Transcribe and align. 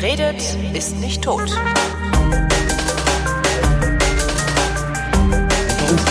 Wer 0.00 0.12
redet, 0.12 0.56
ist 0.72 0.96
nicht 0.98 1.22
tot. 1.22 1.50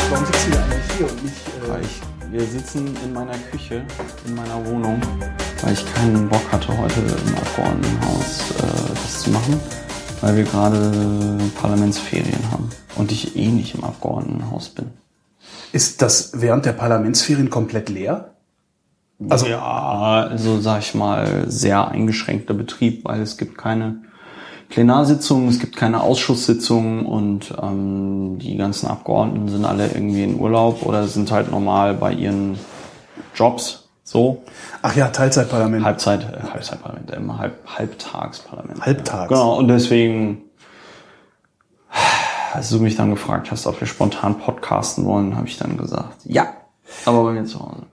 Warum, 0.09 0.25
sitzen 0.25 0.51
wir 0.51 0.59
eigentlich 0.59 0.91
hier 0.95 1.09
und 1.09 1.23
nicht. 1.23 1.47
Äh, 1.47 2.31
wir 2.31 2.45
sitzen 2.45 2.95
in 3.03 3.13
meiner 3.13 3.35
Küche, 3.51 3.83
in 4.27 4.35
meiner 4.35 4.63
Wohnung, 4.67 5.01
weil 5.63 5.73
ich 5.73 5.93
keinen 5.95 6.29
Bock 6.29 6.51
hatte, 6.51 6.77
heute 6.77 6.99
im 6.99 7.35
Abgeordnetenhaus 7.35 8.51
äh, 8.51 8.93
das 8.93 9.21
zu 9.23 9.31
machen, 9.31 9.59
weil 10.21 10.37
wir 10.37 10.43
gerade 10.43 11.39
Parlamentsferien 11.59 12.51
haben 12.51 12.69
und 12.95 13.11
ich 13.11 13.35
eh 13.35 13.47
nicht 13.47 13.73
im 13.73 13.83
Abgeordnetenhaus 13.83 14.69
bin. 14.69 14.91
ist 15.71 16.03
das 16.03 16.33
während 16.35 16.67
der 16.67 16.73
Parlamentsferien 16.73 17.49
komplett 17.49 17.89
leer? 17.89 18.35
Also 19.27 19.47
ja, 19.47 20.27
also 20.29 20.61
sag 20.61 20.79
ich 20.79 20.95
mal, 20.95 21.49
sehr 21.49 21.89
eingeschränkter 21.89 22.53
Betrieb, 22.53 23.03
weil 23.03 23.21
es 23.21 23.37
gibt 23.37 23.57
keine 23.57 24.03
Plenarsitzungen, 24.69 25.49
es 25.49 25.59
gibt 25.59 25.75
keine 25.75 26.01
Ausschusssitzungen 26.01 27.05
und 27.05 27.53
ähm, 27.61 28.37
die 28.39 28.55
ganzen 28.55 28.87
Abgeordneten 28.87 29.49
sind 29.49 29.65
alle 29.65 29.87
irgendwie 29.87 30.23
in 30.23 30.39
Urlaub 30.39 30.85
oder 30.85 31.07
sind 31.07 31.31
halt 31.31 31.51
normal 31.51 31.95
bei 31.95 32.13
ihren 32.13 32.57
Jobs 33.35 33.89
so. 34.03 34.43
Ach 34.81 34.95
ja, 34.95 35.09
Teilzeitparlament. 35.09 35.83
Halbzeit, 35.83 36.23
äh, 36.23 36.51
Halbzeitparlament, 36.51 37.11
ähm, 37.13 37.37
Halb, 37.37 37.59
Halbtagsparlament. 37.67 38.85
Halbtags. 38.85 39.31
Ja. 39.31 39.37
Genau, 39.37 39.57
und 39.57 39.67
deswegen, 39.67 40.43
als 42.53 42.69
du 42.69 42.79
mich 42.79 42.95
dann 42.95 43.09
gefragt 43.09 43.51
hast, 43.51 43.67
ob 43.67 43.79
wir 43.79 43.87
spontan 43.87 44.39
podcasten 44.39 45.05
wollen, 45.05 45.35
habe 45.35 45.47
ich 45.47 45.57
dann 45.57 45.77
gesagt, 45.77 46.21
ja, 46.23 46.53
aber 47.05 47.23
bei 47.23 47.33
mir 47.33 47.45
zu 47.45 47.59
Hause. 47.59 47.83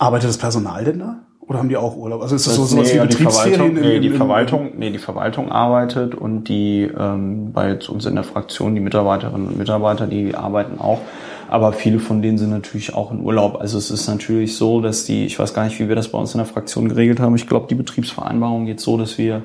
Arbeitet 0.00 0.30
das 0.30 0.38
Personal 0.38 0.82
denn 0.84 0.98
da? 0.98 1.18
Oder 1.40 1.58
haben 1.58 1.68
die 1.68 1.76
auch 1.76 1.96
Urlaub? 1.96 2.22
Also 2.22 2.36
ist 2.36 2.46
das, 2.46 2.54
so 2.54 2.62
Das- 2.62 2.70
sowas 2.70 2.88
nee, 2.88 2.94
wie 3.02 3.02
die 3.02 3.08
Betriebsferien? 3.08 3.76
Im- 3.76 3.82
nee, 3.82 3.98
die 4.00 4.10
Verwaltung, 4.10 4.70
nee, 4.78 4.90
die 4.90 4.98
Verwaltung 4.98 5.50
arbeitet 5.52 6.14
und 6.14 6.44
die 6.44 6.82
ähm, 6.98 7.52
bei 7.52 7.76
uns 7.88 8.06
in 8.06 8.14
der 8.14 8.24
Fraktion, 8.24 8.74
die 8.74 8.80
Mitarbeiterinnen 8.80 9.48
und 9.48 9.58
Mitarbeiter, 9.58 10.06
die 10.06 10.34
arbeiten 10.34 10.78
auch. 10.80 11.00
Aber 11.48 11.72
viele 11.72 11.98
von 11.98 12.22
denen 12.22 12.38
sind 12.38 12.50
natürlich 12.50 12.94
auch 12.94 13.10
in 13.10 13.20
Urlaub. 13.20 13.60
Also 13.60 13.76
es 13.78 13.90
ist 13.90 14.06
natürlich 14.06 14.56
so, 14.56 14.80
dass 14.80 15.04
die, 15.04 15.26
ich 15.26 15.38
weiß 15.38 15.52
gar 15.52 15.64
nicht, 15.64 15.78
wie 15.80 15.88
wir 15.88 15.96
das 15.96 16.08
bei 16.08 16.18
uns 16.18 16.32
in 16.34 16.38
der 16.38 16.46
Fraktion 16.46 16.88
geregelt 16.88 17.18
haben. 17.20 17.34
Ich 17.34 17.48
glaube, 17.48 17.66
die 17.68 17.74
Betriebsvereinbarung 17.74 18.66
geht 18.66 18.78
so, 18.80 18.96
dass 18.96 19.18
wir 19.18 19.42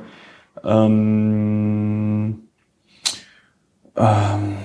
ähm, 0.63 2.43
ähm, 3.97 4.55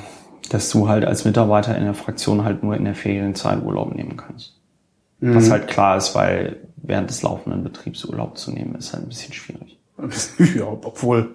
dass 0.51 0.71
du 0.71 0.89
halt 0.89 1.05
als 1.05 1.25
Mitarbeiter 1.25 1.77
in 1.77 1.85
der 1.85 1.95
Fraktion 1.95 2.45
halt 2.45 2.63
nur 2.63 2.77
in 2.77 2.85
der 2.85 2.95
Ferienzeit 2.95 3.63
Urlaub 3.65 3.95
nehmen 3.95 4.17
kannst. 4.17 4.60
Was 5.21 5.51
halt 5.51 5.69
klar 5.69 5.97
ist, 5.97 6.15
weil 6.15 6.57
während 6.77 7.11
des 7.11 7.23
laufenden 7.23 7.63
Betriebs 7.63 8.05
Urlaub 8.05 8.39
zu 8.39 8.53
nehmen, 8.53 8.75
ist 8.75 8.93
halt 8.93 9.05
ein 9.05 9.09
bisschen 9.09 9.33
schwierig. 9.33 9.79
Ja, 10.57 10.65
obwohl. 10.65 11.31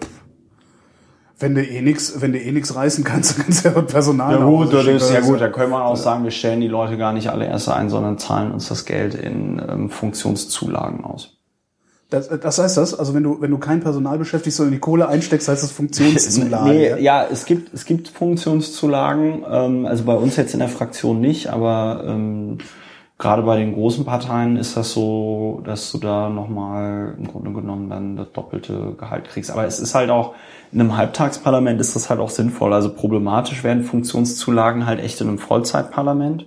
Wenn 1.38 1.54
du 1.54 1.64
eh 1.64 1.82
nix, 1.82 2.22
wenn 2.22 2.32
du 2.32 2.40
eh 2.40 2.52
nix 2.52 2.74
reißen 2.76 3.04
kannst, 3.04 3.32
dann 3.38 3.46
kannst 3.46 3.66
du 3.66 3.70
ja 3.70 3.82
Personal. 3.82 4.40
nach 4.40 4.46
Hause 4.46 4.72
das 4.72 5.04
ist, 5.04 5.12
ja 5.12 5.18
Also, 5.18 5.32
gut, 5.32 5.42
da 5.42 5.50
können 5.50 5.72
wir 5.72 5.84
auch 5.84 5.98
sagen, 5.98 6.24
wir 6.24 6.32
stellen 6.32 6.62
die 6.62 6.68
Leute 6.68 6.98
gar 6.98 7.14
nicht 7.14 7.30
alle 7.30 7.46
erst 7.46 7.70
ein, 7.70 7.90
sondern 7.90 8.18
zahlen 8.18 8.52
uns 8.52 8.70
das 8.70 8.86
Geld 8.86 9.14
in 9.14 9.62
ähm, 9.70 9.90
Funktionszulagen 9.90 11.04
aus. 11.04 11.38
Das, 12.10 12.30
das 12.30 12.60
heißt 12.60 12.78
das? 12.78 12.98
Also 12.98 13.14
wenn 13.14 13.24
du, 13.24 13.42
wenn 13.42 13.52
du 13.52 13.58
kein 13.58 13.82
Personal 13.82 14.18
beschäftigst, 14.18 14.58
sondern 14.58 14.74
die 14.74 14.80
Kohle 14.80 15.08
einsteckst, 15.08 15.48
heißt 15.48 15.64
das 15.64 15.72
Funktionszulage. 15.72 16.70
Nee, 16.70 16.90
ja? 16.90 16.98
ja, 16.98 17.28
es 17.30 17.46
gibt, 17.46 17.74
es 17.74 17.86
gibt 17.86 18.08
Funktionszulagen, 18.08 19.44
ähm, 19.50 19.86
also 19.86 20.06
bei 20.06 20.14
uns 20.14 20.38
jetzt 20.38 20.54
in 20.54 20.60
der 20.60 20.70
Fraktion 20.70 21.20
nicht, 21.20 21.48
aber 21.48 22.04
ähm, 22.08 22.60
gerade 23.18 23.44
bei 23.44 23.58
den 23.58 23.74
großen 23.74 24.04
Parteien 24.06 24.58
ist 24.58 24.76
das 24.76 24.92
so, 24.92 25.62
dass 25.66 25.92
du 25.92 25.98
da 26.00 26.30
nochmal 26.30 27.16
im 27.18 27.28
Grunde 27.28 27.52
genommen 27.54 27.90
dann 27.90 28.16
das 28.18 28.32
doppelte 28.34 28.94
Gehalt 28.98 29.26
kriegst. 29.30 29.52
Aber 29.52 29.66
es 29.66 29.80
ist 29.80 29.96
halt 29.96 30.10
auch, 30.10 30.34
in 30.72 30.82
einem 30.82 30.98
Halbtagsparlament 30.98 31.80
ist 31.80 31.96
das 31.96 32.10
halt 32.10 32.20
auch 32.20 32.30
sinnvoll. 32.30 32.74
Also 32.74 32.94
problematisch 32.94 33.64
werden 33.64 33.84
Funktionszulagen 33.84 34.86
halt 34.86 35.00
echt 35.00 35.22
in 35.22 35.30
einem 35.30 35.38
Vollzeitparlament. 35.38 36.46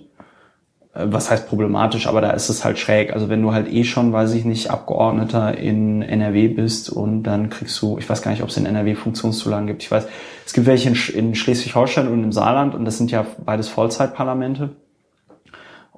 Äh, 0.93 1.05
Was 1.09 1.31
heißt 1.31 1.47
problematisch, 1.49 2.05
aber 2.07 2.21
da 2.21 2.31
ist 2.31 2.49
es 2.49 2.63
halt 2.63 2.77
schräg. 2.77 3.13
Also 3.13 3.29
wenn 3.29 3.41
du 3.41 3.51
halt 3.51 3.71
eh 3.71 3.83
schon, 3.83 4.13
weiß 4.13 4.33
ich 4.35 4.45
nicht, 4.45 4.69
Abgeordneter 4.69 5.57
in 5.57 6.03
NRW 6.03 6.49
bist 6.49 6.89
und 6.91 7.23
dann 7.23 7.49
kriegst 7.49 7.81
du, 7.81 7.97
ich 7.97 8.07
weiß 8.07 8.21
gar 8.21 8.29
nicht, 8.31 8.43
ob 8.43 8.49
es 8.49 8.57
in 8.57 8.67
NRW 8.67 8.93
Funktionszulagen 8.93 9.65
gibt. 9.65 9.81
Ich 9.81 9.89
weiß, 9.91 10.07
es 10.45 10.53
gibt 10.53 10.67
welche 10.67 10.89
in, 10.89 10.95
Sch- 10.95 11.13
in 11.13 11.33
Schleswig-Holstein 11.33 12.07
und 12.07 12.23
im 12.23 12.31
Saarland 12.31 12.75
und 12.75 12.85
das 12.85 12.97
sind 12.99 13.09
ja 13.09 13.25
beides 13.43 13.69
Vollzeitparlamente. 13.69 14.69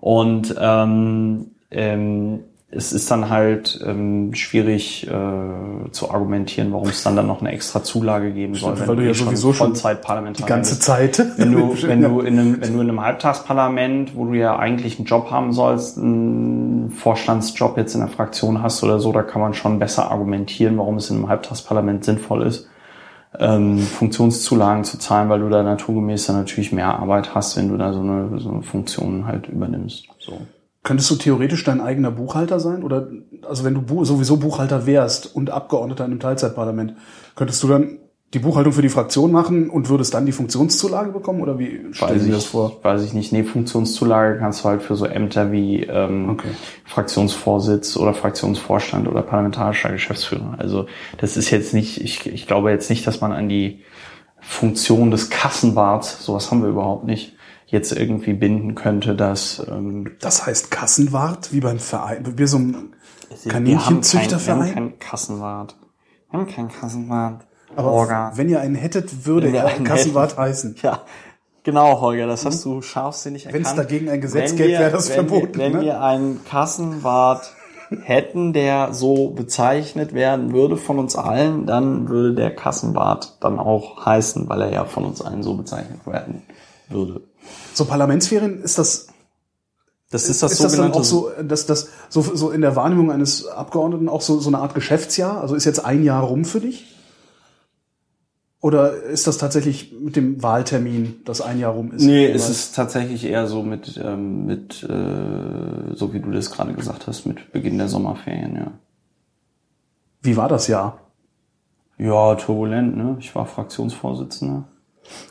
Und 0.02 0.56
ähm, 0.60 1.52
ähm, 1.70 2.40
es 2.72 2.94
ist 2.94 3.12
dann 3.12 3.30
halt 3.30 3.80
ähm, 3.86 4.34
schwierig 4.34 5.06
äh, 5.06 5.92
zu 5.92 6.10
argumentieren, 6.10 6.72
warum 6.72 6.88
es 6.88 7.04
dann 7.04 7.16
dann 7.18 7.28
noch 7.28 7.42
eine 7.42 7.52
extra 7.52 7.84
Zulage 7.84 8.32
geben 8.32 8.56
soll, 8.56 8.80
weil 8.88 8.96
du 8.96 9.06
ja 9.06 9.14
sowieso 9.14 9.52
schon 9.52 9.68
Vollzeitparlamentarier 9.68 10.46
Die 10.46 10.50
ganze 10.50 10.76
bist. 10.76 10.84
Zeit. 10.84 11.24
Wenn 11.38 11.52
du, 11.52 11.76
wenn 11.84 12.02
du 12.02 12.22
in 12.22 12.40
einem, 12.40 12.62
wenn 12.62 12.74
du 12.74 12.82
in 12.82 12.90
einem 12.90 13.02
Halbtagsparlament, 13.02 14.16
wo 14.16 14.26
du 14.26 14.34
ja 14.34 14.58
eigentlich 14.58 14.98
einen 14.98 15.06
Job 15.06 15.30
haben 15.30 15.52
sollst, 15.52 15.98
einen 15.98 16.92
Vorstandsjob 16.92 17.78
jetzt 17.78 17.94
in 17.94 18.00
der 18.00 18.10
Fraktion 18.10 18.64
hast 18.64 18.84
oder 18.84 19.00
so, 19.00 19.12
da 19.12 19.22
kann 19.22 19.42
man 19.42 19.54
schon 19.54 19.78
besser 19.78 20.10
argumentieren, 20.10 20.78
warum 20.78 20.96
es 20.96 21.10
in 21.10 21.18
einem 21.18 21.28
Halbtagsparlament 21.28 22.06
sinnvoll 22.06 22.44
ist, 22.44 22.70
ähm, 23.40 23.80
Funktionszulagen 23.80 24.84
zu 24.84 24.97
zahlen, 24.97 25.30
weil 25.30 25.40
du 25.40 25.50
da 25.50 25.64
naturgemäß 25.64 26.28
dann 26.28 26.38
natürlich 26.38 26.72
mehr 26.72 27.00
Arbeit 27.00 27.34
hast, 27.34 27.58
wenn 27.58 27.69
du 27.69 27.78
da 27.78 27.94
so 27.94 28.02
eine, 28.02 28.40
so 28.40 28.50
eine 28.50 28.62
Funktion 28.62 29.25
halt 29.25 29.47
übernimmst. 29.47 30.08
So. 30.19 30.42
Könntest 30.84 31.12
du 31.12 31.16
theoretisch 31.16 31.64
dein 31.64 31.80
eigener 31.80 32.12
Buchhalter 32.12 32.59
sein? 32.59 32.84
Oder 32.84 33.08
also 33.47 33.64
wenn 33.64 33.86
du 33.86 34.03
sowieso 34.03 34.38
Buchhalter 34.38 34.86
wärst 34.86 35.34
und 35.36 35.50
Abgeordneter 35.50 36.06
in 36.06 36.12
einem 36.12 36.20
Teilzeitparlament, 36.20 36.96
könntest 37.36 37.62
du 37.64 37.68
dann 37.68 38.00
die 38.34 38.40
Buchhaltung 38.40 38.72
für 38.72 38.81
die 38.81 38.90
Fraktion 38.90 39.31
machen 39.31 39.69
und 39.69 39.90
würdest 39.90 40.14
dann 40.14 40.25
die 40.25 40.31
Funktionszulage 40.31 41.12
bekommen? 41.12 41.42
Oder 41.42 41.59
wie 41.59 41.81
stellen 41.92 42.19
Sie 42.19 42.31
das 42.31 42.46
vor? 42.46 42.78
weiß 42.81 43.03
ich 43.03 43.14
nicht. 43.14 43.34
Nee, 43.34 43.44
Funktionszulage 43.44 44.40
kannst 44.40 44.64
du 44.64 44.69
halt 44.69 44.81
für 44.84 44.96
so 44.96 45.06
Ämter 45.06 45.52
wie 45.52 45.84
ähm, 45.84 46.30
Okay. 46.30 46.47
Fraktionsvorsitz 46.86 47.97
oder 47.97 48.14
Fraktionsvorstand 48.14 49.08
oder 49.08 49.22
parlamentarischer 49.22 49.91
Geschäftsführer. 49.91 50.56
Also 50.59 50.86
das 51.18 51.36
ist 51.36 51.50
jetzt 51.50 51.74
nicht, 51.74 52.00
ich, 52.02 52.25
ich 52.25 52.47
glaube 52.47 52.72
jetzt 52.72 52.90
nicht, 52.90 53.06
dass 53.06 53.20
man 53.20 53.31
an 53.34 53.50
die 53.50 53.81
Funktion 54.40 55.12
des 55.12 55.30
Kassenwarts, 55.30 56.24
sowas 56.25 56.52
haben 56.52 56.62
wir 56.64 56.70
überhaupt 56.70 57.06
nicht, 57.06 57.36
jetzt 57.68 57.91
irgendwie 57.91 58.34
binden 58.34 58.75
könnte, 58.75 59.16
dass 59.16 59.66
ähm, 59.70 60.12
Das 60.20 60.46
heißt 60.46 60.72
Kassenwart, 60.72 61.53
wie 61.53 61.59
beim 61.59 61.80
Verein, 61.80 62.38
wie 62.38 62.46
so 62.47 62.58
ein 62.58 62.74
kein- 63.47 63.66
Wir 63.66 63.78
haben 63.78 64.02
Kaninchenzüchterverein. 64.02 64.74
keinen 64.74 65.00
Kassenwart. 65.00 65.75
Wir 66.30 66.40
haben 66.40 66.47
keinen 66.47 66.70
Kassenwart. 66.70 67.46
Aber 67.76 67.92
Holger. 67.92 68.32
wenn 68.36 68.50
ihr 68.50 68.59
einen 68.59 68.76
hättet, 68.76 69.26
würde 69.26 69.48
Wenn 69.48 69.56
er 69.56 69.68
einen 69.68 69.86
Kassenwart 69.86 70.38
heißen. 70.38 70.76
Ja, 70.82 71.02
genau, 71.64 72.02
Holger, 72.02 72.28
das 72.28 72.46
hast 72.46 72.64
du 72.66 72.82
scharfsinnig 72.82 73.46
erkannt. 73.46 73.66
Wenn's 73.66 73.76
dagegen 73.76 74.09
ein 74.09 74.22
Gesetz 74.22 74.52
Wenn 74.52 74.58
gäbe, 74.58 74.80
wäre 74.80 74.92
das 74.92 75.09
wenn 75.09 75.16
verboten, 75.16 75.58
Wir, 75.58 75.66
wenn 75.66 75.74
ne? 75.74 75.82
wir 75.82 76.02
einen 76.02 76.44
Kassenwart 76.44 77.54
hätten, 78.04 78.54
der 78.54 78.94
so 78.94 79.32
bezeichnet 79.32 80.14
werden 80.14 80.54
würde 80.54 80.78
von 80.78 80.98
uns 80.98 81.16
allen, 81.16 81.66
dann 81.66 82.08
würde 82.08 82.36
der 82.36 82.56
Kassenwart 82.56 83.38
dann 83.42 83.59
auch 83.59 84.06
heißen, 84.06 84.48
weil 84.48 84.62
er 84.62 84.72
ja 84.72 84.86
von 84.86 85.06
uns 85.06 85.22
allen 85.22 85.44
so 85.44 85.56
bezeichnet 85.56 86.06
werden 86.06 86.42
würde. 86.88 87.22
So 87.74 87.86
Parlamentsferien 87.86 88.62
ist 88.62 88.78
das 88.78 89.08
Das 90.09 90.30
ist 90.30 90.44
das 90.44 90.53
ist 90.53 90.64
das 90.64 90.76
dann 90.76 90.94
auch 90.94 91.03
so, 91.03 91.32
dass 91.42 91.66
das 91.66 91.90
so, 92.09 92.22
so 92.22 92.52
in 92.52 92.62
der 92.62 92.76
Wahrnehmung 92.76 93.12
eines 93.12 93.48
Abgeordneten 93.48 94.09
auch 94.09 94.22
so, 94.22 94.40
so 94.40 94.50
eine 94.50 94.59
Art 94.59 94.74
Geschäftsjahr? 94.74 95.42
Also 95.42 95.56
ist 95.56 95.66
jetzt 95.66 95.84
ein 95.84 96.03
Jahr 96.03 96.24
rum 96.24 96.46
für 96.46 96.59
dich? 96.62 96.91
Oder 98.62 98.94
ist 98.94 99.26
das 99.26 99.40
tatsächlich 99.40 99.92
mit 100.00 100.16
dem 100.16 100.44
Wahltermin, 100.44 101.22
das 101.26 101.42
ein 101.42 101.60
Jahr 101.60 101.74
rum 101.74 101.92
ist? 101.92 102.04
Nee, 102.04 102.28
es 102.28 102.48
ist 102.48 102.76
tatsächlich 102.76 103.26
eher 103.26 103.48
so 103.48 103.64
mit, 103.64 104.00
ähm, 104.03 104.46
mit 104.46 104.84
äh, 104.84 105.96
so 105.96 106.14
wie 106.14 106.20
du 106.20 106.30
das 106.30 106.52
gerade 106.52 106.74
gesagt 106.74 107.08
hast, 107.08 107.26
mit 107.26 107.52
Beginn 107.52 107.80
der 107.80 107.90
Sommerferien, 107.90 108.56
ja. 108.56 108.72
Wie 110.22 110.38
war 110.38 110.47
das 110.47 110.68
Jahr? 110.68 111.00
Ja, 111.97 112.35
turbulent, 112.35 112.96
ne? 112.96 113.18
Ich 113.20 113.34
war 113.34 113.47
Fraktionsvorsitzender. 113.47 114.66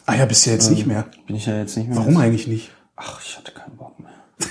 Ah 0.07 0.17
ja, 0.17 0.25
bist 0.27 0.47
ja 0.47 0.53
jetzt 0.53 0.71
nicht 0.71 0.87
mehr. 0.87 1.07
Bin 1.29 1.37
ich 1.37 1.47
ja 1.47 1.57
jetzt 1.57 1.77
nicht 1.77 1.89
mehr. 1.89 1.99
Warum 1.99 2.17
eigentlich 2.17 2.49
nicht? 2.49 2.73
Ach, 2.97 3.21
ich 3.25 3.39
hatte 3.39 3.53
keinen 3.53 3.77
Bock 3.77 3.99
mehr. 4.01 4.11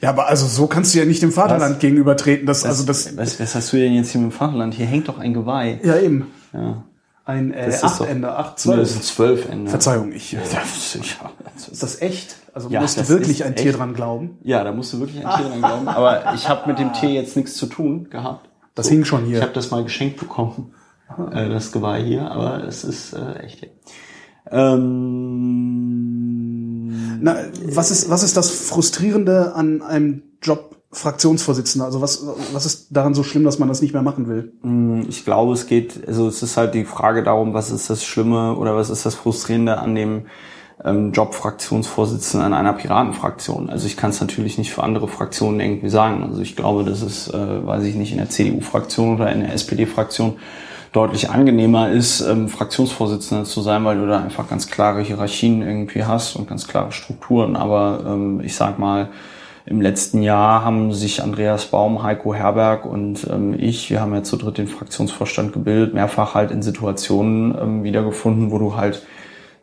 Ja, 0.00 0.10
aber 0.10 0.26
also 0.26 0.46
so 0.46 0.66
kannst 0.66 0.92
du 0.92 0.98
ja 0.98 1.06
nicht 1.06 1.22
dem 1.22 1.32
Vaterland 1.32 1.76
Was? 1.76 1.80
gegenübertreten. 1.80 2.44
Das, 2.44 2.66
also 2.66 2.84
das, 2.84 3.16
was, 3.16 3.40
was 3.40 3.54
hast 3.54 3.72
du 3.72 3.78
denn 3.78 3.94
jetzt 3.94 4.10
hier 4.10 4.20
mit 4.20 4.32
dem 4.32 4.36
Vaterland? 4.36 4.74
Hier 4.74 4.84
hängt 4.84 5.08
doch 5.08 5.18
ein 5.18 5.32
Geweih. 5.32 5.80
ja 5.82 5.96
eben. 5.96 6.26
Ja. 6.52 6.84
Ein 7.26 7.54
äh, 7.54 7.72
acht 7.82 8.00
doch- 8.00 8.06
Ende, 8.06 8.36
acht, 8.36 8.56
Nee, 8.56 8.62
zwölf. 8.62 8.80
Das 8.80 8.92
sind 8.92 9.04
zwölf 9.04 9.48
Ende. 9.48 9.70
Verzeihung, 9.70 10.12
ich. 10.12 10.32
Ja, 10.32 10.40
das 10.40 10.50
ist, 10.76 10.94
das 10.94 11.02
Ist 11.56 11.68
ist, 11.72 11.82
das 11.82 12.00
echt? 12.02 12.36
Also 12.52 12.68
Ja, 12.68 12.80
musst 12.82 12.98
du 12.98 13.08
wirklich 13.08 13.44
ein 13.44 13.56
Tier 13.56 13.70
echt. 13.70 13.78
dran 13.78 13.94
glauben? 13.94 14.38
ja, 14.42 14.62
da 14.62 14.72
musst 14.72 14.92
du 14.92 15.00
wirklich 15.00 15.24
ein 15.26 15.34
Tier 15.36 15.46
dran 15.48 15.58
glauben. 15.60 15.88
Aber 15.88 16.34
ich 16.34 16.48
habe 16.48 16.68
mit 16.68 16.78
dem 16.78 16.92
Tier 16.92 17.10
jetzt 17.10 17.34
nichts 17.36 17.54
zu 17.56 17.66
tun 17.66 18.08
gehabt. 18.10 18.48
Das 18.74 18.88
hing 18.88 19.04
schon 19.04 19.24
hier. 19.24 19.38
Ich 19.38 19.42
habe 19.42 19.52
das 19.54 19.70
mal 19.70 19.82
geschenkt 19.84 20.18
bekommen, 20.20 20.74
äh, 21.32 21.48
das 21.48 21.72
Geweih 21.72 22.02
hier, 22.02 22.30
aber 22.30 22.64
es 22.64 22.84
ist 22.84 23.12
äh, 23.14 23.34
echt. 23.38 23.66
Ähm, 26.04 27.18
Na, 27.22 27.36
was 27.66 27.90
ist, 27.90 28.10
was 28.10 28.22
ist 28.22 28.36
das 28.36 28.50
Frustrierende 28.50 29.54
an 29.54 29.80
einem 29.82 30.22
Job 30.42 30.73
Fraktionsvorsitzender? 30.94 31.86
Also 31.86 32.00
was, 32.00 32.24
was 32.52 32.66
ist 32.66 32.88
daran 32.90 33.14
so 33.14 33.22
schlimm, 33.22 33.44
dass 33.44 33.58
man 33.58 33.68
das 33.68 33.82
nicht 33.82 33.92
mehr 33.92 34.02
machen 34.02 34.28
will? 34.28 34.52
Hm, 34.62 35.06
ich 35.08 35.24
glaube, 35.24 35.52
es 35.52 35.66
geht, 35.66 36.06
also 36.06 36.28
es 36.28 36.42
ist 36.42 36.56
halt 36.56 36.74
die 36.74 36.84
Frage 36.84 37.22
darum, 37.22 37.54
was 37.54 37.70
ist 37.70 37.90
das 37.90 38.04
Schlimme 38.04 38.56
oder 38.56 38.76
was 38.76 38.90
ist 38.90 39.04
das 39.04 39.14
Frustrierende 39.14 39.78
an 39.78 39.94
dem 39.94 40.26
ähm, 40.84 41.12
Job 41.12 41.34
Fraktionsvorsitzenden 41.34 42.52
einer 42.52 42.72
Piratenfraktion. 42.72 43.70
Also 43.70 43.86
ich 43.86 43.96
kann 43.96 44.10
es 44.10 44.20
natürlich 44.20 44.58
nicht 44.58 44.72
für 44.72 44.82
andere 44.82 45.08
Fraktionen 45.08 45.60
irgendwie 45.60 45.88
sagen. 45.88 46.24
Also 46.24 46.40
ich 46.40 46.56
glaube, 46.56 46.84
dass 46.84 47.02
es, 47.02 47.28
äh, 47.28 47.66
weiß 47.66 47.84
ich 47.84 47.94
nicht, 47.94 48.12
in 48.12 48.18
der 48.18 48.30
CDU-Fraktion 48.30 49.16
oder 49.16 49.32
in 49.32 49.40
der 49.40 49.52
SPD-Fraktion 49.52 50.36
deutlich 50.92 51.30
angenehmer 51.30 51.90
ist, 51.90 52.20
ähm, 52.20 52.48
Fraktionsvorsitzender 52.48 53.44
zu 53.44 53.62
sein, 53.62 53.84
weil 53.84 53.98
du 53.98 54.06
da 54.06 54.22
einfach 54.22 54.48
ganz 54.48 54.70
klare 54.70 55.02
Hierarchien 55.02 55.62
irgendwie 55.62 56.04
hast 56.04 56.36
und 56.36 56.48
ganz 56.48 56.68
klare 56.68 56.92
Strukturen. 56.92 57.56
Aber 57.56 58.04
ähm, 58.06 58.40
ich 58.44 58.54
sag 58.54 58.78
mal, 58.78 59.08
im 59.66 59.80
letzten 59.80 60.22
Jahr 60.22 60.62
haben 60.62 60.92
sich 60.92 61.22
Andreas 61.22 61.66
Baum, 61.66 62.02
Heiko 62.02 62.34
Herberg 62.34 62.84
und 62.84 63.26
ähm, 63.30 63.54
ich, 63.58 63.88
wir 63.90 64.00
haben 64.00 64.12
ja 64.12 64.22
zu 64.22 64.36
dritt 64.36 64.58
den 64.58 64.66
Fraktionsvorstand 64.66 65.52
gebildet, 65.54 65.94
mehrfach 65.94 66.34
halt 66.34 66.50
in 66.50 66.62
Situationen 66.62 67.56
ähm, 67.58 67.84
wiedergefunden, 67.84 68.50
wo 68.50 68.58
du 68.58 68.76
halt 68.76 69.06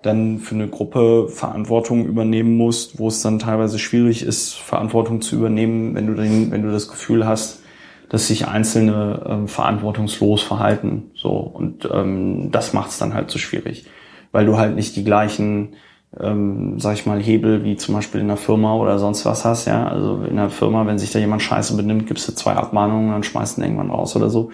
dann 0.01 0.39
für 0.39 0.55
eine 0.55 0.67
Gruppe 0.67 1.27
Verantwortung 1.29 2.05
übernehmen 2.05 2.57
musst, 2.57 2.97
wo 2.97 3.09
es 3.09 3.21
dann 3.21 3.37
teilweise 3.37 3.77
schwierig 3.77 4.23
ist, 4.23 4.55
Verantwortung 4.55 5.21
zu 5.21 5.35
übernehmen, 5.35 5.93
wenn 5.93 6.07
du, 6.07 6.15
den, 6.15 6.51
wenn 6.51 6.63
du 6.63 6.71
das 6.71 6.87
Gefühl 6.87 7.27
hast, 7.27 7.61
dass 8.09 8.27
sich 8.27 8.47
Einzelne 8.47 9.23
ähm, 9.29 9.47
verantwortungslos 9.47 10.41
verhalten. 10.41 11.11
So 11.13 11.29
und 11.29 11.87
ähm, 11.93 12.49
das 12.51 12.73
macht 12.73 12.89
es 12.89 12.97
dann 12.97 13.13
halt 13.13 13.29
so 13.29 13.37
schwierig, 13.37 13.85
weil 14.31 14.47
du 14.47 14.57
halt 14.57 14.75
nicht 14.75 14.95
die 14.95 15.03
gleichen 15.03 15.75
ähm, 16.19 16.77
sag 16.77 16.95
ich 16.95 17.05
mal, 17.05 17.21
Hebel 17.21 17.63
wie 17.63 17.77
zum 17.77 17.95
Beispiel 17.95 18.19
in 18.19 18.27
der 18.27 18.37
Firma 18.37 18.75
oder 18.75 18.99
sonst 18.99 19.25
was 19.25 19.45
hast, 19.45 19.65
ja. 19.65 19.87
Also 19.87 20.23
in 20.23 20.35
der 20.35 20.49
Firma, 20.49 20.85
wenn 20.85 20.99
sich 20.99 21.11
da 21.11 21.19
jemand 21.19 21.41
scheiße 21.41 21.75
benimmt, 21.77 22.07
gibst 22.07 22.27
du 22.27 22.33
zwei 22.33 22.53
Abmahnungen, 22.53 23.11
dann 23.11 23.23
schmeißt 23.23 23.57
ihn 23.57 23.63
irgendwann 23.63 23.91
raus 23.91 24.15
oder 24.15 24.29
so. 24.29 24.49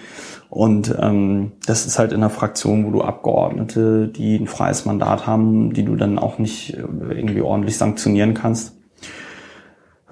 Und 0.49 0.95
ähm, 0.99 1.53
das 1.65 1.87
ist 1.87 1.97
halt 1.97 2.13
in 2.13 2.21
der 2.21 2.29
Fraktion, 2.29 2.85
wo 2.85 2.91
du 2.91 3.01
Abgeordnete, 3.01 4.07
die 4.07 4.35
ein 4.35 4.47
freies 4.47 4.85
Mandat 4.85 5.25
haben, 5.25 5.73
die 5.73 5.83
du 5.83 5.95
dann 5.95 6.19
auch 6.19 6.37
nicht 6.37 6.73
irgendwie 6.77 7.41
ordentlich 7.41 7.77
sanktionieren 7.77 8.35
kannst, 8.35 8.77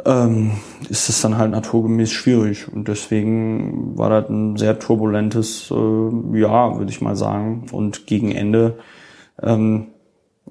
ähm, 0.03 0.51
ist 0.89 1.09
es 1.09 1.21
dann 1.21 1.37
halt 1.37 1.51
naturgemäß 1.51 2.11
schwierig. 2.11 2.67
Und 2.73 2.87
deswegen 2.87 3.97
war 3.97 4.09
das 4.09 4.29
ein 4.29 4.57
sehr 4.57 4.79
turbulentes 4.79 5.71
äh, 5.71 6.39
Jahr, 6.39 6.79
würde 6.79 6.91
ich 6.91 7.01
mal 7.01 7.15
sagen. 7.15 7.67
Und 7.71 8.07
gegen 8.07 8.31
Ende 8.31 8.79
ähm, 9.41 9.87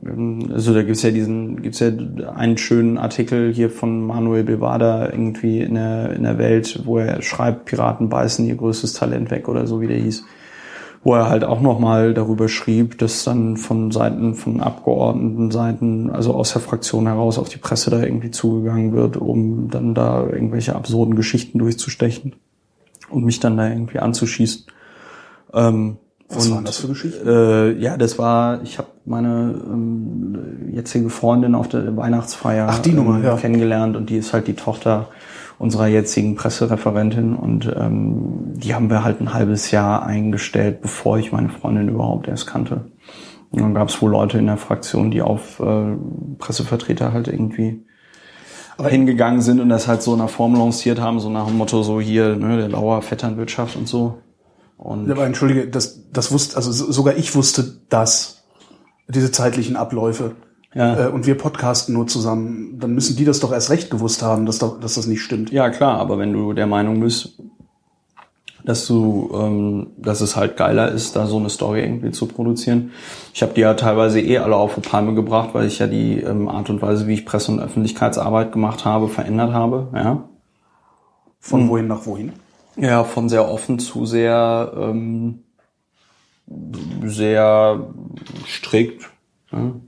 also 0.02 0.74
da 0.74 0.82
gibt's 0.82 1.02
ja 1.02 1.10
diesen, 1.10 1.62
gibt's 1.62 1.78
ja 1.78 1.88
einen 2.34 2.58
schönen 2.58 2.98
Artikel 2.98 3.52
hier 3.52 3.70
von 3.70 4.04
Manuel 4.04 4.42
Bevada 4.42 5.08
irgendwie 5.10 5.60
in 5.60 5.74
der, 5.74 6.12
in 6.14 6.24
der 6.24 6.36
Welt, 6.38 6.82
wo 6.84 6.98
er 6.98 7.22
schreibt, 7.22 7.66
Piraten 7.66 8.08
beißen 8.08 8.44
ihr 8.44 8.56
größtes 8.56 8.92
Talent 8.94 9.30
weg 9.30 9.48
oder 9.48 9.66
so 9.66 9.80
wie 9.80 9.86
der 9.86 9.98
hieß. 9.98 10.24
Wo 11.04 11.14
er 11.14 11.28
halt 11.28 11.44
auch 11.44 11.60
nochmal 11.60 12.12
darüber 12.14 12.48
schrieb, 12.48 12.98
dass 12.98 13.24
dann 13.24 13.56
von 13.56 13.90
Seiten 13.92 14.34
von 14.34 14.60
Abgeordneten 14.60 15.50
Seiten, 15.50 16.10
also 16.10 16.34
aus 16.34 16.54
der 16.54 16.62
Fraktion 16.62 17.06
heraus 17.06 17.38
auf 17.38 17.48
die 17.48 17.58
Presse 17.58 17.90
da 17.90 18.02
irgendwie 18.02 18.30
zugegangen 18.30 18.92
wird, 18.94 19.16
um 19.16 19.68
dann 19.68 19.94
da 19.94 20.26
irgendwelche 20.26 20.74
absurden 20.74 21.14
Geschichten 21.14 21.58
durchzustechen 21.58 22.34
und 23.10 23.24
mich 23.24 23.38
dann 23.38 23.58
da 23.58 23.68
irgendwie 23.68 23.98
anzuschießen. 23.98 24.64
Ähm, 25.52 25.98
was 26.28 26.46
und, 26.46 26.54
waren 26.54 26.64
das 26.64 26.78
für 26.78 26.88
Geschichten? 26.88 27.26
Äh, 27.26 27.72
ja, 27.72 27.96
das 27.96 28.18
war, 28.18 28.62
ich 28.62 28.78
habe 28.78 28.88
meine 29.04 29.60
ähm, 29.66 30.70
jetzige 30.72 31.10
Freundin 31.10 31.54
auf 31.54 31.68
der 31.68 31.96
Weihnachtsfeier 31.96 32.66
Ach, 32.70 32.78
die 32.78 32.92
Nummer, 32.92 33.16
ähm, 33.16 33.24
ja. 33.24 33.36
kennengelernt 33.36 33.96
und 33.96 34.10
die 34.10 34.16
ist 34.16 34.32
halt 34.32 34.46
die 34.46 34.54
Tochter 34.54 35.08
unserer 35.58 35.86
jetzigen 35.86 36.34
Pressereferentin 36.34 37.36
und 37.36 37.72
ähm, 37.76 38.54
die 38.54 38.74
haben 38.74 38.90
wir 38.90 39.04
halt 39.04 39.20
ein 39.20 39.32
halbes 39.32 39.70
Jahr 39.70 40.04
eingestellt, 40.04 40.80
bevor 40.82 41.18
ich 41.18 41.32
meine 41.32 41.48
Freundin 41.48 41.88
überhaupt 41.88 42.26
erst 42.26 42.46
kannte. 42.46 42.86
Und 43.50 43.60
dann 43.60 43.74
gab 43.74 43.88
es 43.88 44.02
wohl 44.02 44.10
Leute 44.10 44.38
in 44.38 44.46
der 44.46 44.56
Fraktion, 44.56 45.12
die 45.12 45.22
auf 45.22 45.60
äh, 45.60 45.96
Pressevertreter 46.38 47.12
halt 47.12 47.28
irgendwie 47.28 47.84
aber 48.76 48.88
hingegangen 48.88 49.40
sind 49.40 49.60
und 49.60 49.68
das 49.68 49.86
halt 49.86 50.02
so 50.02 50.14
in 50.14 50.20
einer 50.20 50.28
Form 50.28 50.54
lanciert 50.54 51.00
haben, 51.00 51.20
so 51.20 51.30
nach 51.30 51.46
dem 51.46 51.56
Motto 51.56 51.82
so 51.82 52.00
hier, 52.00 52.34
ne, 52.36 52.56
der 52.56 52.68
Lauer 52.68 53.02
Vetternwirtschaft 53.02 53.76
und 53.76 53.86
so. 53.86 54.18
Und 54.84 55.10
aber 55.10 55.24
entschuldige, 55.24 55.66
das, 55.66 56.10
das 56.12 56.30
wusste, 56.30 56.56
also 56.56 56.70
sogar 56.70 57.16
ich 57.16 57.34
wusste 57.34 57.80
das, 57.88 58.44
diese 59.08 59.32
zeitlichen 59.32 59.76
Abläufe. 59.76 60.32
Ja. 60.74 61.06
Äh, 61.06 61.08
und 61.08 61.26
wir 61.26 61.38
podcasten 61.38 61.94
nur 61.94 62.06
zusammen, 62.06 62.78
dann 62.78 62.94
müssen 62.94 63.16
die 63.16 63.24
das 63.24 63.40
doch 63.40 63.50
erst 63.50 63.70
recht 63.70 63.90
gewusst 63.90 64.22
haben, 64.22 64.44
dass, 64.44 64.58
dass 64.58 64.94
das 64.94 65.06
nicht 65.06 65.22
stimmt. 65.22 65.50
Ja, 65.50 65.70
klar, 65.70 65.98
aber 65.98 66.18
wenn 66.18 66.34
du 66.34 66.52
der 66.52 66.66
Meinung 66.66 67.00
bist, 67.00 67.38
dass 68.62 68.86
du, 68.86 69.30
ähm, 69.34 69.86
dass 69.96 70.20
es 70.20 70.36
halt 70.36 70.58
geiler 70.58 70.90
ist, 70.92 71.16
da 71.16 71.26
so 71.26 71.38
eine 71.38 71.48
Story 71.48 71.80
irgendwie 71.80 72.10
zu 72.10 72.26
produzieren. 72.26 72.92
Ich 73.32 73.42
habe 73.42 73.54
die 73.54 73.62
ja 73.62 73.72
teilweise 73.72 74.20
eh 74.20 74.36
alle 74.36 74.56
auf 74.56 74.74
die 74.74 74.82
Palme 74.82 75.14
gebracht, 75.14 75.50
weil 75.54 75.66
ich 75.66 75.78
ja 75.78 75.86
die 75.86 76.20
ähm, 76.20 76.48
Art 76.48 76.68
und 76.68 76.82
Weise, 76.82 77.06
wie 77.06 77.14
ich 77.14 77.24
Presse- 77.24 77.52
und 77.52 77.60
Öffentlichkeitsarbeit 77.60 78.52
gemacht 78.52 78.84
habe, 78.84 79.08
verändert 79.08 79.54
habe. 79.54 79.88
Ja. 79.94 80.24
Von 81.40 81.62
hm. 81.62 81.68
wohin 81.70 81.86
nach 81.86 82.04
wohin? 82.04 82.32
Ja, 82.76 83.04
von 83.04 83.28
sehr 83.28 83.48
offen 83.48 83.78
zu 83.78 84.04
sehr, 84.06 84.72
ähm, 84.76 85.44
sehr 87.04 87.86
strikt. 88.46 89.10
Ne? 89.52 89.80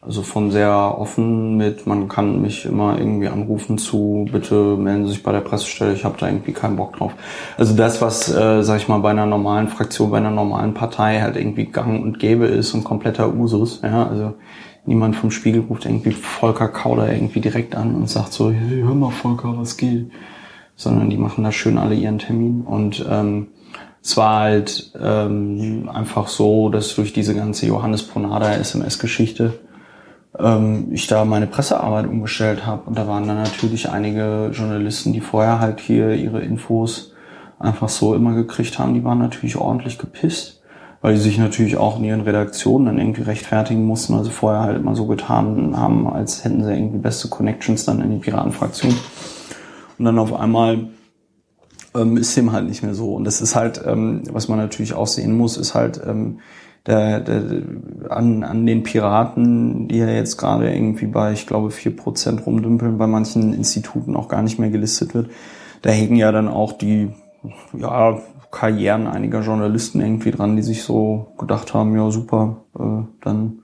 Also 0.00 0.22
von 0.22 0.50
sehr 0.50 0.72
offen 0.72 1.56
mit, 1.56 1.86
man 1.86 2.08
kann 2.08 2.40
mich 2.40 2.64
immer 2.64 2.98
irgendwie 2.98 3.28
anrufen 3.28 3.78
zu, 3.78 4.26
bitte 4.30 4.76
melden 4.76 5.06
Sie 5.06 5.14
sich 5.14 5.22
bei 5.22 5.32
der 5.32 5.40
Pressestelle, 5.40 5.92
ich 5.92 6.04
habe 6.04 6.16
da 6.18 6.28
irgendwie 6.28 6.52
keinen 6.52 6.76
Bock 6.76 6.96
drauf. 6.96 7.12
Also 7.58 7.74
das, 7.74 8.00
was, 8.00 8.32
äh, 8.32 8.62
sag 8.62 8.78
ich 8.78 8.88
mal, 8.88 8.98
bei 8.98 9.10
einer 9.10 9.26
normalen 9.26 9.68
Fraktion, 9.68 10.10
bei 10.10 10.18
einer 10.18 10.30
normalen 10.30 10.72
Partei 10.72 11.20
halt 11.20 11.36
irgendwie 11.36 11.66
gang 11.66 12.02
und 12.02 12.20
gäbe 12.20 12.46
ist 12.46 12.72
und 12.74 12.84
kompletter 12.84 13.34
Usus. 13.34 13.82
Ja, 13.82 14.06
also 14.06 14.34
niemand 14.86 15.16
vom 15.16 15.32
Spiegel 15.32 15.64
ruft 15.68 15.84
irgendwie 15.84 16.12
Volker 16.12 16.68
Kauder 16.68 17.12
irgendwie 17.12 17.40
direkt 17.40 17.74
an 17.74 17.94
und 17.94 18.08
sagt 18.08 18.32
so, 18.32 18.50
hey, 18.52 18.80
hör 18.82 18.94
mal 18.94 19.10
Volker, 19.10 19.58
was 19.58 19.76
geht? 19.76 20.10
Sondern 20.78 21.10
die 21.10 21.18
machen 21.18 21.44
da 21.44 21.52
schön 21.52 21.76
alle 21.76 21.96
ihren 21.96 22.18
Termin. 22.18 22.62
Und 22.62 23.04
ähm, 23.10 23.48
es 24.02 24.16
war 24.16 24.40
halt 24.40 24.92
ähm, 24.98 25.90
einfach 25.92 26.28
so, 26.28 26.70
dass 26.70 26.94
durch 26.94 27.12
diese 27.12 27.34
ganze 27.34 27.66
Johannes 27.66 28.04
Ponada 28.04 28.54
SMS-Geschichte 28.54 29.58
ähm, 30.38 30.86
ich 30.92 31.08
da 31.08 31.24
meine 31.24 31.48
Pressearbeit 31.48 32.06
umgestellt 32.06 32.64
habe. 32.64 32.82
Und 32.86 32.96
da 32.96 33.08
waren 33.08 33.26
dann 33.26 33.42
natürlich 33.42 33.90
einige 33.90 34.50
Journalisten, 34.52 35.12
die 35.12 35.20
vorher 35.20 35.58
halt 35.58 35.80
hier 35.80 36.14
ihre 36.14 36.40
Infos 36.40 37.12
einfach 37.58 37.88
so 37.88 38.14
immer 38.14 38.34
gekriegt 38.34 38.78
haben, 38.78 38.94
die 38.94 39.02
waren 39.02 39.18
natürlich 39.18 39.56
ordentlich 39.56 39.98
gepisst, 39.98 40.62
weil 41.00 41.14
die 41.14 41.20
sich 41.20 41.38
natürlich 41.38 41.76
auch 41.76 41.98
in 41.98 42.04
ihren 42.04 42.20
Redaktionen 42.20 42.86
dann 42.86 42.98
irgendwie 42.98 43.22
rechtfertigen 43.22 43.84
mussten, 43.84 44.14
also 44.14 44.30
vorher 44.30 44.62
halt 44.62 44.76
immer 44.76 44.94
so 44.94 45.06
getan 45.06 45.76
haben, 45.76 46.06
als 46.06 46.44
hätten 46.44 46.62
sie 46.62 46.72
irgendwie 46.72 46.98
beste 46.98 47.28
Connections 47.28 47.84
dann 47.84 48.00
in 48.00 48.12
die 48.12 48.18
Piratenfraktion. 48.18 48.94
Und 49.98 50.04
dann 50.04 50.18
auf 50.18 50.32
einmal 50.32 50.88
ähm, 51.94 52.16
ist 52.16 52.36
dem 52.36 52.52
halt 52.52 52.68
nicht 52.68 52.82
mehr 52.82 52.94
so. 52.94 53.14
Und 53.14 53.24
das 53.24 53.40
ist 53.40 53.54
halt, 53.54 53.82
ähm, 53.84 54.22
was 54.30 54.48
man 54.48 54.58
natürlich 54.58 54.94
auch 54.94 55.06
sehen 55.06 55.36
muss, 55.36 55.56
ist 55.56 55.74
halt 55.74 56.00
ähm, 56.06 56.40
der, 56.86 57.20
der, 57.20 57.62
an, 58.08 58.44
an 58.44 58.64
den 58.64 58.82
Piraten, 58.82 59.88
die 59.88 59.98
ja 59.98 60.08
jetzt 60.08 60.38
gerade 60.38 60.72
irgendwie 60.72 61.06
bei, 61.06 61.32
ich 61.32 61.46
glaube, 61.46 61.70
vier 61.70 61.94
Prozent 61.94 62.46
rumdümpeln, 62.46 62.98
bei 62.98 63.06
manchen 63.06 63.52
Instituten 63.52 64.16
auch 64.16 64.28
gar 64.28 64.42
nicht 64.42 64.58
mehr 64.58 64.70
gelistet 64.70 65.14
wird. 65.14 65.30
Da 65.82 65.90
hängen 65.90 66.16
ja 66.16 66.32
dann 66.32 66.48
auch 66.48 66.72
die 66.72 67.10
ja, 67.76 68.18
Karrieren 68.50 69.06
einiger 69.06 69.42
Journalisten 69.42 70.00
irgendwie 70.00 70.30
dran, 70.30 70.56
die 70.56 70.62
sich 70.62 70.82
so 70.82 71.34
gedacht 71.38 71.74
haben, 71.74 71.94
ja 71.94 72.10
super, 72.10 72.64
äh, 72.78 73.04
dann 73.20 73.60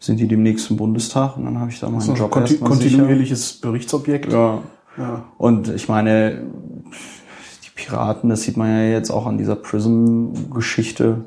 sind 0.00 0.18
die 0.20 0.28
demnächst 0.28 0.70
im 0.70 0.76
Bundestag 0.76 1.36
und 1.36 1.44
dann 1.44 1.58
habe 1.58 1.70
ich 1.70 1.80
da 1.80 1.88
meinen 1.88 2.00
also 2.00 2.14
Job 2.14 2.30
konti 2.30 2.56
kontinuierliches 2.58 3.48
sicher. 3.48 3.68
Berichtsobjekt. 3.68 4.32
Ja, 4.32 4.60
und 5.38 5.68
ich 5.68 5.88
meine, 5.88 6.42
die 7.64 7.70
Piraten, 7.74 8.30
das 8.30 8.42
sieht 8.42 8.56
man 8.56 8.68
ja 8.68 8.82
jetzt 8.84 9.10
auch 9.10 9.26
an 9.26 9.38
dieser 9.38 9.56
Prism-Geschichte. 9.56 11.24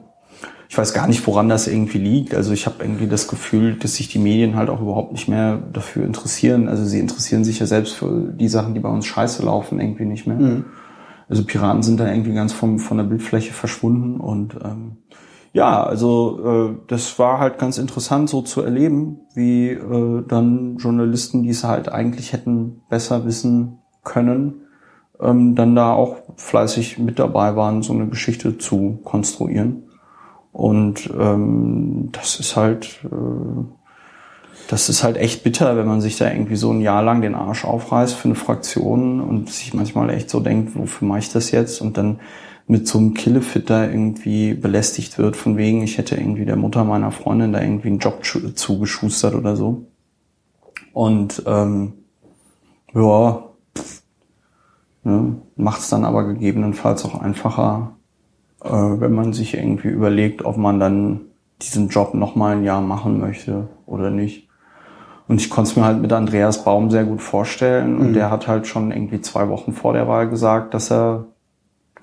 Ich 0.70 0.78
weiß 0.78 0.94
gar 0.94 1.08
nicht, 1.08 1.26
woran 1.28 1.50
das 1.50 1.68
irgendwie 1.68 1.98
liegt. 1.98 2.34
Also 2.34 2.54
ich 2.54 2.66
habe 2.66 2.84
irgendwie 2.84 3.08
das 3.08 3.28
Gefühl, 3.28 3.76
dass 3.76 3.96
sich 3.96 4.08
die 4.08 4.20
Medien 4.20 4.56
halt 4.56 4.70
auch 4.70 4.82
überhaupt 4.82 5.12
nicht 5.12 5.28
mehr 5.28 5.58
dafür 5.58 6.06
interessieren. 6.06 6.70
Also 6.70 6.86
sie 6.86 7.00
interessieren 7.00 7.44
sich 7.44 7.60
ja 7.60 7.66
selbst 7.66 7.96
für 7.96 8.32
die 8.34 8.48
Sachen, 8.48 8.74
die 8.74 8.80
bei 8.80 8.90
uns 8.90 9.06
scheiße 9.06 9.44
laufen, 9.44 9.82
irgendwie 9.82 10.06
nicht 10.06 10.28
mehr. 10.28 10.38
Mhm. 10.38 10.66
Also 11.28 11.44
Piraten 11.44 11.84
sind 11.84 12.00
da 12.00 12.10
irgendwie 12.10 12.34
ganz 12.34 12.54
vom, 12.54 12.80
von 12.80 12.98
der 12.98 13.04
Bildfläche 13.06 13.54
verschwunden 13.54 14.20
und 14.20 14.56
ähm, 14.64 14.98
ja, 15.54 15.84
also 15.84 16.72
äh, 16.72 16.76
das 16.88 17.20
war 17.20 17.40
halt 17.40 17.60
ganz 17.60 17.78
interessant 17.78 18.30
so 18.30 18.42
zu 18.42 18.62
erleben, 18.62 19.20
wie 19.34 19.70
äh, 19.70 20.24
dann 20.28 20.78
Journalisten, 20.78 21.44
die 21.44 21.50
es 21.50 21.64
halt 21.64 21.90
eigentlich 21.90 22.32
hätten 22.32 22.82
besser 22.90 23.26
wissen 23.26 23.80
können, 24.04 24.62
ähm, 25.20 25.56
dann 25.56 25.76
da 25.76 25.94
auch 25.94 26.18
fleißig 26.38 27.00
mit 27.00 27.20
dabei 27.20 27.56
waren, 27.56 27.84
so 27.84 27.92
eine 27.94 28.08
Geschichte 28.08 28.58
zu 28.58 29.00
konstruieren. 29.04 29.84
Und 30.54 31.10
ähm, 31.18 32.10
das 32.14 32.40
ist 32.40 32.56
halt, 32.56 33.02
äh, 33.06 33.64
das 34.70 34.88
ist 34.88 35.04
halt 35.04 35.18
echt 35.18 35.44
bitter, 35.44 35.76
wenn 35.76 35.88
man 35.88 36.00
sich 36.00 36.18
da 36.18 36.32
irgendwie 36.32 36.56
so 36.56 36.72
ein 36.72 36.80
Jahr 36.80 37.04
lang 37.04 37.22
den 37.22 37.36
Arsch 37.36 37.66
aufreißt 37.66 38.16
für 38.16 38.26
eine 38.26 38.36
Fraktion 38.36 39.20
und 39.20 39.50
sich 39.50 39.74
manchmal 39.74 40.10
echt 40.12 40.30
so 40.30 40.40
denkt, 40.40 40.78
wofür 40.78 41.10
mache 41.10 41.20
ich 41.20 41.32
das 41.32 41.52
jetzt? 41.52 41.82
Und 41.82 41.98
dann 41.98 42.20
mit 42.72 42.88
so 42.88 43.00
einem 43.00 43.14
Killefit 43.14 43.70
da 43.70 43.84
irgendwie 43.84 44.54
belästigt 44.54 45.18
wird, 45.18 45.36
von 45.36 45.58
wegen, 45.58 45.82
ich 45.82 45.98
hätte 45.98 46.16
irgendwie 46.16 46.46
der 46.46 46.56
Mutter 46.56 46.86
meiner 46.86 47.12
Freundin 47.12 47.52
da 47.52 47.60
irgendwie 47.60 47.90
einen 47.90 48.00
Job 48.00 48.24
zugeschustert 48.24 49.36
oder 49.36 49.58
so. 49.58 49.88
Und 50.94 51.44
ähm, 51.46 51.92
ja, 52.94 53.44
ne, 55.04 55.36
macht 55.58 55.82
es 55.82 55.90
dann 55.90 56.06
aber 56.06 56.24
gegebenenfalls 56.24 57.04
auch 57.04 57.20
einfacher, 57.20 57.98
äh, 58.64 58.70
wenn 58.70 59.12
man 59.12 59.34
sich 59.34 59.54
irgendwie 59.54 59.90
überlegt, 59.90 60.46
ob 60.46 60.56
man 60.56 60.80
dann 60.80 61.20
diesen 61.62 61.90
Job 61.90 62.14
nochmal 62.14 62.56
ein 62.56 62.64
Jahr 62.64 62.80
machen 62.80 63.20
möchte 63.20 63.68
oder 63.86 64.12
nicht. 64.12 64.48
Und 65.28 65.42
ich 65.42 65.50
konnte 65.50 65.72
es 65.72 65.76
mir 65.76 65.84
halt 65.84 66.02
mit 66.02 66.14
Andreas 66.14 66.64
Baum 66.64 66.90
sehr 66.90 67.04
gut 67.04 67.22
vorstellen. 67.22 67.98
Und 67.98 68.10
mhm. 68.12 68.14
der 68.14 68.32
hat 68.32 68.48
halt 68.48 68.66
schon 68.66 68.92
irgendwie 68.92 69.20
zwei 69.20 69.50
Wochen 69.50 69.74
vor 69.74 69.92
der 69.92 70.08
Wahl 70.08 70.30
gesagt, 70.30 70.74
dass 70.74 70.90
er 70.90 71.26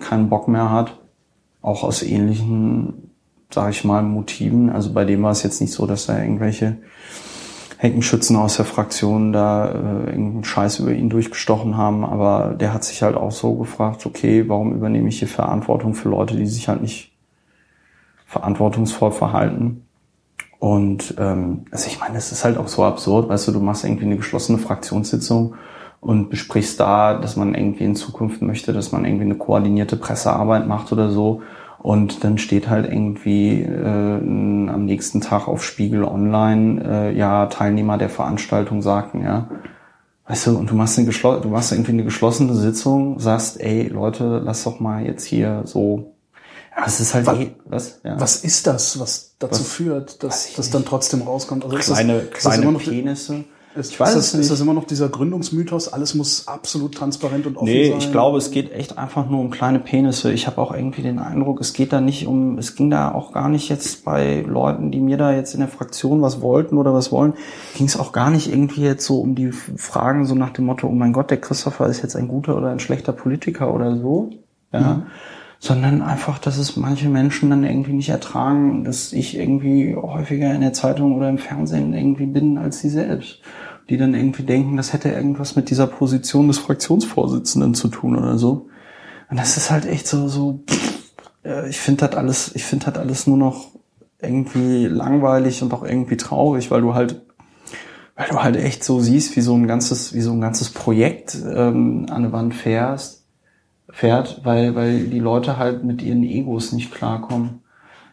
keinen 0.01 0.29
Bock 0.29 0.49
mehr 0.49 0.71
hat. 0.71 0.99
Auch 1.63 1.83
aus 1.83 2.03
ähnlichen, 2.03 3.11
sage 3.51 3.71
ich 3.71 3.85
mal, 3.85 4.03
Motiven. 4.03 4.71
Also 4.71 4.93
bei 4.93 5.05
dem 5.05 5.23
war 5.23 5.33
es 5.33 5.43
jetzt 5.43 5.61
nicht 5.61 5.73
so, 5.73 5.87
dass 5.87 6.09
er 6.09 6.23
irgendwelche 6.23 6.79
Heckenschützen 7.79 8.37
aus 8.37 8.57
der 8.57 8.65
Fraktion 8.65 9.33
da 9.33 9.69
äh, 9.69 10.11
irgendeinen 10.11 10.45
Scheiß 10.45 10.81
über 10.81 10.93
ihn 10.93 11.11
durchgestochen 11.11 11.77
haben. 11.77 12.05
Aber 12.05 12.55
der 12.55 12.75
hat 12.75 12.85
sich 12.85 13.03
halt 13.03 13.17
auch 13.17 13.33
so 13.33 13.55
gefragt, 13.55 14.05
okay, 14.07 14.49
warum 14.49 14.75
übernehme 14.75 15.09
ich 15.09 15.21
hier 15.21 15.29
Verantwortung 15.29 15.95
für 15.95 16.09
Leute, 16.09 16.37
die 16.37 16.47
sich 16.47 16.69
halt 16.69 16.83
nicht 16.83 17.13
verantwortungsvoll 18.27 19.13
verhalten? 19.13 19.85
Und 20.59 21.15
ähm, 21.19 21.67
also 21.71 21.87
ich 21.87 22.01
meine, 22.01 22.19
es 22.19 22.33
ist 22.33 22.45
halt 22.45 22.59
auch 22.59 22.67
so 22.67 22.85
absurd, 22.85 23.29
weißt 23.29 23.49
du, 23.49 23.53
du 23.53 23.61
machst 23.61 23.85
irgendwie 23.85 24.07
eine 24.07 24.17
geschlossene 24.17 24.59
Fraktionssitzung 24.59 25.55
und 26.01 26.31
besprichst 26.31 26.79
da, 26.79 27.15
dass 27.15 27.37
man 27.37 27.55
irgendwie 27.55 27.85
in 27.85 27.97
Zukunft 27.97 28.43
möchte, 28.43 28.73
dass 28.73 28.93
man 28.93 29.05
irgendwie 29.05 29.25
eine 29.25 29.35
koordinierte 29.35 29.97
Pressearbeit 29.97 30.67
macht 30.67 30.93
oder 30.93 31.11
so. 31.11 31.43
Und 31.81 32.25
dann 32.25 32.39
steht 32.39 32.69
halt 32.69 32.87
irgendwie 32.87 33.63
äh, 33.63 34.19
am 34.19 34.85
nächsten 34.85 35.21
Tag 35.21 35.47
auf 35.47 35.65
Spiegel 35.65 36.05
Online, 36.05 36.83
äh, 36.85 37.17
ja, 37.17 37.47
Teilnehmer 37.47 37.99
der 37.99 38.11
Veranstaltung 38.11 38.83
sagten, 38.83 39.23
ja. 39.23 39.49
Weißt 40.27 40.49
du, 40.49 40.59
und 40.59 40.71
du 40.71 40.75
machst, 40.75 40.99
eine 40.99 41.09
du 41.09 41.49
machst 41.49 41.73
irgendwie 41.73 41.93
eine 41.93 42.05
geschlossene 42.05 42.55
Sitzung, 42.55 43.19
sagst, 43.19 43.61
ey 43.61 43.89
Leute, 43.89 44.43
lass 44.45 44.65
doch 44.65 44.81
mal 44.81 45.07
jetzt 45.07 45.25
hier 45.25 45.63
so 45.65 46.13
ja, 46.79 46.85
es 46.87 47.01
ist 47.01 47.15
halt 47.15 47.27
was, 47.27 47.39
eh, 47.39 47.55
was, 47.65 48.01
ja. 48.05 48.21
was 48.21 48.45
ist 48.45 48.67
das, 48.67 49.01
was 49.01 49.35
dazu 49.39 49.61
was, 49.63 49.73
führt, 49.73 50.23
dass 50.23 50.55
das 50.55 50.71
dann 50.71 50.85
trotzdem 50.85 51.23
rauskommt? 51.23 51.65
Also 51.65 51.77
kleine, 51.77 51.81
ist 51.81 51.91
das, 51.91 51.99
kleine 51.99 52.37
ist 52.37 52.45
das 52.45 52.59
immer 52.59 52.73
noch, 52.73 52.83
Penisse. 52.83 53.45
Ist, 53.79 53.93
ich 53.93 54.01
weiß 54.01 54.17
ist, 54.17 54.35
das, 54.35 54.41
ist 54.41 54.51
das 54.51 54.61
immer 54.61 54.75
noch 54.75 54.85
dieser 54.85 55.09
Gründungsmythos, 55.09 55.93
alles 55.93 56.15
muss 56.15 56.49
absolut 56.49 56.95
transparent 56.95 57.47
und 57.47 57.57
offen 57.57 57.67
nee, 57.67 57.89
sein? 57.89 57.99
Nee, 57.99 58.05
ich 58.05 58.11
glaube, 58.11 58.39
es 58.39 58.51
geht 58.51 58.73
echt 58.73 58.99
einfach 58.99 59.29
nur 59.29 59.41
um 59.41 59.51
kleine 59.51 59.79
Penisse. 59.79 60.33
Ich 60.33 60.47
habe 60.47 60.61
auch 60.61 60.75
irgendwie 60.75 61.03
den 61.03 61.19
Eindruck, 61.19 61.61
es 61.61 61.73
geht 61.73 61.93
da 61.93 62.01
nicht 62.01 62.27
um, 62.27 62.59
es 62.59 62.75
ging 62.75 62.91
da 62.91 63.13
auch 63.13 63.33
gar 63.33 63.49
nicht 63.49 63.69
jetzt 63.69 64.05
bei 64.05 64.45
Leuten, 64.47 64.91
die 64.91 65.01
mir 65.01 65.17
da 65.17 65.33
jetzt 65.33 65.55
in 65.55 65.61
der 65.61 65.69
Fraktion 65.69 66.21
was 66.23 66.41
wollten 66.41 66.77
oder 66.77 66.93
was 66.93 67.13
wollen, 67.13 67.35
ging 67.77 67.87
es 67.87 67.99
auch 67.99 68.13
gar 68.13 68.31
nicht 68.31 68.53
irgendwie 68.53 68.83
jetzt 68.83 69.07
so 69.07 69.21
um 69.21 69.35
die 69.35 69.53
Fragen 69.53 70.27
so 70.27 70.35
nach 70.35 70.51
dem 70.51 70.67
Motto, 70.67 70.89
oh 70.89 70.93
mein 70.93 71.13
Gott, 71.13 71.31
der 71.31 71.41
Christopher 71.41 71.87
ist 71.87 72.03
jetzt 72.03 72.17
ein 72.17 72.27
guter 72.27 72.57
oder 72.57 72.71
ein 72.71 72.81
schlechter 72.81 73.13
Politiker 73.13 73.73
oder 73.73 73.97
so. 73.97 74.31
Ja. 74.73 74.81
Mhm 74.81 75.03
sondern 75.61 76.03
einfach, 76.03 76.39
dass 76.39 76.57
es 76.57 76.77
manche 76.77 77.09
Menschen 77.09 77.51
dann 77.51 77.65
irgendwie 77.65 77.93
nicht 77.93 78.11
ertragen, 78.11 78.85
dass 78.85 79.13
ich 79.13 79.37
irgendwie 79.37 79.97
häufiger 79.97 80.55
in 80.55 80.61
der 80.61 80.73
Zeitung 80.73 81.17
oder 81.17 81.29
im 81.29 81.39
Fernsehen 81.39 81.95
irgendwie 81.95 82.27
bin 82.27 82.59
als 82.59 82.79
sie 82.79 82.91
selbst. 82.91 83.41
Die 83.89 83.97
dann 83.97 84.15
irgendwie 84.15 84.43
denken, 84.43 84.77
das 84.77 84.93
hätte 84.93 85.09
irgendwas 85.11 85.57
mit 85.57 85.71
dieser 85.71 85.87
Position 85.87 86.49
des 86.49 86.59
Fraktionsvorsitzenden 86.59 87.75
zu 87.75 87.89
tun 87.89 88.17
oder 88.17 88.39
so. 88.39 88.69
Und 89.31 89.39
das 89.39 89.57
ist 89.57 89.71
halt 89.71 89.87
echt 89.87 90.07
so, 90.07 90.29
so, 90.29 90.61
äh, 91.45 91.69
ich 91.69 91.79
finde 91.79 92.07
das 92.07 92.17
alles, 92.17 92.55
ich 92.55 92.65
finde 92.65 92.87
das 92.87 92.97
alles 92.97 93.27
nur 93.27 93.37
noch 93.37 93.69
irgendwie 94.21 94.87
langweilig 94.87 95.63
und 95.63 95.73
auch 95.73 95.85
irgendwie 95.85 96.17
traurig, 96.17 96.71
weil 96.71 96.81
du 96.81 96.95
halt 96.95 97.23
weil 98.19 98.31
du 98.31 98.43
halt 98.43 98.57
echt 98.57 98.83
so 98.83 98.99
siehst, 98.99 99.37
wie 99.37 99.41
so 99.41 99.55
ein 99.55 99.69
ganzes, 99.69 100.13
wie 100.13 100.21
so 100.23 100.33
ein 100.33 100.41
ganzes 100.41 100.71
Projekt 100.71 101.37
ähm, 101.37 102.07
an 102.11 102.23
der 102.23 102.33
Wand 102.33 102.53
fährst 102.53 103.19
fährt, 103.91 104.41
weil, 104.45 104.75
weil 104.75 105.05
die 105.07 105.19
Leute 105.19 105.57
halt 105.57 105.85
mit 105.85 106.03
ihren 106.03 106.23
Egos 106.23 106.73
nicht 106.73 106.93
klarkommen. 106.93 107.63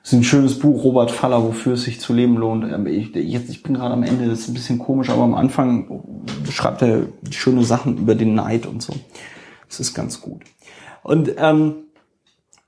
Das 0.06 0.14
ist 0.14 0.20
ein 0.20 0.24
schönes 0.24 0.60
Buch, 0.60 0.84
Robert 0.84 1.10
Faller, 1.10 1.42
wofür 1.42 1.74
es 1.74 1.82
sich 1.82 2.00
zu 2.00 2.14
leben 2.14 2.38
lohnt. 2.38 2.64
Ähm, 2.72 2.86
ich, 2.86 3.16
jetzt, 3.16 3.50
ich 3.50 3.64
bin 3.64 3.74
gerade 3.74 3.92
am 3.92 4.04
Ende, 4.04 4.28
das 4.30 4.42
ist 4.42 4.50
ein 4.50 4.54
bisschen 4.54 4.78
komisch, 4.78 5.10
aber 5.10 5.24
am 5.24 5.34
Anfang 5.34 6.04
beschreibt 6.46 6.84
er 6.84 7.08
schöne 7.32 7.64
Sachen 7.64 7.98
über 7.98 8.14
den 8.14 8.36
Neid 8.36 8.68
und 8.68 8.84
so. 8.84 8.94
Das 9.68 9.80
ist 9.80 9.96
ganz 9.96 10.22
gut. 10.22 10.44
Und 11.02 11.32
ähm, 11.38 11.86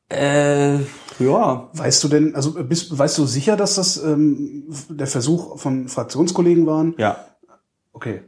äh, 0.09 0.77
ja. 1.19 1.69
Weißt 1.73 2.03
du 2.03 2.07
denn, 2.07 2.33
also 2.33 2.53
bist, 2.53 2.97
weißt 2.97 3.19
du 3.19 3.27
sicher, 3.27 3.55
dass 3.55 3.75
das 3.75 4.03
ähm, 4.03 4.63
der 4.89 5.05
Versuch 5.05 5.59
von 5.59 5.89
Fraktionskollegen 5.89 6.65
waren? 6.65 6.95
Ja. 6.97 7.17
Okay. 7.93 8.21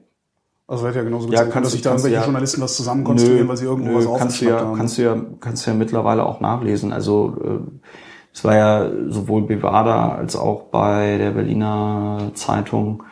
Also 0.68 0.86
hätte 0.86 1.00
ja 1.00 1.04
genauso 1.04 1.26
gut 1.26 1.34
ja, 1.34 1.40
sein 1.42 1.50
können, 1.50 1.64
dass 1.64 1.72
sich 1.72 1.82
da 1.82 1.90
irgendwelche 1.90 2.18
ja, 2.18 2.24
Journalisten 2.26 2.62
das 2.62 2.76
zusammenkonstruieren, 2.76 3.48
weil 3.48 3.58
sie 3.58 3.66
irgendwo 3.66 3.90
nö, 3.90 4.06
was 4.06 4.20
kannst 4.20 4.40
du 4.40 4.46
ja, 4.46 4.60
haben. 4.60 4.78
Kannst 4.78 5.00
du 5.00 5.02
ja, 5.02 5.20
kannst 5.40 5.66
du 5.66 5.72
ja 5.72 5.76
mittlerweile 5.76 6.24
auch 6.28 6.42
nachlesen. 6.42 6.94
Also 6.94 7.36
äh, 7.44 7.90
es 8.34 8.44
war 8.44 8.56
ja 8.56 8.90
sowohl 9.08 9.44
Bevada 9.44 10.10
als 10.10 10.36
auch 10.36 10.64
bei 10.66 11.18
der 11.18 11.32
Berliner 11.32 12.32
Zeitung 12.36 13.04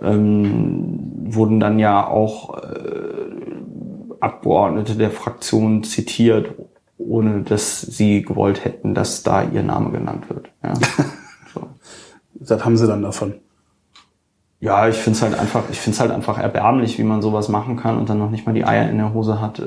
ähm, 0.00 1.12
wurden 1.24 1.60
dann 1.60 1.78
ja 1.78 2.06
auch 2.06 2.56
äh, 2.62 3.10
Abgeordnete 4.20 4.96
der 4.96 5.10
Fraktion 5.10 5.82
zitiert, 5.82 6.54
ohne 6.98 7.42
dass 7.42 7.80
sie 7.80 8.22
gewollt 8.22 8.64
hätten, 8.64 8.94
dass 8.94 9.22
da 9.22 9.42
ihr 9.42 9.62
Name 9.62 9.90
genannt 9.90 10.28
wird. 10.28 10.50
Ja. 10.62 10.74
so. 11.54 11.68
Das 12.34 12.64
haben 12.64 12.76
sie 12.76 12.86
dann 12.86 13.02
davon. 13.02 13.34
Ja, 14.60 14.88
ich 14.88 14.96
finde 14.96 15.16
es 15.16 15.22
halt 15.22 15.38
einfach, 15.38 15.64
ich 15.70 15.80
finde 15.80 15.94
es 15.94 16.00
halt 16.00 16.10
einfach 16.10 16.38
erbärmlich, 16.38 16.98
wie 16.98 17.02
man 17.02 17.22
sowas 17.22 17.48
machen 17.48 17.76
kann 17.76 17.96
und 17.96 18.10
dann 18.10 18.18
noch 18.18 18.30
nicht 18.30 18.44
mal 18.44 18.52
die 18.52 18.66
Eier 18.66 18.90
in 18.90 18.98
der 18.98 19.14
Hose 19.14 19.40
hat, 19.40 19.58
äh, 19.58 19.64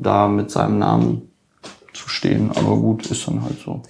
da 0.00 0.28
mit 0.28 0.52
seinem 0.52 0.78
Namen 0.78 1.25
zu 1.96 2.08
stehen. 2.08 2.50
Aber 2.50 2.76
gut, 2.76 3.06
ist 3.10 3.26
dann 3.26 3.42
halt 3.42 3.58
so. 3.58 3.82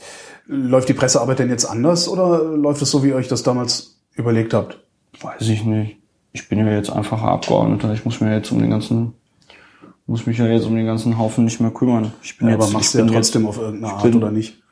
Läuft 0.46 0.88
die 0.88 0.94
Pressearbeit 0.94 1.40
denn 1.40 1.50
jetzt 1.50 1.64
anders 1.64 2.08
oder 2.08 2.42
läuft 2.42 2.82
es 2.82 2.90
so, 2.90 3.02
wie 3.02 3.08
ihr 3.08 3.16
euch 3.16 3.28
das 3.28 3.42
damals 3.42 3.98
überlegt 4.14 4.54
habt? 4.54 4.78
Weiß 5.20 5.48
ich 5.48 5.64
nicht. 5.64 5.98
Ich 6.32 6.48
bin 6.48 6.58
ja 6.58 6.70
jetzt 6.70 6.90
einfacher 6.90 7.28
Abgeordneter. 7.28 7.92
Ich 7.92 8.04
muss 8.04 8.20
mir 8.20 8.34
jetzt 8.34 8.52
um 8.52 8.60
den 8.60 8.70
ganzen, 8.70 9.14
muss 10.06 10.26
mich 10.26 10.38
ja 10.38 10.46
jetzt 10.46 10.66
um 10.66 10.76
den 10.76 10.86
ganzen 10.86 11.18
Haufen 11.18 11.44
nicht 11.44 11.60
mehr 11.60 11.70
kümmern. 11.70 12.12
Ich 12.22 12.36
bin 12.38 12.48
ja, 12.48 12.54
jetzt, 12.54 12.64
aber 12.64 12.72
machst 12.72 12.94
du 12.94 12.98
ja 12.98 13.06
trotzdem 13.06 13.42
jetzt, 13.42 13.48
auf 13.48 13.58
irgendeine 13.58 13.92
Art 13.92 14.02
bin, 14.02 14.14
oder 14.14 14.30
nicht? 14.30 14.62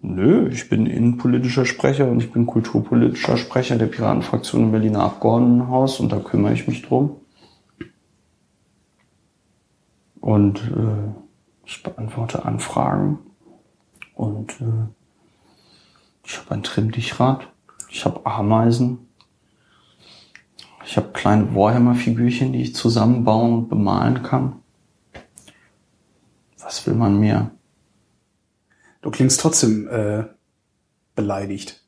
Nö, 0.00 0.48
ich 0.48 0.68
bin 0.68 0.86
innenpolitischer 0.86 1.66
Sprecher 1.66 2.08
und 2.08 2.22
ich 2.22 2.30
bin 2.30 2.46
kulturpolitischer 2.46 3.36
Sprecher 3.36 3.76
der 3.76 3.86
Piratenfraktion 3.86 4.64
im 4.64 4.70
Berliner 4.70 5.00
Abgeordnetenhaus 5.00 6.00
und 6.00 6.12
da 6.12 6.18
kümmere 6.18 6.54
ich 6.54 6.68
mich 6.68 6.82
drum. 6.82 7.16
Und 10.20 10.58
äh, 10.58 11.27
ich 11.68 11.82
beantworte 11.82 12.46
Anfragen 12.46 13.18
und 14.14 14.52
äh, 14.62 14.88
ich 16.24 16.38
habe 16.38 16.52
ein 16.52 16.62
Trimmdichrad, 16.62 17.46
ich 17.90 18.06
habe 18.06 18.24
Ameisen, 18.24 19.06
ich 20.84 20.96
habe 20.96 21.12
kleine 21.12 21.54
Warhammer-Figürchen, 21.54 22.54
die 22.54 22.62
ich 22.62 22.74
zusammenbauen 22.74 23.52
und 23.52 23.68
bemalen 23.68 24.22
kann. 24.22 24.62
Was 26.58 26.86
will 26.86 26.94
man 26.94 27.20
mehr? 27.20 27.50
Du 29.02 29.10
klingst 29.10 29.40
trotzdem 29.40 29.88
äh, 29.88 30.24
beleidigt. 31.14 31.84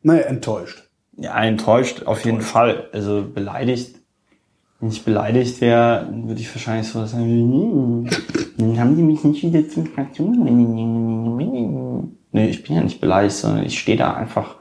Naja, 0.00 0.22
enttäuscht. 0.22 0.90
Ja, 1.18 1.38
enttäuscht 1.44 2.04
auf 2.04 2.24
enttäuscht. 2.24 2.24
jeden 2.24 2.40
Fall. 2.40 2.88
Also 2.92 3.30
beleidigt. 3.30 4.01
Wenn 4.82 4.90
ich 4.90 5.04
beleidigt 5.04 5.60
wäre, 5.60 6.08
würde 6.12 6.40
ich 6.40 6.52
wahrscheinlich 6.52 6.88
so 6.88 7.06
sagen, 7.06 8.10
dann 8.58 8.80
haben 8.80 8.96
die 8.96 9.04
mich 9.04 9.22
nicht 9.22 9.44
wieder 9.44 9.68
zum 9.68 9.86
Fraktion. 9.86 10.42
Nee, 12.32 12.48
ich 12.48 12.64
bin 12.64 12.74
ja 12.74 12.82
nicht 12.82 13.00
beleidigt, 13.00 13.36
sondern 13.36 13.64
ich 13.64 13.78
stehe 13.78 13.96
da 13.96 14.14
einfach 14.14 14.56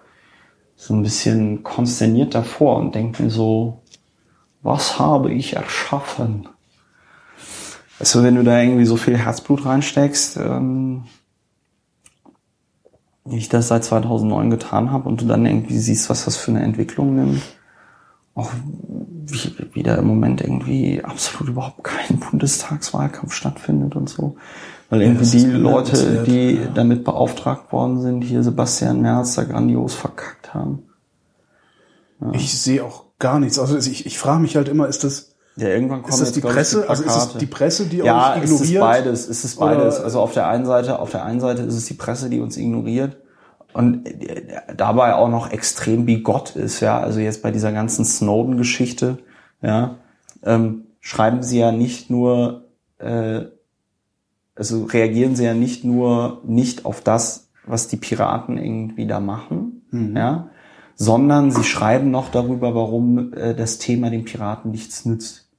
so 0.76 0.94
ein 0.94 1.02
bisschen 1.02 1.64
konsterniert 1.64 2.36
davor 2.36 2.78
und 2.78 2.94
denke 2.94 3.24
mir 3.24 3.32
so, 3.32 3.82
was 4.62 5.00
habe 5.00 5.34
ich 5.34 5.56
erschaffen? 5.56 6.48
Du, 7.98 8.22
wenn 8.22 8.36
du 8.36 8.44
da 8.44 8.62
irgendwie 8.62 8.86
so 8.86 8.98
viel 8.98 9.18
Herzblut 9.18 9.66
reinsteckst, 9.66 10.38
ähm, 10.38 11.06
wie 13.26 13.38
ich 13.38 13.50
das 13.50 13.70
seit 13.70 13.84
2009 13.86 14.52
getan 14.52 14.92
habe 14.92 15.10
und 15.10 15.20
du 15.22 15.26
dann 15.26 15.48
irgendwie 15.48 15.80
siehst, 15.80 16.12
was 16.12 16.26
das 16.26 16.38
für 16.38 16.52
eine 16.52 16.62
Entwicklung 16.62 17.16
nimmt. 17.16 17.42
Auch 18.34 18.50
wie, 19.26 19.56
wie 19.74 19.84
da 19.84 19.96
im 19.96 20.08
Moment 20.08 20.42
irgendwie 20.42 21.04
absolut 21.04 21.50
überhaupt 21.50 21.84
kein 21.84 22.20
Bundestagswahlkampf 22.32 23.34
stattfindet 23.34 23.96
und 23.96 24.10
so. 24.10 24.36
Weil 24.90 25.04
irgendwie 25.04 25.38
ja, 25.38 25.46
die 25.46 25.52
Leute, 25.52 26.24
die 26.24 26.56
ja. 26.56 26.68
damit 26.74 27.04
beauftragt 27.04 27.72
worden 27.72 28.02
sind, 28.02 28.22
hier 28.24 28.44
Sebastian 28.44 29.02
Merz 29.02 29.36
da 29.36 29.44
grandios 29.44 29.94
verkackt 29.94 30.54
haben. 30.54 30.84
Ich 32.34 32.62
sehe 32.62 32.84
auch 32.84 33.06
gar 33.18 33.40
nichts. 33.40 33.58
Also 33.58 33.78
ich, 33.78 34.06
ich 34.06 34.20
frage 34.20 34.42
mich 34.42 34.56
halt 34.56 34.68
immer, 34.68 34.88
ist 34.88 35.04
das, 35.04 35.34
Ja, 35.56 35.70
irgendwann 35.70 36.02
kommen 36.04 36.14
ist 36.14 36.22
das 36.22 36.32
die 36.34 36.42
Presse? 36.42 36.90
also 36.90 37.04
ist 37.04 37.16
es 37.16 37.38
die 37.38 37.46
Presse, 37.48 37.86
die 37.86 37.98
ja, 37.98 38.34
euch 38.36 38.44
es 38.44 38.52
ist 38.52 38.62
ignoriert? 38.62 38.82
beides, 38.82 39.28
es 39.30 39.44
ist 39.46 39.60
beides. 39.60 39.96
Oder- 39.96 40.06
also 40.06 40.20
auf 40.20 40.34
der 40.34 40.48
einen 40.48 40.66
Seite, 40.66 41.00
auf 41.00 41.10
der 41.12 41.24
einen 41.26 41.40
Seite 41.40 41.64
ist 41.64 41.76
es 41.76 41.86
die 41.86 41.94
Presse, 41.96 42.30
die 42.30 42.40
uns 42.40 42.58
ignoriert 42.58 43.18
und 43.74 44.08
äh, 44.08 44.44
dabei 44.76 45.16
auch 45.16 45.30
noch 45.30 45.52
extrem 45.52 46.06
bigott 46.06 46.56
ist, 46.56 46.80
ja. 46.80 47.00
Also 47.00 47.20
jetzt 47.20 47.44
bei 47.44 47.52
dieser 47.52 47.72
ganzen 47.72 48.06
Snowden-Geschichte, 48.06 49.20
ja, 49.62 49.98
ähm, 50.44 50.86
schreiben 51.00 51.44
sie 51.44 51.60
ja 51.60 51.72
nicht 51.72 52.10
nur, 52.10 52.66
äh, 53.00 53.42
also 54.56 54.86
reagieren 54.86 55.36
sie 55.36 55.46
ja 55.46 55.54
nicht 55.54 55.84
nur 55.84 56.42
nicht 56.46 56.86
auf 56.86 57.02
das, 57.02 57.50
was 57.66 57.88
die 57.88 57.98
Piraten 57.98 58.58
irgendwie 58.58 59.08
da 59.08 59.20
machen, 59.20 59.84
ja, 60.16 60.50
sondern 60.96 61.52
sie 61.52 61.64
schreiben 61.64 62.12
noch 62.12 62.30
darüber, 62.30 62.76
warum 62.76 63.34
äh, 63.34 63.56
das 63.56 63.78
Thema 63.78 64.10
den 64.10 64.26
Piraten 64.26 64.72
nichts 64.72 65.06
nützt. 65.06 65.50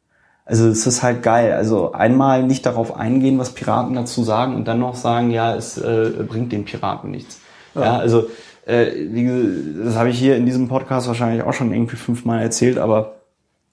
Also 0.44 0.68
es 0.68 0.86
ist 0.86 1.02
halt 1.02 1.22
geil. 1.22 1.52
Also 1.52 1.92
einmal 1.92 2.42
nicht 2.42 2.66
darauf 2.66 2.96
eingehen, 2.96 3.38
was 3.38 3.54
Piraten 3.54 3.94
dazu 3.94 4.22
sagen 4.24 4.54
und 4.54 4.66
dann 4.66 4.80
noch 4.80 4.96
sagen, 4.96 5.30
ja, 5.30 5.54
es 5.54 5.78
äh, 5.78 6.24
bringt 6.28 6.52
den 6.52 6.64
Piraten 6.64 7.10
nichts. 7.10 7.40
Ja, 7.74 7.98
also 7.98 8.28
äh, 8.66 8.92
wie, 9.10 9.82
das 9.84 9.96
habe 9.96 10.10
ich 10.10 10.18
hier 10.18 10.36
in 10.36 10.46
diesem 10.46 10.68
Podcast 10.68 11.08
wahrscheinlich 11.08 11.42
auch 11.42 11.52
schon 11.52 11.72
irgendwie 11.72 11.96
fünfmal 11.96 12.42
erzählt, 12.42 12.78
aber 12.78 13.16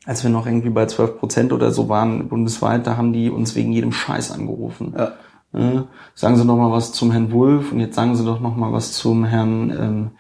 als 0.06 0.24
wir 0.24 0.32
noch 0.32 0.48
irgendwie 0.48 0.70
bei 0.70 0.86
12 0.86 1.20
Prozent 1.20 1.54
oder 1.54 1.72
so 1.72 1.90
waren 1.90 2.30
bundesweit, 2.30 2.88
da 2.88 2.98
haben 2.98 3.14
die 3.14 3.30
uns 3.30 3.56
wegen 3.56 3.72
jedem 3.72 3.92
Scheiß 3.92 4.32
angerufen. 4.32 4.96
Ja. 4.98 5.14
Äh, 5.54 5.82
sagen 6.16 6.36
Sie 6.36 6.46
doch 6.46 6.58
mal 6.58 6.72
was 6.72 6.92
zum 6.94 7.12
Herrn 7.12 7.32
Wulff 7.32 7.72
und 7.72 7.80
jetzt 7.80 7.96
sagen 7.96 8.16
Sie 8.16 8.26
doch 8.26 8.40
noch 8.40 8.56
mal 8.56 8.72
was 8.72 8.94
zum 8.94 9.26
Herrn, 9.26 9.72
ähm, 9.72 10.12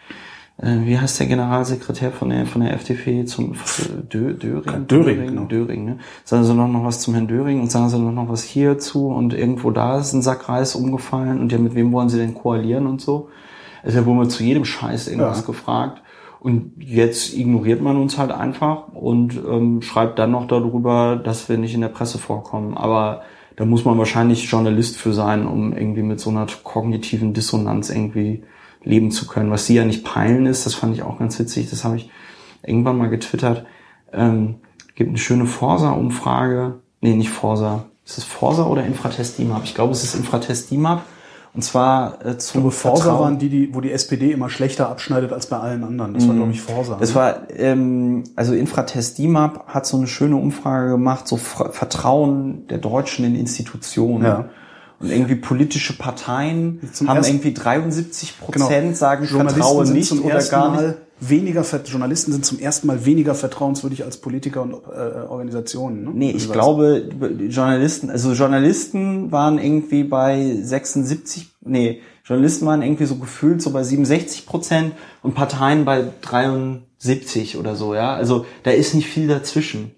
äh, 0.57 0.85
wie 0.85 0.97
heißt 0.97 1.19
der 1.19 1.27
Generalsekretär 1.27 2.11
von 2.11 2.29
der 2.29 2.45
von 2.45 2.61
der 2.61 2.73
FDP 2.73 3.25
zum 3.25 3.53
Dö, 4.11 4.33
Döring? 4.33 4.87
Döring, 4.87 5.27
genau. 5.27 5.45
Döring, 5.45 5.85
ne? 5.85 5.99
Sagen 6.23 6.43
Sie 6.43 6.55
doch 6.55 6.67
noch 6.67 6.83
was 6.83 6.99
zum 6.99 7.13
Herrn 7.13 7.27
Döring 7.27 7.61
und 7.61 7.71
sagen 7.71 7.89
Sie 7.89 7.97
doch 7.97 8.11
noch 8.11 8.29
was 8.29 8.43
hierzu 8.43 9.07
und 9.07 9.33
irgendwo 9.33 9.71
da 9.71 9.99
ist 9.99 10.13
ein 10.13 10.21
Sack 10.23 10.49
Reis 10.49 10.75
umgefallen 10.75 11.39
und 11.39 11.51
ja, 11.51 11.59
mit 11.59 11.75
wem 11.75 11.91
wollen 11.91 12.09
Sie 12.09 12.17
denn 12.17 12.33
koalieren 12.33 12.87
und 12.87 12.99
so? 12.99 13.29
Also 13.83 13.99
da 13.99 14.05
wurden 14.05 14.19
wir 14.19 14.29
zu 14.29 14.43
jedem 14.43 14.65
Scheiß 14.65 15.07
irgendwas 15.07 15.41
Ja. 15.41 15.45
gefragt. 15.45 16.01
Und 16.39 16.71
jetzt 16.79 17.33
ignoriert 17.35 17.81
man 17.81 17.97
uns 17.97 18.17
halt 18.17 18.31
einfach 18.31 18.87
und 18.93 19.35
ähm, 19.35 19.81
schreibt 19.81 20.17
dann 20.19 20.31
noch 20.31 20.47
darüber, 20.47 21.17
dass 21.17 21.49
wir 21.49 21.57
nicht 21.57 21.73
in 21.73 21.81
der 21.81 21.89
Presse 21.89 22.17
vorkommen. 22.17 22.77
Aber 22.77 23.23
da 23.57 23.65
muss 23.65 23.83
man 23.83 23.97
wahrscheinlich 23.97 24.49
Journalist 24.49 24.95
für 24.95 25.11
sein, 25.11 25.45
um 25.45 25.73
irgendwie 25.75 26.01
mit 26.03 26.21
so 26.21 26.29
einer 26.29 26.47
kognitiven 26.63 27.33
Dissonanz 27.33 27.89
irgendwie 27.89 28.43
leben 28.85 29.11
zu 29.11 29.27
können. 29.27 29.51
Was 29.51 29.65
sie 29.65 29.75
ja 29.75 29.83
nicht 29.83 30.05
peilen 30.05 30.45
ist, 30.45 30.65
das 30.65 30.75
fand 30.75 30.95
ich 30.95 31.03
auch 31.03 31.19
ganz 31.19 31.37
witzig, 31.39 31.69
das 31.69 31.83
habe 31.83 31.97
ich 31.97 32.09
irgendwann 32.65 32.97
mal 32.97 33.09
getwittert. 33.09 33.65
Ähm, 34.13 34.55
gibt 34.95 35.09
eine 35.09 35.17
schöne 35.17 35.45
Forsa-Umfrage. 35.45 36.79
Nee, 37.01 37.15
nicht 37.15 37.29
Forsa. 37.29 37.85
Ist 38.05 38.17
es 38.17 38.23
Forsa 38.23 38.65
oder 38.65 38.85
Infratest 38.85 39.37
DIMAP? 39.37 39.63
Ich 39.65 39.75
glaube, 39.75 39.91
es 39.91 40.03
ist 40.03 40.15
Infratest 40.15 40.71
DIMAP. 40.71 41.01
Und 41.53 41.63
zwar 41.63 42.23
äh, 42.25 42.37
zum 42.37 42.61
Aber 42.61 42.71
Forsa 42.71 43.03
Vertrauen- 43.03 43.19
waren 43.21 43.39
die, 43.39 43.49
die, 43.49 43.73
wo 43.73 43.81
die 43.81 43.91
SPD 43.91 44.31
immer 44.31 44.49
schlechter 44.49 44.89
abschneidet 44.89 45.33
als 45.33 45.47
bei 45.47 45.57
allen 45.57 45.83
anderen. 45.83 46.13
Das 46.13 46.27
war, 46.27 46.35
glaube 46.35 46.51
ich, 46.51 46.61
Forsa. 46.61 46.97
Das 46.99 47.09
ne? 47.09 47.15
war, 47.15 47.37
ähm, 47.55 48.23
also 48.35 48.53
Infratest 48.53 49.17
DIMAP 49.17 49.65
hat 49.67 49.85
so 49.85 49.97
eine 49.97 50.07
schöne 50.07 50.35
Umfrage 50.35 50.91
gemacht, 50.91 51.27
so 51.27 51.37
Vertrauen 51.37 52.67
der 52.67 52.77
Deutschen 52.77 53.25
in 53.25 53.35
Institutionen. 53.35 54.23
Ja. 54.25 54.45
Und 54.99 55.09
irgendwie 55.09 55.35
politische 55.35 55.97
Parteien 55.97 56.81
Zum 56.91 57.07
haben 57.07 57.23
irgendwie 57.23 57.53
73 57.53 58.35
Genau. 58.51 58.65
Prozent 58.65 58.97
sagen, 58.97 59.23
ich 59.23 59.31
vertraue 59.31 59.89
nicht 59.89 60.11
oder 60.11 60.43
gar 60.43 60.71
nicht. 60.71 60.81
Mal 60.81 60.97
weniger 61.21 61.65
Journalisten 61.85 62.31
sind 62.31 62.45
zum 62.45 62.59
ersten 62.59 62.87
Mal 62.87 63.05
weniger 63.05 63.35
vertrauenswürdig 63.35 64.03
als 64.05 64.17
Politiker 64.17 64.61
und 64.61 64.73
äh, 64.73 65.27
Organisationen. 65.27 66.03
Ne? 66.03 66.11
Nee, 66.13 66.31
Du 66.31 66.37
ich 66.37 66.43
sagst- 66.43 66.53
glaube, 66.53 67.09
Journalisten, 67.49 68.09
also 68.09 68.31
Journalisten 68.33 69.31
waren 69.31 69.57
irgendwie 69.59 70.03
bei 70.03 70.55
76, 70.61 71.47
nee, 71.61 72.01
Journalisten 72.25 72.65
waren 72.67 72.81
irgendwie 72.81 73.05
so 73.05 73.15
gefühlt 73.15 73.61
so 73.61 73.71
bei 73.71 73.83
67 73.83 74.45
Prozent 74.45 74.93
und 75.23 75.33
Parteien 75.35 75.83
bei 75.85 76.05
73 76.21 77.57
oder 77.57 77.75
so, 77.75 77.93
ja. 77.95 78.13
Also 78.13 78.45
da 78.63 78.71
ist 78.71 78.93
nicht 78.93 79.07
viel 79.07 79.27
dazwischen. 79.27 79.91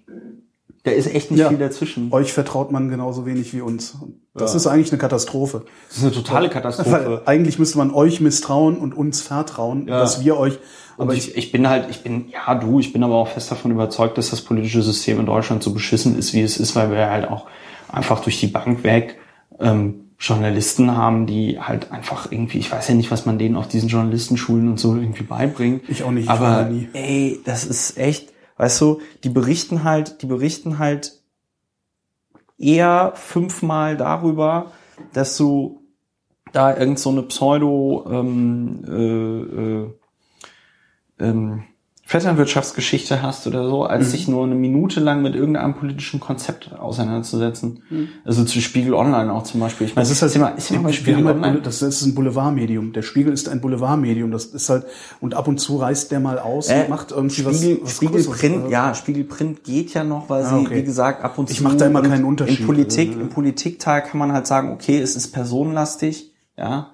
Da 0.84 0.90
ist 0.90 1.06
echt 1.14 1.30
nicht 1.30 1.38
Ja. 1.40 1.48
viel 1.48 1.58
dazwischen. 1.58 2.12
euch 2.12 2.32
vertraut 2.32 2.72
man 2.72 2.88
genauso 2.88 3.24
wenig 3.24 3.54
wie 3.54 3.60
uns. 3.60 3.96
Das 4.34 4.50
Ja. 4.52 4.56
ist 4.56 4.66
eigentlich 4.66 4.90
eine 4.90 4.98
Katastrophe. 4.98 5.64
Das 5.88 5.98
ist 5.98 6.02
eine 6.02 6.12
totale 6.12 6.46
Weil 6.46 6.52
Katastrophe. 6.54 7.22
eigentlich 7.26 7.58
müsste 7.60 7.78
man 7.78 7.92
euch 7.92 8.20
misstrauen 8.20 8.78
und 8.78 8.92
uns 8.96 9.20
vertrauen, 9.20 9.86
Ja. 9.86 10.00
dass 10.00 10.24
wir 10.24 10.36
euch. 10.36 10.58
Aber 10.98 11.14
ich, 11.14 11.36
ich, 11.36 11.52
bin 11.52 11.68
halt, 11.68 11.90
ich 11.90 12.02
bin, 12.02 12.26
ja 12.28 12.54
du, 12.54 12.78
ich 12.78 12.92
bin 12.92 13.02
aber 13.02 13.14
auch 13.14 13.28
fest 13.28 13.50
davon 13.50 13.70
überzeugt, 13.70 14.18
dass 14.18 14.30
das 14.30 14.42
politische 14.42 14.82
System 14.82 15.20
in 15.20 15.26
Deutschland 15.26 15.62
so 15.62 15.72
beschissen 15.72 16.18
ist, 16.18 16.34
wie 16.34 16.42
es 16.42 16.58
ist, 16.58 16.76
weil 16.76 16.90
wir 16.90 17.10
halt 17.10 17.28
auch 17.28 17.46
einfach 17.88 18.20
durch 18.20 18.40
die 18.40 18.46
Bank 18.46 18.84
weg 18.84 19.18
ähm, 19.58 20.10
Journalisten 20.18 20.96
haben, 20.96 21.26
die 21.26 21.58
halt 21.58 21.90
einfach 21.90 22.30
irgendwie, 22.30 22.58
ich 22.58 22.70
weiß 22.70 22.88
ja 22.88 22.94
nicht, 22.94 23.10
was 23.10 23.26
man 23.26 23.38
denen 23.38 23.56
auf 23.56 23.66
diesen 23.66 23.88
Journalistenschulen 23.88 24.68
und 24.68 24.78
so 24.78 24.94
irgendwie 24.94 25.24
beibringt. 25.24 25.82
Ich 25.88 26.04
auch 26.04 26.12
nicht, 26.12 26.28
aber 26.28 26.64
nie. 26.64 26.88
ey, 26.92 27.40
das 27.44 27.64
ist 27.64 27.98
echt, 27.98 28.32
weißt 28.56 28.80
du, 28.80 29.00
die 29.24 29.30
berichten 29.30 29.82
halt, 29.82 30.22
die 30.22 30.26
berichten 30.26 30.78
halt 30.78 31.20
eher 32.56 33.12
fünfmal 33.16 33.96
darüber, 33.96 34.70
dass 35.12 35.36
du 35.36 35.82
da 36.52 36.76
irgend 36.76 37.00
so 37.00 37.10
eine 37.10 37.22
Pseudo 37.22 38.06
ähm, 38.08 38.84
äh, 38.86 39.82
äh, 39.82 39.94
ähm, 41.22 41.62
Vetternwirtschaftsgeschichte 42.04 43.22
hast 43.22 43.46
oder 43.46 43.68
so, 43.68 43.84
als 43.84 44.06
Mhm. 44.08 44.10
sich 44.10 44.28
nur 44.28 44.44
eine 44.44 44.54
Minute 44.54 45.00
lang 45.00 45.22
mit 45.22 45.34
irgendeinem 45.34 45.74
politischen 45.74 46.20
Konzept 46.20 46.72
auseinanderzusetzen. 46.78 47.82
Also 48.24 48.44
zu 48.44 48.60
Spiegel 48.60 48.92
Online 48.94 49.32
auch 49.32 49.44
zum 49.44 49.60
Beispiel. 49.60 49.86
Ich 49.86 49.94
meine, 49.94 50.02
das 50.02 50.10
ist 50.10 50.20
halt, 50.20 50.30
ist 50.30 50.36
immer, 50.36 50.56
ist 50.56 50.70
wir 50.72 50.92
Spiegel 50.92 51.24
halt, 51.24 51.36
Online. 51.36 51.60
Das 51.62 51.80
ist 51.80 52.02
ein 52.04 52.14
Boulevardmedium. 52.14 52.92
Der 52.92 53.02
Spiegel 53.02 53.32
ist 53.32 53.48
ein 53.48 53.60
Boulevardmedium. 53.60 54.30
Das 54.30 54.46
ist 54.46 54.68
halt, 54.68 54.84
und 55.20 55.34
ab 55.34 55.48
und 55.48 55.58
zu 55.58 55.76
reißt 55.76 56.10
der 56.10 56.20
mal 56.20 56.38
aus 56.38 56.68
Äh, 56.68 56.82
und 56.82 56.90
macht 56.90 57.12
irgendwie 57.12 57.40
Spiegel, 57.40 57.78
was, 57.80 57.84
was 57.84 57.96
Spiegel 57.96 58.14
Größeres. 58.16 58.38
Print, 58.40 58.70
ja, 58.70 58.94
Spiegel 58.94 59.24
Print 59.24 59.64
geht 59.64 59.94
ja 59.94 60.04
noch, 60.04 60.28
weil 60.28 60.42
Ah, 60.44 60.48
sie, 60.50 60.66
okay. 60.66 60.76
wie 60.76 60.82
gesagt, 60.84 61.22
ab 61.24 61.38
und 61.38 61.48
zu. 61.48 61.52
Ich 61.54 61.60
mach 61.60 61.76
da 61.76 61.86
immer 61.86 62.02
keinen 62.02 62.24
Unterschied. 62.24 62.60
In 62.60 62.66
Politik, 62.66 63.08
Also, 63.10 63.20
im 63.20 63.28
Politikteil 63.30 64.02
kann 64.02 64.18
man 64.18 64.32
halt 64.32 64.46
sagen, 64.46 64.72
okay, 64.72 64.98
es 64.98 65.16
ist 65.16 65.28
personenlastig, 65.32 66.32
ja. 66.58 66.88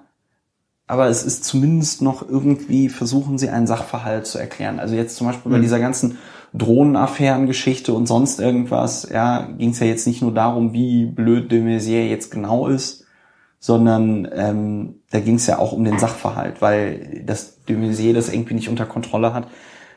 Aber 0.89 1.07
es 1.07 1.23
ist 1.23 1.43
zumindest 1.45 2.01
noch 2.01 2.27
irgendwie, 2.27 2.89
versuchen 2.89 3.37
sie 3.37 3.49
einen 3.49 3.67
Sachverhalt 3.67 4.25
zu 4.25 4.39
erklären. 4.39 4.79
Also 4.79 4.95
jetzt 4.95 5.15
zum 5.17 5.27
Beispiel 5.27 5.51
bei 5.51 5.59
Mhm. 5.59 5.61
dieser 5.61 5.79
ganzen 5.79 6.17
Drohnenaffären-Geschichte 6.53 7.93
und 7.93 8.07
sonst 8.07 8.39
irgendwas, 8.39 9.07
ja, 9.13 9.47
ging 9.57 9.69
es 9.69 9.79
ja 9.79 9.85
jetzt 9.85 10.07
nicht 10.07 10.21
nur 10.23 10.33
darum, 10.33 10.73
wie 10.73 11.05
blöd 11.05 11.51
de 11.51 11.61
Maizière 11.61 12.07
jetzt 12.09 12.31
genau 12.31 12.67
ist, 12.67 13.05
sondern 13.59 14.27
ähm, 14.33 14.95
da 15.11 15.19
ging 15.19 15.35
es 15.35 15.45
ja 15.47 15.59
auch 15.59 15.73
um 15.73 15.83
den 15.83 15.99
Sachverhalt, 15.99 16.61
weil 16.61 17.23
das 17.25 17.63
de 17.65 17.77
Maizière 17.77 18.13
das 18.13 18.29
irgendwie 18.33 18.55
nicht 18.55 18.69
unter 18.69 18.85
Kontrolle 18.87 19.33
hat. 19.33 19.47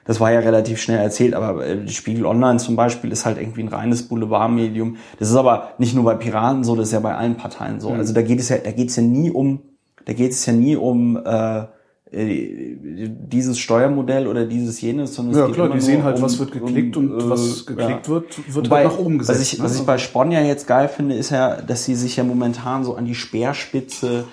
Das 0.05 0.19
war 0.21 0.31
ja 0.33 0.41
relativ 0.41 0.79
schnell 0.83 0.99
erzählt, 0.99 1.33
aber 1.33 1.65
äh, 1.65 1.85
die 1.85 1.95
Spiegel 1.95 2.27
Online 2.27 2.59
zum 2.59 2.77
Beispiel 2.77 3.13
ist 3.13 3.25
halt 3.25 3.39
irgendwie 3.41 3.63
ein 3.63 3.69
reines 3.69 4.09
Boulevardmedium. 4.09 4.97
Das 5.19 5.31
ist 5.31 5.37
aber 5.37 5.71
nicht 5.79 5.95
nur 5.95 6.05
bei 6.05 6.17
Piraten 6.17 6.65
so, 6.65 6.77
das 6.77 6.89
ist 6.89 6.93
ja 6.93 7.01
bei 7.01 7.15
allen 7.15 7.37
Parteien 7.37 7.81
so. 7.81 7.91
Also 7.91 8.13
da 8.13 8.21
geht 8.21 8.41
es 8.41 8.51
ja, 8.51 8.59
da 8.59 8.73
geht 8.73 8.91
es 8.91 8.97
ja 8.97 9.03
nie 9.03 9.31
um, 9.31 9.61
da 10.05 10.13
geht 10.13 10.33
es 10.33 10.47
ja 10.47 10.53
nie 10.53 10.77
um 10.77 11.17
äh, 11.17 11.65
äh, 12.13 12.77
dieses 13.09 13.59
Steuermodell 13.59 14.27
oder 14.27 14.45
dieses 14.45 14.81
jenes, 14.83 15.15
sondern 15.15 15.33
es 15.33 15.39
Ja 15.39 15.47
geht 15.47 15.55
klar, 15.55 15.71
die 15.71 15.81
sehen 15.81 16.05
halt, 16.05 16.17
um, 16.17 16.23
was 16.23 16.39
wird 16.39 16.53
geklickt 16.53 16.97
um, 16.97 17.11
und 17.11 17.21
äh, 17.21 17.31
was 17.31 17.65
geklickt 17.65 18.07
ja. 18.07 18.13
wird, 18.13 18.55
wird 18.55 18.67
Wobei, 18.67 18.85
halt 18.85 18.93
nach 18.93 18.99
oben 18.99 19.19
gesetzt. 19.19 19.41
Was 19.41 19.53
ich, 19.53 19.59
ne? 19.59 19.65
was 19.65 19.77
ich 19.77 19.87
bei 19.87 19.97
Spon 19.97 20.31
ja 20.31 20.43
jetzt 20.43 20.67
geil 20.67 20.89
finde, 20.89 21.15
ist 21.15 21.31
ja, 21.31 21.57
dass 21.63 21.87
sie 21.87 21.95
sich 21.95 22.17
ja 22.17 22.25
momentan 22.25 22.85
so 22.85 22.95
an 22.97 23.07
die 23.07 23.15
Speerspitze 23.15 24.25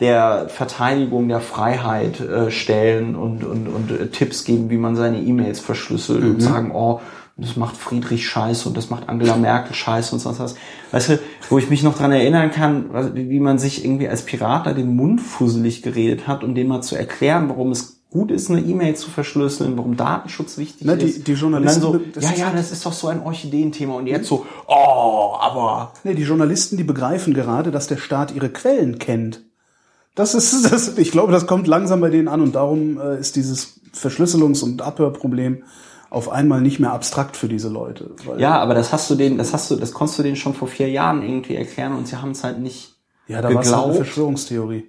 der 0.00 0.48
Verteidigung 0.48 1.28
der 1.28 1.40
Freiheit 1.40 2.20
äh, 2.20 2.50
stellen 2.50 3.16
und, 3.16 3.44
und, 3.44 3.68
und 3.68 3.90
äh, 3.90 4.06
Tipps 4.08 4.44
geben, 4.44 4.70
wie 4.70 4.78
man 4.78 4.96
seine 4.96 5.20
E-Mails 5.20 5.60
verschlüsselt 5.60 6.22
Mhm. 6.22 6.30
und 6.30 6.40
sagen, 6.40 6.70
oh, 6.74 7.00
das 7.38 7.56
macht 7.56 7.76
Friedrich 7.76 8.26
scheiße 8.28 8.66
und 8.68 8.76
das 8.76 8.88
macht 8.88 9.08
Angela 9.08 9.36
Merkel 9.36 9.74
scheiße 9.74 10.14
und 10.14 10.20
sonst 10.20 10.38
was. 10.40 10.54
Weißt 10.92 11.08
du, 11.10 11.18
wo 11.50 11.58
ich 11.58 11.68
mich 11.68 11.82
noch 11.82 11.96
dran 11.96 12.10
erinnern 12.12 12.50
kann, 12.50 12.86
wie 13.14 13.40
man 13.40 13.58
sich 13.58 13.84
irgendwie 13.84 14.08
als 14.08 14.22
Pirat 14.24 14.66
da 14.66 14.72
den 14.72 14.96
Mund 14.96 15.20
fusselig 15.20 15.82
geredet 15.82 16.26
hat, 16.26 16.42
um 16.44 16.54
dem 16.54 16.68
mal 16.68 16.80
zu 16.82 16.96
erklären, 16.96 17.48
warum 17.50 17.72
es 17.72 18.00
gut 18.08 18.30
ist, 18.30 18.50
eine 18.50 18.60
E-Mail 18.60 18.94
zu 18.96 19.10
verschlüsseln, 19.10 19.76
warum 19.76 19.96
Datenschutz 19.98 20.56
wichtig 20.56 20.86
Ne, 20.86 20.96
die- 20.96 21.06
ist. 21.06 21.26
die 21.28 21.32
Journalisten- 21.34 21.84
Und 21.84 22.14
so, 22.14 22.20
ja, 22.20 22.32
ja, 22.34 22.50
das 22.54 22.72
ist 22.72 22.86
doch 22.86 22.92
so 22.94 23.08
ein 23.08 23.20
Orchideenthema. 23.22 23.94
Und 23.94 24.06
jetzt 24.06 24.28
so, 24.28 24.46
oh, 24.68 25.34
aber 25.38 25.92
Nee, 26.04 26.14
die 26.14 26.22
Journalisten, 26.22 26.78
die 26.78 26.84
begreifen 26.84 27.34
gerade, 27.34 27.70
dass 27.70 27.86
der 27.88 27.98
Staat 27.98 28.34
ihre 28.34 28.48
Quellen 28.48 28.98
kennt. 28.98 29.42
Das 30.14 30.34
ist, 30.34 30.64
das, 30.72 30.96
ich 30.96 31.10
glaube, 31.10 31.32
das 31.32 31.46
kommt 31.46 31.66
langsam 31.66 32.00
bei 32.00 32.08
denen 32.08 32.28
an 32.28 32.40
und 32.40 32.54
darum 32.54 32.98
äh, 32.98 33.18
ist 33.20 33.36
dieses 33.36 33.80
Verschlüsselungs- 33.94 34.62
und 34.64 34.80
Abhörproblem 34.80 35.64
auf 36.10 36.28
einmal 36.30 36.60
nicht 36.60 36.78
mehr 36.78 36.92
abstrakt 36.92 37.36
für 37.36 37.48
diese 37.48 37.68
Leute. 37.68 38.10
Ja, 38.38 38.58
aber 38.60 38.74
das 38.74 38.92
hast 38.92 39.10
du 39.10 39.14
denen, 39.16 39.38
das 39.38 39.52
hast 39.52 39.70
du, 39.70 39.76
das 39.76 39.92
konntest 39.92 40.18
du 40.18 40.22
denen 40.22 40.36
schon 40.36 40.54
vor 40.54 40.68
vier 40.68 40.88
Jahren 40.90 41.22
irgendwie 41.22 41.56
erklären 41.56 41.94
und 41.94 42.06
sie 42.08 42.16
haben 42.16 42.30
es 42.30 42.44
halt 42.44 42.58
nicht 42.60 42.94
ja 43.28 43.42
da 43.42 43.52
war 43.52 43.62
es 43.62 43.72
halt 43.74 43.84
eine. 43.86 43.94
Verschwörungstheorie. 43.94 44.84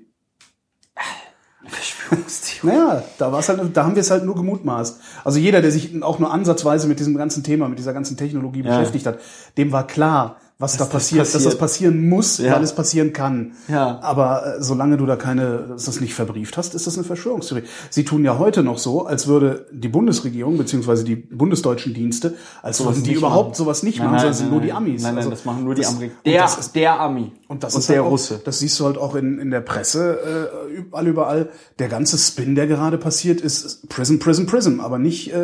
Verschwörungstheorie. 1.66 2.48
Naja, 2.64 3.04
da 3.20 3.32
war's 3.32 3.50
halt, 3.50 3.62
da 3.78 3.84
haben 3.84 3.94
wir 3.96 4.02
es 4.02 4.10
halt 4.10 4.26
nur 4.26 4.34
gemutmaßt. 4.36 5.00
Also 5.24 5.38
jeder, 5.38 5.62
der 5.62 5.72
sich 5.72 6.02
auch 6.02 6.18
nur 6.18 6.34
ansatzweise 6.34 6.88
mit 6.88 7.00
diesem 7.00 7.16
ganzen 7.16 7.44
Thema, 7.44 7.70
mit 7.70 7.78
dieser 7.78 7.94
ganzen 7.94 8.18
Technologie 8.18 8.64
Ja. 8.64 8.70
beschäftigt 8.78 9.06
hat, 9.06 9.20
dem 9.58 9.72
war 9.72 9.86
klar, 9.86 10.38
was 10.60 10.74
da 10.74 10.80
das 10.86 10.90
passiert, 10.90 11.22
dass 11.22 11.34
das 11.34 11.44
passiert. 11.44 11.60
passieren 11.60 12.10
muss, 12.10 12.40
Ja. 12.40 12.54
weil 12.56 12.64
es 12.64 12.74
passieren 12.74 13.14
kann. 13.14 13.52
Ja. 13.68 14.00
Aber 14.02 14.58
äh, 14.58 14.64
solange 14.64 14.98
du 14.98 15.06
da 15.06 15.16
keine, 15.16 15.66
dass 15.70 15.86
das 15.86 16.02
nicht 16.02 16.16
verbrieft 16.16 16.58
hast, 16.58 16.74
ist 16.74 16.88
das 16.88 16.96
eine 16.98 17.04
Verschwörungstheorie. 17.04 17.64
Sie 17.92 18.04
tun 18.06 18.24
ja 18.26 18.40
heute 18.40 18.64
noch 18.64 18.80
so, 18.80 19.06
als 19.06 19.28
würde 19.28 19.68
die 19.72 19.88
Bundesregierung 19.88 20.58
beziehungsweise 20.58 21.04
die 21.04 21.16
bundesdeutschen 21.16 21.94
Dienste, 21.94 22.34
als 22.64 22.78
Sowas 22.78 22.96
würden 22.96 23.04
die 23.04 23.14
überhaupt 23.14 23.50
machen. 23.50 23.56
sowas 23.56 23.84
nicht 23.84 24.00
Nein, 24.00 24.08
machen, 24.08 24.20
sondern 24.20 24.34
sind 24.34 24.52
nur 24.52 24.62
die. 24.62 24.72
Amis. 24.74 25.04
Nein, 25.04 25.12
nein, 25.12 25.18
Also 25.20 25.30
das 25.30 25.46
machen 25.46 25.64
nur 25.64 25.76
die 25.76 25.86
Amerikaner. 25.86 26.22
Der, 26.26 26.42
das 26.42 26.58
ist- 26.58 26.76
der 26.76 27.00
Ami. 27.00 27.32
und 27.48 27.64
das 27.64 27.76
und 27.76 27.82
ist 27.82 27.90
der 27.90 27.98
halt 27.98 28.06
auch, 28.08 28.12
Russe. 28.12 28.42
Das 28.44 28.58
siehst 28.60 28.80
du 28.80 28.86
halt 28.86 28.98
auch 28.98 29.14
in, 29.16 29.38
in 29.40 29.52
der 29.52 29.62
Presse, 29.62 30.50
äh, 30.72 30.74
überall, 30.76 31.08
überall. 31.08 31.50
Der 31.78 31.88
ganze 31.88 32.18
Spin, 32.18 32.56
der 32.56 32.66
gerade 32.66 32.98
passiert, 32.98 33.42
ist 33.42 33.88
Prism, 33.90 34.18
Prism, 34.18 34.46
Prism, 34.48 34.80
aber 34.80 34.98
nicht, 34.98 35.32
äh, 35.32 35.38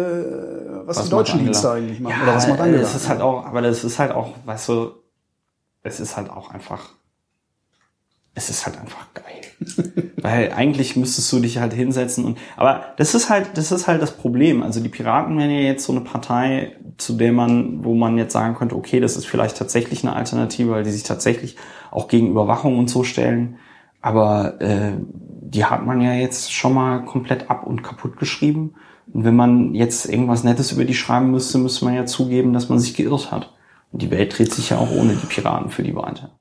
was, 0.85 0.97
die 0.97 1.03
macht 1.03 1.11
deutschen? 1.13 1.39
Dienste 1.39 1.69
eigentlich 1.71 1.99
machen. 1.99 2.15
Ja, 2.17 2.23
oder 2.23 2.35
was 2.35 2.47
macht 2.47 2.59
Angela? 2.59 2.81
Das 2.81 2.95
ist 2.95 3.07
halt 3.09 3.21
auch, 3.21 3.45
aber 3.45 3.61
das 3.61 3.83
ist 3.83 3.99
halt 3.99 4.11
auch, 4.11 4.29
weißt 4.45 4.69
du, 4.69 4.91
es 5.83 5.99
ist 5.99 6.17
halt 6.17 6.29
auch 6.29 6.49
einfach, 6.51 6.89
es 8.33 8.49
ist 8.49 8.65
halt 8.65 8.79
einfach 8.79 9.07
geil. 9.13 10.11
Weil 10.17 10.53
eigentlich 10.53 10.95
müsstest 10.95 11.31
du 11.31 11.39
dich 11.39 11.59
halt 11.59 11.73
hinsetzen 11.73 12.25
und, 12.25 12.37
aber 12.55 12.93
das 12.97 13.13
ist 13.13 13.29
halt, 13.29 13.57
das 13.57 13.71
ist 13.71 13.87
halt 13.87 14.01
das 14.01 14.15
Problem. 14.15 14.63
Also 14.63 14.79
die 14.79 14.89
Piraten 14.89 15.37
wären 15.37 15.51
ja 15.51 15.59
jetzt 15.59 15.85
so 15.85 15.91
eine 15.91 16.01
Partei, 16.01 16.77
zu 16.97 17.13
der 17.13 17.33
man, 17.33 17.83
wo 17.83 17.93
man 17.93 18.17
jetzt 18.17 18.33
sagen 18.33 18.55
könnte, 18.55 18.75
okay, 18.75 18.99
das 18.99 19.17
ist 19.17 19.25
vielleicht 19.25 19.57
tatsächlich 19.57 20.03
eine 20.03 20.15
Alternative, 20.15 20.71
weil 20.71 20.83
die 20.83 20.91
sich 20.91 21.03
tatsächlich 21.03 21.57
auch 21.91 22.07
gegen 22.07 22.29
Überwachung 22.29 22.79
und 22.79 22.89
so 22.89 23.03
stellen. 23.03 23.57
Aber 24.01 24.59
äh, 24.61 24.93
die 24.99 25.65
hat 25.65 25.85
man 25.85 26.01
ja 26.01 26.13
jetzt 26.13 26.51
schon 26.51 26.73
mal 26.73 27.05
komplett 27.05 27.49
ab 27.49 27.65
und 27.65 27.83
kaputt 27.83 28.17
geschrieben. 28.17 28.75
Und 29.13 29.23
wenn 29.23 29.35
man 29.35 29.75
jetzt 29.75 30.07
irgendwas 30.07 30.43
Nettes 30.43 30.71
über 30.71 30.85
die 30.85 30.93
schreiben 30.93 31.31
müsste, 31.31 31.57
müsste 31.57 31.85
man 31.85 31.93
ja 31.93 32.05
zugeben, 32.05 32.53
dass 32.53 32.69
man 32.69 32.79
sich 32.79 32.95
geirrt 32.95 33.31
hat. 33.31 33.53
Und 33.93 34.01
die 34.01 34.11
Welt 34.11 34.37
dreht 34.37 34.53
sich 34.53 34.71
ja 34.71 34.77
auch 34.79 34.91
ohne 34.91 35.13
die 35.15 35.25
Piraten 35.27 35.69
für 35.69 35.83
die 35.83 35.95
weiter. 35.95 36.31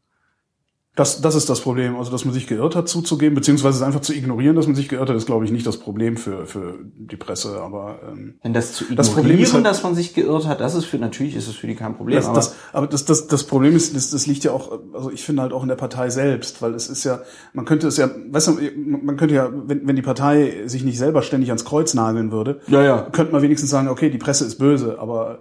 Das, 0.94 1.22
das 1.22 1.34
ist 1.34 1.48
das 1.48 1.62
Problem. 1.62 1.96
Also, 1.96 2.10
dass 2.10 2.26
man 2.26 2.34
sich 2.34 2.46
geirrt 2.46 2.76
hat, 2.76 2.86
zuzugeben, 2.86 3.34
beziehungsweise 3.34 3.78
es 3.78 3.82
einfach 3.82 4.02
zu 4.02 4.12
ignorieren, 4.12 4.56
dass 4.56 4.66
man 4.66 4.76
sich 4.76 4.90
geirrt 4.90 5.08
hat, 5.08 5.16
ist, 5.16 5.24
glaube 5.24 5.46
ich, 5.46 5.50
nicht 5.50 5.66
das 5.66 5.78
Problem 5.78 6.18
für, 6.18 6.44
für 6.44 6.80
die 6.84 7.16
Presse. 7.16 7.62
Aber 7.62 8.00
ähm, 8.12 8.34
Denn 8.44 8.52
das 8.52 8.74
zu 8.74 8.84
ignorieren, 8.84 8.96
Das 8.98 9.08
Problem 9.08 9.38
ist 9.38 9.54
halt- 9.54 9.64
dass 9.64 9.82
man 9.82 9.94
sich 9.94 10.12
geirrt 10.12 10.46
hat, 10.46 10.60
das 10.60 10.74
ist 10.74 10.84
für, 10.84 10.98
natürlich 10.98 11.34
ist 11.34 11.48
es 11.48 11.54
für 11.54 11.66
die 11.66 11.76
kein 11.76 11.96
Problem. 11.96 12.16
das, 12.16 12.26
aber 12.26 12.34
das, 12.36 12.54
aber 12.74 12.86
das, 12.88 13.04
das, 13.06 13.26
das 13.26 13.44
Problem 13.44 13.74
ist, 13.74 13.96
das, 13.96 14.10
das 14.10 14.26
liegt 14.26 14.44
ja 14.44 14.52
auch, 14.52 14.80
also 14.92 15.10
ich 15.10 15.24
finde 15.24 15.40
halt 15.40 15.54
auch 15.54 15.62
in 15.62 15.70
der 15.70 15.76
Partei 15.76 16.10
selbst, 16.10 16.60
weil 16.60 16.74
es 16.74 16.90
ist 16.90 17.04
ja, 17.04 17.20
man 17.54 17.64
könnte 17.64 17.86
es 17.88 17.96
ja, 17.96 18.10
weißt 18.30 18.48
du, 18.48 18.58
man 19.02 19.16
könnte 19.16 19.34
ja, 19.34 19.50
wenn, 19.50 19.86
wenn 19.88 19.96
die 19.96 20.02
Partei 20.02 20.64
sich 20.66 20.84
nicht 20.84 20.98
selber 20.98 21.22
ständig 21.22 21.48
ans 21.48 21.64
Kreuz 21.64 21.94
nageln 21.94 22.32
würde, 22.32 22.60
Ja, 22.66 22.82
ja. 22.82 23.00
könnte 23.12 23.32
man 23.32 23.40
wenigstens 23.40 23.70
sagen, 23.70 23.88
okay, 23.88 24.10
die 24.10 24.18
Presse 24.18 24.44
ist 24.44 24.58
böse, 24.58 24.98
aber 24.98 25.38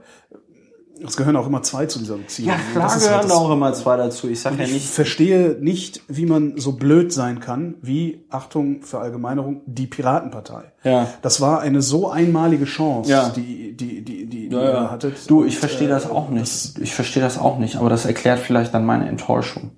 es 1.05 1.17
gehören 1.17 1.35
auch 1.35 1.47
immer 1.47 1.61
zwei 1.63 1.85
zu 1.85 1.99
dieser 1.99 2.17
Beziehung. 2.17 2.49
ja, 2.49 2.55
klar 2.71 2.83
das 2.85 2.99
gehören 2.99 3.13
halt 3.15 3.23
das- 3.25 3.31
auch 3.31 3.51
immer 3.51 3.73
zwei 3.73 3.97
dazu. 3.97 4.29
Ich 4.29 4.39
sag 4.41 4.57
ja 4.57 4.65
Ich 4.65 4.73
nicht, 4.73 4.89
verstehe 4.89 5.57
nicht, 5.59 6.01
wie 6.07 6.25
man 6.25 6.57
so 6.57 6.73
blöd 6.73 7.11
sein 7.13 7.39
kann, 7.39 7.75
wie, 7.81 8.25
Achtung, 8.29 8.81
Verallgemeinerung, 8.83 9.61
die 9.65 9.87
Piratenpartei. 9.87 10.71
Ja. 10.83 11.07
Das 11.21 11.41
war 11.41 11.61
eine 11.61 11.81
so 11.81 12.09
einmalige 12.09 12.65
Chance, 12.65 13.09
Ja. 13.11 13.29
die, 13.29 13.73
die, 13.75 14.03
die, 14.03 14.25
die, 14.25 14.47
die 14.49 14.55
Ja, 14.55 14.83
ihr 14.83 14.91
hattet. 14.91 15.29
Du, 15.29 15.43
ich 15.45 15.57
verstehe 15.57 15.87
äh, 15.87 15.91
das 15.91 16.09
auch 16.09 16.29
nicht. 16.29 16.77
Ich 16.79 16.93
verstehe 16.93 17.21
das 17.23 17.37
auch 17.37 17.57
nicht, 17.59 17.75
aber 17.77 17.89
das 17.89 18.05
erklärt 18.05 18.39
vielleicht 18.39 18.73
dann 18.73 18.85
meine 18.85 19.07
Enttäuschung 19.07 19.71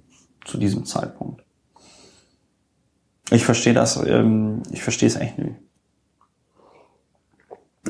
zu 0.46 0.58
diesem 0.58 0.86
Zeitpunkt. 0.86 1.44
Ich 3.32 3.46
verstehe 3.46 3.74
das, 3.74 3.98
ähm, 4.06 4.64
ich 4.72 4.84
verstehe 4.84 5.08
es 5.08 5.16
echt 5.16 5.38
nicht. 5.40 5.56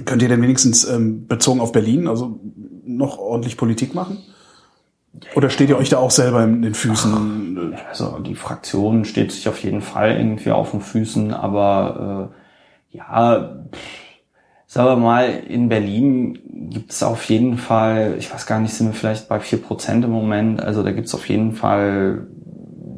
Könnt 0.06 0.22
ihr 0.24 0.30
denn 0.30 0.42
wenigstens 0.42 0.86
ähm, 0.86 1.28
bezogen 1.28 1.60
auf 1.60 1.72
Berlin, 1.72 2.08
also 2.08 2.40
noch 2.86 3.18
ordentlich 3.18 3.58
Politik 3.58 3.94
machen? 3.94 4.20
Oder 5.36 5.50
steht 5.50 5.70
ihr 5.70 5.78
euch 5.78 5.90
da 5.90 5.98
auch 5.98 6.12
selber 6.12 6.44
in 6.44 6.62
den 6.62 6.74
Füßen? 6.74 7.76
Also 7.88 8.20
die 8.20 8.36
Fraktion 8.36 9.06
steht 9.06 9.32
sich 9.32 9.48
auf 9.48 9.64
jeden 9.64 9.82
Fall 9.82 10.18
irgendwie 10.18 10.52
auf 10.52 10.72
den 10.72 10.82
Füßen, 10.82 11.34
aber 11.34 12.32
äh, 12.92 12.98
ja, 12.98 13.64
pff, 13.72 14.04
sagen 14.74 14.90
wir 14.90 14.96
mal, 14.96 15.30
in 15.30 15.70
Berlin 15.70 16.40
gibt 16.72 16.92
es 16.92 17.04
auf 17.04 17.26
jeden 17.26 17.60
Fall, 17.60 18.16
ich 18.18 18.34
weiß 18.34 18.48
gar 18.48 18.60
nicht, 18.60 18.74
sind 18.74 18.88
wir 18.88 18.94
vielleicht 18.94 19.30
bei 19.30 19.40
vier 19.40 19.62
Prozent 19.62 20.04
im 20.04 20.10
Moment, 20.10 20.62
also 20.62 20.82
da 20.82 20.92
gibt 20.92 21.08
es 21.08 21.14
auf 21.14 21.30
jeden 21.30 21.54
Fall 21.54 22.26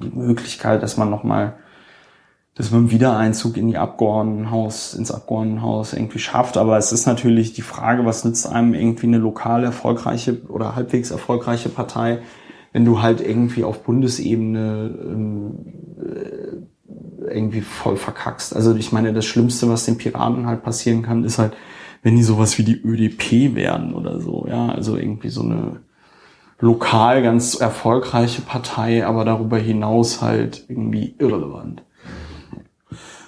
die 0.01 0.17
Möglichkeit, 0.17 0.81
dass 0.83 0.95
man 0.95 1.09
nochmal, 1.09 1.57
dass 2.55 2.71
man 2.71 2.81
einen 2.81 2.91
Wiedereinzug 2.91 3.57
in 3.57 3.67
die 3.67 3.77
Abgeordnetenhaus, 3.77 4.93
ins 4.93 5.11
Abgeordnetenhaus 5.11 5.91
irgendwie 5.91 6.19
schafft. 6.19 6.55
Aber 6.57 6.77
es 6.77 6.93
ist 6.93 7.05
natürlich 7.05 7.51
die 7.51 7.61
Frage, 7.61 8.05
was 8.05 8.23
nützt 8.23 8.47
einem 8.47 8.73
irgendwie 8.73 9.07
eine 9.07 9.17
lokal 9.17 9.65
erfolgreiche 9.65 10.41
oder 10.47 10.75
halbwegs 10.75 11.11
erfolgreiche 11.11 11.67
Partei, 11.67 12.19
wenn 12.71 12.85
du 12.85 13.01
halt 13.01 13.19
irgendwie 13.19 13.65
auf 13.65 13.83
Bundesebene 13.83 14.97
ähm, 15.01 15.51
äh, 15.99 17.33
irgendwie 17.33 17.61
voll 17.61 17.97
verkackst. 17.97 18.55
Also 18.55 18.73
ich 18.75 18.93
meine, 18.93 19.11
das 19.11 19.25
Schlimmste, 19.25 19.67
was 19.67 19.85
den 19.85 19.97
Piraten 19.97 20.47
halt 20.47 20.63
passieren 20.63 21.01
kann, 21.01 21.25
ist 21.25 21.39
halt, 21.39 21.53
wenn 22.03 22.15
die 22.15 22.23
sowas 22.23 22.57
wie 22.57 22.63
die 22.63 22.81
ÖDP 22.81 23.55
werden 23.55 23.93
oder 23.93 24.21
so, 24.21 24.45
ja, 24.47 24.69
also 24.69 24.95
irgendwie 24.95 25.29
so 25.29 25.41
eine 25.41 25.81
lokal 26.59 27.21
ganz 27.21 27.55
erfolgreiche 27.55 28.41
Partei, 28.41 29.05
aber 29.05 29.25
darüber 29.25 29.57
hinaus 29.57 30.21
halt 30.21 30.63
irgendwie 30.69 31.15
irrelevant. 31.17 31.81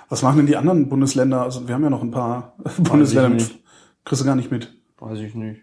Was 0.09 0.21
machen 0.21 0.37
denn 0.37 0.47
die 0.47 0.57
anderen 0.57 0.87
Bundesländer? 0.89 1.41
Also 1.41 1.67
wir 1.67 1.75
haben 1.75 1.83
ja 1.83 1.89
noch 1.89 2.01
ein 2.01 2.11
paar 2.11 2.55
Bundesländer, 2.77 3.29
mit, 3.29 3.59
kriegst 4.05 4.21
du 4.21 4.25
gar 4.25 4.35
nicht 4.35 4.51
mit. 4.51 4.73
Weiß 4.99 5.19
ich 5.19 5.35
nicht. 5.35 5.61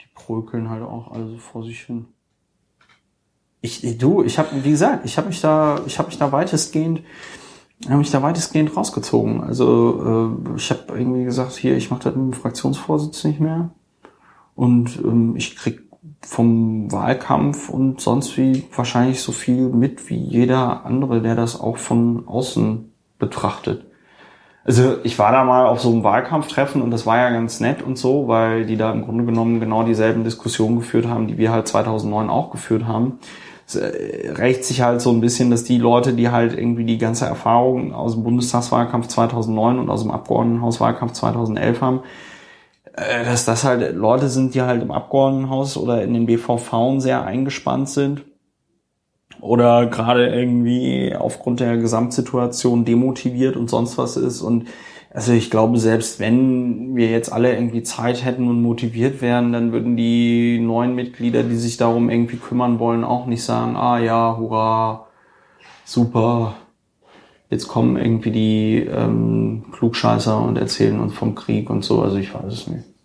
Die 0.00 0.08
prökeln 0.14 0.70
halt 0.70 0.82
auch 0.82 1.12
alle 1.12 1.28
so 1.28 1.38
vor 1.38 1.64
sich 1.64 1.80
hin. 1.80 2.06
Ich, 3.60 3.98
du, 3.98 4.22
ich 4.22 4.38
habe, 4.38 4.48
wie 4.62 4.70
gesagt, 4.70 5.04
ich 5.04 5.16
habe 5.16 5.28
mich 5.28 5.40
da, 5.40 5.80
ich 5.86 5.98
habe 5.98 6.08
mich 6.08 6.18
da 6.18 6.30
weitestgehend, 6.30 7.02
habe 7.86 7.98
mich 7.98 8.10
da 8.10 8.22
weitestgehend 8.22 8.76
rausgezogen. 8.76 9.42
Also 9.42 10.36
äh, 10.46 10.56
ich 10.56 10.70
habe 10.70 10.98
irgendwie 10.98 11.24
gesagt, 11.24 11.52
hier, 11.52 11.76
ich 11.76 11.90
mache 11.90 12.04
das 12.04 12.14
mit 12.14 12.24
dem 12.24 12.32
Fraktionsvorsitz 12.32 13.24
nicht 13.24 13.40
mehr. 13.40 13.70
Und 14.54 14.98
ähm, 15.02 15.34
ich 15.36 15.56
krieg 15.56 15.82
vom 16.20 16.90
Wahlkampf 16.92 17.68
und 17.68 18.00
sonst 18.00 18.36
wie 18.36 18.64
wahrscheinlich 18.74 19.20
so 19.20 19.32
viel 19.32 19.68
mit 19.68 20.08
wie 20.10 20.16
jeder 20.16 20.84
andere, 20.84 21.22
der 21.22 21.34
das 21.34 21.58
auch 21.58 21.78
von 21.78 22.26
außen 22.26 22.92
betrachtet. 23.18 23.84
Also 24.66 24.96
ich 25.04 25.16
war 25.18 25.30
da 25.30 25.44
mal 25.44 25.66
auf 25.66 25.80
so 25.80 25.90
einem 25.90 26.02
Wahlkampftreffen 26.02 26.82
und 26.82 26.90
das 26.90 27.06
war 27.06 27.18
ja 27.18 27.30
ganz 27.30 27.60
nett 27.60 27.82
und 27.82 27.96
so, 27.96 28.26
weil 28.26 28.66
die 28.66 28.76
da 28.76 28.90
im 28.90 29.04
Grunde 29.04 29.24
genommen 29.24 29.60
genau 29.60 29.84
dieselben 29.84 30.24
Diskussionen 30.24 30.76
geführt 30.76 31.06
haben, 31.06 31.28
die 31.28 31.38
wir 31.38 31.52
halt 31.52 31.68
2009 31.68 32.28
auch 32.28 32.50
geführt 32.50 32.84
haben. 32.84 33.20
Es 33.64 33.76
äh, 33.76 34.32
rächt 34.32 34.64
sich 34.64 34.82
halt 34.82 35.00
so 35.00 35.10
ein 35.10 35.20
bisschen, 35.20 35.50
dass 35.50 35.62
die 35.62 35.78
Leute, 35.78 36.14
die 36.14 36.30
halt 36.30 36.58
irgendwie 36.58 36.84
die 36.84 36.98
ganze 36.98 37.26
Erfahrung 37.26 37.94
aus 37.94 38.14
dem 38.14 38.24
Bundestagswahlkampf 38.24 39.06
2009 39.06 39.78
und 39.78 39.88
aus 39.88 40.02
dem 40.02 40.10
Abgeordnetenhauswahlkampf 40.10 41.12
2011 41.12 41.80
haben, 41.80 42.00
äh, 42.92 43.24
dass 43.24 43.44
das 43.44 43.62
halt 43.62 43.94
Leute 43.94 44.28
sind, 44.28 44.54
die 44.54 44.62
halt 44.62 44.82
im 44.82 44.90
Abgeordnetenhaus 44.90 45.76
oder 45.76 46.02
in 46.02 46.12
den 46.12 46.26
BVV 46.26 46.98
sehr 46.98 47.24
eingespannt 47.24 47.88
sind 47.88 48.24
oder 49.40 49.86
gerade 49.86 50.28
irgendwie 50.28 51.14
aufgrund 51.14 51.60
der 51.60 51.76
Gesamtsituation 51.76 52.84
demotiviert 52.84 53.56
und 53.56 53.68
sonst 53.68 53.98
was 53.98 54.16
ist. 54.16 54.42
Und 54.42 54.66
also 55.12 55.32
ich 55.32 55.50
glaube, 55.50 55.78
selbst 55.78 56.20
wenn 56.20 56.96
wir 56.96 57.10
jetzt 57.10 57.32
alle 57.32 57.54
irgendwie 57.54 57.82
Zeit 57.82 58.24
hätten 58.24 58.48
und 58.48 58.62
motiviert 58.62 59.22
wären, 59.22 59.52
dann 59.52 59.72
würden 59.72 59.96
die 59.96 60.58
neuen 60.58 60.94
Mitglieder, 60.94 61.42
die 61.42 61.56
sich 61.56 61.76
darum 61.76 62.10
irgendwie 62.10 62.36
kümmern 62.36 62.78
wollen, 62.78 63.04
auch 63.04 63.26
nicht 63.26 63.42
sagen, 63.42 63.76
ah 63.76 63.98
ja, 63.98 64.36
hurra, 64.36 65.06
super, 65.84 66.56
jetzt 67.50 67.68
kommen 67.68 67.96
irgendwie 67.96 68.30
die 68.30 68.78
ähm, 68.78 69.64
Klugscheißer 69.72 70.40
und 70.40 70.58
erzählen 70.58 71.00
uns 71.00 71.14
vom 71.14 71.34
Krieg 71.34 71.70
und 71.70 71.84
so. 71.84 72.02
Also 72.02 72.16
ich 72.16 72.34
weiß 72.34 72.52
es 72.52 72.66
nicht 72.66 72.95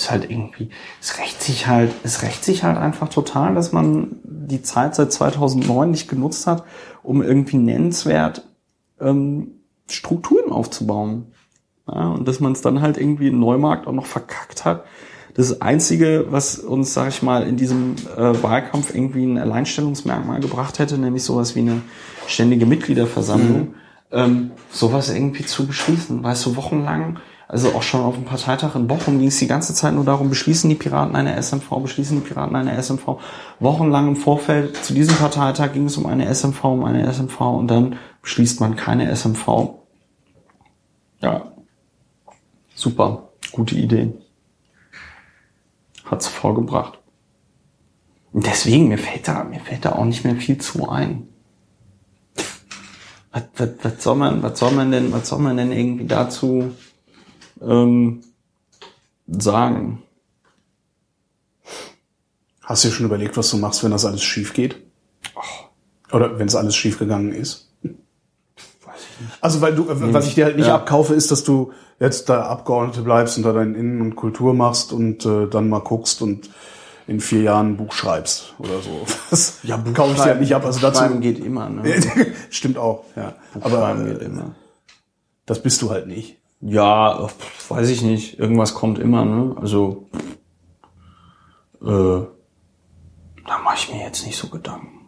ist 0.00 0.10
halt 0.10 0.30
irgendwie, 0.30 0.70
es 1.00 1.18
rächt 1.18 1.42
sich 1.42 1.66
halt, 1.66 1.92
es 2.04 2.22
rächt 2.22 2.44
sich 2.44 2.64
halt 2.64 2.78
einfach 2.78 3.08
total, 3.08 3.54
dass 3.54 3.72
man 3.72 4.16
die 4.24 4.62
Zeit 4.62 4.94
seit 4.94 5.12
2009 5.12 5.90
nicht 5.90 6.08
genutzt 6.08 6.46
hat, 6.46 6.64
um 7.02 7.22
irgendwie 7.22 7.58
nennenswert 7.58 8.46
ähm, 9.00 9.52
Strukturen 9.88 10.52
aufzubauen. 10.52 11.32
Ja, 11.86 12.08
und 12.08 12.26
dass 12.26 12.40
man 12.40 12.52
es 12.52 12.62
dann 12.62 12.80
halt 12.80 12.96
irgendwie 12.96 13.28
im 13.28 13.40
Neumarkt 13.40 13.86
auch 13.86 13.92
noch 13.92 14.06
verkackt 14.06 14.64
hat. 14.64 14.84
Das 15.34 15.60
Einzige, 15.60 16.26
was 16.30 16.58
uns, 16.58 16.94
sag 16.94 17.08
ich 17.08 17.22
mal, 17.22 17.42
in 17.46 17.56
diesem 17.56 17.96
äh, 18.16 18.42
Wahlkampf 18.42 18.94
irgendwie 18.94 19.24
ein 19.24 19.38
Alleinstellungsmerkmal 19.38 20.40
gebracht 20.40 20.78
hätte, 20.78 20.98
nämlich 20.98 21.24
sowas 21.24 21.54
wie 21.54 21.60
eine 21.60 21.82
ständige 22.26 22.66
Mitgliederversammlung, 22.66 23.74
ähm, 24.12 24.52
sowas 24.70 25.10
irgendwie 25.10 25.44
zu 25.44 25.66
beschließen. 25.66 26.22
Weißt 26.22 26.46
du, 26.46 26.56
wochenlang 26.56 27.18
also 27.50 27.74
auch 27.74 27.82
schon 27.82 28.02
auf 28.02 28.14
dem 28.14 28.24
Parteitag 28.24 28.76
in 28.76 28.86
Bochum 28.86 29.18
ging 29.18 29.26
es 29.26 29.38
die 29.40 29.48
ganze 29.48 29.74
Zeit 29.74 29.92
nur 29.92 30.04
darum, 30.04 30.28
beschließen 30.28 30.70
die 30.70 30.76
Piraten 30.76 31.16
eine 31.16 31.34
SMV, 31.42 31.68
beschließen 31.82 32.20
die 32.20 32.28
Piraten 32.28 32.54
eine 32.54 32.80
SMV. 32.80 33.18
Wochenlang 33.58 34.06
im 34.06 34.14
Vorfeld 34.14 34.76
zu 34.76 34.94
diesem 34.94 35.16
Parteitag 35.16 35.72
ging 35.72 35.86
es 35.86 35.96
um 35.96 36.06
eine 36.06 36.32
SMV, 36.32 36.62
um 36.62 36.84
eine 36.84 37.12
SMV 37.12 37.40
und 37.40 37.66
dann 37.66 37.96
beschließt 38.22 38.60
man 38.60 38.76
keine 38.76 39.10
SMV. 39.10 39.80
Ja. 41.18 41.50
Super. 42.76 43.30
Gute 43.50 43.74
Idee. 43.74 44.12
Hat's 46.04 46.28
vorgebracht. 46.28 47.00
Und 48.32 48.46
deswegen, 48.46 48.86
mir 48.86 48.98
fällt 48.98 49.26
da, 49.26 49.42
mir 49.42 49.58
fällt 49.58 49.84
da 49.84 49.96
auch 49.96 50.04
nicht 50.04 50.24
mehr 50.24 50.36
viel 50.36 50.58
zu 50.58 50.88
ein. 50.88 51.26
Was, 53.32 53.42
was, 53.56 53.70
was 53.82 54.02
soll 54.04 54.14
man, 54.14 54.40
was 54.40 54.56
soll 54.56 54.70
man 54.70 54.92
denn, 54.92 55.10
was 55.10 55.28
soll 55.28 55.40
man 55.40 55.56
denn 55.56 55.72
irgendwie 55.72 56.06
dazu 56.06 56.70
ähm, 57.62 58.22
sagen? 59.26 60.02
Hast 62.62 62.84
du 62.84 62.88
dir 62.88 62.94
schon 62.94 63.06
überlegt, 63.06 63.36
was 63.36 63.50
du 63.50 63.56
machst, 63.56 63.82
wenn 63.82 63.90
das 63.90 64.04
alles 64.04 64.22
schief 64.22 64.52
geht? 64.52 64.76
Oder 66.12 66.38
wenn 66.38 66.46
es 66.48 66.54
alles 66.56 66.76
schief 66.76 66.98
gegangen 66.98 67.32
ist? 67.32 67.68
Also, 69.40 69.60
weil 69.60 69.74
du, 69.74 69.86
was 69.88 70.26
ich 70.26 70.34
dir 70.34 70.44
halt 70.46 70.56
nicht 70.56 70.66
Ja. 70.68 70.76
abkaufe, 70.76 71.14
ist, 71.14 71.30
dass 71.30 71.44
du 71.44 71.72
jetzt 71.98 72.28
da 72.28 72.42
Abgeordnete 72.46 73.02
bleibst 73.02 73.36
und 73.36 73.42
da 73.42 73.52
dein 73.52 73.74
Innen- 73.74 74.00
und 74.00 74.16
Kultur 74.16 74.54
machst 74.54 74.92
und 74.92 75.26
äh, 75.26 75.46
dann 75.46 75.68
mal 75.68 75.80
guckst 75.80 76.22
und 76.22 76.50
in 77.06 77.20
vier 77.20 77.42
Jahren 77.42 77.72
ein 77.72 77.76
Buch 77.76 77.92
schreibst 77.92 78.54
oder 78.58 78.80
so. 78.80 79.04
Das 79.30 79.58
ja, 79.62 79.76
kaufe 79.94 80.12
ich 80.12 80.16
dir 80.18 80.24
halt 80.24 80.40
nicht 80.40 80.54
ab. 80.54 80.64
Also 80.64 80.80
dazu 80.80 81.18
geht 81.20 81.38
immer, 81.44 81.68
ne? 81.68 82.00
stimmt 82.50 82.78
auch, 82.78 83.04
ja. 83.16 83.34
Aber 83.54 83.66
Aber 83.66 83.76
Schreiben 83.78 84.06
geht 84.06 84.22
äh, 84.22 84.24
immer. 84.26 84.54
das 85.46 85.62
bist 85.62 85.82
du 85.82 85.90
halt 85.90 86.06
nicht. 86.06 86.39
Ja, 86.60 87.28
weiß 87.68 87.88
ich 87.88 88.02
nicht. 88.02 88.38
Irgendwas 88.38 88.74
kommt 88.74 88.98
immer, 88.98 89.24
ne? 89.24 89.56
Also, 89.60 90.08
äh, 91.82 92.26
da 93.46 93.58
mache 93.64 93.76
ich 93.76 93.92
mir 93.92 94.02
jetzt 94.02 94.26
nicht 94.26 94.36
so 94.36 94.48
Gedanken. 94.48 95.00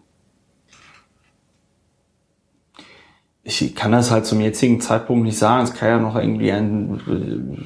Ich 3.44 3.74
kann 3.74 3.92
das 3.92 4.10
halt 4.10 4.24
zum 4.24 4.40
jetzigen 4.40 4.80
Zeitpunkt 4.80 5.24
nicht 5.24 5.36
sagen. 5.36 5.64
Es 5.64 5.74
kann 5.74 5.88
ja 5.88 5.98
noch 5.98 6.14
irgendwie 6.16 6.52
ein, 6.52 7.00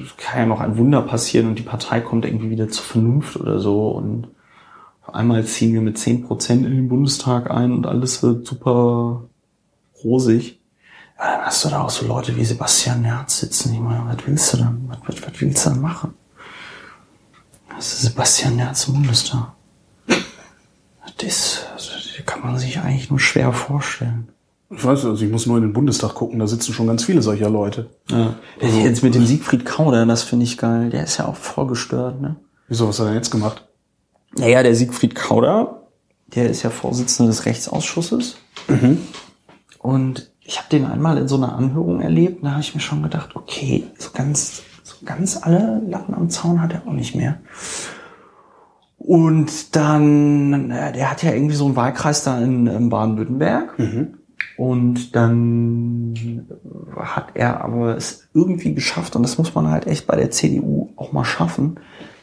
es 0.03 0.17
kann 0.17 0.39
ja 0.39 0.45
noch 0.45 0.59
ein 0.59 0.77
Wunder 0.77 1.01
passieren 1.03 1.47
und 1.47 1.59
die 1.59 1.63
Partei 1.63 2.01
kommt 2.01 2.25
irgendwie 2.25 2.49
wieder 2.49 2.67
zur 2.67 2.83
Vernunft 2.83 3.37
oder 3.37 3.59
so 3.59 3.89
und 3.91 4.27
auf 5.03 5.13
einmal 5.13 5.45
ziehen 5.45 5.73
wir 5.73 5.81
mit 5.81 5.97
10% 5.97 6.51
in 6.51 6.63
den 6.63 6.89
Bundestag 6.89 7.49
ein 7.49 7.71
und 7.71 7.85
alles 7.85 8.23
wird 8.23 8.45
super 8.45 9.29
rosig. 10.03 10.56
Dann 11.17 11.41
hast 11.41 11.65
du 11.65 11.69
da 11.69 11.81
auch 11.81 11.89
so 11.89 12.05
Leute 12.05 12.35
wie 12.35 12.45
Sebastian 12.45 13.01
Nerz 13.01 13.39
sitzen. 13.39 13.73
Ich 13.73 13.79
meine, 13.79 14.05
was 14.05 14.25
willst 14.25 14.53
du 14.53 14.57
dann? 14.57 14.85
Was, 14.87 14.99
was, 15.07 15.21
was 15.21 15.41
willst 15.41 15.65
du 15.65 15.69
dann 15.69 15.81
machen? 15.81 16.13
Das 17.75 17.93
ist 17.93 18.01
Sebastian 18.03 18.55
Nerz 18.55 18.87
im 18.87 18.93
Bundestag. 18.93 19.53
Das, 21.17 21.61
also, 21.73 21.91
das 21.93 22.25
kann 22.25 22.41
man 22.41 22.57
sich 22.59 22.79
eigentlich 22.79 23.09
nur 23.09 23.19
schwer 23.19 23.51
vorstellen. 23.53 24.29
Ich 24.69 24.83
weiß, 24.83 25.05
also 25.05 25.23
ich 25.23 25.31
muss 25.31 25.45
nur 25.45 25.57
in 25.57 25.63
den 25.63 25.73
Bundestag 25.73 26.13
gucken, 26.13 26.39
da 26.39 26.47
sitzen 26.47 26.73
schon 26.73 26.87
ganz 26.87 27.03
viele 27.03 27.21
solcher 27.21 27.49
Leute. 27.49 27.89
Ja. 28.09 28.35
Jetzt 28.59 29.01
mit 29.01 29.15
dem 29.15 29.25
Siegfried 29.25 29.65
Kauder, 29.65 30.05
das 30.05 30.23
finde 30.23 30.43
ich 30.43 30.57
geil. 30.57 30.89
Der 30.89 31.05
ist 31.05 31.17
ja 31.17 31.25
auch 31.25 31.37
voll 31.37 31.67
gestört, 31.67 32.21
ne? 32.21 32.35
Wieso, 32.67 32.87
was 32.87 32.99
hat 32.99 33.05
er 33.05 33.09
denn 33.09 33.15
jetzt 33.15 33.31
gemacht? 33.31 33.65
Naja, 34.37 34.61
der 34.61 34.75
Siegfried 34.75 35.15
Kauder, 35.15 35.87
der 36.27 36.49
ist 36.49 36.63
ja 36.63 36.69
Vorsitzender 36.69 37.31
des 37.31 37.45
Rechtsausschusses. 37.45 38.35
Und 39.79 40.31
ich 40.47 40.57
habe 40.57 40.69
den 40.71 40.85
einmal 40.85 41.17
in 41.17 41.27
so 41.27 41.35
einer 41.35 41.53
Anhörung 41.53 41.99
erlebt. 41.99 42.43
Da 42.43 42.51
habe 42.51 42.61
ich 42.61 42.73
mir 42.73 42.81
schon 42.81 43.03
gedacht, 43.03 43.35
okay, 43.35 43.83
so 43.99 44.11
ganz, 44.13 44.63
so 44.81 44.95
ganz 45.05 45.37
alle 45.43 45.81
Latten 45.85 46.15
am 46.15 46.29
Zaun 46.29 46.61
hat 46.61 46.73
er 46.73 46.87
auch 46.87 46.93
nicht 46.93 47.15
mehr. 47.15 47.39
Und 48.97 49.75
dann, 49.75 50.69
der 50.69 51.11
hat 51.11 51.21
ja 51.21 51.33
irgendwie 51.33 51.55
so 51.55 51.65
einen 51.65 51.75
Wahlkreis 51.75 52.23
da 52.23 52.39
in, 52.39 52.65
in 52.65 52.89
Baden-Württemberg. 52.89 53.77
Und 54.57 55.15
dann 55.15 56.47
hat 56.95 57.31
er 57.35 57.61
aber 57.63 57.95
es 57.95 58.27
irgendwie 58.33 58.73
geschafft, 58.73 59.15
und 59.15 59.23
das 59.23 59.37
muss 59.37 59.53
man 59.53 59.67
halt 59.67 59.85
echt 59.85 60.07
bei 60.07 60.15
der 60.15 60.31
CDU 60.31 60.89
auch 60.95 61.11
mal 61.11 61.25
schaffen, 61.25 61.75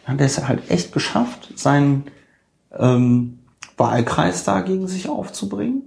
dann 0.05 0.15
hat 0.15 0.21
er 0.21 0.27
es 0.27 0.49
halt 0.49 0.71
echt 0.71 0.93
geschafft, 0.93 1.53
seinen 1.57 2.05
ähm, 2.77 3.39
Wahlkreis 3.77 4.45
da 4.45 4.63
gegen 4.63 4.89
sich 4.89 5.09
aufzubringen. 5.09 5.83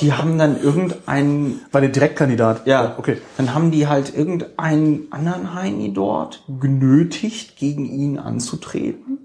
Die 0.00 0.12
haben 0.12 0.38
dann 0.38 0.60
irgendeinen, 0.60 1.60
War 1.72 1.80
der 1.80 1.90
Direktkandidat? 1.90 2.66
ja, 2.66 2.96
Okay. 2.98 3.18
dann 3.36 3.54
haben 3.54 3.70
die 3.70 3.86
halt 3.86 4.14
irgendeinen 4.14 5.12
anderen 5.12 5.54
Heini 5.54 5.92
dort 5.92 6.42
genötigt, 6.60 7.56
gegen 7.56 7.84
ihn 7.84 8.18
anzutreten. 8.18 9.18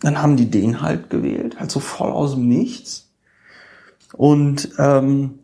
Dann 0.00 0.20
haben 0.20 0.36
die 0.36 0.50
den 0.50 0.82
halt 0.82 1.10
gewählt, 1.10 1.58
halt 1.58 1.70
so 1.70 1.80
voll 1.80 2.10
aus 2.10 2.34
dem 2.34 2.48
Nichts. 2.48 3.08
Und, 4.12 4.70
ähm, 4.78 5.38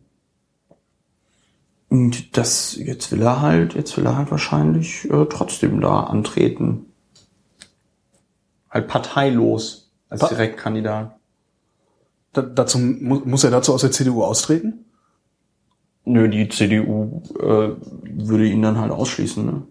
und 1.88 2.36
das, 2.36 2.76
jetzt 2.76 3.10
will 3.12 3.22
er 3.22 3.40
halt, 3.40 3.74
jetzt 3.74 3.96
will 3.96 4.04
er 4.04 4.16
halt 4.16 4.30
wahrscheinlich 4.30 5.10
äh, 5.10 5.24
trotzdem 5.30 5.80
da 5.80 6.00
antreten. 6.04 6.86
Halt 8.70 8.88
parteilos 8.88 9.90
als 10.10 10.20
Pa- 10.20 10.28
Direktkandidat. 10.28 11.17
Da, 12.38 12.42
dazu 12.42 12.78
mu 12.78 13.20
muss 13.24 13.44
er 13.44 13.50
dazu 13.50 13.74
aus 13.74 13.80
der 13.80 13.90
CDU 13.90 14.22
austreten? 14.22 14.84
Nö, 16.04 16.28
die 16.28 16.48
CDU 16.48 17.22
äh, 17.38 17.70
würde 17.80 18.46
ihn 18.46 18.62
dann 18.62 18.78
halt 18.78 18.92
ausschließen, 18.92 19.44
ne? 19.44 19.62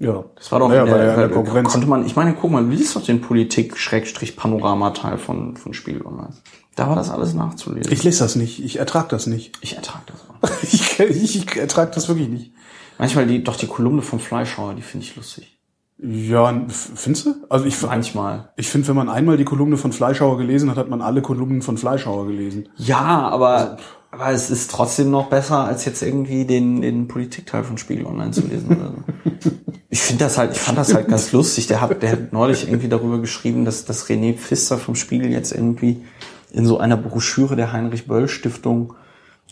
Ja. 0.00 0.24
Das 0.34 0.50
war 0.50 0.58
doch 0.58 0.68
naja, 0.68 0.84
der, 0.84 0.96
er 0.96 1.16
der 1.16 1.26
äh, 1.26 1.32
Konkurrenz. 1.32 1.70
Konnte 1.70 1.86
man, 1.86 2.04
ich 2.04 2.16
meine, 2.16 2.34
guck 2.34 2.50
mal, 2.50 2.66
liest 2.66 2.96
doch 2.96 3.04
den 3.04 3.20
Politik-Panorama-Teil 3.20 5.18
von, 5.18 5.56
von 5.56 5.72
Spiegel 5.72 6.04
Online. 6.04 6.34
Da 6.74 6.88
war 6.88 6.96
das 6.96 7.10
alles 7.10 7.34
nachzulesen. 7.34 7.92
Ich 7.92 8.02
lese 8.02 8.24
das 8.24 8.34
nicht. 8.34 8.62
Ich 8.64 8.80
ertrag 8.80 9.08
das 9.08 9.26
nicht. 9.28 9.56
ich 9.60 9.76
ertrage 9.76 10.04
das 10.06 10.20
auch. 10.28 10.62
Ich, 10.62 10.98
ich, 11.22 11.36
ich 11.36 11.56
ertrag 11.56 11.92
das 11.92 12.08
wirklich 12.08 12.28
nicht. 12.28 12.52
Manchmal 12.98 13.26
die, 13.26 13.44
doch 13.44 13.56
die 13.56 13.68
Kolumne 13.68 14.02
vom 14.02 14.18
Fleischhauer, 14.18 14.74
die 14.74 14.82
finde 14.82 15.06
ich 15.06 15.14
lustig. 15.16 15.53
Ja, 15.98 16.64
findest 16.68 17.26
du? 17.26 17.34
Also 17.48 17.66
ich, 17.66 17.80
Manchmal. 17.82 18.50
ich 18.56 18.68
finde, 18.68 18.88
wenn 18.88 18.96
man 18.96 19.08
einmal 19.08 19.36
die 19.36 19.44
Kolumne 19.44 19.76
von 19.76 19.92
Fleischhauer 19.92 20.36
gelesen 20.38 20.70
hat, 20.70 20.76
hat 20.76 20.88
man 20.88 21.00
alle 21.00 21.22
Kolumnen 21.22 21.62
von 21.62 21.78
Fleischhauer 21.78 22.26
gelesen. 22.26 22.68
Ja, 22.76 23.28
aber, 23.28 23.76
aber 24.10 24.30
es 24.32 24.50
ist 24.50 24.70
trotzdem 24.70 25.10
noch 25.10 25.28
besser, 25.28 25.64
als 25.64 25.84
jetzt 25.84 26.02
irgendwie 26.02 26.44
den, 26.44 26.82
den 26.82 27.06
Politikteil 27.06 27.62
von 27.62 27.78
Spiegel 27.78 28.06
Online 28.06 28.32
zu 28.32 28.42
lesen. 28.42 28.76
Oder 28.76 28.94
so. 29.40 29.50
Ich 29.90 30.00
finde 30.00 30.24
das 30.24 30.38
halt, 30.38 30.50
ich 30.50 30.58
fand 30.58 30.76
das 30.76 30.92
halt 30.92 31.06
ganz 31.06 31.30
lustig. 31.30 31.68
Der 31.68 31.80
hat, 31.80 32.02
der 32.02 32.10
hat 32.10 32.32
neulich 32.32 32.66
irgendwie 32.66 32.88
darüber 32.88 33.20
geschrieben, 33.20 33.64
dass, 33.64 33.84
dass 33.84 34.08
René 34.08 34.34
Pfister 34.34 34.76
vom 34.76 34.96
Spiegel 34.96 35.30
jetzt 35.30 35.52
irgendwie 35.52 36.02
in 36.50 36.66
so 36.66 36.78
einer 36.78 36.96
Broschüre 36.96 37.54
der 37.54 37.72
Heinrich-Böll-Stiftung 37.72 38.94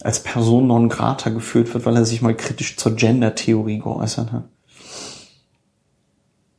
als 0.01 0.21
Person 0.21 0.67
non 0.67 0.89
grata 0.89 1.31
geführt 1.31 1.73
wird, 1.73 1.87
weil 1.87 1.95
er 1.95 2.05
sich 2.05 2.23
mal 2.23 2.35
kritisch 2.35 2.77
zur 2.77 2.97
Gender-Theorie 2.97 3.79
geäußert 3.79 4.33
hat. 4.33 4.49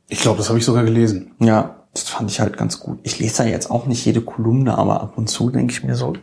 Ich 0.08 0.20
glaube, 0.20 0.38
das 0.38 0.48
habe 0.48 0.58
ich 0.58 0.64
sogar 0.64 0.84
gelesen. 0.84 1.32
Ja, 1.40 1.84
das 1.92 2.04
fand 2.04 2.30
ich 2.30 2.40
halt 2.40 2.56
ganz 2.56 2.80
gut. 2.80 2.98
Ich 3.02 3.18
lese 3.18 3.42
da 3.44 3.48
jetzt 3.48 3.70
auch 3.70 3.86
nicht 3.86 4.04
jede 4.04 4.20
Kolumne, 4.20 4.76
aber 4.76 5.00
ab 5.00 5.16
und 5.16 5.28
zu 5.28 5.50
denke 5.50 5.72
ich 5.72 5.84
mir 5.84 5.94
so. 5.94 6.12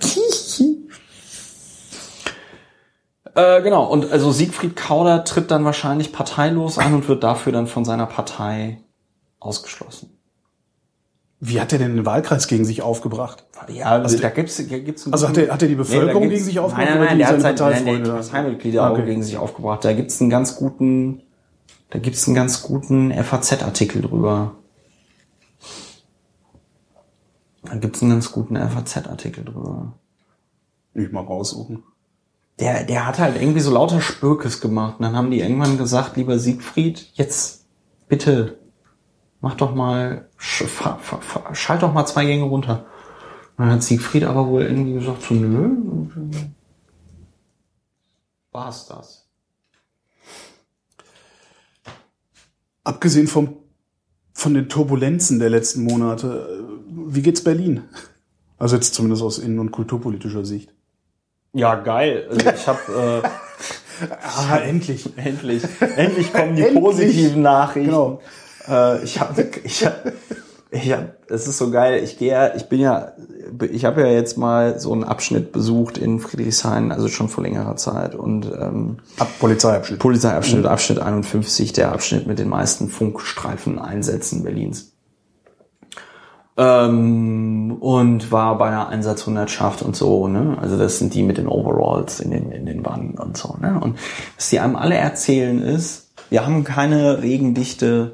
äh, 3.36 3.62
genau, 3.62 3.86
und 3.86 4.12
also 4.12 4.32
Siegfried 4.32 4.76
Kauder 4.76 5.24
tritt 5.24 5.52
dann 5.52 5.66
wahrscheinlich 5.66 6.12
parteilos 6.12 6.78
an 6.78 6.94
und 6.94 7.08
wird 7.08 7.24
dafür 7.24 7.52
dann 7.54 7.68
von 7.68 7.86
seiner 7.86 8.06
Partei 8.06 8.82
ausgeschlossen. 9.40 10.18
Wie 11.44 11.60
hat 11.60 11.74
er 11.74 11.80
denn 11.80 11.96
den 11.96 12.06
Wahlkreis 12.06 12.48
gegen 12.48 12.66
sich 12.66 12.84
aufgebracht? 12.84 13.46
Ja, 13.70 13.86
Also 13.88 14.20
da 14.20 14.30
gibt's, 14.30 14.58
da 14.58 14.78
gibt's 14.78 15.12
Also 15.12 15.28
hat 15.28 15.38
er, 15.38 15.52
hat 15.52 15.62
er 15.64 15.68
die 15.68 15.76
Bevölkerung 15.76 16.24
da 16.24 16.30
gegen 16.30 16.44
sich 16.44 16.60
aufgebracht 16.60 16.88
Nein, 16.88 17.00
nein, 17.00 17.18
nein, 17.18 17.40
der 17.40 17.50
hat 17.50 17.58
seine 17.58 18.04
die 18.04 18.10
Parteimitglieder 18.10 18.84
Ah, 18.84 18.90
auch 18.90 18.94
okay. 18.94 19.06
gegen 19.06 19.24
sich 19.24 19.38
aufgebracht. 19.38 19.84
Da 19.84 19.94
gibt's 19.94 20.22
einen 20.22 20.30
ganz 20.30 20.56
guten, 20.58 21.24
da 21.92 22.00
gibt's 22.00 22.26
einen 22.28 22.36
ganz 22.36 22.64
guten 22.64 23.12
FAZ-Artikel 23.12 24.02
drüber. 24.02 24.56
Da 27.64 27.76
gibt's 27.76 28.02
einen 28.02 28.12
ganz 28.12 28.32
guten 28.32 28.56
FAZ-Artikel 28.56 29.46
drüber. 29.46 29.94
Ich 30.94 31.12
mal 31.12 31.24
raussuchen. 31.24 31.84
Der, 32.60 32.84
der 32.86 33.06
hat 33.06 33.20
halt 33.20 33.40
irgendwie 33.40 33.60
so 33.60 33.72
lauter 33.72 34.02
Spürkes 34.02 34.62
gemacht. 34.62 34.96
Und 35.00 35.04
dann 35.04 35.16
haben 35.16 35.32
die 35.32 35.42
irgendwann 35.42 35.78
gesagt, 35.78 36.18
lieber 36.18 36.40
Siegfried, 36.40 37.12
jetzt 37.14 37.66
bitte 38.08 38.58
mach 39.42 39.56
doch 39.56 39.76
mal, 39.76 40.30
sch, 40.38 40.64
schalt 41.54 41.84
doch 41.84 41.94
mal 41.94 42.06
zwei 42.06 42.26
Gänge 42.26 42.44
runter. 42.44 42.86
Und 43.58 43.66
dann 43.66 43.72
hat 43.72 43.84
Siegfried 43.84 44.24
aber 44.24 44.48
wohl 44.48 44.64
irgendwie 44.64 44.94
gesagt, 44.94 45.24
so 45.24 45.34
nö. 45.34 46.08
War's 48.52 48.86
das. 48.86 49.21
Abgesehen 53.02 53.26
vom, 53.28 53.56
von 54.32 54.54
den 54.54 54.70
Turbulenzen 54.70 55.40
der 55.40 55.50
letzten 55.50 55.82
Monate, 55.86 56.62
äh, 56.62 56.94
wie 57.08 57.24
geht's 57.24 57.44
Berlin? 57.44 57.82
Also 58.60 58.76
jetzt 58.76 58.94
zumindest 58.94 59.24
aus 59.24 59.40
innen- 59.40 59.58
und 59.58 59.72
kulturpolitischer 59.72 60.46
Sicht. 60.46 60.72
Ja, 61.54 61.74
geil. 61.74 62.28
Also 62.30 62.48
ich 62.48 62.68
habe 62.68 63.24
Ah, 64.24 64.58
endlich. 64.58 65.10
endlich, 65.18 65.64
endlich 65.98 66.32
kommen 66.32 66.56
die 66.56 66.62
Endlich. 66.62 66.80
positiven 66.80 67.42
Nachrichten. 67.42 67.90
Genau. 67.90 68.22
Äh, 68.68 69.04
ich 69.04 69.20
habe, 69.20 69.48
ich 69.64 69.84
hab, 69.84 70.04
Hab, 70.74 71.30
es 71.30 71.48
ist 71.48 71.58
so 71.58 71.70
geil. 71.70 72.02
Ich 72.02 72.18
gehe 72.18 72.32
ja, 72.32 72.56
ich 72.56 72.70
bin 72.70 72.80
ja, 72.80 73.12
ich 73.72 73.84
habe 73.84 74.02
ja 74.02 74.08
jetzt 74.08 74.38
mal 74.38 74.80
so 74.80 74.94
einen 74.94 75.04
Abschnitt 75.04 75.52
besucht 75.52 75.98
in 75.98 76.20
Friedrichshain, 76.20 76.94
also 76.94 77.10
schon 77.10 77.28
vor 77.28 77.44
längerer 77.44 77.76
Zeit. 77.76 78.16
Und 78.16 78.46
ähm, 78.46 78.98
Ab 79.20 79.28
Polizeiabschnitt. 79.40 80.00
Polizeiabschnitt, 80.00 80.66
Abschnitt 80.66 81.00
51, 81.00 81.74
der 81.74 81.92
Abschnitt 81.92 82.26
mit 82.26 82.40
den 82.40 82.48
meisten 82.48 82.88
Funkstreifen-Einsätzen 82.88 84.44
Berlins. 84.44 84.94
Ähm, 86.56 87.78
und 87.80 88.32
war 88.32 88.58
bei 88.58 88.68
einer 88.68 88.88
Einsatzhundertschaft 88.88 89.82
und 89.82 89.96
so, 89.96 90.28
ne? 90.28 90.58
Also 90.62 90.78
das 90.78 91.00
sind 91.00 91.14
die 91.14 91.24
mit 91.24 91.38
den 91.38 91.48
Overalls 91.48 92.20
in 92.22 92.32
den, 92.32 92.52
in 92.52 92.66
den 92.66 92.86
Wannen 92.86 93.18
und 93.18 93.36
so, 93.36 93.58
ne? 93.60 93.78
Und 93.82 93.98
was 94.38 94.50
die 94.50 94.60
einem 94.60 94.76
alle 94.78 94.96
erzählen 94.96 95.62
ist, 95.62 96.12
wir 96.30 96.46
haben 96.46 96.64
keine 96.64 97.22
regendichte 97.22 98.14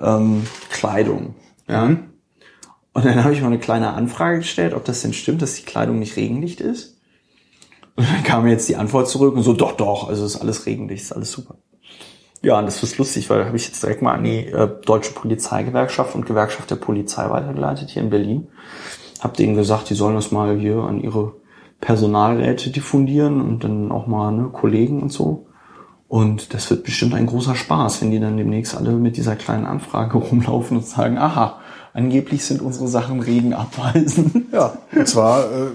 ähm, 0.00 0.46
Kleidung. 0.70 1.34
Ja. 1.70 1.84
Und 2.92 3.04
dann 3.04 3.22
habe 3.22 3.32
ich 3.32 3.40
mal 3.40 3.46
eine 3.46 3.58
kleine 3.58 3.92
Anfrage 3.92 4.38
gestellt, 4.38 4.74
ob 4.74 4.84
das 4.84 5.02
denn 5.02 5.12
stimmt, 5.12 5.42
dass 5.42 5.54
die 5.54 5.62
Kleidung 5.62 5.98
nicht 5.98 6.16
regendicht 6.16 6.60
ist. 6.60 7.00
Und 7.96 8.08
dann 8.08 8.22
kam 8.24 8.46
jetzt 8.46 8.68
die 8.68 8.76
Antwort 8.76 9.08
zurück 9.08 9.34
und 9.34 9.42
so, 9.42 9.52
doch, 9.52 9.72
doch, 9.72 10.08
also 10.08 10.24
ist 10.24 10.40
alles 10.40 10.66
regendicht, 10.66 11.02
ist 11.02 11.12
alles 11.12 11.30
super. 11.30 11.56
Ja, 12.42 12.58
und 12.58 12.66
das 12.66 12.82
ist 12.82 12.96
lustig, 12.96 13.28
weil 13.28 13.44
habe 13.44 13.56
ich 13.56 13.66
jetzt 13.66 13.82
direkt 13.82 14.00
mal 14.00 14.14
an 14.14 14.24
die 14.24 14.46
äh, 14.46 14.68
Deutsche 14.84 15.12
Polizeigewerkschaft 15.12 16.14
und 16.14 16.24
Gewerkschaft 16.26 16.70
der 16.70 16.76
Polizei 16.76 17.28
weitergeleitet 17.28 17.90
hier 17.90 18.02
in 18.02 18.10
Berlin. 18.10 18.48
Hab 19.20 19.36
denen 19.36 19.54
gesagt, 19.54 19.90
die 19.90 19.94
sollen 19.94 20.14
das 20.14 20.30
mal 20.30 20.58
hier 20.58 20.78
an 20.78 21.00
ihre 21.00 21.34
Personalräte 21.80 22.70
diffundieren 22.70 23.42
und 23.42 23.62
dann 23.64 23.92
auch 23.92 24.06
mal 24.06 24.32
ne, 24.32 24.48
Kollegen 24.50 25.02
und 25.02 25.12
so. 25.12 25.46
Und 26.10 26.54
das 26.54 26.68
wird 26.70 26.82
bestimmt 26.82 27.14
ein 27.14 27.26
großer 27.26 27.54
Spaß, 27.54 28.02
wenn 28.02 28.10
die 28.10 28.18
dann 28.18 28.36
demnächst 28.36 28.76
alle 28.76 28.90
mit 28.90 29.16
dieser 29.16 29.36
kleinen 29.36 29.64
Anfrage 29.64 30.18
rumlaufen 30.18 30.78
und 30.78 30.84
sagen, 30.84 31.18
aha, 31.18 31.60
angeblich 31.92 32.44
sind 32.44 32.62
unsere 32.62 32.88
Sachen 32.88 33.20
Regen 33.20 33.54
abweisen. 33.54 34.48
Ja, 34.52 34.76
und 34.92 35.06
zwar 35.06 35.44
äh, 35.44 35.70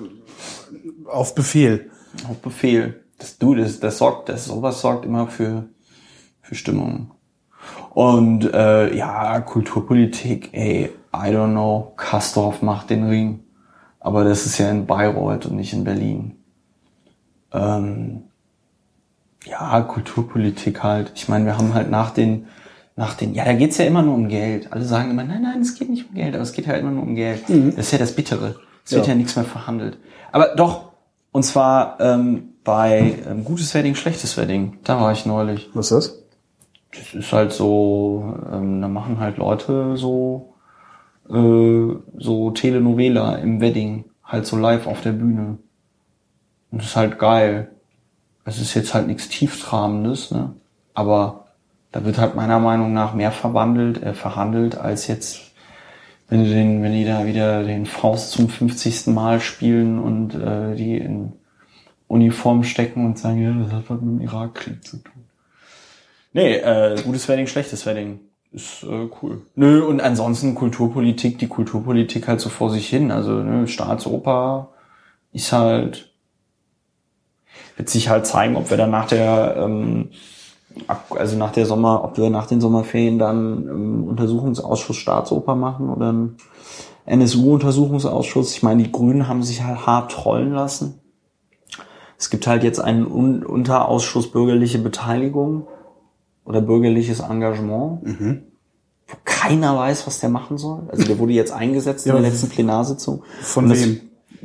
auf 1.09 1.35
Befehl. 1.35 1.89
Auf 2.29 2.41
Befehl. 2.41 3.05
Das, 3.17 3.37
du, 3.37 3.55
das, 3.55 3.79
das 3.79 3.97
sorgt, 3.97 4.27
das 4.27 4.43
sowas 4.43 4.81
sorgt 4.81 5.05
immer 5.05 5.27
für, 5.27 5.69
für 6.41 6.55
Stimmung. 6.55 7.11
Und 7.91 8.53
äh, 8.53 8.93
ja, 8.93 9.39
Kulturpolitik, 9.39 10.49
ey, 10.51 10.91
I 11.15 11.27
don't 11.29 11.51
know, 11.51 11.93
Kastorf 11.95 12.61
macht 12.61 12.89
den 12.89 13.07
Ring. 13.07 13.45
Aber 14.01 14.25
das 14.25 14.45
ist 14.45 14.57
ja 14.57 14.69
in 14.69 14.85
Bayreuth 14.85 15.45
und 15.45 15.55
nicht 15.55 15.71
in 15.71 15.85
Berlin. 15.85 16.35
Ähm, 17.53 18.23
ja, 19.45 19.81
Kulturpolitik 19.81 20.83
halt. 20.83 21.11
Ich 21.15 21.29
meine, 21.29 21.45
wir 21.45 21.57
haben 21.57 21.73
halt 21.73 21.89
nach 21.89 22.11
den, 22.11 22.47
nach 22.95 23.13
den, 23.15 23.33
ja, 23.33 23.45
da 23.45 23.53
geht's 23.53 23.77
ja 23.77 23.85
immer 23.85 24.01
nur 24.01 24.15
um 24.15 24.27
Geld. 24.27 24.71
Alle 24.73 24.85
sagen 24.85 25.11
immer, 25.11 25.23
nein, 25.23 25.41
nein, 25.41 25.61
es 25.61 25.75
geht 25.75 25.89
nicht 25.89 26.09
um 26.09 26.15
Geld, 26.15 26.33
aber 26.33 26.43
es 26.43 26.53
geht 26.53 26.67
halt 26.67 26.81
immer 26.81 26.91
nur 26.91 27.03
um 27.03 27.15
Geld. 27.15 27.43
Das 27.47 27.85
ist 27.87 27.91
ja 27.91 27.97
das 27.97 28.13
Bittere. 28.15 28.55
Es 28.85 28.91
wird 28.93 29.05
Ja. 29.07 29.13
ja 29.13 29.17
nichts 29.17 29.35
mehr 29.35 29.45
verhandelt. 29.45 29.97
Aber 30.31 30.55
doch, 30.55 30.91
und 31.31 31.43
zwar 31.43 31.99
ähm, 31.99 32.49
bei 32.63 33.15
ähm, 33.29 33.43
gutes 33.43 33.73
Wedding, 33.73 33.95
schlechtes 33.95 34.37
Wedding. 34.37 34.77
Da 34.83 34.99
war 34.99 35.11
ich 35.11 35.25
neulich. 35.25 35.69
Was 35.73 35.91
ist 35.91 36.09
das? 36.09 36.21
Das 36.91 37.13
ist 37.13 37.33
halt 37.33 37.51
so, 37.51 38.35
ähm, 38.51 38.81
da 38.81 38.87
machen 38.87 39.19
halt 39.19 39.37
Leute 39.37 39.97
so, 39.97 40.53
äh, 41.29 41.95
so 42.17 42.51
Telenovela 42.51 43.35
im 43.35 43.59
Wedding, 43.59 44.05
halt 44.23 44.45
so 44.45 44.55
live 44.57 44.87
auf 44.87 45.01
der 45.01 45.11
Bühne. 45.11 45.57
Und 46.71 46.81
das 46.81 46.87
ist 46.87 46.95
halt 46.95 47.19
geil. 47.19 47.71
Es 48.45 48.61
ist 48.61 48.73
jetzt 48.75 48.93
halt 48.93 49.07
nichts 49.07 49.27
Tieftrabendes, 49.27 50.31
ne? 50.31 50.53
Aber 50.93 51.47
da 51.91 52.05
wird 52.05 52.17
halt 52.17 52.35
meiner 52.35 52.59
Meinung 52.59 52.93
nach 52.93 53.13
mehr 53.13 53.31
verwandelt, 53.31 54.01
äh, 54.01 54.13
verhandelt, 54.13 54.77
als 54.77 55.07
jetzt, 55.07 55.41
wenn 56.29 56.43
du 56.43 56.49
den, 56.49 56.83
wenn 56.83 56.93
die 56.93 57.05
da 57.05 57.25
wieder 57.25 57.63
den 57.63 57.85
Faust 57.85 58.31
zum 58.31 58.49
50. 58.49 59.07
Mal 59.07 59.41
spielen 59.41 59.99
und 59.99 60.35
äh, 60.35 60.75
die 60.75 60.97
in 60.97 61.33
Uniform 62.07 62.63
stecken 62.63 63.05
und 63.05 63.17
sagen, 63.17 63.41
ja, 63.41 63.51
das 63.63 63.73
hat 63.73 63.89
was 63.89 64.01
mit 64.01 64.19
dem 64.19 64.21
Irakkrieg 64.21 64.83
zu 64.83 64.97
tun. 64.97 65.23
Nee, 66.33 66.57
äh, 66.57 67.01
gutes 67.03 67.27
Wedding, 67.27 67.47
schlechtes 67.47 67.85
Wedding. 67.85 68.19
Ist 68.51 68.83
äh, 68.83 69.09
cool. 69.21 69.41
Nö, 69.55 69.83
und 69.83 70.01
ansonsten 70.01 70.53
Kulturpolitik, 70.55 71.39
die 71.39 71.47
Kulturpolitik 71.47 72.27
halt 72.27 72.39
so 72.39 72.49
vor 72.49 72.69
sich 72.69 72.87
hin. 72.87 73.11
Also 73.11 73.41
ne, 73.41 73.67
Staatsoper 73.67 74.69
ist 75.31 75.51
halt, 75.51 76.13
wird 77.77 77.89
sich 77.89 78.09
halt 78.09 78.25
zeigen, 78.25 78.55
ob 78.55 78.69
wir 78.69 78.77
dann 78.77 78.91
nach 78.91 79.07
der, 79.07 79.55
ähm, 79.57 80.09
also 81.09 81.37
nach 81.37 81.51
der 81.51 81.65
Sommer, 81.65 82.03
ob 82.03 82.17
wir 82.17 82.29
nach 82.29 82.47
den 82.47 82.61
Sommerferien 82.61 83.19
dann 83.19 83.67
ähm, 83.67 84.03
Untersuchungsausschuss 84.07 84.95
Staatsoper 84.97 85.55
machen 85.55 85.89
oder 85.89 86.09
einen 86.09 86.37
NSU-Untersuchungsausschuss. 87.05 88.53
Ich 88.53 88.63
meine, 88.63 88.83
die 88.83 88.91
Grünen 88.91 89.27
haben 89.27 89.43
sich 89.43 89.63
halt 89.63 89.85
hart 89.85 90.11
trollen 90.11 90.51
lassen. 90.51 90.99
Es 92.17 92.29
gibt 92.29 92.47
halt 92.47 92.63
jetzt 92.63 92.79
einen 92.79 93.05
Un 93.05 93.45
Unterausschuss 93.45 94.31
bürgerliche 94.31 94.79
Beteiligung 94.79 95.67
oder 96.45 96.61
bürgerliches 96.61 97.19
Engagement, 97.19 97.99
wo 99.07 99.15
keiner 99.25 99.77
weiß, 99.77 100.07
was 100.07 100.19
der 100.19 100.29
machen 100.29 100.57
soll. 100.57 100.83
Also 100.89 101.03
der 101.03 101.19
wurde 101.19 101.33
jetzt 101.33 101.51
eingesetzt 101.51 102.05
in 102.05 102.13
Ja, 102.13 102.19
der 102.19 102.29
letzten 102.29 102.49
Plenarsitzung. 102.49 103.23
Von 103.41 103.69
wem? 103.69 104.01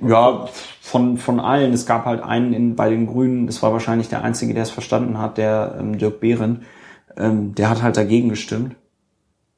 Ja, 0.06 0.48
von, 0.80 1.16
von 1.18 1.40
allen. 1.40 1.72
Es 1.72 1.86
gab 1.86 2.04
halt 2.04 2.22
einen 2.22 2.52
in, 2.52 2.76
bei 2.76 2.90
den 2.90 3.06
Grünen, 3.06 3.46
das 3.46 3.62
war 3.62 3.72
wahrscheinlich 3.72 4.08
der 4.08 4.22
Einzige, 4.24 4.54
der 4.54 4.62
es 4.64 4.70
verstanden 4.70 5.18
hat, 5.18 5.38
der 5.38 5.76
ähm, 5.78 5.98
Dirk 5.98 6.20
Behren, 6.20 6.62
ähm, 7.16 7.54
der 7.54 7.70
hat 7.70 7.82
halt 7.82 7.96
dagegen 7.96 8.28
gestimmt. 8.28 8.76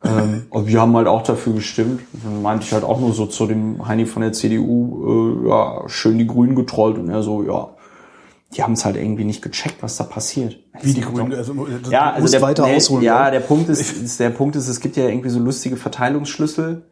ähm, 0.05 0.47
und 0.51 0.67
wir 0.67 0.81
haben 0.81 0.97
halt 0.97 1.07
auch 1.07 1.23
dafür 1.23 1.55
gestimmt. 1.55 2.01
Dann 2.25 2.43
meinte 2.43 2.65
ich 2.67 2.73
halt 2.73 2.85
auch 2.85 3.01
nur 3.01 3.13
so 3.13 3.27
zu 3.27 3.47
dem 3.47 3.87
Heini 3.87 4.07
von 4.07 4.23
der 4.23 4.33
CDU, 4.33 5.43
äh, 5.45 5.49
ja, 5.49 5.83
schön 5.89 6.19
die 6.19 6.27
Grünen 6.27 6.55
getrollt. 6.57 6.99
Und 6.99 7.09
er 7.09 7.23
so, 7.23 7.43
ja, 7.43 7.69
die 8.57 8.63
haben 8.63 8.73
es 8.75 8.85
halt 8.85 8.97
irgendwie 8.97 9.25
nicht 9.25 9.41
gecheckt, 9.43 9.83
was 9.83 9.97
da 9.97 10.05
passiert. 10.05 10.59
Wie 10.83 10.93
die 10.93 11.01
Grünen? 11.01 11.33
Also, 11.33 11.55
Ja, 11.91 12.11
also 12.13 12.29
der, 12.31 12.43
weiter 12.43 12.67
nee, 12.67 12.77
ausholen. 12.77 13.03
ja, 13.03 13.31
der 13.31 13.41
Punkt 13.41 13.69
ist, 13.71 13.81
ist, 14.03 14.21
der 14.21 14.31
Punkt 14.31 14.57
ist, 14.57 14.69
es 14.69 14.81
gibt 14.81 14.97
ja 14.97 15.09
irgendwie 15.09 15.31
so 15.31 15.39
lustige 15.39 15.77
Verteilungsschlüssel, 15.77 16.85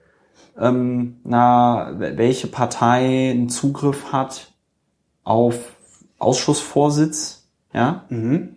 ähm, 0.58 1.16
na, 1.24 1.94
welche 1.98 2.46
Partei 2.46 3.30
einen 3.30 3.48
Zugriff 3.48 4.12
hat 4.12 4.52
auf 5.24 5.76
Ausschussvorsitz, 6.18 7.48
ja. 7.72 8.04
Mhm. 8.08 8.56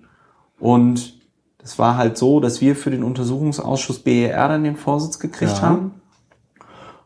Und 0.59 1.19
das 1.57 1.79
war 1.79 1.97
halt 1.97 2.17
so, 2.17 2.39
dass 2.39 2.61
wir 2.61 2.75
für 2.75 2.91
den 2.91 3.03
Untersuchungsausschuss 3.03 3.99
BER 3.99 4.47
dann 4.47 4.63
den 4.63 4.75
Vorsitz 4.75 5.19
gekriegt 5.19 5.57
Ja. 5.57 5.61
haben. 5.61 6.01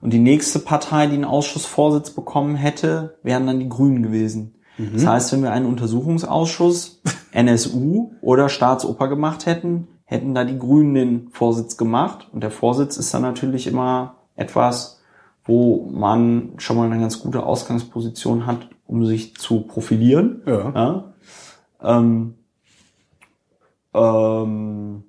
Und 0.01 0.13
die 0.13 0.19
nächste 0.19 0.59
Partei, 0.59 1.07
die 1.07 1.15
einen 1.15 1.25
Ausschussvorsitz 1.25 2.11
bekommen 2.11 2.55
hätte, 2.55 3.17
wären 3.23 3.47
dann 3.47 3.59
die 3.59 3.69
Grünen 3.69 4.03
gewesen. 4.03 4.53
Das 4.93 5.07
heißt, 5.07 5.33
wenn 5.33 5.41
wir 5.41 5.51
einen 5.51 5.65
Untersuchungsausschuss, 5.65 7.01
NSU 7.31 8.11
oder 8.21 8.47
Staatsoper 8.47 9.07
gemacht 9.07 9.47
hätten, 9.47 9.87
hätten 10.05 10.35
da 10.35 10.43
die 10.43 10.59
Grünen 10.59 10.93
den 10.93 11.29
Vorsitz 11.31 11.77
gemacht. 11.77 12.27
Und 12.31 12.41
der 12.43 12.51
Vorsitz 12.51 12.97
ist 12.97 13.11
dann 13.11 13.23
natürlich 13.23 13.65
immer 13.65 14.17
etwas, 14.37 15.01
wo 15.43 15.89
man 15.91 16.53
schon 16.57 16.77
mal 16.77 16.89
eine 16.89 16.99
ganz 16.99 17.19
gute 17.19 17.43
Ausgangsposition 17.43 18.45
hat, 18.45 18.69
um 18.85 19.05
sich 19.05 19.35
zu 19.35 19.61
profilieren. 19.61 20.41
Ja. 20.45 20.71
Ja? 20.73 21.13
Ähm, 21.83 22.35
ähm, 23.93 25.03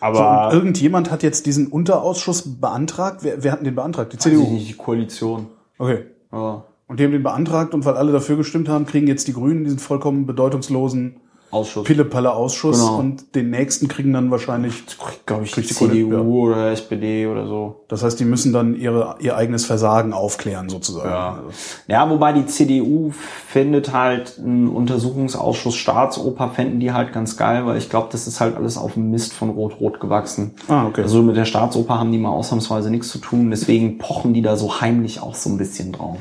So, 0.00 0.06
aber 0.06 0.52
irgendjemand 0.52 1.10
hat 1.10 1.24
jetzt 1.24 1.46
diesen 1.46 1.66
Unterausschuss 1.66 2.60
beantragt. 2.60 3.18
Wer, 3.22 3.42
wer 3.42 3.52
hat 3.52 3.60
denn 3.60 3.64
den 3.64 3.74
beantragt? 3.74 4.12
Die 4.12 4.18
CDU. 4.18 4.48
nicht, 4.52 4.68
die 4.68 4.74
Koalition. 4.74 5.48
Okay. 5.76 6.04
Ja. 6.32 6.64
Und 6.86 7.00
die 7.00 7.04
haben 7.04 7.12
den 7.12 7.22
beantragt 7.22 7.74
und 7.74 7.84
weil 7.84 7.96
alle 7.96 8.12
dafür 8.12 8.36
gestimmt 8.36 8.68
haben, 8.68 8.86
kriegen 8.86 9.08
jetzt 9.08 9.26
die 9.28 9.32
Grünen 9.32 9.64
diesen 9.64 9.78
vollkommen 9.78 10.24
bedeutungslosen 10.26 11.20
Ausschuss. 11.50 11.84
Pille-Palle-Ausschuss 11.84 12.78
Genau. 12.80 12.98
und 12.98 13.34
den 13.34 13.50
nächsten 13.50 13.88
kriegen 13.88 14.12
dann 14.12 14.30
wahrscheinlich. 14.30 14.84
glaube 15.26 15.44
ich, 15.44 15.52
die 15.52 15.62
CDU 15.62 16.12
ja. 16.12 16.18
oder 16.20 16.70
SPD 16.72 17.26
oder 17.26 17.46
so. 17.46 17.84
Das 17.88 18.02
heißt, 18.02 18.20
die 18.20 18.24
müssen 18.24 18.52
dann 18.52 18.74
ihre, 18.74 19.16
ihr 19.20 19.36
eigenes 19.36 19.64
Versagen 19.64 20.12
aufklären, 20.12 20.68
sozusagen. 20.68 21.08
Ja. 21.08 21.28
Also, 21.36 21.48
Ja, 21.86 22.10
wobei 22.10 22.32
die 22.32 22.46
CDU 22.46 23.12
findet 23.12 23.92
halt 23.92 24.38
einen 24.38 24.68
Untersuchungsausschuss 24.68 25.74
Staatsoper, 25.74 26.50
fänden 26.50 26.80
die 26.80 26.92
halt 26.92 27.12
ganz 27.12 27.36
geil, 27.36 27.64
weil 27.66 27.78
ich 27.78 27.88
glaube, 27.88 28.08
das 28.12 28.26
ist 28.26 28.40
halt 28.40 28.56
alles 28.56 28.76
auf 28.76 28.94
dem 28.94 29.10
Mist 29.10 29.32
von 29.32 29.50
Rot-Rot 29.50 30.00
gewachsen. 30.00 30.52
Ah, 30.68 30.86
okay. 30.86 31.02
Also 31.02 31.22
mit 31.22 31.36
der 31.36 31.44
Staatsoper 31.46 31.98
haben 31.98 32.12
die 32.12 32.18
mal 32.18 32.30
ausnahmsweise 32.30 32.90
nichts 32.90 33.08
zu 33.08 33.18
tun, 33.18 33.50
deswegen 33.50 33.98
pochen 33.98 34.34
die 34.34 34.42
da 34.42 34.56
so 34.56 34.80
heimlich 34.80 35.22
auch 35.22 35.34
so 35.34 35.48
ein 35.50 35.56
bisschen 35.58 35.92
drauf. 35.92 36.18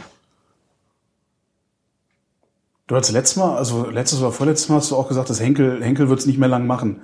Du 2.87 2.95
hast 2.95 3.11
letztes 3.11 3.35
Mal, 3.35 3.55
also 3.57 3.89
letztes 3.89 4.19
oder 4.21 4.31
vorletztes 4.31 4.69
Mal 4.69 4.75
hast 4.77 4.91
du 4.91 4.95
auch 4.95 5.07
gesagt, 5.09 5.29
dass 5.29 5.39
Henkel, 5.41 5.83
Henkel 5.83 6.07
wird 6.09 6.19
es 6.19 6.25
nicht 6.25 6.39
mehr 6.39 6.47
lang 6.47 6.65
machen. 6.67 7.01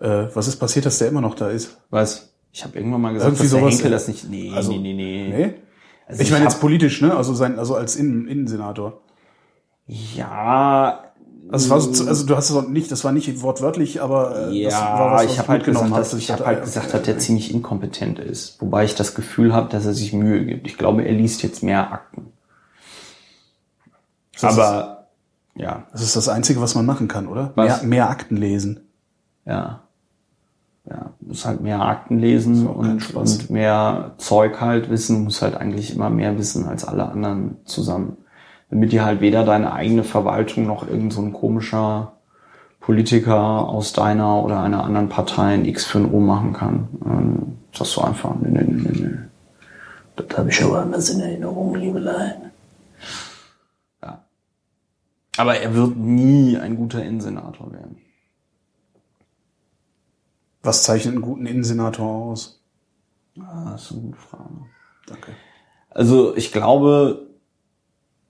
Äh, 0.00 0.26
was 0.34 0.48
ist 0.48 0.56
passiert, 0.56 0.86
dass 0.86 0.98
der 0.98 1.08
immer 1.08 1.20
noch 1.20 1.34
da 1.34 1.48
ist? 1.50 1.76
Was? 1.90 2.32
Ich 2.52 2.64
habe 2.64 2.78
irgendwann 2.78 3.02
mal 3.02 3.12
gesagt, 3.12 3.28
Irgendwie 3.32 3.42
dass 3.42 3.50
sowas- 3.60 3.74
Henkel 3.74 3.90
das 3.90 4.08
nicht. 4.08 4.28
Nee, 4.30 4.52
Also, 4.54 4.72
nee, 4.72 4.78
nee, 4.78 4.94
nee. 4.94 5.28
Nee? 5.28 5.54
Also 6.06 6.22
ich 6.22 6.30
meine 6.30 6.44
hab- 6.44 6.52
jetzt 6.52 6.60
politisch, 6.60 7.02
ne? 7.02 7.14
Also 7.14 7.34
sein, 7.34 7.58
also 7.58 7.74
als 7.74 7.96
Innen, 7.96 8.28
Innensenator. 8.28 9.00
Ja, 9.86 11.02
Also, 11.50 11.70
war 11.70 11.80
so, 11.80 12.06
also 12.06 12.26
du 12.26 12.34
hast 12.36 12.50
es 12.50 12.56
auch 12.56 12.66
nicht, 12.66 12.90
das 12.90 13.04
war 13.04 13.12
nicht 13.12 13.42
wortwörtlich, 13.42 14.00
aber 14.00 14.48
äh, 14.50 14.64
das 14.64 14.74
war 14.74 14.80
Ja, 14.80 15.12
was, 15.12 15.24
was 15.26 15.32
ich 15.32 15.38
habe 15.38 15.48
halt 15.48 15.64
gesagt, 15.64 15.90
hast. 15.90 16.12
dass, 16.12 16.18
ich 16.18 16.30
habe 16.32 16.46
halt 16.46 16.58
äh, 16.58 16.62
gesagt, 16.62 16.94
dass 16.94 17.02
der 17.02 17.18
ziemlich 17.18 17.52
inkompetent 17.52 18.18
ist. 18.18 18.60
Wobei 18.62 18.84
ich 18.84 18.94
das 18.94 19.14
Gefühl 19.14 19.52
habe, 19.52 19.68
dass 19.68 19.84
er 19.84 19.92
sich 19.92 20.12
Mühe 20.12 20.44
gibt. 20.46 20.66
Ich 20.66 20.78
glaube, 20.78 21.02
er 21.04 21.12
liest 21.12 21.42
jetzt 21.42 21.62
mehr 21.62 21.92
Akten. 21.92 22.32
das 24.40 24.44
Aber 24.58 24.95
ja, 25.56 25.86
das 25.92 26.02
ist 26.02 26.16
das 26.16 26.28
Einzige, 26.28 26.60
was 26.60 26.74
man 26.74 26.86
machen 26.86 27.08
kann, 27.08 27.26
oder? 27.26 27.52
Was? 27.54 27.82
Mehr, 27.82 27.88
mehr 27.88 28.10
Akten 28.10 28.36
lesen. 28.36 28.80
ja. 29.44 29.80
Ja, 30.88 31.10
muss 31.18 31.44
halt 31.44 31.62
mehr 31.62 31.80
Akten 31.80 32.20
lesen 32.20 32.64
und, 32.64 33.12
und 33.12 33.50
mehr 33.50 34.12
Zeug 34.18 34.60
halt 34.60 34.88
wissen, 34.88 35.24
muss 35.24 35.42
halt 35.42 35.56
eigentlich 35.56 35.92
immer 35.92 36.10
mehr 36.10 36.38
wissen 36.38 36.68
als 36.68 36.84
alle 36.84 37.08
anderen 37.08 37.56
zusammen. 37.64 38.18
Damit 38.70 38.92
dir 38.92 39.04
halt 39.04 39.20
weder 39.20 39.44
deine 39.44 39.72
eigene 39.72 40.04
Verwaltung 40.04 40.64
noch 40.64 40.86
irgend 40.86 41.12
so 41.12 41.22
ein 41.22 41.32
komischer 41.32 42.12
Politiker 42.78 43.68
aus 43.68 43.94
deiner 43.94 44.44
oder 44.44 44.60
einer 44.60 44.84
anderen 44.84 45.08
Partei 45.08 45.54
ein 45.54 45.64
X 45.64 45.84
für 45.84 45.98
ein 45.98 46.12
O 46.12 46.20
machen 46.20 46.52
kann. 46.52 46.88
Ähm, 47.04 47.58
sagst 47.76 47.96
du 47.96 48.02
einfach, 48.02 48.36
nee, 48.40 48.50
nee, 48.50 48.64
nee, 48.68 48.90
nee. 48.92 49.10
Das 50.14 50.38
habe 50.38 50.50
ich 50.50 50.62
aber 50.62 50.82
anders 50.82 51.10
in 51.10 51.20
Erinnerung, 51.20 51.74
Liebelein. 51.74 52.34
Ja. 52.42 52.45
Aber 55.36 55.58
er 55.58 55.74
wird 55.74 55.96
nie 55.96 56.56
ein 56.56 56.76
guter 56.76 57.02
Innensenator 57.02 57.72
werden. 57.72 57.98
Was 60.62 60.82
zeichnet 60.82 61.14
einen 61.14 61.22
guten 61.22 61.46
Innensenator 61.46 62.06
aus? 62.06 62.62
Ah, 63.38 63.72
das 63.72 63.84
ist 63.84 63.92
eine 63.92 64.00
gute 64.02 64.18
Frage. 64.18 64.50
Danke. 65.06 65.32
Also 65.90 66.36
ich 66.36 66.52
glaube, 66.52 67.26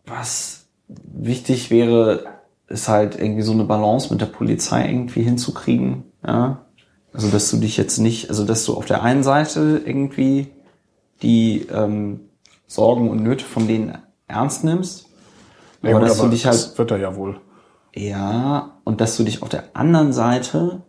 was 0.05 0.67
wichtig 0.89 1.71
wäre, 1.71 2.27
ist 2.69 2.89
halt 2.89 3.19
irgendwie 3.19 3.43
so 3.43 3.53
eine 3.53 3.65
Balance 3.65 4.13
mit 4.13 4.21
der 4.21 4.27
Polizei 4.27 4.89
irgendwie 4.89 5.23
hinzukriegen. 5.23 6.05
Ja? 6.27 6.67
Also 7.13 7.31
dass 7.31 7.51
du 7.51 7.57
dich 7.57 7.77
jetzt 7.77 7.99
nicht, 7.99 8.29
also 8.29 8.45
dass 8.45 8.65
du 8.65 8.75
auf 8.75 8.87
der 8.87 9.03
einen 9.03 9.23
Seite 9.23 9.83
irgendwie 9.85 10.49
die 11.23 11.67
ähm, 11.73 12.21
Sorgen 12.67 13.09
und 13.09 13.23
Nöte 13.23 13.45
von 13.45 13.67
denen 13.67 13.99
ernst 14.29 14.65
nimmst, 14.65 15.06
Ja, 15.83 15.91
aber 15.91 16.01
gut, 16.01 16.09
dass 16.09 16.19
du 16.19 16.29
dich 16.29 16.47
halt 16.47 16.55
das 16.55 16.79
wird 16.79 16.91
er 16.91 16.99
ja 16.99 17.17
wohl. 17.17 17.41
ja, 17.95 18.73
und 18.85 19.01
dass 19.01 19.17
du 19.17 19.25
dich 19.25 19.43
auf 19.43 19.49
der 19.49 19.65
anderen 19.75 20.13
Seite 20.13 20.83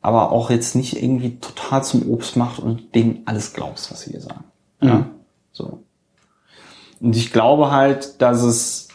aber 0.00 0.32
auch 0.32 0.50
jetzt 0.50 0.74
nicht 0.74 1.02
irgendwie 1.02 1.38
total 1.38 1.82
zum 1.82 2.08
Obst 2.10 2.36
macht 2.36 2.58
und 2.58 2.94
denen 2.94 3.22
alles 3.24 3.54
glaubst, 3.54 3.90
was 3.90 4.02
sie 4.02 4.12
dir 4.12 4.20
sagen. 4.20 4.44
Ja, 4.82 4.94
Mhm. 4.96 5.06
so. 5.52 5.78
Und 7.00 7.16
ich 7.16 7.32
glaube 7.32 7.70
halt, 7.70 8.20
dass 8.20 8.42
es, 8.42 8.88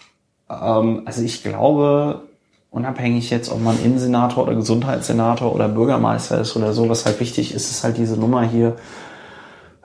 ähm, 0.49 1.01
also 1.05 1.24
ich 1.24 1.41
glaube, 1.43 2.28
unabhängig 2.70 3.32
jetzt, 3.32 3.51
ob 3.51 3.60
man 3.60 3.80
Innensenator 3.84 4.43
oder 4.43 4.53
Gesundheitssenator 4.55 5.53
oder 5.53 5.68
Bürgermeister 5.68 6.39
ist 6.41 6.55
oder 6.55 6.74
so, 6.74 6.89
was 6.89 7.05
halt 7.07 7.20
wichtig 7.20 7.55
ist, 7.55 7.72
ist 7.72 7.84
halt 7.84 7.97
diese 7.97 8.16
Nummer 8.18 8.43
hier, 8.43 8.76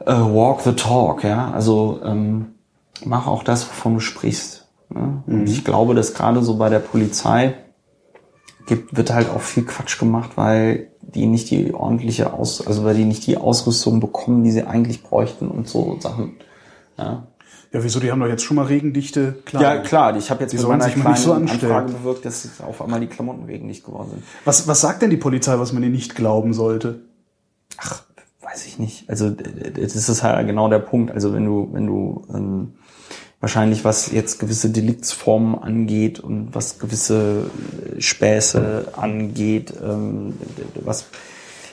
äh, 0.05 0.12
walk 0.12 0.61
the 0.61 0.72
talk, 0.72 1.25
ja. 1.25 1.51
Also 1.53 2.01
ähm, 2.05 2.55
mach 3.05 3.27
auch 3.27 3.43
das, 3.45 3.66
wovon 3.66 3.95
du 3.95 4.01
sprichst. 4.01 4.64
Ne? 4.91 5.22
Und 5.26 5.49
ich 5.49 5.64
glaube, 5.64 5.95
dass 5.95 6.14
gerade 6.14 6.43
so 6.43 6.57
bei 6.57 6.68
der 6.68 6.78
Polizei 6.80 7.55
gibt, 8.66 8.97
wird 8.97 9.12
halt 9.12 9.28
auch 9.30 9.41
viel 9.41 9.64
Quatsch 9.64 9.99
gemacht, 9.99 10.32
weil 10.37 10.89
die 11.03 11.26
nicht 11.26 11.51
die 11.51 11.74
ordentliche 11.74 12.32
Aus, 12.32 12.66
also 12.66 12.85
weil 12.85 12.95
die 12.95 13.05
nicht 13.05 13.26
die 13.26 13.37
Ausrüstung 13.37 14.01
bekommen, 14.01 14.43
die 14.43 14.51
sie 14.51 14.64
eigentlich 14.64 15.03
bräuchten 15.03 15.49
und 15.49 15.68
so 15.68 15.99
Sachen. 16.01 16.37
Ja, 16.99 17.26
Ja, 17.72 17.85
wieso? 17.85 18.01
Die 18.01 18.11
haben 18.11 18.20
doch 18.20 18.28
jetzt 18.28 18.43
schon 18.45 18.57
mal 18.57 18.66
regendichte 18.66 19.35
Kleidung. 19.45 19.68
ja 19.68 19.82
klar, 19.82 20.16
ich 20.16 20.30
habe 20.30 20.43
jetzt 20.43 20.53
Die 20.53 20.59
mit 20.59 20.66
meiner 20.68 20.89
kleinen 20.89 21.16
so. 21.16 21.32
Anfrage 21.32 21.93
bewirkt, 21.93 22.24
dass 22.24 22.45
jetzt 22.45 22.62
auf 22.62 22.80
einmal 22.80 23.01
die 23.01 23.07
Klamotten 23.07 23.49
wegen 23.49 23.66
nicht 23.66 23.85
geworden 23.85 24.11
sind. 24.12 24.22
Was, 24.45 24.66
was 24.68 24.80
sagt 24.80 25.03
denn 25.03 25.11
die 25.11 25.16
Polizei, 25.16 25.59
was 25.59 25.72
man 25.72 25.82
ihr 25.82 25.91
nicht 25.91 26.14
glauben 26.14 26.55
sollte? 26.55 27.01
Ach, 27.76 28.03
weiß 28.43 28.66
ich 28.66 28.78
nicht. 28.78 29.11
Also 29.11 29.30
das 29.30 30.09
ist 30.09 30.22
halt 30.22 30.47
genau 30.47 30.68
der 30.68 30.78
Punkt. 30.78 31.11
Also 31.11 31.32
wenn 31.35 31.45
du, 31.45 31.68
wenn 31.72 31.87
du 31.87 32.24
ähm, 32.32 32.74
wahrscheinlich 33.45 33.84
was 33.84 34.11
jetzt 34.11 34.38
gewisse 34.38 34.70
Deliktsformen 34.70 35.55
angeht 35.55 36.18
und 36.18 36.55
was 36.55 36.78
gewisse 36.78 37.51
äh, 37.95 38.01
Späße 38.01 38.88
angeht, 38.97 39.74
ähm, 39.84 40.32
was 40.82 41.05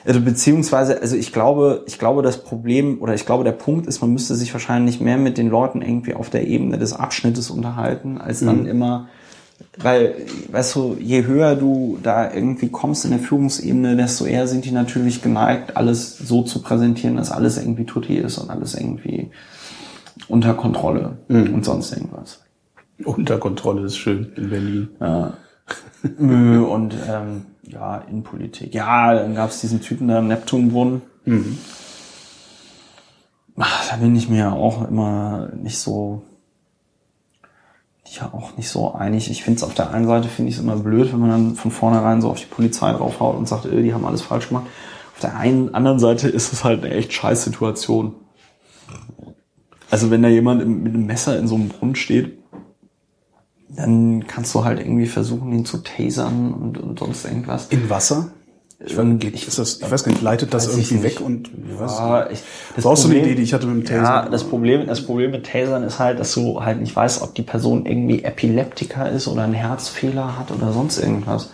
also 0.03 0.19
beziehungsweise, 0.19 1.01
also 1.01 1.15
ich 1.15 1.31
glaube, 1.31 1.83
ich 1.87 1.97
glaube, 1.97 2.23
das 2.23 2.43
Problem 2.43 3.01
oder 3.01 3.13
ich 3.13 3.25
glaube, 3.25 3.45
der 3.45 3.53
Punkt 3.53 3.87
ist, 3.87 4.01
man 4.01 4.11
müsste 4.11 4.35
sich 4.35 4.51
wahrscheinlich 4.51 4.99
mehr 4.99 5.15
mit 5.15 5.37
den 5.37 5.47
Leuten 5.47 5.81
irgendwie 5.81 6.13
auf 6.13 6.29
der 6.29 6.45
Ebene 6.45 6.77
des 6.77 6.91
Abschnittes 6.91 7.49
unterhalten, 7.49 8.17
als 8.17 8.41
dann 8.41 8.65
immer, 8.65 9.07
weil, 9.77 10.15
weißt 10.51 10.75
du, 10.75 10.97
je 10.99 11.23
höher 11.23 11.55
du 11.55 11.99
da 12.03 12.33
irgendwie 12.33 12.67
kommst 12.67 13.05
in 13.05 13.11
der 13.11 13.19
Führungsebene, 13.21 13.95
desto 13.95 14.25
eher 14.25 14.47
sind 14.47 14.65
die 14.65 14.71
natürlich 14.71 15.21
geneigt, 15.21 15.77
alles 15.77 16.17
so 16.17 16.43
zu 16.43 16.61
präsentieren, 16.61 17.15
dass 17.15 17.31
alles 17.31 17.57
irgendwie 17.57 17.85
tutti 17.85 18.17
ist 18.17 18.39
und 18.39 18.49
alles 18.49 18.75
irgendwie 18.75 19.29
unter 20.31 20.53
Kontrolle 20.53 21.17
und 21.27 21.65
sonst 21.65 21.91
irgendwas. 21.93 22.43
Unter 23.03 23.37
Kontrolle 23.37 23.83
ist 23.83 23.97
schön 23.97 24.31
in 24.35 24.49
Berlin. 24.49 24.89
Nö, 26.17 26.63
und 26.63 26.95
ähm, 27.07 27.45
ja, 27.63 27.97
Innenpolitik. 27.97 28.73
Ja, 28.73 29.13
dann 29.13 29.35
gab 29.35 29.49
es 29.49 29.61
diesen 29.61 29.81
Typen 29.81 30.07
da 30.07 30.19
im 30.19 30.27
Neptunbrunnen. 30.27 31.01
Ach, 33.57 33.89
da 33.89 33.95
bin 33.97 34.15
ich 34.15 34.29
mir 34.29 34.53
auch 34.53 34.87
immer 34.87 35.49
nicht 35.55 35.77
so 35.77 36.23
ja 38.15 38.29
auch 38.33 38.57
nicht 38.57 38.69
so 38.69 38.93
einig. 38.93 39.29
Ich 39.29 39.43
finde 39.43 39.57
es 39.57 39.63
auf 39.63 39.73
der 39.73 39.91
einen 39.91 40.07
Seite 40.07 40.27
finde 40.27 40.49
ich 40.49 40.55
es 40.57 40.61
immer 40.61 40.75
blöd, 40.75 41.11
wenn 41.11 41.19
man 41.19 41.29
dann 41.29 41.55
von 41.55 41.71
vornherein 41.71 42.21
so 42.21 42.29
auf 42.29 42.39
die 42.39 42.45
Polizei 42.45 42.91
draufhaut 42.91 43.37
und 43.37 43.47
sagt, 43.47 43.65
äh, 43.65 43.81
die 43.81 43.93
haben 43.93 44.05
alles 44.05 44.21
falsch 44.21 44.49
gemacht. 44.49 44.65
Auf 45.13 45.21
der 45.21 45.37
einen 45.37 45.73
anderen 45.73 45.99
Seite 45.99 46.27
ist 46.27 46.51
es 46.53 46.63
halt 46.63 46.83
eine 46.83 46.93
echt 46.93 47.13
scheiß 47.13 47.43
Situation. 47.43 48.15
Also 49.91 50.09
wenn 50.09 50.23
da 50.23 50.29
jemand 50.29 50.65
mit 50.65 50.93
einem 50.93 51.05
Messer 51.05 51.37
in 51.37 51.47
so 51.47 51.55
einem 51.55 51.67
Brunnen 51.69 51.95
steht, 51.95 52.37
dann 53.69 54.25
kannst 54.25 54.55
du 54.55 54.63
halt 54.63 54.79
irgendwie 54.79 55.05
versuchen, 55.05 55.51
ihn 55.53 55.65
zu 55.65 55.77
tasern 55.77 56.53
und, 56.53 56.77
und 56.77 56.99
sonst 56.99 57.25
irgendwas. 57.25 57.67
In 57.67 57.89
Wasser? 57.89 58.31
Ich, 58.83 58.97
Ähm, 58.97 59.19
geht, 59.19 59.35
ist 59.35 59.59
das, 59.59 59.79
ich 59.79 59.91
weiß 59.91 60.03
gar 60.03 60.11
nicht, 60.11 60.23
leitet 60.23 60.53
das 60.53 60.75
ich 60.75 60.91
irgendwie 60.91 61.03
weg 61.03 61.21
und 61.21 61.49
ich 61.49 61.77
Ja, 61.77 62.29
ich, 62.31 62.39
Das 62.75 62.83
war 62.83 62.93
auch 62.93 62.97
so 62.97 63.09
eine 63.09 63.19
Idee, 63.19 63.35
die 63.35 63.43
ich 63.43 63.53
hatte 63.53 63.67
mit 63.67 63.85
dem 63.85 63.85
Taser. 63.85 64.01
Ja, 64.01 64.29
das 64.29 64.43
Problem, 64.43 64.87
das 64.87 65.05
Problem 65.05 65.31
mit 65.31 65.45
Tasern 65.45 65.83
ist 65.83 65.99
halt, 65.99 66.19
dass 66.19 66.33
du 66.33 66.63
halt 66.63 66.81
nicht 66.81 66.95
weißt, 66.95 67.21
ob 67.21 67.35
die 67.35 67.43
Person 67.43 67.85
irgendwie 67.85 68.23
Epileptiker 68.23 69.09
ist 69.11 69.27
oder 69.27 69.43
einen 69.43 69.53
Herzfehler 69.53 70.39
hat 70.39 70.51
oder 70.51 70.73
sonst 70.73 70.97
irgendwas. 70.97 71.51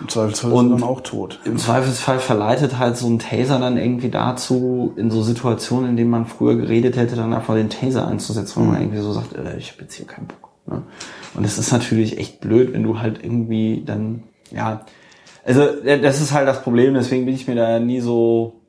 Im 0.00 0.08
Zweifelsfall 0.08 0.52
Und- 0.52 0.66
ist 0.74 0.80
dann 0.80 0.88
auch 0.88 1.00
tot. 1.00 1.40
Im 1.44 1.56
Zweifelsfall 1.58 2.18
verleitet 2.18 2.78
halt 2.78 2.96
so 2.96 3.06
ein 3.06 3.18
Taser 3.18 3.58
dann 3.58 3.76
irgendwie 3.76 4.10
dazu, 4.10 4.92
in 4.96 5.10
so 5.10 5.22
Situationen, 5.22 5.90
in 5.90 5.96
denen 5.96 6.10
man 6.10 6.26
früher 6.26 6.56
geredet 6.56 6.96
hätte, 6.96 7.16
dann 7.16 7.32
einfach 7.32 7.54
den 7.54 7.70
Taser 7.70 8.06
einzusetzen, 8.08 8.60
weil 8.60 8.72
man 8.72 8.80
irgendwie 8.82 9.00
so 9.02 9.12
sagt, 9.12 9.34
äh, 9.34 9.56
ich 9.56 9.72
habe 9.72 9.82
jetzt 9.82 9.94
hier 9.94 10.06
keinen 10.06 10.26
Bock. 10.26 10.50
Ne? 10.66 10.82
Und 11.34 11.44
es 11.44 11.58
ist 11.58 11.72
natürlich 11.72 12.18
echt 12.18 12.40
blöd, 12.40 12.72
wenn 12.72 12.82
du 12.82 12.98
halt 12.98 13.22
irgendwie 13.22 13.82
dann, 13.84 14.24
ja, 14.50 14.84
also 15.44 15.62
äh, 15.62 16.00
das 16.00 16.20
ist 16.20 16.32
halt 16.32 16.48
das 16.48 16.62
Problem, 16.62 16.94
deswegen 16.94 17.26
bin 17.26 17.34
ich 17.34 17.46
mir 17.46 17.54
da 17.54 17.78
nie 17.78 18.00
so, 18.00 18.60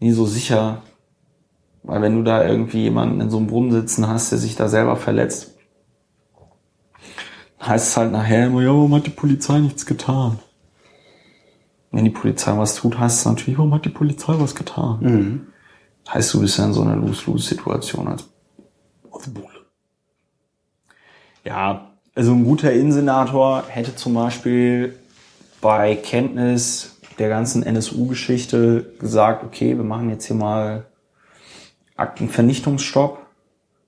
nie 0.00 0.12
so 0.12 0.26
sicher. 0.26 0.82
Weil 1.82 2.02
wenn 2.02 2.16
du 2.16 2.22
da 2.24 2.44
irgendwie 2.44 2.82
jemanden 2.82 3.20
in 3.20 3.30
so 3.30 3.36
einem 3.36 3.46
Brunnen 3.46 3.70
sitzen 3.70 4.08
hast, 4.08 4.32
der 4.32 4.38
sich 4.38 4.56
da 4.56 4.68
selber 4.68 4.96
verletzt, 4.96 5.55
heißt 7.60 7.88
es 7.88 7.96
halt 7.96 8.12
nachher 8.12 8.46
immer, 8.46 8.62
ja, 8.62 8.68
warum 8.68 8.94
hat 8.94 9.06
die 9.06 9.10
Polizei 9.10 9.58
nichts 9.58 9.86
getan? 9.86 10.38
Wenn 11.90 12.04
die 12.04 12.10
Polizei 12.10 12.56
was 12.56 12.74
tut, 12.74 12.98
heißt 12.98 13.20
es 13.20 13.24
natürlich, 13.24 13.58
warum 13.58 13.74
hat 13.74 13.84
die 13.84 13.90
Polizei 13.90 14.34
was 14.38 14.54
getan? 14.54 14.98
Heißt, 16.08 16.34
du 16.34 16.40
bist 16.40 16.58
ja 16.58 16.66
in 16.66 16.72
so 16.72 16.82
einer 16.82 16.96
Lose-Lose-Situation 16.96 18.08
als, 18.08 18.28
als 19.10 19.28
Bulle. 19.28 19.46
Ja, 21.44 21.90
also 22.14 22.32
ein 22.32 22.44
guter 22.44 22.72
Innensenator 22.72 23.64
hätte 23.68 23.94
zum 23.94 24.14
Beispiel 24.14 24.98
bei 25.60 25.96
Kenntnis 25.96 26.96
der 27.18 27.28
ganzen 27.28 27.62
NSU-Geschichte 27.62 28.94
gesagt, 28.98 29.44
okay, 29.44 29.76
wir 29.76 29.84
machen 29.84 30.10
jetzt 30.10 30.26
hier 30.26 30.36
mal 30.36 30.86
Aktenvernichtungsstopp. 31.96 33.25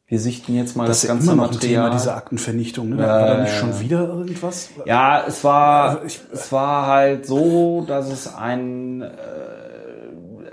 Wir 0.09 0.19
sichten 0.19 0.55
jetzt 0.55 0.75
mal 0.75 0.87
das, 0.87 1.03
Das 1.03 1.09
ganze 1.09 1.27
ein 1.27 1.35
Thema, 1.35 1.47
Material. 1.49 1.91
diese 1.91 2.15
Aktenvernichtung. 2.15 2.89
Ne? 2.91 2.99
War 2.99 3.27
da 3.27 3.43
nicht 3.43 3.55
schon 3.55 3.79
wieder 3.79 4.09
irgendwas? 4.09 4.71
Ja, 4.87 5.23
es 5.27 5.45
war, 5.45 5.91
Also 5.91 6.05
ich- 6.07 6.21
es 6.33 6.51
war 6.51 6.87
halt 6.87 7.27
so, 7.27 7.85
dass 7.87 8.11
es 8.11 8.35
ein, 8.35 9.03
äh, 9.03 9.09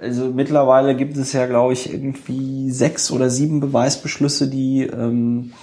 also 0.02 0.26
mittlerweile 0.26 0.94
gibt 0.96 1.16
es 1.16 1.32
ja, 1.32 1.46
glaube 1.46 1.72
ich, 1.74 1.92
irgendwie 1.92 2.70
sechs 2.70 3.12
oder 3.12 3.30
sieben 3.30 3.62
Beweisbeschlüsse, 3.62 4.50
die, 4.50 4.84
ähm, 4.84 5.54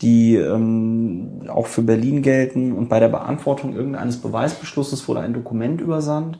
die 0.00 0.36
ähm, 0.36 1.42
auch 1.48 1.66
für 1.66 1.82
Berlin 1.82 2.22
gelten. 2.22 2.72
Und 2.72 2.88
bei 2.88 2.98
der 2.98 3.08
Beantwortung 3.08 3.74
irgendeines 3.76 4.16
Beweisbeschlusses 4.16 5.06
wurde 5.06 5.20
ein 5.20 5.34
Dokument 5.34 5.82
übersandt, 5.82 6.38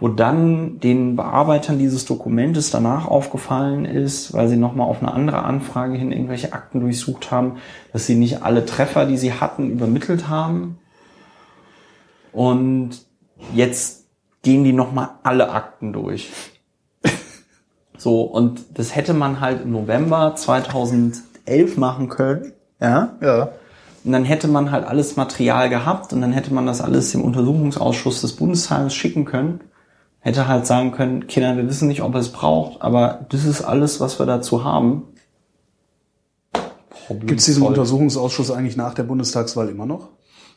wo 0.00 0.08
dann 0.08 0.80
den 0.80 1.14
Bearbeitern 1.14 1.78
dieses 1.78 2.06
Dokumentes 2.06 2.70
danach 2.70 3.06
aufgefallen 3.06 3.84
ist, 3.84 4.32
weil 4.32 4.48
sie 4.48 4.56
nochmal 4.56 4.88
auf 4.88 5.02
eine 5.02 5.12
andere 5.12 5.42
Anfrage 5.42 5.96
hin 5.96 6.10
irgendwelche 6.10 6.54
Akten 6.54 6.80
durchsucht 6.80 7.30
haben, 7.30 7.58
dass 7.92 8.06
sie 8.06 8.14
nicht 8.14 8.42
alle 8.42 8.64
Treffer, 8.64 9.04
die 9.04 9.18
sie 9.18 9.34
hatten, 9.34 9.70
übermittelt 9.70 10.28
haben 10.28 10.78
Und 12.32 13.02
jetzt 13.54 14.06
gehen 14.42 14.64
die 14.64 14.72
nochmal 14.72 15.10
alle 15.22 15.50
Akten 15.50 15.92
durch. 15.92 16.30
So, 17.98 18.22
und 18.22 18.78
das 18.78 18.96
hätte 18.96 19.12
man 19.12 19.40
halt 19.40 19.60
im 19.60 19.72
November 19.72 20.34
2011 20.34 21.76
machen 21.76 22.08
können. 22.08 22.54
Ja. 22.80 23.14
Ja. 23.20 23.50
Und 24.04 24.12
dann 24.12 24.24
hätte 24.24 24.48
man 24.48 24.70
halt 24.70 24.86
alles 24.86 25.16
Material 25.16 25.68
gehabt 25.68 26.14
und 26.14 26.22
dann 26.22 26.32
hätte 26.32 26.54
man 26.54 26.64
das 26.64 26.80
alles 26.80 27.12
dem 27.12 27.22
Untersuchungsausschuss 27.22 28.22
des 28.22 28.36
Bundestages 28.36 28.94
schicken 28.94 29.26
können. 29.26 29.60
Hätte 30.20 30.48
halt 30.48 30.66
sagen 30.66 30.92
können, 30.92 31.26
Kinder, 31.26 31.56
wir 31.56 31.66
wissen 31.66 31.88
nicht, 31.88 32.02
ob 32.02 32.14
es 32.14 32.30
braucht, 32.30 32.82
aber 32.82 33.26
das 33.30 33.44
ist 33.44 33.62
alles, 33.62 34.00
was 34.00 34.18
wir 34.18 34.26
dazu 34.26 34.64
haben. 34.64 35.04
Gibt 37.08 37.40
es 37.40 37.46
diesen 37.46 37.62
Untersuchungsausschuss 37.62 38.50
eigentlich 38.50 38.76
nach 38.76 38.94
der 38.94 39.02
Bundestagswahl 39.02 39.68
immer 39.68 39.86
noch? 39.86 40.08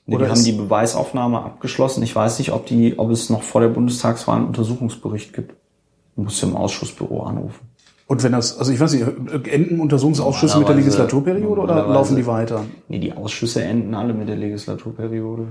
Nee, 0.06 0.16
Oder 0.16 0.26
die 0.26 0.32
haben 0.32 0.44
die 0.44 0.52
Beweisaufnahme 0.52 1.42
abgeschlossen. 1.42 2.04
Ich 2.04 2.14
weiß 2.14 2.40
nicht, 2.40 2.52
ob 2.52 2.66
die, 2.66 3.00
ob 3.00 3.10
es 3.10 3.30
noch 3.30 3.42
vor 3.42 3.62
der 3.62 3.70
Bundestagswahl 3.70 4.38
einen 4.38 4.48
Untersuchungsbericht 4.48 5.34
gibt. 5.34 5.56
Muss 6.16 6.44
im 6.44 6.56
Ausschussbüro 6.56 7.24
anrufen. 7.24 7.62
Und 8.06 8.22
wenn 8.22 8.34
das, 8.34 8.60
also 8.60 8.72
ich 8.72 8.80
weiß 8.80 8.94
nicht, 8.94 9.06
enden 9.48 9.80
Untersuchungsausschüsse 9.80 10.60
mit 10.60 10.68
der 10.68 10.76
Legislaturperiode 10.76 11.62
oder 11.62 11.88
laufen 11.88 12.18
die 12.18 12.28
weiter? 12.28 12.66
Nee, 12.90 13.00
die 13.00 13.14
Ausschüsse 13.14 13.64
enden 13.64 13.96
alle 13.96 14.14
mit 14.14 14.28
der 14.28 14.36
Legislaturperiode. 14.36 15.48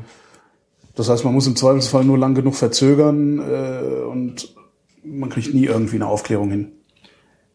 Das 0.95 1.09
heißt, 1.09 1.25
man 1.25 1.35
muss 1.35 1.47
im 1.47 1.57
Zweifelsfall 1.57 2.05
nur 2.05 2.19
lang 2.19 2.35
genug 2.35 2.55
verzögern 2.55 3.39
äh, 3.39 4.03
und 4.05 4.55
man 5.05 5.31
kriegt 5.31 5.55
nie 5.55 5.65
irgendwie 5.65 5.97
eine 5.97 6.07
Aufklärung 6.07 6.51
hin. 6.51 6.73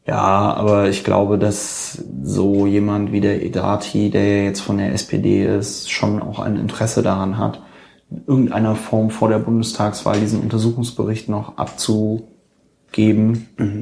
Ja, 0.07 0.53
aber 0.53 0.87
ich 0.87 1.03
glaube, 1.03 1.37
dass 1.37 2.01
so 2.23 2.65
jemand 2.65 3.11
wie 3.11 3.19
der 3.19 3.43
Edrati, 3.43 4.09
der 4.09 4.45
jetzt 4.45 4.61
von 4.61 4.77
der 4.77 4.93
SPD 4.93 5.45
ist, 5.45 5.91
schon 5.91 6.21
auch 6.21 6.39
ein 6.39 6.55
Interesse 6.55 7.03
daran 7.03 7.37
hat, 7.37 7.61
in 8.09 8.23
irgendeiner 8.25 8.75
Form 8.75 9.09
vor 9.09 9.27
der 9.27 9.39
Bundestagswahl 9.39 10.17
diesen 10.17 10.39
Untersuchungsbericht 10.39 11.27
noch 11.27 11.57
abzugeben, 11.57 12.29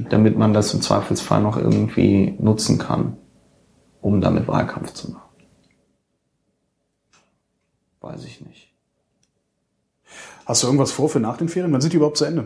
damit 0.10 0.36
man 0.36 0.51
das 0.53 0.74
im 0.74 0.82
Zweifelsfall 0.82 1.43
noch 1.43 1.58
irgendwie 1.58 2.34
nutzen 2.39 2.80
kann, 2.80 3.18
um 4.01 4.20
damit 4.20 4.47
Wahlkampf 4.47 4.93
zu 4.93 5.12
machen. 5.12 5.22
Weiß 8.01 8.26
ich 8.26 8.41
nicht. 8.41 8.55
Hast 10.46 10.64
du 10.64 10.68
irgendwas 10.68 10.91
vor 10.91 11.10
für 11.10 11.20
nach 11.20 11.38
den 11.38 11.50
Ferien? 11.50 11.72
Wann 11.74 11.82
sind 11.82 11.93
die 11.93 11.98
überhaupt 11.98 12.18
zu 12.18 12.26
Ende? 12.26 12.41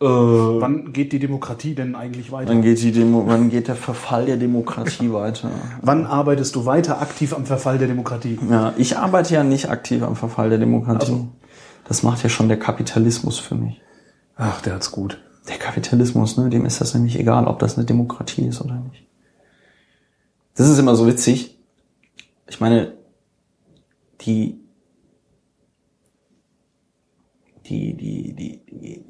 Äh, 0.00 0.04
Wann 0.06 0.92
geht 0.94 1.12
die 1.12 1.18
Demokratie 1.18 1.74
denn 1.74 1.94
eigentlich 1.94 2.32
weiter? 2.32 2.48
wann 2.50 2.62
geht 2.62 2.80
die 2.80 2.90
Demo 2.90 3.24
wann 3.26 3.50
geht 3.50 3.68
der 3.68 3.74
Verfall 3.76 4.24
der 4.24 4.38
Demokratie 4.38 5.12
weiter? 5.12 5.50
Wann 5.82 6.06
arbeitest 6.06 6.56
du 6.56 6.64
weiter 6.64 7.02
aktiv 7.02 7.34
am 7.34 7.44
Verfall 7.44 7.76
der 7.76 7.88
Demokratie? 7.88 8.38
Ja, 8.50 8.72
ich 8.78 8.96
arbeite 8.96 9.34
ja 9.34 9.44
nicht 9.44 9.68
aktiv 9.68 10.02
am 10.02 10.16
Verfall 10.16 10.48
der 10.48 10.58
Demokratie. 10.58 11.12
Also. 11.12 11.28
Das 11.86 12.02
macht 12.02 12.22
ja 12.22 12.30
schon 12.30 12.48
der 12.48 12.58
Kapitalismus 12.58 13.38
für 13.38 13.56
mich. 13.56 13.80
Ach, 14.36 14.62
der 14.62 14.74
hat's 14.74 14.90
gut. 14.90 15.20
Der 15.48 15.58
Kapitalismus, 15.58 16.38
ne, 16.38 16.48
dem 16.48 16.64
ist 16.64 16.80
das 16.80 16.94
nämlich 16.94 17.18
egal, 17.18 17.46
ob 17.46 17.58
das 17.58 17.76
eine 17.76 17.84
Demokratie 17.84 18.46
ist 18.46 18.62
oder 18.62 18.76
nicht. 18.76 19.06
Das 20.54 20.68
ist 20.68 20.78
immer 20.78 20.96
so 20.96 21.06
witzig. 21.06 21.58
Ich 22.48 22.60
meine, 22.60 22.92
die, 24.22 24.59
die, 27.70 27.94
die, 27.94 28.34
die, 28.34 28.60
die 28.66 29.04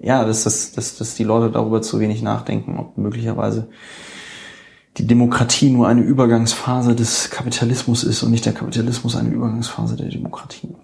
ja, 0.00 0.24
dass, 0.24 0.44
dass, 0.44 0.72
dass, 0.72 0.96
dass 0.96 1.14
die 1.14 1.24
Leute 1.24 1.52
darüber 1.52 1.82
zu 1.82 2.00
wenig 2.00 2.22
nachdenken, 2.22 2.78
ob 2.78 2.96
möglicherweise 2.96 3.68
die 4.96 5.06
Demokratie 5.06 5.70
nur 5.70 5.88
eine 5.88 6.00
Übergangsphase 6.00 6.96
des 6.96 7.30
Kapitalismus 7.30 8.02
ist 8.02 8.22
und 8.22 8.30
nicht 8.30 8.46
der 8.46 8.54
Kapitalismus 8.54 9.14
eine 9.14 9.28
Übergangsphase 9.28 9.96
der 9.96 10.08
Demokratie. 10.08 10.74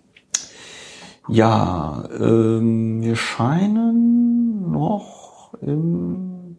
Ja, 1.29 2.09
ähm, 2.19 3.03
wir 3.03 3.17
scheinen 3.17 4.71
noch 4.71 5.55
im, 5.61 6.59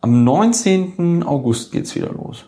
am 0.00 0.24
19. 0.24 1.22
August 1.22 1.70
geht's 1.70 1.94
wieder 1.94 2.12
los. 2.12 2.46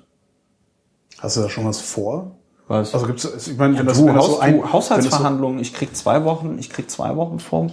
Hast 1.18 1.36
du 1.36 1.42
da 1.42 1.48
schon 1.48 1.66
was 1.66 1.80
vor? 1.80 2.39
Was? 2.70 2.94
Also 2.94 3.06
gibt's, 3.06 3.24
ich 3.48 3.56
meine, 3.58 3.76
wenn 3.76 3.86
das, 3.86 3.98
du, 3.98 4.06
wenn 4.06 4.14
das 4.14 4.22
Haus, 4.24 4.30
so 4.34 4.38
ein, 4.38 4.58
du, 4.58 4.72
Haushaltsverhandlungen, 4.72 5.58
ich 5.58 5.74
krieg 5.74 5.96
zwei 5.96 6.22
Wochen, 6.24 6.56
ich 6.60 6.70
krieg 6.70 6.88
zwei 6.88 7.16
Wochen 7.16 7.40
vor, 7.40 7.66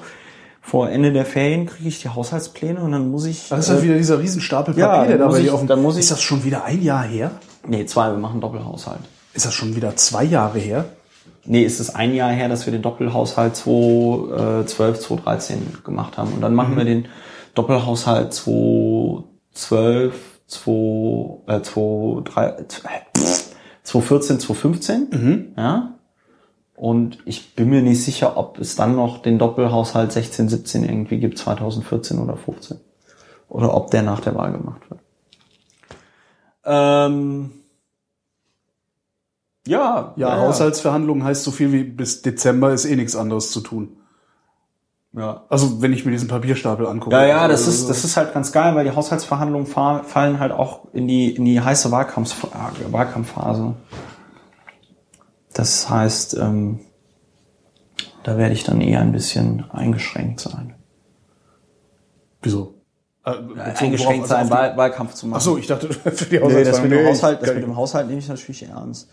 vor 0.59 0.89
Ende 0.89 1.13
der 1.13 1.23
Ferien 1.23 1.67
kriege 1.67 1.87
ich 1.87 2.01
die 2.01 2.09
Haushaltspläne 2.09 2.79
und 2.81 2.93
dann 2.93 3.11
muss 3.11 3.25
ich. 3.25 3.47
Das 3.47 3.59
ist 3.59 3.69
ja 3.69 3.75
äh, 3.77 3.83
wieder 3.83 3.95
dieser 3.95 4.17
Riesenstapel 4.19 4.75
ja, 4.75 4.87
Papier, 4.87 5.09
der 5.09 5.17
dann 5.19 5.19
da 5.19 5.25
muss 5.27 5.35
bei 5.35 5.39
ich- 5.41 5.45
dir 5.45 5.53
auf 5.53 5.59
dem, 5.59 5.67
dann 5.67 5.83
muss 5.83 5.95
ich- 5.97 5.99
Ist 5.99 6.09
das 6.11 6.21
schon 6.23 6.43
wieder 6.43 6.63
ein 6.65 6.81
Jahr 6.81 7.03
her? 7.03 7.29
nee, 7.67 7.85
zwei, 7.85 8.09
wir 8.09 8.17
machen 8.17 8.41
Doppelhaushalt. 8.41 9.01
Ist 9.35 9.45
das 9.45 9.53
schon 9.53 9.75
wieder 9.75 9.95
zwei 9.97 10.23
Jahre 10.23 10.57
her? 10.57 10.85
Nee, 11.45 11.63
es 11.63 11.79
ist 11.79 11.91
ein 11.91 12.15
Jahr 12.15 12.31
her, 12.31 12.49
dass 12.49 12.65
wir 12.65 12.71
den 12.73 12.81
Doppelhaushalt 12.81 13.55
2012, 13.55 14.99
2013 14.99 15.77
gemacht 15.85 16.17
haben. 16.17 16.33
Und 16.33 16.41
dann 16.41 16.55
machen 16.55 16.75
wir 16.75 16.85
den 16.85 17.05
Doppelhaushalt 17.53 18.33
2012, 18.33 20.13
2, 20.47 21.53
äh, 21.53 21.61
2013, 21.61 22.85
äh, 22.85 22.89
2014, 23.87 24.39
2015. 24.41 25.53
Ja. 25.55 25.93
Und 26.75 27.19
ich 27.25 27.55
bin 27.55 27.69
mir 27.69 27.81
nicht 27.81 28.03
sicher, 28.03 28.37
ob 28.37 28.59
es 28.59 28.75
dann 28.75 28.95
noch 28.95 29.21
den 29.21 29.39
Doppelhaushalt 29.39 30.11
16, 30.11 30.49
17 30.49 30.83
irgendwie 30.83 31.19
gibt, 31.19 31.37
2014 31.37 32.19
oder 32.19 32.35
15. 32.35 32.77
Oder 33.47 33.73
ob 33.73 33.89
der 33.91 34.03
nach 34.03 34.19
der 34.19 34.35
Wahl 34.35 34.51
gemacht 34.51 34.81
wird. 34.89 34.99
Ähm, 36.65 37.51
ja, 39.65 40.13
Ja, 40.17 40.37
Haushaltsverhandlungen 40.37 41.23
heißt 41.23 41.45
so 41.45 41.51
viel 41.51 41.71
wie 41.71 41.83
bis 41.83 42.21
Dezember 42.21 42.73
ist 42.73 42.85
eh 42.85 42.95
nichts 42.95 43.15
anderes 43.15 43.51
zu 43.51 43.61
tun. 43.61 43.97
Ja. 45.17 45.43
Also 45.49 45.81
wenn 45.81 45.93
ich 45.93 46.05
mir 46.05 46.11
diesen 46.11 46.27
Papierstapel 46.27 46.85
angucke. 46.85 47.15
Ja, 47.15 47.25
ja, 47.25 47.47
das 47.47 47.67
ist, 47.67 47.89
das 47.89 48.03
ist 48.03 48.17
halt 48.17 48.33
ganz 48.33 48.51
geil, 48.51 48.75
weil 48.75 48.83
die 48.85 48.91
Haushaltsverhandlungen 48.91 49.65
fa- 49.65 50.03
fallen 50.03 50.39
halt 50.39 50.51
auch 50.51 50.81
in 50.93 51.07
die, 51.07 51.35
in 51.35 51.43
die 51.45 51.59
heiße 51.59 51.89
Wahlkampf, 51.91 52.43
äh, 52.43 52.91
Wahlkampfphase. 52.93 53.73
Das 55.53 55.89
heißt, 55.89 56.37
ähm, 56.37 56.81
da 58.23 58.37
werde 58.37 58.53
ich 58.53 58.63
dann 58.63 58.79
eher 58.81 59.01
ein 59.01 59.11
bisschen 59.11 59.65
eingeschränkt 59.71 60.39
sein. 60.39 60.75
Wieso? 62.41 62.75
Äh, 63.25 63.31
eingeschränkt 63.79 64.27
sein, 64.27 64.41
Also 64.41 64.53
auf 64.53 64.59
Wahl, 64.59 64.77
Wahlkampf 64.77 65.13
zu 65.15 65.27
machen. 65.27 65.37
Ach 65.39 65.41
so, 65.41 65.57
ich 65.57 65.67
dachte 65.67 65.89
für 65.93 66.25
die 66.25 66.37
Nee, 66.39 66.63
das 66.63 66.81
mit 66.81 66.91
Haushaltsverhandlungen. 66.91 66.91
dem 66.91 67.03
Nee, 67.03 67.09
Haushalt, 67.09 67.41
das 67.41 67.53
mit 67.55 67.63
dem 67.63 67.75
Haushalt 67.75 68.07
nehme 68.07 68.19
ich 68.19 68.27
natürlich 68.29 68.63
ernst. 68.69 69.09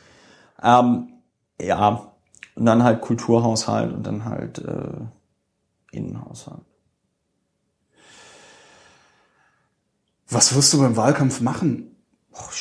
Ähm, 0.62 1.08
ja, 1.60 2.08
und 2.56 2.66
dann 2.66 2.84
halt 2.84 3.00
Kulturhaushalt 3.00 3.92
und 3.94 4.06
dann 4.06 4.24
halt 4.26 4.58
äh, 4.58 5.00
Innenhaushalt. 5.94 6.64
Was 10.28 10.54
wirst 10.54 10.72
du 10.72 10.80
beim 10.80 10.96
Wahlkampf 10.96 11.40
machen? 11.40 11.96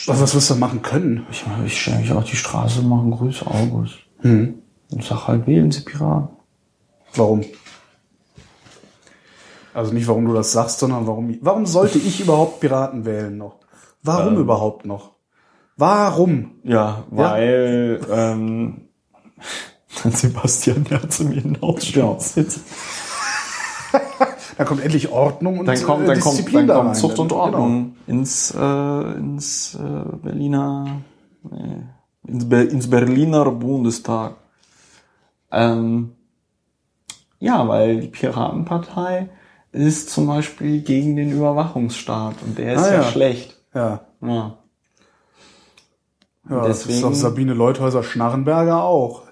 Was, 0.06 0.22
was 0.22 0.36
wirst 0.36 0.50
du 0.52 0.56
machen 0.56 0.82
können? 0.82 1.26
Ich, 1.32 1.44
ich 1.66 1.82
stelle 1.82 2.00
mich 2.00 2.12
auf 2.12 2.26
die 2.26 2.36
Straße 2.36 2.82
mache 2.84 3.02
einen 3.02 3.12
Grüß 3.12 3.44
August. 3.48 3.96
Hm. 4.20 4.60
Und 4.92 5.04
sag 5.04 5.28
halt, 5.28 5.48
wählen 5.48 5.72
Sie 5.72 5.82
Piraten. 5.82 6.38
Warum? 7.16 7.44
Also 9.74 9.92
nicht, 9.92 10.08
warum 10.08 10.26
du 10.26 10.34
das 10.34 10.52
sagst, 10.52 10.80
sondern 10.80 11.08
warum, 11.08 11.36
warum 11.42 11.66
sollte 11.66 11.98
ich 11.98 12.22
überhaupt 12.22 12.60
Piraten 12.60 13.06
wählen 13.06 13.38
noch? 13.38 13.56
Warum 14.04 14.38
überhaupt 14.38 14.86
noch? 14.86 15.14
Warum? 15.78 16.60
Ja, 16.64 17.06
weil 17.10 18.00
ähm, 18.12 18.90
Sebastian 20.12 20.86
Herz 20.86 21.20
im 21.22 21.32
Innenausschuss 21.32 22.36
sitzt. 22.36 22.60
Da 24.58 24.66
kommt 24.66 24.82
endlich 24.84 25.10
Ordnung 25.12 25.60
und 25.60 25.66
Dann 25.66 25.82
kommt, 25.82 26.04
äh, 26.04 26.08
dann 26.08 26.20
kommt, 26.20 26.38
Disziplin 26.38 26.68
dann 26.68 26.68
da 26.68 26.74
kommt 26.76 26.88
rein. 26.90 26.96
Zucht 26.96 27.18
und 27.20 27.30
Genau. 27.30 27.42
Ordnung 27.42 27.96
ins, 28.08 28.54
äh, 28.56 29.12
ins 29.18 29.76
äh, 29.76 30.18
Berliner, 30.22 31.02
nee, 31.50 31.84
ins, 32.28 32.48
Be 32.50 32.62
ins 32.64 32.90
Berliner 32.90 33.50
Bundestag. 33.52 34.36
Ähm, 35.52 36.12
ja, 37.40 37.68
weil 37.68 38.00
die 38.02 38.08
Piratenpartei 38.08 39.30
ist 39.72 40.10
zum 40.12 40.28
Beispiel 40.28 40.82
gegen 40.82 41.16
den 41.16 41.32
Überwachungsstaat 41.32 42.36
und 42.46 42.58
der 42.58 42.76
ist 42.76 42.84
Ah, 42.84 42.88
ja, 42.88 42.94
ja. 42.96 43.04
schlecht. 43.04 43.58
Ja, 43.74 44.02
Ja. 44.22 44.58
ja 46.50 46.68
das 46.68 46.80
ist 46.82 46.88
Deswegen- 46.90 47.02
doch 47.02 47.14
Sabine 47.16 47.54
Leuthäuser-Schnarrenberger 47.54 48.84
auch. 48.84 49.23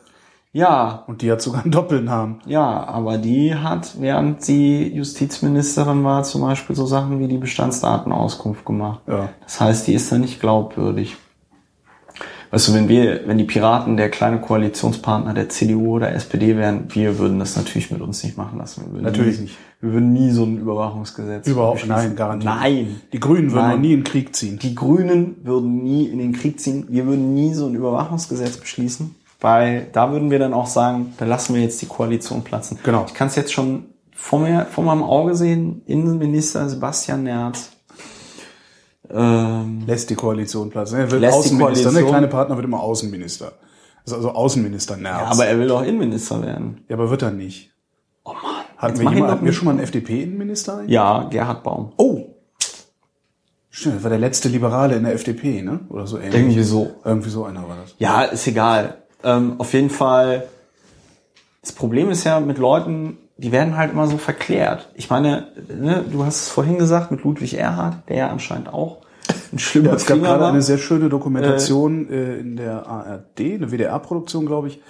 Ja, 0.54 1.04
Und 1.08 1.22
die 1.22 1.32
hat 1.32 1.42
sogar 1.42 1.64
einen 1.64 1.72
Doppelnamen. 1.72 2.42
Ja, 2.46 2.84
aber 2.86 3.18
die 3.18 3.56
hat, 3.56 3.96
während 4.00 4.44
sie 4.44 4.94
Justizministerin 4.94 6.04
war, 6.04 6.24
zum 6.24 6.42
Beispiel 6.42 6.76
so 6.76 6.86
Sachen 6.86 7.20
wie 7.20 7.28
die 7.28 7.38
Bestandsdatenauskunft 7.38 8.66
gemacht. 8.66 9.02
Ja. 9.08 9.30
Das 9.44 9.62
heißt, 9.62 9.88
die 9.88 9.94
ist 9.94 10.12
da 10.12 10.18
nicht 10.18 10.42
glaubwürdig. 10.42 11.16
Weißt 12.52 12.68
du, 12.68 12.74
wenn 12.74 12.90
wir, 12.90 13.22
wenn 13.28 13.38
die 13.38 13.46
Piraten 13.46 13.96
der 13.96 14.10
kleine 14.10 14.42
Koalitionspartner 14.42 15.34
der 15.34 15.48
CDU 15.48 15.96
oder 15.96 16.14
SPD 16.14 16.58
wären, 16.58 16.94
wir 16.94 17.18
würden 17.18 17.40
das 17.40 17.56
natürlich 17.56 17.90
mit 17.92 18.02
uns 18.02 18.22
nicht 18.22 18.36
machen 18.36 18.60
lassen. 18.60 18.84
Natürlich 19.02 19.38
nie, 19.38 19.44
nicht. 19.44 19.58
Wir 19.80 19.94
würden 19.94 20.12
nie 20.12 20.32
so 20.32 20.44
ein 20.44 20.58
Überwachungsgesetz 20.58 21.48
Überhaupt 21.48 21.88
nein, 21.88 22.18
garantiert. 22.18 22.54
Nein. 22.54 23.02
Die 23.14 23.22
Grünen 23.22 23.52
würden 23.54 23.68
Nein. 23.68 23.76
noch 23.76 23.82
nie 23.82 23.94
in 23.94 24.00
den 24.00 24.04
Krieg 24.04 24.36
ziehen. 24.36 24.60
Die 24.60 24.76
Grünen 24.76 25.38
würden 25.44 25.82
nie 25.82 26.08
in 26.08 26.20
den 26.20 26.34
Krieg 26.34 26.60
ziehen. 26.60 26.88
Wir 26.90 27.06
würden 27.08 27.34
nie 27.34 27.54
so 27.54 27.68
ein 27.68 27.74
Überwachungsgesetz 27.74 28.58
beschließen. 28.58 29.16
Weil 29.42 29.88
da 29.92 30.12
würden 30.12 30.30
wir 30.30 30.38
dann 30.38 30.54
auch 30.54 30.68
sagen, 30.68 31.14
da 31.18 31.26
lassen 31.26 31.56
wir 31.56 31.62
jetzt 31.64 31.82
die 31.82 31.88
Koalition 31.88 32.44
platzen. 32.44 32.78
Genau. 32.84 33.06
Ich 33.08 33.16
kann 33.16 33.28
es 33.28 33.36
jetzt 33.36 33.52
schon 33.52 33.88
vor 34.16 34.40
mir, 34.40 34.68
vor 34.68 34.84
meinem 34.84 35.04
Auge 35.04 35.36
sehen, 35.36 35.82
Innenminister 35.88 36.70
Sebastian 36.70 37.24
Nerz. 37.24 37.72
Ähm, 39.10 39.82
Lässt 39.88 40.12
die 40.12 40.16
Koalition 40.16 40.70
platzen. 40.70 41.00
Er 41.00 41.10
wird 41.10 41.26
Außenminister. 41.26 41.92
Der 41.92 42.04
kleine 42.04 42.28
Partner 42.28 42.56
wird 42.56 42.66
immer 42.66 42.82
Außenminister. 42.82 43.54
Also, 44.06 44.16
also 44.18 44.32
Außenminister 44.32 44.96
Nerz. 44.96 45.22
ja, 45.22 45.26
aber 45.32 45.46
er 45.48 45.58
will 45.58 45.68
doch 45.68 45.82
Innenminister 45.82 46.42
werden. 46.44 46.86
ja, 46.88 46.96
aber 46.96 47.10
wird 47.10 47.24
er 47.24 47.32
nicht. 47.32 47.72
Oh 48.24 48.34
Mann. 48.34 48.66
Hatten 48.78 49.00
wir, 49.00 49.12
jemand, 49.12 49.32
hatten 49.32 49.46
wir 49.46 49.54
schon 49.54 49.66
mal 49.66 49.72
einen 49.72 49.82
FDP-Innenminister? 49.82 50.78
eigentlich? 50.78 50.92
Ja, 50.92 51.24
Gerhard 51.30 51.64
Baum. 51.64 51.94
Oh! 51.98 52.28
Stimmt, 53.70 53.98
das 53.98 54.04
war 54.04 54.10
der 54.10 54.20
letzte 54.20 54.50
Liberale 54.50 54.96
in 54.96 55.04
der 55.04 55.14
FDP, 55.14 55.62
ne? 55.62 55.80
Oder 55.90 56.06
so 56.06 56.18
ähnlich. 56.18 56.36
Irgendwie 56.36 56.64
so. 56.64 56.92
Irgendwie 57.04 57.30
so 57.30 57.46
einer 57.46 57.68
war 57.68 57.78
das. 57.78 57.96
Ja, 58.00 58.24
ist 58.24 58.46
egal. 58.48 59.01
Ähm, 59.24 59.56
auf 59.58 59.74
jeden 59.74 59.90
Fall, 59.90 60.48
das 61.62 61.72
Problem 61.72 62.10
ist 62.10 62.24
ja 62.24 62.40
mit 62.40 62.58
Leuten, 62.58 63.18
die 63.38 63.52
werden 63.52 63.76
halt 63.78 63.92
immer 63.92 64.08
so 64.08 64.18
verklärt. 64.18 64.90
Ich 64.94 65.10
meine, 65.10 65.48
ne, 65.68 66.04
du 66.10 66.24
hast 66.24 66.42
es 66.42 66.50
vorhin 66.50 66.78
gesagt 66.78 67.12
mit 67.12 67.24
Ludwig 67.24 67.56
Erhard, 67.58 68.08
der 68.08 68.18
ja 68.18 68.28
anscheinend 68.30 68.72
auch 68.72 68.98
ein 69.52 69.60
schlimmer 69.60 69.90
Ja, 69.90 69.96
es 69.96 70.06
gab 70.06 70.18
Finger 70.18 70.30
gerade 70.30 70.42
war. 70.44 70.50
eine 70.50 70.62
sehr 70.62 70.78
schöne 70.78 71.10
Dokumentation 71.10 72.10
äh, 72.10 72.36
in 72.38 72.56
der 72.56 72.86
ARD, 72.88 73.40
eine 73.40 73.72
WDR-Produktion, 73.72 74.46
glaube 74.46 74.68
ich, 74.68 74.82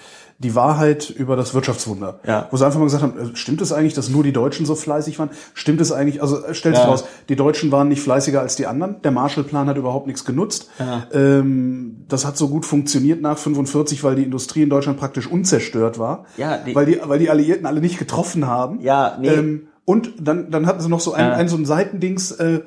die 0.44 0.56
Wahrheit 0.56 1.10
über 1.10 1.36
das 1.36 1.54
Wirtschaftswunder. 1.54 2.20
Ja. 2.26 2.48
Wo 2.50 2.58
sie 2.58 2.66
einfach 2.66 2.80
mal 2.80 2.86
gesagt 2.86 3.04
haben, 3.04 3.18
äh, 3.18 3.36
stimmt 3.36 3.62
es 3.62 3.72
eigentlich, 3.72 3.94
dass 3.94 4.10
nur 4.10 4.24
die 4.24 4.34
Deutschen 4.34 4.66
so 4.66 4.74
fleißig 4.76 5.20
waren? 5.20 5.30
Stimmt 5.54 5.80
es 5.82 5.92
eigentlich, 5.92 6.22
also 6.22 6.44
äh, 6.44 6.54
stellt 6.56 6.76
sich 6.76 6.84
Ja. 6.84 6.90
raus, 6.90 7.04
die 7.30 7.36
Deutschen 7.36 7.72
waren 7.72 7.88
nicht 7.90 8.02
fleißiger 8.02 8.42
als 8.42 8.56
die 8.56 8.66
anderen. 8.66 9.02
Der 9.04 9.12
Marshallplan 9.12 9.68
hat 9.68 9.78
überhaupt 9.78 10.08
nichts 10.08 10.26
genutzt. 10.26 10.70
Ja. 10.80 11.04
Ähm, 11.14 12.06
das 12.08 12.26
hat 12.26 12.38
so 12.38 12.48
gut 12.50 12.66
funktioniert 12.66 13.22
nach 13.22 13.38
45, 13.38 14.04
weil 14.04 14.16
die 14.16 14.24
Industrie 14.24 14.64
in 14.64 14.70
Deutschland 14.70 15.00
praktisch 15.00 15.28
unzerstört 15.28 16.00
war. 16.00 16.26
Ja, 16.38 16.58
die- 16.58 16.74
weil 16.76 16.86
die, 16.88 17.00
weil 17.06 17.20
die 17.20 17.30
Alliierten 17.30 17.66
alle 17.66 17.80
nicht 17.82 18.00
getroffen 18.00 18.48
haben. 18.48 18.82
Ja, 18.82 19.18
nee. 19.22 19.28
Ähm, 19.28 19.68
und 19.86 20.14
dann, 20.20 20.50
dann 20.52 20.66
hatten 20.66 20.82
sie 20.82 20.90
noch 20.90 21.00
so 21.02 21.14
ein, 21.14 21.26
Ja. 21.26 21.34
ein 21.34 21.48
so 21.50 21.58
ein 21.58 21.66
Seitendings, 21.66 22.32
äh, 22.32 22.62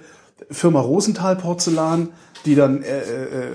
Firma 0.51 0.81
Rosenthal 0.81 1.37
Porzellan, 1.37 2.09
die 2.47 2.55
dann, 2.55 2.83
äh, 2.83 2.99
äh, 2.99 3.01
äh, 3.01 3.51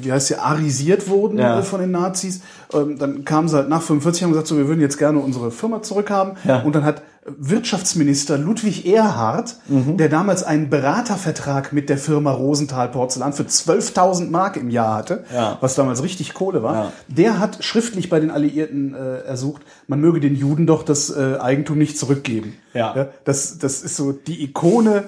wie 0.00 0.10
heißt 0.12 0.28
sie, 0.28 0.36
arisiert 0.36 1.08
wurden 1.08 1.38
Ja. 1.38 1.58
äh, 1.58 1.62
von 1.62 1.80
den 1.80 1.90
Nazis. 1.90 2.40
Ähm, 2.72 2.98
dann 2.98 3.24
kamen 3.26 3.48
sie 3.48 3.56
halt 3.56 3.68
nach 3.68 3.82
45 3.82 4.22
und 4.22 4.26
haben 4.28 4.32
gesagt, 4.32 4.48
so, 4.48 4.56
wir 4.56 4.66
würden 4.66 4.80
jetzt 4.80 4.96
gerne 4.98 5.18
unsere 5.18 5.50
Firma 5.50 5.82
zurückhaben. 5.82 6.36
Ja. 6.44 6.62
Und 6.62 6.74
dann 6.74 6.84
hat 6.84 7.02
Wirtschaftsminister 7.50 8.38
Ludwig 8.38 8.86
Erhard, 8.86 9.56
Mhm. 9.68 9.96
der 9.98 10.08
damals 10.08 10.42
einen 10.42 10.70
Beratervertrag 10.70 11.72
mit 11.72 11.88
der 11.90 11.98
Firma 11.98 12.30
Rosenthal 12.32 12.88
Porzellan 12.88 13.32
für 13.32 13.42
12.000 13.46 14.30
Mark 14.30 14.56
im 14.56 14.70
Jahr 14.70 14.96
hatte, 14.96 15.24
Ja. 15.34 15.58
was 15.60 15.74
damals 15.74 16.02
richtig 16.02 16.32
Kohle 16.32 16.62
war, 16.62 16.74
Ja. 16.74 16.92
der 17.08 17.38
hat 17.40 17.62
schriftlich 17.62 18.08
bei 18.08 18.20
den 18.20 18.30
Alliierten 18.30 18.94
äh, 18.94 19.18
ersucht, 19.26 19.62
man 19.88 20.00
möge 20.00 20.20
den 20.20 20.34
Juden 20.34 20.66
doch 20.66 20.82
das 20.82 21.10
äh, 21.10 21.36
Eigentum 21.40 21.76
nicht 21.78 21.98
zurückgeben. 21.98 22.54
Ja. 22.72 23.08
das, 23.24 23.58
das 23.58 23.82
ist 23.82 23.96
so 23.96 24.12
die 24.12 24.44
Ikone 24.44 25.04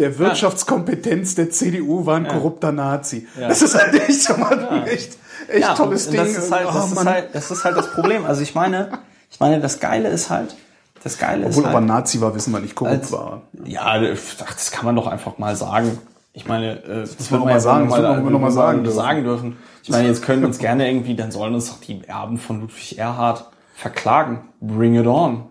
der 0.00 0.18
Wirtschaftskompetenz 0.18 1.34
der 1.36 1.50
CDU 1.50 2.04
war 2.06 2.16
ein 2.16 2.26
korrupter 2.26 2.72
Nazi. 2.72 3.28
Das 3.38 3.62
ist 3.62 3.74
halt 3.74 3.94
echt 4.08 4.22
so 4.22 4.36
mal 4.36 4.58
ein 4.68 4.86
echt, 4.86 5.16
echt 5.48 5.76
tolles 5.76 6.08
Ding. 6.10 6.18
Das 6.20 6.28
ist, 6.36 6.50
halt, 6.52 6.66
Oh, 6.68 6.72
das, 6.74 6.92
ist 6.92 7.04
halt, 7.04 7.28
das 7.34 7.50
ist 7.50 7.64
halt 7.64 7.76
das 7.76 7.92
Problem. 7.92 8.24
Also 8.24 8.42
ich 8.42 8.54
meine, 8.54 8.98
ich 9.30 9.38
meine, 9.38 9.60
das 9.60 9.78
Geile 9.78 10.08
ist 10.08 10.28
halt, 10.30 10.56
das 11.04 11.18
Geile 11.18 11.46
Obwohl, 11.46 11.50
ist 11.50 11.58
ob 11.68 11.72
er 11.74 11.78
halt, 11.78 11.86
Nazi 11.86 12.20
war, 12.20 12.34
wissen 12.34 12.52
wir 12.52 12.60
nicht, 12.60 12.74
korrupt 12.74 12.94
als- 13.02 13.12
war. 13.12 13.42
ja, 13.64 13.82
ach, 13.84 14.52
das 14.54 14.70
kann 14.70 14.84
man 14.84 14.96
doch 14.96 15.06
einfach 15.06 15.38
mal 15.38 15.54
sagen. 15.56 15.98
Ich 16.32 16.46
meine, 16.46 16.82
äh, 16.84 17.00
das 17.02 17.18
wir 17.18 17.30
wird 17.32 17.40
noch 17.40 17.46
mal 17.46 17.60
sagen, 17.60 17.88
das 17.88 17.98
mal, 17.98 18.24
wir 18.24 18.30
noch 18.30 18.38
mal 18.40 18.50
sagen 18.50 18.84
dürfen. 18.84 18.96
sagen 18.96 19.24
dürfen. 19.24 19.56
Ich 19.82 19.90
meine, 19.90 20.08
jetzt 20.08 20.22
können 20.22 20.44
uns 20.44 20.58
gerne 20.58 20.88
irgendwie, 20.88 21.16
dann 21.16 21.30
sollen 21.32 21.54
uns 21.54 21.70
doch 21.70 21.80
die 21.80 22.02
Erben 22.06 22.38
von 22.38 22.60
Ludwig 22.60 22.98
Erhard 22.98 23.50
verklagen. 23.74 24.48
Bring 24.60 24.94
it 24.94 25.06
on. 25.06 25.44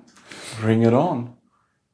Bring 0.62 0.84
it 0.84 0.94
on. 0.94 1.32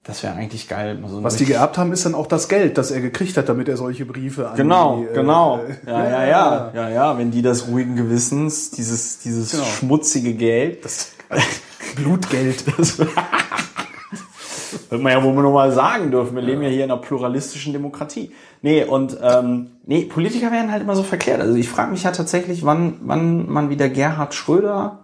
Das 0.08 0.22
wäre 0.22 0.36
eigentlich 0.36 0.68
geil. 0.68 1.00
So 1.08 1.24
Was 1.24 1.36
die 1.38 1.46
geerbt 1.46 1.80
haben, 1.80 1.92
ist 1.92 2.06
dann 2.06 2.14
auch 2.14 2.28
das 2.28 2.48
Geld, 2.48 2.78
das 2.78 2.92
er 2.92 3.02
gekriegt 3.02 3.38
hat, 3.38 3.50
damit 3.50 3.68
er 3.68 3.76
solche 3.76 4.06
Briefe 4.06 4.48
an 4.50 4.56
Genau, 4.56 4.98
die, 5.00 5.06
äh, 5.08 5.14
genau. 5.14 5.60
äh, 5.60 5.90
Ja, 5.90 6.04
ja, 6.10 6.26
ja, 6.26 6.72
ja, 6.76 6.90
ja. 6.90 7.18
Wenn 7.18 7.32
die 7.32 7.42
das 7.42 7.68
ruhigen 7.68 7.96
Gewissens, 7.96 8.70
dieses, 8.70 9.18
dieses 9.20 9.52
Genau. 9.52 9.64
schmutzige 9.64 10.36
Geld, 10.36 10.86
Das 10.86 11.12
Blutgeld. 11.96 12.64
das 12.78 13.00
wird 14.90 15.02
man 15.02 15.12
ja 15.12 15.24
wohl 15.24 15.34
noch 15.34 15.52
mal 15.54 15.72
sagen 15.72 16.12
dürfen. 16.12 16.36
Wir 16.36 16.44
leben 16.44 16.62
ja 16.62 16.70
hier 16.70 16.84
in 16.84 16.92
einer 16.92 17.02
pluralistischen 17.02 17.74
Demokratie. 17.74 18.32
Nee, 18.62 18.84
und 18.84 19.18
ähm, 19.24 19.72
nee, 19.86 20.04
Politiker 20.06 20.52
werden 20.52 20.72
halt 20.72 20.84
immer 20.84 20.96
so 20.96 21.02
verklärt. 21.04 21.42
Also 21.42 21.56
ich 21.56 21.68
frage 21.68 21.90
mich 21.92 22.04
ja 22.04 22.12
tatsächlich, 22.12 22.64
wann, 22.64 22.98
wann 23.02 23.50
man 23.50 23.70
wieder 23.72 23.90
Gerhard 23.90 24.36
Schröder, 24.36 25.00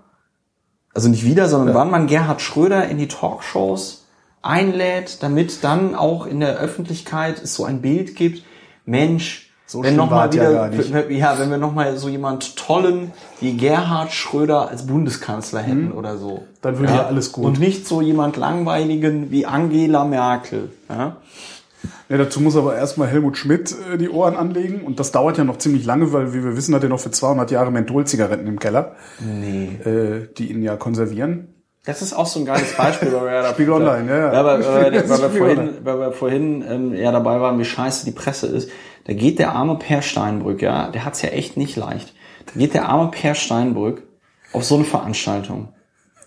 also 0.94 1.10
nicht 1.10 1.26
wieder, 1.26 1.48
sondern 1.48 1.74
wann 1.74 1.90
man 1.90 2.06
Gerhard 2.08 2.42
Schröder 2.42 2.88
in 2.88 2.98
die 3.00 3.08
Talkshows 3.08 4.01
einlädt, 4.42 5.22
damit 5.24 5.64
dann 5.64 5.96
auch 5.96 6.26
in 6.26 6.40
der 6.40 6.58
Öffentlichkeit 6.58 7.42
es 7.44 7.56
so 7.56 7.64
ein 7.66 7.82
Bild 7.82 8.16
gibt, 8.16 8.44
Mensch, 8.86 9.52
So 9.68 9.84
wenn 9.84 9.96
noch 9.96 10.10
mal 10.10 10.26
ja 10.28 10.34
wieder, 10.34 10.52
gar 10.54 10.68
nicht. 10.70 10.92
wenn- 10.94 11.12
ja, 11.16 11.38
wenn 11.40 11.50
wir 11.50 11.58
noch 11.58 11.74
mal 11.74 11.96
so 11.98 12.10
jemand 12.10 12.56
tollen 12.58 13.12
wie 13.40 13.54
Gerhard 13.56 14.12
Schröder 14.12 14.70
als 14.70 14.86
Bundeskanzler 14.88 15.62
hätten 15.62 15.92
oder 15.92 16.18
so. 16.18 16.38
Mhm. 16.38 16.42
Dann 16.62 16.80
würde 16.80 16.94
ja 16.94 17.06
alles 17.06 17.32
gut. 17.32 17.46
Und 17.46 17.60
nicht 17.60 17.88
so 17.88 18.02
jemand 18.02 18.36
langweiligen 18.38 19.32
wie 19.32 19.46
Angela 19.46 20.04
Merkel. 20.06 20.72
Ja? 20.90 21.18
Ja, 22.10 22.18
dazu 22.18 22.42
muss 22.42 22.56
aber 22.58 22.76
erstmal 22.76 23.08
Helmut 23.08 23.38
Schmidt 23.38 23.74
äh, 23.94 23.98
die 23.98 24.10
Ohren 24.10 24.36
anlegen 24.36 24.82
und 24.82 25.00
das 25.00 25.12
dauert 25.12 25.38
ja 25.38 25.44
noch 25.46 25.58
ziemlich 25.58 25.86
lange, 25.86 26.12
weil 26.12 26.34
wie 26.34 26.44
wir 26.44 26.58
wissen, 26.58 26.76
hat 26.76 26.84
er 26.84 26.90
noch 26.90 27.00
für 27.00 27.10
200 27.12 27.50
Jahre 27.52 27.72
Mentholzigaretten 27.72 28.46
im 28.48 28.60
Keller, 28.60 28.96
Nee. 29.20 29.80
äh, 29.86 30.28
die 30.38 30.52
ihn 30.52 30.62
ja 30.62 30.76
konservieren. 30.76 31.48
Das 31.86 32.04
ist 32.04 32.14
auch 32.14 32.28
so 32.28 32.40
ein 32.40 32.46
geiles 32.46 32.76
Beispiel, 32.78 33.12
weil 33.12 33.26
wir 33.26 33.32
ja 33.34 33.42
da, 33.42 33.54
Spiegel 33.54 33.74
Online, 33.74 34.10
ja, 34.10 34.18
ja. 34.18 34.34
ja 34.34 34.46
weil, 34.46 34.66
weil, 34.66 34.94
weil, 34.94 34.94
wir 34.94 35.18
Spiegel 35.18 35.30
vorhin, 35.30 35.60
Online. 35.60 35.80
weil 35.84 36.00
wir 36.00 36.12
vorhin 36.12 36.66
ähm, 36.68 36.94
ja 36.94 37.12
dabei 37.12 37.42
waren, 37.42 37.58
wie 37.58 37.66
scheiße 37.66 38.06
die 38.06 38.12
Presse 38.12 38.48
ist. 38.48 38.70
Da 39.06 39.14
geht 39.14 39.40
der 39.40 39.54
arme 39.54 39.78
Per 39.78 40.04
Steinbrück, 40.04 40.62
ja, 40.62 40.90
der 40.90 41.06
hat's 41.06 41.24
ja 41.24 41.30
echt 41.30 41.58
nicht 41.58 41.76
leicht. 41.76 42.14
Da 42.46 42.60
geht 42.60 42.76
der 42.76 42.88
arme 42.88 43.10
Per 43.10 43.34
Steinbrück 43.34 44.04
auf 44.54 44.64
so 44.64 44.76
eine 44.76 44.84
Veranstaltung 44.84 45.70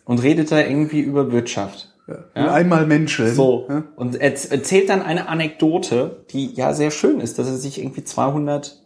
und 0.05 0.23
redet 0.23 0.51
da 0.51 0.59
irgendwie 0.59 1.01
über 1.01 1.31
Wirtschaft. 1.31 1.95
Ja. 2.07 2.53
Einmal 2.53 2.87
Menschen. 2.87 3.33
So. 3.33 3.67
Ja? 3.69 3.85
Und 3.97 4.17
er 4.17 4.33
erzählt 4.33 4.91
dann 4.91 5.03
eine 5.03 5.29
Anekdote, 5.29 6.25
die 6.31 6.53
ja 6.53 6.75
sehr 6.75 6.91
schön 6.91 7.21
ist, 7.21 7.39
dass 7.39 7.47
er 7.47 7.57
sich 7.57 7.81
irgendwie 7.81 8.05
200 8.05 8.84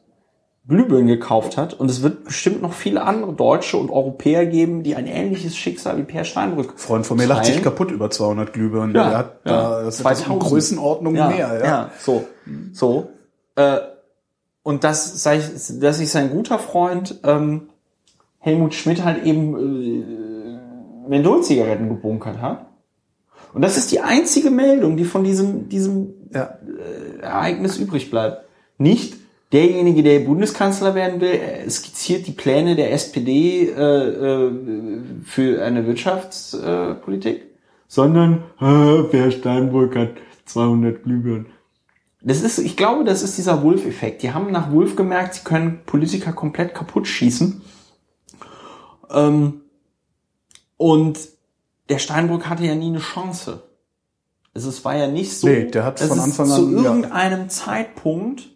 Glühbirnen 0.69 1.07
gekauft 1.07 1.57
hat. 1.57 1.75
Und 1.75 1.91
es 1.91 2.03
wird 2.03 2.25
bestimmt 2.25 2.61
noch 2.61 2.75
viele 2.75 3.03
andere 3.03 3.33
Deutsche 3.33 3.79
und 3.79 3.91
Europäer 3.91 4.45
geben, 4.47 4.83
die 4.83 4.95
ein 4.95 5.07
ähnliches 5.07 5.57
Schicksal 5.57 5.97
wie 5.97 6.03
Per 6.03 6.25
Steinbrück. 6.25 6.79
Freund 6.79 7.07
von 7.07 7.17
mir 7.17 7.27
lacht 7.27 7.47
sich 7.47 7.63
kaputt 7.63 7.91
über 7.91 8.11
200 8.11 8.53
Glühbirnen. 8.53 8.95
Ja, 8.95 9.09
der 9.09 9.19
hat 9.19 9.41
ja. 9.45 9.53
da 9.53 9.83
das 9.85 9.97
sind 9.97 10.07
das 10.07 10.19
2000. 10.21 10.43
Größenordnung 10.43 11.17
ja, 11.17 11.29
mehr. 11.29 11.61
Ja. 11.65 11.91
so, 11.99 12.25
so. 12.73 13.09
Äh, 13.57 13.79
und 14.63 14.85
dass, 14.85 15.27
ich, 15.27 15.81
dass 15.81 15.99
sich 15.99 16.11
sein 16.11 16.31
guter 16.31 16.59
Freund 16.59 17.19
ähm, 17.25 17.71
Helmut 18.39 18.75
Schmidt 18.75 19.03
halt 19.03 19.25
eben 19.25 19.57
äh, 19.57 21.09
Mentholzigaretten 21.09 21.89
gebunkert 21.89 22.43
hat. 22.43 22.67
Und 23.55 23.63
das 23.63 23.79
ist 23.79 23.91
die 23.91 24.01
einzige 24.01 24.51
Meldung, 24.51 24.99
die 24.99 25.05
von 25.05 25.25
diesem, 25.25 25.71
diesem 25.71 26.13
Ja. 26.35 26.59
Ereignis 27.23 27.79
übrig 27.79 28.11
bleibt. 28.11 28.45
Nicht 28.77 29.15
derjenige, 29.53 30.03
der 30.03 30.21
Bundeskanzler 30.21 30.95
werden 30.95 31.21
will, 31.21 31.31
er 31.31 31.71
skizziert 31.71 32.27
die 32.27 32.33
Pläne 32.33 32.77
der 32.77 32.93
SPD 32.93 33.69
äh, 33.69 33.73
äh, 33.73 34.53
für 35.25 35.63
eine 35.63 35.87
Wirtschaftspolitik, 35.87 36.69
äh, 36.69 36.95
Politik, 36.95 37.43
sondern 37.87 38.45
äh, 38.61 39.05
Per 39.05 39.31
Steinbrück 39.31 39.97
hat 39.97 40.11
200 40.45 41.03
Glühbirnen. 41.03 41.47
Das 42.21 42.43
ist, 42.43 42.59
ich 42.59 42.77
glaube, 42.77 43.05
das 43.05 43.23
ist 43.23 43.39
dieser 43.39 43.63
Wolf-Effekt. 43.63 44.23
Die 44.23 44.33
haben 44.33 44.51
nach 44.51 44.73
Wolf 44.73 44.97
gemerkt, 44.97 45.35
sie 45.35 45.45
können 45.45 45.81
Politiker 45.87 46.33
komplett 46.33 46.75
kaputt 46.75 47.07
schießen. 47.07 47.63
Ähm, 49.11 49.61
und 50.77 51.19
der 51.89 51.99
Steinbrück 51.99 52.49
hatte 52.49 52.65
ja 52.65 52.75
nie 52.75 52.89
eine 52.89 52.99
Chance. 52.99 53.63
Also 54.53 54.69
es 54.69 54.85
war 54.85 54.97
ja 54.97 55.07
nicht 55.07 55.33
so, 55.33 55.47
Nee, 55.47 55.67
der 55.67 55.85
hat 55.85 56.01
dass 56.01 56.09
von 56.09 56.19
es 56.19 56.25
Anfang 56.25 56.47
zu 56.49 56.67
an, 56.67 56.77
ja. 56.77 56.83
irgendeinem 56.83 57.49
Zeitpunkt 57.49 58.49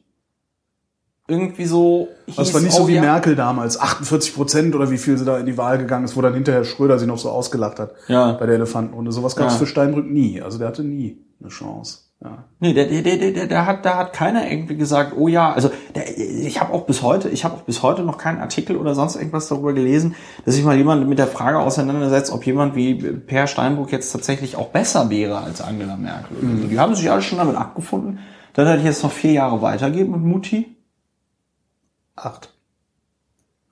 irgendwie 1.28 1.64
so 1.66 2.08
Das 2.26 2.36
hieß, 2.48 2.54
war 2.54 2.60
nicht 2.60 2.72
so 2.72 2.88
wie 2.88 2.94
ja, 2.94 3.00
Merkel 3.00 3.36
damals, 3.36 3.80
48 3.80 4.34
Prozent 4.34 4.74
oder 4.74 4.90
wie 4.90 4.98
viel 4.98 5.16
sie 5.16 5.24
da 5.24 5.38
in 5.38 5.46
die 5.46 5.56
Wahl 5.56 5.78
gegangen 5.78 6.04
ist, 6.04 6.16
wo 6.16 6.20
dann 6.20 6.34
hinterher 6.34 6.64
Schröder 6.64 6.98
sie 6.98 7.06
noch 7.06 7.18
so 7.18 7.30
ausgelacht 7.30 7.78
hat 7.78 7.92
Ja. 8.08 8.32
bei 8.32 8.46
der 8.46 8.56
Elefantenrunde. 8.56 9.12
Sowas 9.12 9.36
gab 9.36 9.46
es 9.48 9.54
Ja. 9.54 9.58
für 9.60 9.66
Steinbrück 9.66 10.10
nie. 10.10 10.42
Also 10.42 10.58
der 10.58 10.68
hatte 10.68 10.82
nie 10.82 11.18
eine 11.40 11.48
Chance. 11.50 11.98
Ja. 12.24 12.44
Nee, 12.60 12.72
der, 12.72 12.86
der, 12.86 13.02
der, 13.02 13.16
der, 13.32 13.46
der 13.48 13.66
hat, 13.66 13.84
da 13.84 13.96
hat 13.96 14.12
keiner 14.12 14.48
irgendwie 14.48 14.76
gesagt, 14.76 15.14
oh 15.16 15.26
ja, 15.26 15.52
also 15.52 15.70
der, 15.96 16.16
ich 16.18 16.60
habe 16.60 16.72
auch 16.72 16.82
bis 16.86 17.02
heute, 17.02 17.28
ich 17.28 17.44
habe 17.44 17.54
auch 17.54 17.62
bis 17.62 17.82
heute 17.82 18.02
noch 18.02 18.16
keinen 18.16 18.38
Artikel 18.40 18.76
oder 18.76 18.94
sonst 18.94 19.16
irgendwas 19.16 19.48
darüber 19.48 19.72
gelesen, 19.72 20.14
dass 20.44 20.54
sich 20.54 20.62
mal 20.64 20.76
jemand 20.76 21.08
mit 21.08 21.18
der 21.18 21.26
Frage 21.26 21.58
auseinandersetzt, 21.58 22.32
ob 22.32 22.46
jemand 22.46 22.76
wie 22.76 22.94
Per 22.94 23.48
Steinbrück 23.48 23.90
jetzt 23.90 24.12
tatsächlich 24.12 24.54
auch 24.56 24.68
besser 24.68 25.10
wäre 25.10 25.38
als 25.38 25.60
Angela 25.60 25.96
Merkel. 25.96 26.36
so. 26.40 26.68
Die 26.68 26.78
haben 26.78 26.94
sich 26.94 27.10
alle 27.10 27.22
schon 27.22 27.38
damit 27.38 27.56
abgefunden. 27.56 28.20
Dann 28.54 28.66
hätte 28.68 28.80
ich 28.80 28.84
jetzt 28.84 29.02
noch 29.02 29.10
vier 29.12 29.32
Jahre 29.32 29.60
weitergeben 29.62 30.12
mit 30.12 30.20
Mutti. 30.22 30.71
Acht. 32.14 32.52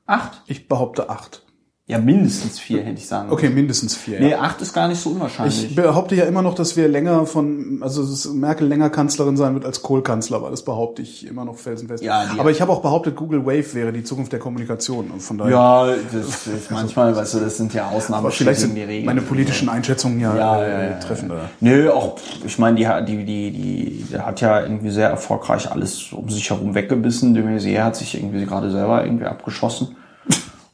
Acht. 0.06 0.42
Ich 0.46 0.66
behaupte 0.66 1.08
acht. 1.08 1.44
Ja, 1.90 1.98
mindestens 1.98 2.58
vier, 2.58 2.82
hätte 2.82 2.98
ich 2.98 3.06
sagen. 3.06 3.30
Okay, 3.30 3.50
mindestens 3.50 3.96
vier. 3.96 4.20
Nee, 4.20 4.30
Ja. 4.30 4.40
acht 4.40 4.60
ist 4.62 4.72
gar 4.72 4.88
nicht 4.88 5.00
so 5.00 5.10
unwahrscheinlich. 5.10 5.64
Ich 5.64 5.74
behaupte 5.74 6.14
ja 6.14 6.24
immer 6.24 6.42
noch, 6.42 6.54
dass 6.54 6.76
wir 6.76 6.88
länger 6.88 7.26
von, 7.26 7.78
also 7.82 8.02
dass 8.02 8.26
Merkel 8.32 8.66
länger 8.68 8.90
Kanzlerin 8.90 9.36
sein 9.36 9.54
wird 9.54 9.64
als 9.64 9.82
Kohl 9.82 10.02
Kanzler, 10.02 10.42
weil 10.42 10.50
das 10.50 10.62
behaupte 10.64 11.02
ich 11.02 11.26
immer 11.26 11.44
noch 11.44 11.56
felsenfest. 11.56 12.02
Ja, 12.02 12.24
Aber 12.38 12.50
ich 12.50 12.60
habe 12.60 12.70
auch 12.72 12.82
behauptet, 12.82 13.16
Google 13.16 13.44
Wave 13.44 13.74
wäre 13.74 13.92
die 13.92 14.04
Zukunft 14.04 14.32
der 14.32 14.38
Kommunikation. 14.40 15.10
Und 15.10 15.20
von 15.22 15.38
daher, 15.38 15.50
ja, 15.52 15.86
das 16.12 16.46
ist 16.46 16.70
manchmal, 16.70 17.14
weißt 17.16 17.34
du, 17.34 17.40
das 17.40 17.56
sind 17.56 17.74
ja 17.74 17.88
Ausnahmen 17.88 18.24
aber 18.24 18.30
vielleicht 18.32 18.60
sind 18.60 18.74
die 18.74 18.82
Regeln. 18.82 19.06
meine 19.06 19.22
politischen 19.22 19.68
Einschätzungen 19.68 20.20
ja, 20.20 20.36
Ja, 20.36 20.62
äh, 20.62 20.70
ja, 20.70 20.90
ja, 20.90 20.96
treffender. 20.98 21.50
Nö, 21.60 21.90
auch, 21.90 22.16
ich 22.46 22.58
meine, 22.58 22.76
die, 22.76 22.86
hat- 22.86 23.08
die, 23.08 23.24
die, 23.24 23.50
die, 23.50 24.04
die 24.10 24.18
hat 24.18 24.40
ja 24.40 24.62
irgendwie 24.62 24.90
sehr 24.90 25.08
erfolgreich 25.10 25.70
alles 25.70 26.12
um 26.12 26.28
sich 26.28 26.48
herum 26.50 26.74
weggebissen. 26.74 27.34
De 27.34 27.42
Maizière 27.42 27.82
hat 27.84 27.96
sich 27.96 28.14
irgendwie 28.14 28.44
gerade 28.46 28.70
selber 28.70 29.04
irgendwie 29.04 29.24
abgeschossen. 29.24 29.96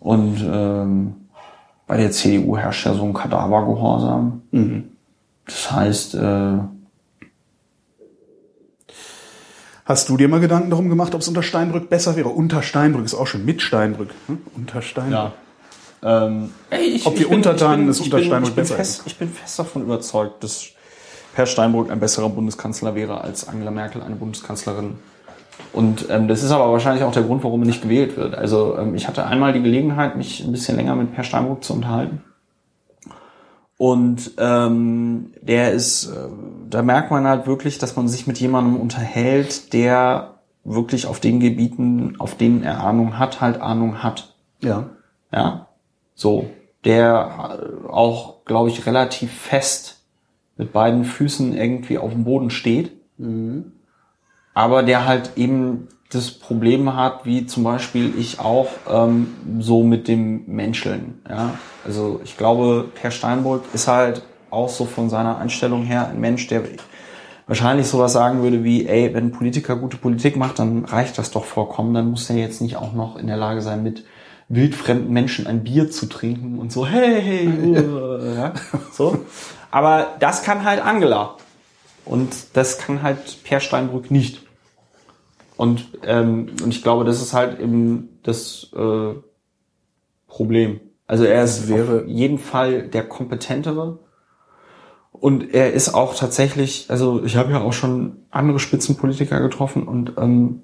Und 0.07 0.41
ähm, 0.49 1.15
bei 1.89 1.97
der 1.97 2.13
CDU 2.13 2.57
herrscht 2.57 2.87
ja 2.87 2.95
so 2.95 3.03
ein 3.03 3.13
Kadavergehorsam. 3.13 4.43
Das 5.47 5.73
heißt, 5.73 6.15
äh, 6.15 6.59
Hast 9.85 10.09
du 10.09 10.17
dir 10.17 10.29
mal 10.29 10.41
Gedanken 10.41 10.71
darum 10.71 10.89
gemacht, 10.89 11.15
ob 11.15 11.21
es 11.21 11.29
unter 11.29 11.43
Steinbrück 11.45 11.89
besser 11.89 12.17
wäre? 12.17 12.29
Unter 12.29 12.63
Steinbrück 12.63 13.05
ist 13.05 13.15
auch 13.15 13.27
schon 13.29 13.45
mit 13.45 13.63
Steinbrück. 13.63 14.11
Hm? 14.27 14.39
Unter 14.57 14.83
Steinbrück. 14.83 15.33
Ähm, 16.03 16.51
ey, 16.71 16.83
ich, 16.87 17.07
Ob 17.07 17.15
ich 17.15 17.21
wir 17.21 17.29
bin- 17.29 17.37
Untertanen 17.39 17.91
ich 17.91 18.01
unter 18.03 18.17
bin- 18.19 18.27
Steinbrück 18.27 18.55
besser 18.57 18.75
fest, 18.77 19.03
Ich 19.07 19.17
bin 19.17 19.29
fest 19.29 19.59
davon 19.59 19.83
überzeugt, 19.83 20.43
dass 20.45 20.67
Per 21.35 21.47
Steinbrück 21.47 21.91
ein 21.91 22.01
besserer 22.01 22.29
Bundeskanzler 22.31 22.95
wäre 22.95 23.21
als 23.21 23.47
Angela 23.49 23.71
Merkel 23.71 24.03
eine 24.03 24.17
Bundeskanzlerin. 24.17 24.95
Und 25.73 26.07
ähm, 26.11 26.29
das 26.29 26.43
ist 26.43 26.51
aber 26.51 26.73
wahrscheinlich 26.73 27.05
auch 27.05 27.13
der 27.13 27.23
Grund, 27.23 27.45
warum 27.45 27.63
er 27.63 27.67
nicht 27.67 27.83
gewählt 27.83 28.17
wird. 28.17 28.35
Also 28.35 28.77
ähm, 28.79 28.95
ich 28.95 29.09
hatte 29.09 29.27
einmal 29.27 29.53
die 29.53 29.63
Gelegenheit, 29.63 30.17
mich 30.17 30.43
ein 30.43 30.53
bisschen 30.53 30.77
länger 30.77 30.97
mit 30.97 31.15
Per 31.15 31.25
Steinbrück 31.25 31.63
zu 31.63 31.75
unterhalten. 31.75 32.23
Und 33.79 34.33
ähm, 34.39 35.33
der 35.43 35.73
ist, 35.73 36.07
äh, 36.07 36.29
da 36.71 36.83
merkt 36.83 37.11
man 37.11 37.27
halt 37.27 37.47
wirklich, 37.47 37.79
dass 37.79 37.95
man 37.95 38.09
sich 38.09 38.27
mit 38.27 38.39
jemandem 38.39 38.81
unterhält, 38.81 39.73
der 39.75 40.37
wirklich 40.65 41.07
auf 41.07 41.21
den 41.21 41.41
Gebieten, 41.41 42.17
auf 42.19 42.37
denen 42.37 42.63
er 42.63 42.83
Ahnung 42.83 43.19
hat, 43.19 43.41
halt 43.41 43.61
Ahnung 43.61 44.03
hat. 44.03 44.35
Ja. 44.61 44.91
Ja, 45.33 45.69
so. 46.15 46.51
Der 46.85 47.59
äh, 47.61 47.89
auch, 47.89 48.45
glaube 48.45 48.71
ich, 48.71 48.87
relativ 48.87 49.33
fest 49.33 50.03
mit 50.57 50.73
beiden 50.73 51.05
Füßen 51.05 51.55
irgendwie 51.55 51.99
auf 51.99 52.13
dem 52.13 52.25
Boden 52.25 52.51
steht. 52.51 52.93
Aber 54.57 54.83
der 54.83 55.05
halt 55.05 55.33
eben 55.37 55.89
das 56.09 56.31
Problem 56.31 56.97
hat, 56.97 57.27
wie 57.27 57.45
zum 57.45 57.63
Beispiel 57.63 58.15
ich 58.19 58.41
auch, 58.41 58.69
ähm, 58.91 59.35
so 59.61 59.83
mit 59.83 60.09
dem 60.09 60.45
Menscheln. 60.47 61.21
Ja? 61.29 61.59
Also 61.85 62.23
ich 62.25 62.39
glaube, 62.39 62.87
Per 62.95 63.11
Steinbrück 63.11 63.65
ist 63.75 63.87
halt 63.87 64.23
auch 64.49 64.71
so 64.71 64.87
von 64.87 65.11
seiner 65.11 65.37
Einstellung 65.37 65.83
her 65.83 66.09
ein 66.09 66.21
Mensch, 66.21 66.47
der 66.47 66.63
wahrscheinlich 67.47 67.87
sowas 67.87 68.15
sagen 68.15 68.43
würde 68.43 68.65
wie, 68.65 68.87
ey, 68.87 69.13
wenn 69.13 69.27
ein 69.27 69.33
Politiker 69.33 69.77
gute 69.77 69.99
Politik 69.99 70.39
macht, 70.39 70.59
dann 70.59 70.87
reicht 70.87 71.19
das 71.19 71.31
doch 71.31 71.45
vollkommen, 71.45 71.93
dann 71.93 72.09
muss 72.11 72.27
der 72.27 72.37
jetzt 72.37 72.63
nicht 72.63 72.77
auch 72.77 72.95
noch 72.95 73.17
in 73.17 73.27
der 73.27 73.37
Lage 73.37 73.61
sein, 73.61 73.83
mit 73.83 74.05
wildfremden 74.49 75.13
Menschen 75.13 75.47
ein 75.47 75.65
Bier 75.65 75.91
zu 75.91 76.07
trinken 76.07 76.59
und 76.59 76.73
so, 76.73 76.87
hey, 76.87 77.21
hey, 77.21 77.47
uh, 77.67 78.35
ja, 78.35 78.55
so. 78.91 79.19
Aber 79.71 80.15
das 80.19 80.45
kann 80.45 80.65
halt 80.65 80.83
Angela. 80.83 81.37
Und 82.07 82.57
das 82.57 82.79
kann 82.79 83.03
halt 83.03 83.45
Per 83.45 83.61
Steinbrück 83.61 84.11
nicht. 84.11 84.46
Und, 85.57 85.87
ähm, 86.05 86.49
und 86.63 86.69
ich 86.69 86.83
glaube, 86.83 87.05
das 87.05 87.23
ist 87.23 87.33
halt 87.33 87.59
eben 87.61 88.19
das 88.23 88.71
äh, 88.77 89.15
Problem. 90.29 90.81
Also 91.07 91.25
er 91.25 91.45
ist 91.45 91.69
wäre- 91.69 92.03
auf 92.03 92.07
jeden 92.09 92.39
Fall 92.39 92.89
der 92.89 93.09
kompetentere. 93.09 93.99
Und 95.13 95.55
er 95.55 95.73
ist 95.73 95.95
auch 95.95 96.15
tatsächlich, 96.15 96.87
also 96.91 97.25
ich 97.25 97.37
habe 97.37 97.53
ja 97.53 97.63
auch 97.63 97.73
schon 97.73 98.19
andere 98.31 98.59
Spitzenpolitiker 98.59 99.41
getroffen 99.41 99.85
und 99.85 100.13
ähm, 100.19 100.61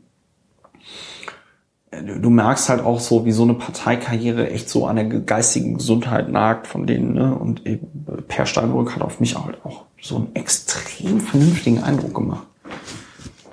du 1.91 2.29
merkst 2.29 2.69
halt 2.69 2.83
auch 2.85 3.01
so, 3.01 3.25
wie 3.25 3.33
so 3.33 3.45
eine 3.45 3.55
Parteikarriere 3.55 4.51
echt 4.51 4.69
so 4.69 4.87
an 4.87 4.97
der 4.97 5.07
geistigen 5.07 5.79
Gesundheit 5.79 6.29
nagt 6.31 6.67
von 6.67 6.87
denen. 6.87 7.15
Ne? 7.15 7.35
Und 7.35 7.67
eben 7.67 8.07
Per 8.29 8.45
Steinbrück 8.45 8.95
hat 8.95 9.03
auf 9.03 9.21
mich 9.21 9.39
halt 9.39 9.65
auch 9.65 9.85
so 10.01 10.17
einen 10.17 10.35
extrem 10.35 11.21
vernünftigen 11.21 11.83
Eindruck 11.83 12.15
gemacht. 12.15 12.47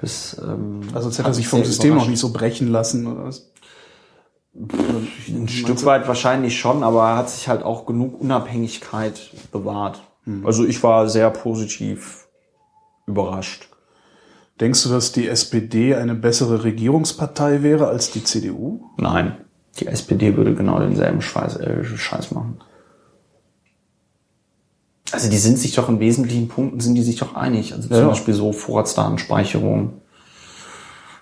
Das, 0.02 0.40
ähm, 0.42 0.82
Also 0.94 1.08
als 1.08 1.18
hätte 1.18 1.30
er 1.30 1.34
sich 1.34 1.48
vom 1.48 1.64
System 1.64 1.96
noch 1.96 2.08
nicht 2.08 2.20
so 2.20 2.32
brechen 2.32 2.72
lassen 2.72 3.08
oder 3.08 3.26
was? 3.26 3.52
Ein 4.56 5.48
Stück 5.48 5.86
weit 5.86 6.08
wahrscheinlich 6.08 6.60
schon, 6.60 6.84
aber 6.84 7.04
er 7.10 7.18
hat 7.18 7.30
sich 7.30 7.48
halt 7.48 7.64
auch 7.64 7.86
genug 7.86 8.20
Unabhängigkeit 8.20 9.32
bewahrt. 9.52 10.02
Also 10.44 10.66
ich 10.66 10.84
war 10.84 11.10
sehr 11.10 11.30
positiv 11.32 12.28
überrascht. 13.08 13.70
Denkst 14.60 14.84
du, 14.84 14.90
dass 14.90 15.12
die 15.12 15.28
SPD 15.28 15.96
eine 15.96 16.16
bessere 16.16 16.64
Regierungspartei 16.64 17.64
wäre 17.64 17.88
als 17.88 18.12
die 18.12 18.24
CDU? 18.24 18.82
Nein, 18.98 19.38
die 19.80 19.88
SPD 19.88 20.36
würde 20.36 20.54
genau 20.54 20.80
denselben 20.80 21.22
Scheiß, 21.22 21.56
äh, 21.58 21.84
Scheiß 21.84 22.32
machen. 22.32 22.60
Also 25.12 25.30
die 25.30 25.38
sind 25.38 25.58
sich 25.58 25.74
doch 25.74 25.90
in 25.90 26.00
wesentlichen 26.00 26.48
Punkten 26.48 26.80
sind 26.80 26.96
die 26.96 27.02
sich 27.02 27.18
doch 27.18 27.36
einig. 27.36 27.74
Also 27.74 27.88
zum 27.90 27.98
Ja. 27.98 28.08
Beispiel 28.08 28.34
so 28.34 28.52
Vorratsdatenspeicherung 28.54 29.94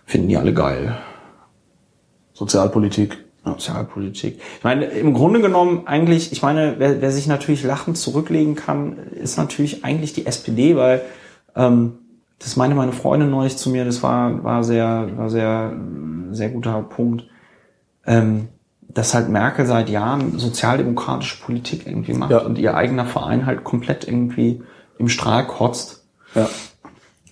finden 0.06 0.28
die 0.28 0.38
alle 0.38 0.54
geil. 0.54 0.98
Sozialpolitik. 2.34 3.18
Sozialpolitik. 3.46 4.40
Ich 4.58 4.64
meine, 4.64 4.86
im 4.86 5.14
Grunde 5.14 5.42
genommen 5.42 5.88
eigentlich, 5.88 6.32
ich 6.32 6.42
meine, 6.42 6.76
wer, 6.80 7.02
wer 7.02 7.12
sich 7.12 7.28
natürlich 7.28 7.64
lachend 7.64 7.98
zurücklegen 7.98 8.56
kann, 8.56 8.98
ist 8.98 9.38
natürlich 9.38 9.86
eigentlich 9.86 10.14
die 10.14 10.26
SPD, 10.26 10.76
weil 10.76 11.02
ähm, 11.56 11.94
das 12.40 12.56
meinte 12.56 12.76
meine 12.76 12.92
Freundin 12.92 13.30
neulich 13.30 13.58
zu 13.58 13.70
mir, 13.70 13.86
das 13.86 14.04
war, 14.04 14.44
war 14.44 14.64
sehr, 14.64 15.10
war 15.16 15.30
sehr, 15.30 15.74
sehr 16.32 16.50
guter 16.50 16.82
Punkt, 16.84 17.26
ähm, 18.06 18.50
dass 18.90 19.14
halt 19.14 19.30
Merkel 19.30 19.66
seit 19.66 19.90
Jahren 19.90 20.40
sozialdemokratische 20.40 21.42
Politik 21.42 21.86
irgendwie 21.86 22.14
macht 22.14 22.32
Ja. 22.32 22.40
und 22.40 22.58
ihr 22.58 22.76
eigener 22.76 23.06
Verein 23.06 23.46
halt 23.46 23.64
komplett 23.64 24.08
irgendwie 24.08 24.62
im 24.98 25.10
Strahl 25.10 25.46
kotzt. 25.46 26.04
Ja. 26.36 26.50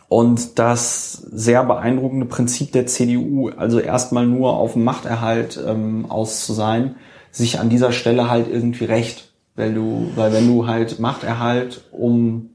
Und 0.08 0.60
das 0.60 1.14
sehr 1.14 1.64
beeindruckende 1.64 2.26
Prinzip 2.28 2.72
der 2.72 2.86
CDU, 2.86 3.49
also 3.49 3.80
erstmal 3.80 4.28
nur 4.28 4.53
auf 4.53 4.74
dem 4.74 4.84
Machterhalt 4.84 5.60
ähm, 5.66 6.06
aus 6.10 6.45
zu 6.45 6.53
sein, 6.53 6.95
sich 7.32 7.60
an 7.60 7.70
dieser 7.70 7.91
Stelle 7.91 8.30
halt 8.30 8.47
irgendwie 8.47 8.86
recht. 8.86 9.32
Weil 9.56 9.74
du, 9.74 10.12
weil 10.16 10.32
wenn 10.34 10.47
du 10.47 10.68
halt 10.68 10.99
Machterhalt 10.99 11.86
um 11.91 12.49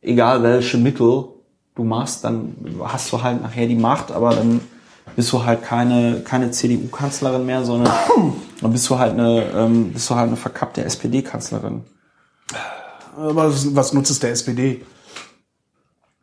egal 0.00 0.42
welche 0.42 0.78
Mittel 0.78 1.24
du 1.74 1.84
machst, 1.84 2.24
dann 2.24 2.54
hast 2.82 3.12
du 3.12 3.22
halt 3.22 3.40
nachher 3.42 3.66
die 3.66 3.76
Macht, 3.76 4.10
aber 4.10 4.34
dann 4.34 4.60
bist 5.16 5.32
du 5.32 5.44
halt 5.44 5.62
keine, 5.62 6.20
keine 6.24 6.50
CDU-Kanzlerin 6.50 7.44
mehr, 7.46 7.64
sondern 7.64 7.92
dann 8.60 8.72
bist 8.72 8.88
du 8.90 8.98
halt 8.98 9.12
eine, 9.12 9.44
ähm, 9.54 9.92
bist 9.92 10.08
du 10.10 10.14
halt 10.14 10.28
eine 10.28 10.36
verkappte 10.36 10.84
SPD-Kanzlerin. 10.84 11.82
Aber 13.16 13.34
was, 13.48 13.74
was 13.74 13.92
nutzt 13.92 14.10
es 14.10 14.20
der 14.20 14.30
SPD? 14.32 14.82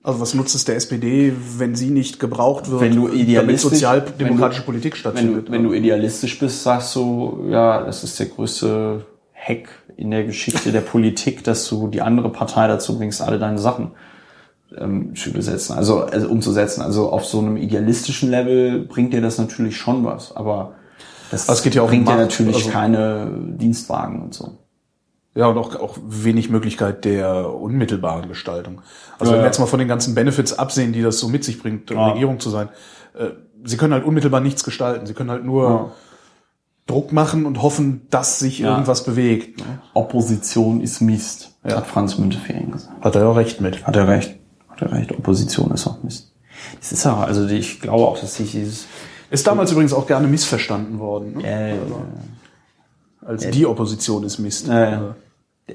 Also 0.02 0.22
was 0.22 0.34
nutzt 0.34 0.56
es 0.56 0.64
der 0.66 0.76
SPD, 0.78 1.34
wenn 1.58 1.76
sie 1.76 1.90
nicht 1.90 2.20
gebraucht 2.20 2.70
wird, 2.72 2.82
Wenn 2.82 2.96
du 2.96 3.08
damit 3.08 3.20
idealistisch- 3.22 3.62
sozialdemokratische 3.70 4.60
wenn 4.62 4.66
du- 4.66 4.72
Politik 4.72 4.94
Wenn 4.94 5.00
stattfindet? 5.00 5.48
du, 5.48 5.52
wenn 5.52 5.64
du 5.64 5.74
idealistisch 5.74 6.40
bist, 6.40 6.64
sagst 6.64 6.96
du, 6.96 7.46
ja, 7.50 7.84
das 7.84 8.04
ist 8.04 8.18
der 8.18 8.28
größte 8.28 9.06
Hack 9.36 9.68
in 9.98 10.10
der 10.12 10.24
Geschichte 10.24 10.72
der 10.72 10.82
Politik, 10.82 11.44
dass 11.44 11.68
du 11.68 11.90
die 11.90 12.02
andere 12.02 12.30
Partei 12.32 12.68
dazu 12.68 12.98
bringst, 12.98 13.22
alle 13.22 13.38
deine 13.40 13.60
Sachen 13.60 13.92
ähm, 14.78 15.16
zu 15.16 15.32
besetzen, 15.34 15.76
also, 15.76 16.04
also 16.04 16.30
umzusetzen. 16.30 16.82
Also 16.82 17.10
auf 17.12 17.26
so 17.26 17.40
einem 17.40 17.58
idealistischen 17.58 18.30
Level 18.30 18.86
bringt 18.86 19.14
dir 19.14 19.22
das 19.22 19.38
natürlich 19.38 19.78
schon 19.78 20.04
was, 20.06 20.36
aber 20.36 20.74
das 21.32 21.48
Aber 21.48 21.58
es 21.58 21.64
geht 21.64 21.76
ja 21.76 21.82
auch 21.82 21.86
um 21.86 21.92
bringt 21.92 22.08
dir 22.08 22.12
Macht, 22.14 22.22
natürlich 22.22 22.56
also- 22.56 22.70
keine 22.70 23.32
Dienstwagen 23.58 24.22
und 24.22 24.34
so. 24.34 24.58
Ja, 25.36 25.46
und 25.48 25.58
auch, 25.60 25.76
auch 25.76 25.98
wenig 26.06 26.50
Möglichkeit 26.50 27.06
der 27.06 27.54
unmittelbaren 27.54 28.28
Gestaltung. 28.28 28.82
Also 29.20 29.32
Ja, 29.32 29.38
wenn 29.38 29.44
wir 29.44 29.48
jetzt 29.48 29.60
mal 29.60 29.68
von 29.68 29.80
den 29.80 29.88
ganzen 29.88 30.16
Benefits 30.16 30.58
absehen, 30.58 30.92
die 30.92 31.02
das 31.04 31.20
so 31.20 31.30
mit 31.30 31.44
sich 31.44 31.62
bringt, 31.62 31.90
Ja. 31.92 32.10
Regierung 32.10 32.40
zu 32.40 32.50
sein, 32.50 32.68
äh, 33.18 33.28
sie 33.64 33.78
können 33.78 33.94
halt 33.94 34.04
unmittelbar 34.06 34.42
nichts 34.42 34.64
gestalten. 34.64 35.06
Sie 35.06 35.14
können 35.14 35.30
halt 35.30 35.46
nur 35.46 35.70
Ja. 35.70 35.92
Druck 36.88 37.12
machen 37.14 37.46
und 37.46 37.62
hoffen, 37.62 38.08
dass 38.10 38.40
sich 38.40 38.60
Ja. 38.60 38.72
irgendwas 38.72 39.04
bewegt. 39.04 39.60
Ne? 39.60 39.66
Opposition 39.94 40.82
ist 40.82 41.00
Mist, 41.02 41.56
hat 41.64 41.86
Franz 41.86 42.18
Müntefering 42.18 42.72
gesagt. 42.72 43.00
Hat 43.06 43.16
er 43.16 43.22
ja 43.22 43.32
recht 43.32 43.62
mit. 43.62 43.86
Hat 43.86 43.96
er 43.96 44.08
recht. 44.08 44.39
Hat 44.80 44.92
er 44.92 44.98
recht. 44.98 45.12
Opposition 45.12 45.72
ist 45.72 45.88
auch 45.88 46.02
Mist. 46.04 46.32
Das 46.80 46.92
ist 46.92 47.06
auch, 47.06 47.20
also 47.20 47.48
ich 47.48 47.80
glaube 47.82 48.06
auch, 48.06 48.20
dass 48.20 48.36
sich 48.36 48.52
dieses 48.52 48.86
Ist 49.30 49.48
damals 49.48 49.72
übrigens 49.72 49.94
auch 49.94 50.08
gerne 50.08 50.28
missverstanden 50.28 51.00
worden. 51.00 51.38
Ne? 51.38 51.72
äh, 51.72 51.76
Als 53.26 53.50
die 53.50 53.66
Opposition 53.66 54.24
ist 54.24 54.40
Mist. 54.40 54.68
Ja, 54.68 54.90
ja. 54.90 55.16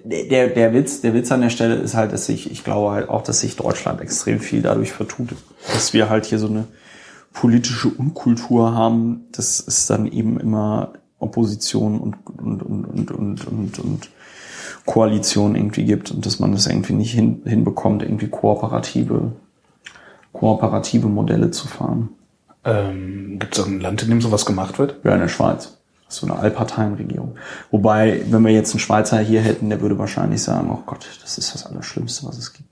Der, 0.04 0.48
der, 0.48 0.74
Witz, 0.74 1.02
der 1.02 1.14
Witz 1.14 1.30
an 1.30 1.40
der 1.40 1.50
Stelle 1.50 1.76
ist 1.76 1.94
halt, 1.94 2.12
dass 2.12 2.26
sich, 2.26 2.50
ich 2.50 2.64
glaube 2.64 2.90
halt 2.92 3.08
auch, 3.08 3.22
dass 3.22 3.40
sich 3.40 3.54
Deutschland 3.54 4.00
extrem 4.00 4.40
viel 4.40 4.60
dadurch 4.60 4.92
vertut, 4.92 5.28
dass 5.72 5.92
wir 5.92 6.08
halt 6.08 6.24
hier 6.26 6.40
so 6.40 6.48
eine 6.48 6.66
politische 7.32 7.88
Unkultur 7.88 8.74
haben. 8.74 9.26
Das 9.30 9.60
ist 9.60 9.88
dann 9.90 10.06
eben 10.10 10.40
immer 10.40 10.94
Opposition 11.20 12.00
und, 12.00 12.16
und, 12.26 12.62
und, 12.62 12.84
und, 12.86 13.12
und, 13.12 13.46
und, 13.46 13.78
und 13.78 14.10
Koalition 14.86 15.56
irgendwie 15.56 15.84
gibt 15.84 16.10
und 16.10 16.26
dass 16.26 16.40
man 16.40 16.52
das 16.52 16.66
irgendwie 16.66 16.92
nicht 16.92 17.12
hin, 17.12 17.42
hinbekommt, 17.44 18.02
irgendwie 18.02 18.28
kooperative, 18.28 19.32
kooperative 20.32 21.08
Modelle 21.08 21.50
zu 21.50 21.66
fahren. 21.66 22.10
Ähm, 22.64 23.38
Gibt 23.38 23.56
es 23.56 23.64
ein 23.64 23.80
Land, 23.80 24.02
in 24.02 24.10
dem 24.10 24.20
sowas 24.20 24.44
gemacht 24.44 24.78
wird? 24.78 24.96
Ja, 25.04 25.14
in 25.14 25.20
der 25.20 25.28
Schweiz. 25.28 25.78
So 26.08 26.26
eine 26.26 26.38
Allparteienregierung. 26.38 27.36
Wobei, 27.70 28.22
wenn 28.26 28.42
wir 28.42 28.52
jetzt 28.52 28.72
einen 28.72 28.80
Schweizer 28.80 29.18
hier 29.18 29.40
hätten, 29.40 29.70
der 29.70 29.80
würde 29.80 29.98
wahrscheinlich 29.98 30.42
sagen, 30.42 30.70
oh 30.70 30.82
Gott, 30.86 31.06
das 31.22 31.38
ist 31.38 31.54
das 31.54 31.66
Allerschlimmste, 31.66 32.26
was 32.26 32.38
es 32.38 32.52
gibt. 32.52 32.68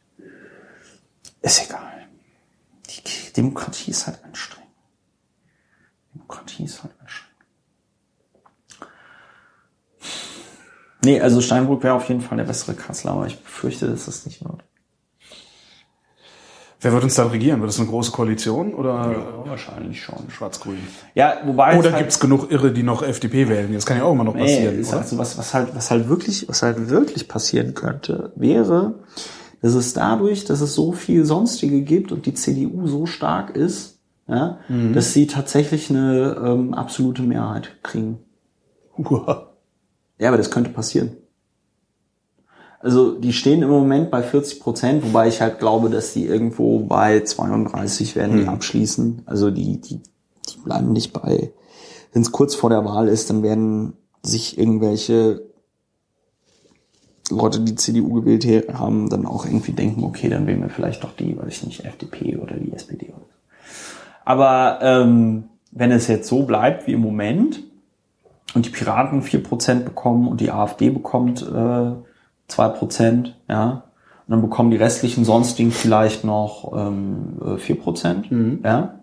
Ist 1.40 1.64
egal. 1.64 2.06
Die 2.88 3.32
Demokratie 3.32 3.90
ist 3.90 4.06
halt 4.06 4.22
anstrengend. 4.24 4.70
Demokratie 6.14 6.64
ist 6.64 6.82
halt 6.82 6.94
anstrengend. 7.00 7.21
Nee, 11.04 11.20
also 11.20 11.40
Steinbrück 11.40 11.82
wäre 11.82 11.94
auf 11.94 12.08
jeden 12.08 12.20
Fall 12.20 12.38
der 12.38 12.44
bessere 12.44 12.74
Kanzler, 12.74 13.12
aber 13.12 13.26
ich 13.26 13.38
befürchte, 13.42 13.88
dass 13.88 14.04
das 14.06 14.24
nicht 14.26 14.44
wird. 14.44 14.62
Wer 16.80 16.92
wird 16.92 17.04
uns 17.04 17.14
dann 17.14 17.28
regieren? 17.28 17.60
Wird 17.60 17.70
es 17.70 17.78
eine 17.78 17.88
große 17.88 18.10
Koalition 18.10 18.74
oder 18.74 19.12
Ja, 19.12 19.50
wahrscheinlich 19.50 20.02
schon. 20.02 20.28
schwarz-grün? 20.30 20.78
Ja, 21.14 21.34
wobei. 21.44 21.78
Oder 21.78 21.88
es 21.88 21.92
halt- 21.94 22.02
gibt's 22.04 22.18
genug 22.18 22.50
Irre, 22.50 22.72
die 22.72 22.82
noch 22.82 23.02
FDP 23.04 23.48
wählen? 23.48 23.72
Das 23.72 23.86
kann 23.86 23.98
ja 23.98 24.02
auch 24.04 24.12
immer 24.12 24.24
noch 24.24 24.34
Nee, 24.34 24.40
passieren, 24.42 24.78
ist 24.80 24.88
oder? 24.88 24.98
halt 24.98 25.08
so 25.08 25.16
was, 25.18 25.38
was 25.38 25.54
halt, 25.54 25.74
was 25.76 25.90
halt 25.92 26.08
wirklich, 26.08 26.48
was 26.48 26.62
halt 26.62 26.88
wirklich 26.90 27.28
passieren 27.28 27.74
könnte, 27.74 28.32
wäre, 28.34 28.94
dass 29.60 29.74
es 29.74 29.92
dadurch, 29.92 30.44
dass 30.44 30.60
es 30.60 30.74
so 30.74 30.90
viel 30.90 31.24
Sonstige 31.24 31.82
gibt 31.82 32.10
und 32.10 32.26
die 32.26 32.34
CDU 32.34 32.88
so 32.88 33.06
stark 33.06 33.54
ist, 33.54 34.00
ja, 34.26 34.58
Mhm. 34.68 34.92
dass 34.92 35.12
sie 35.12 35.28
tatsächlich 35.28 35.88
eine 35.88 36.36
ähm, 36.44 36.74
absolute 36.74 37.22
Mehrheit 37.22 37.76
kriegen. 37.84 38.18
Uah. 38.96 39.51
Ja, 40.18 40.28
aber 40.28 40.36
das 40.36 40.50
könnte 40.50 40.70
passieren. 40.70 41.16
Also 42.80 43.12
die 43.12 43.32
stehen 43.32 43.62
im 43.62 43.70
Moment 43.70 44.10
bei 44.10 44.22
40 44.22 44.58
Prozent, 44.60 45.04
wobei 45.04 45.28
ich 45.28 45.40
halt 45.40 45.60
glaube, 45.60 45.88
dass 45.88 46.12
die 46.12 46.26
irgendwo 46.26 46.80
bei 46.80 47.20
32 47.20 48.16
werden 48.16 48.38
die 48.38 48.48
abschließen. 48.48 49.22
Also 49.24 49.50
die, 49.50 49.80
die, 49.80 50.00
die 50.48 50.58
bleiben 50.64 50.92
nicht 50.92 51.12
bei, 51.12 51.52
wenn 52.12 52.22
es 52.22 52.32
kurz 52.32 52.56
vor 52.56 52.70
der 52.70 52.84
Wahl 52.84 53.08
ist, 53.08 53.30
dann 53.30 53.44
werden 53.44 53.94
sich 54.22 54.58
irgendwelche 54.58 55.42
Leute, 57.30 57.60
die 57.60 57.76
CDU 57.76 58.20
gewählt 58.20 58.46
haben, 58.74 59.08
dann 59.08 59.26
auch 59.26 59.46
irgendwie 59.46 59.72
denken, 59.72 60.04
okay, 60.04 60.28
dann 60.28 60.46
wählen 60.46 60.60
wir 60.60 60.68
vielleicht 60.68 61.04
doch 61.04 61.14
die, 61.16 61.36
weiß 61.38 61.48
ich 61.48 61.64
nicht, 61.64 61.84
FDP 61.84 62.36
oder 62.36 62.56
die 62.56 62.72
SPD 62.72 63.06
oder 63.08 63.26
so. 63.28 63.38
Aber 64.24 64.78
ähm, 64.82 65.44
wenn 65.70 65.90
es 65.90 66.08
jetzt 66.08 66.28
so 66.28 66.42
bleibt 66.42 66.86
wie 66.86 66.92
im 66.92 67.00
Moment, 67.00 67.62
und 68.54 68.66
die 68.66 68.70
Piraten 68.70 69.22
4% 69.22 69.80
bekommen 69.80 70.28
und 70.28 70.40
die 70.40 70.50
AfD 70.50 70.90
bekommt 70.90 71.42
äh, 71.42 71.92
2%, 72.50 73.32
ja. 73.48 73.84
Und 74.26 74.30
dann 74.30 74.42
bekommen 74.42 74.70
die 74.70 74.76
restlichen 74.76 75.24
sonstigen 75.24 75.72
vielleicht 75.72 76.24
noch 76.24 76.72
ähm, 76.76 77.38
äh, 77.40 77.54
4%, 77.54 78.64
ja. 78.64 78.98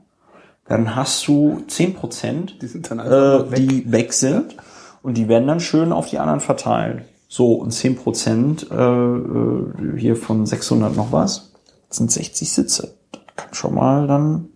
Dann 0.68 0.96
hast 0.96 1.28
du 1.28 1.64
10%, 1.68 2.60
Die 2.60 2.68
sind 2.68 2.92
dann 2.92 3.00
äh, 3.00 3.52
weg. 3.52 3.58
die 3.58 3.92
weg 3.92 4.14
sind 4.14 4.56
und 5.02 5.18
die 5.18 5.28
werden 5.28 5.48
dann 5.48 5.60
schön 5.60 5.92
auf 5.92 6.10
die 6.10 6.20
anderen 6.20 6.42
verteilt. 6.42 7.06
So, 7.28 7.54
und 7.54 7.74
10% 7.74 8.72
äh, 8.72 8.76
äh, 8.76 10.00
hier 10.00 10.16
von 10.16 10.46
600 10.46 10.96
noch 10.96 11.12
was, 11.12 11.54
das 11.88 11.98
sind 11.98 12.12
60 12.12 12.52
Sitze. 12.52 12.96
Das 13.12 13.22
kann 13.36 13.54
schon 13.54 13.76
mal 13.76 14.08
dann 14.08 14.50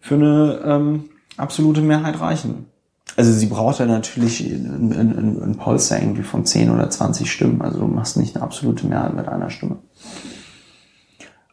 für 0.00 0.14
eine 0.16 0.60
ähm, 0.64 1.04
absolute 1.36 1.80
Mehrheit 1.80 2.20
reichen. 2.20 2.71
Also 3.16 3.32
sie 3.32 3.46
braucht 3.46 3.78
ja 3.78 3.86
natürlich 3.86 4.40
ein, 4.40 4.92
ein, 4.92 5.42
ein 5.42 5.56
Polster 5.56 6.00
irgendwie 6.00 6.22
von 6.22 6.46
10 6.46 6.70
oder 6.70 6.88
20 6.88 7.30
Stimmen. 7.30 7.60
Also 7.62 7.78
du 7.80 7.86
machst 7.86 8.16
nicht 8.16 8.34
eine 8.36 8.44
absolute 8.44 8.86
Mehrheit 8.86 9.14
mit 9.14 9.28
einer 9.28 9.50
Stimme. 9.50 9.78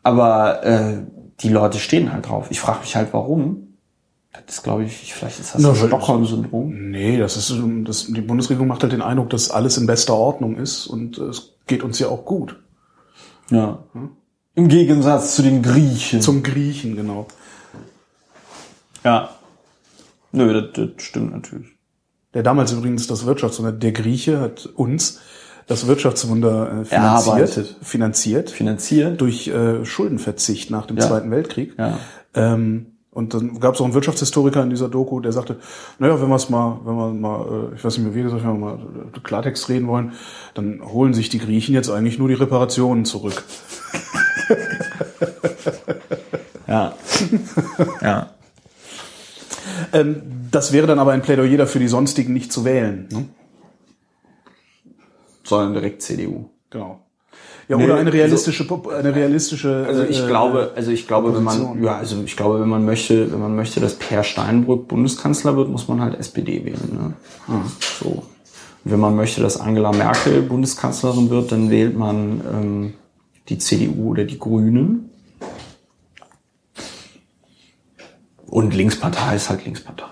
Aber 0.04 0.64
äh, 0.64 1.04
die 1.42 1.50
Leute 1.50 1.78
stehen 1.80 2.12
halt 2.14 2.30
drauf. 2.30 2.48
Ich 2.50 2.60
frage 2.60 2.80
mich 2.82 2.96
halt, 2.96 3.10
warum. 3.12 3.66
Das 4.32 4.56
ist, 4.58 4.64
glaube 4.64 4.84
ich, 4.84 5.14
vielleicht 5.14 5.40
ist 5.40 5.54
das 5.56 5.66
ein 5.66 5.70
weil- 5.82 5.88
Stockholm-Syndrom. 5.88 6.92
Nee, 6.92 7.18
das 7.18 7.36
ist, 7.36 7.54
das, 7.86 8.06
die 8.08 8.22
Bundesregierung 8.22 8.68
macht 8.68 8.84
halt 8.84 8.94
den 8.94 9.02
Eindruck, 9.02 9.30
dass 9.32 9.50
alles 9.52 9.78
in 9.78 9.88
bester 9.88 10.14
Ordnung 10.14 10.56
ist 10.56 10.88
und 10.88 11.18
es 11.18 11.56
geht 11.68 11.84
uns 11.84 12.00
ja 12.00 12.08
auch 12.08 12.26
gut. 12.26 12.58
Ja. 13.50 13.80
Im 14.56 14.68
Gegensatz 14.68 15.36
zu 15.36 15.42
den 15.42 15.62
Griechen. 15.64 16.22
Zum 16.22 16.44
Griechen, 16.44 16.96
genau. 16.96 17.28
ja. 19.04 19.30
Nö, 20.32 20.54
das, 20.54 20.66
das 20.74 21.04
stimmt 21.04 21.32
natürlich. 21.32 21.68
Der 22.34 22.44
damals 22.44 22.72
übrigens 22.72 23.08
das 23.08 23.26
Wirtschaftswunder, 23.26 23.72
der 23.72 23.92
Grieche 23.92 24.40
hat 24.40 24.66
uns 24.68 25.20
das 25.68 25.88
Wirtschaftswunder 25.88 26.82
äh, 26.82 26.86
finanziert, 26.86 27.76
finanziert 27.82 28.50
Finanziert. 28.50 29.22
durch 29.22 29.48
äh, 29.48 29.86
Schuldenverzicht 29.86 30.70
nach 30.72 30.86
dem 30.88 30.98
Ja. 30.98 31.08
Zweiten 31.08 31.32
Weltkrieg. 31.32 31.74
Ja. 31.78 31.98
Ähm, 32.34 32.88
und 33.12 33.34
dann 33.34 33.60
gab 33.60 33.74
es 33.74 33.82
auch 33.82 33.86
einen 33.86 33.96
Wirtschaftshistoriker 33.96 34.62
in 34.62 34.70
dieser 34.70 34.88
Doku, 34.88 35.20
der 35.20 35.32
sagte, 35.32 35.58
naja, 35.98 36.22
wenn 36.22 36.30
wir 36.30 36.36
es 36.36 36.50
mal, 36.50 36.80
wenn 36.86 36.96
wir 36.96 37.14
mal, 37.14 37.70
äh, 37.72 37.76
ich 37.76 37.84
weiß 37.84 37.98
nicht 37.98 38.06
mehr 38.06 38.16
wie 38.16 38.22
gesagt, 38.24 38.44
wenn 38.44 38.52
wir 38.54 38.60
mal 38.60 38.80
äh, 39.16 39.20
Klartext 39.22 39.68
reden 39.70 39.88
wollen, 39.88 40.14
dann 40.54 40.82
holen 40.86 41.14
sich 41.14 41.30
die 41.30 41.40
Griechen 41.40 41.74
jetzt 41.74 41.90
eigentlich 41.90 42.20
nur 42.20 42.28
die 42.28 42.36
Reparationen 42.36 43.06
zurück. 43.06 43.44
Ja. 46.68 46.94
ja. 48.02 48.30
Ähm, 49.94 50.22
das 50.52 50.72
wäre 50.74 50.88
dann 50.88 51.00
aber 51.00 51.12
ein 51.12 51.22
Plädoyer 51.22 51.58
dafür, 51.58 51.80
die 51.82 51.88
sonstigen 51.88 52.34
nicht 52.34 52.52
zu 52.52 52.66
wählen. 52.66 53.08
Ne? 53.12 53.26
Sondern 55.44 55.74
direkt 55.74 56.02
CDU. 56.02 56.46
Genau. 56.70 57.00
Ja, 57.68 57.78
Nee, 57.78 57.86
oder 57.86 57.96
eine 57.98 58.10
also- 58.10 58.18
realistische, 58.18 58.66
Pop- 58.68 58.88
eine 58.88 59.14
realistische. 59.14 59.86
Also 59.88 60.04
ich 60.04 60.24
äh, 60.24 60.28
glaube, 60.28 60.72
also 60.76 60.90
ich 60.92 61.08
glaube, 61.08 61.36
wenn 61.36 61.44
man, 61.44 61.84
ja, 61.84 61.98
also 61.98 62.22
ich 62.24 62.36
glaube, 62.36 62.60
wenn 62.60 62.68
man 62.70 62.84
möchte, 62.84 63.32
wenn 63.32 63.40
man 63.40 63.56
möchte, 63.56 63.80
dass 63.80 63.96
Per 63.96 64.24
Steinbrück 64.24 64.88
Bundeskanzler 64.88 65.56
wird, 65.56 65.70
muss 65.70 65.88
man 65.88 66.02
halt 66.02 66.18
SPD 66.20 66.66
wählen. 66.66 67.14
Ne? 67.48 67.64
So. 68.00 68.24
Und 68.84 68.92
wenn 68.92 69.00
man 69.00 69.16
möchte, 69.16 69.42
dass 69.42 69.60
Angela 69.60 69.92
Merkel 69.92 70.42
Bundeskanzlerin 70.42 71.30
wird, 71.30 71.52
dann 71.52 71.70
wählt 71.70 71.96
man 71.96 72.42
ähm, 72.52 72.94
die 73.50 73.60
CDU 73.60 74.12
oder 74.12 74.24
die 74.24 74.40
Grünen. 74.40 75.12
Und 78.50 78.74
Linkspartei 78.74 79.36
ist 79.36 79.50
halt 79.50 79.66
Linkspartei. 79.66 80.06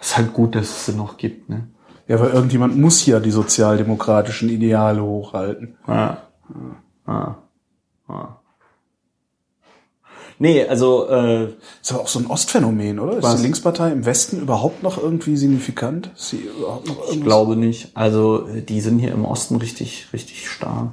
Ist 0.00 0.16
halt 0.16 0.32
gut, 0.32 0.54
dass 0.54 0.68
es 0.68 0.86
sie 0.86 0.92
noch 0.92 1.16
gibt, 1.16 1.48
ne? 1.48 1.68
Ja, 2.08 2.20
weil 2.20 2.30
irgendjemand 2.30 2.76
muss 2.76 3.04
ja 3.06 3.18
die 3.18 3.32
sozialdemokratischen 3.32 4.48
Ideale 4.48 5.02
hochhalten. 5.02 5.76
Ja. 5.88 6.22
Ja. 7.06 7.38
Ja. 8.08 8.40
Nee, 10.38 10.66
also 10.66 11.08
äh, 11.08 11.54
Ist 11.82 11.92
aber 11.92 12.02
auch 12.02 12.08
so 12.08 12.18
ein 12.18 12.26
Ostphänomen, 12.26 12.98
oder? 12.98 13.16
Ist 13.16 13.24
Was? 13.24 13.36
die 13.36 13.42
Linkspartei 13.42 13.90
im 13.90 14.04
Westen 14.04 14.40
überhaupt 14.40 14.82
noch 14.82 14.98
irgendwie 14.98 15.36
signifikant? 15.36 16.10
Ist 16.14 16.28
sie 16.30 16.48
überhaupt 16.58 16.86
noch 16.86 17.10
ich 17.10 17.22
glaube 17.22 17.56
nicht. 17.56 17.90
Also 17.94 18.46
die 18.46 18.80
sind 18.80 18.98
hier 18.98 19.12
im 19.12 19.24
Osten 19.24 19.56
richtig, 19.56 20.08
richtig 20.12 20.48
stark. 20.48 20.90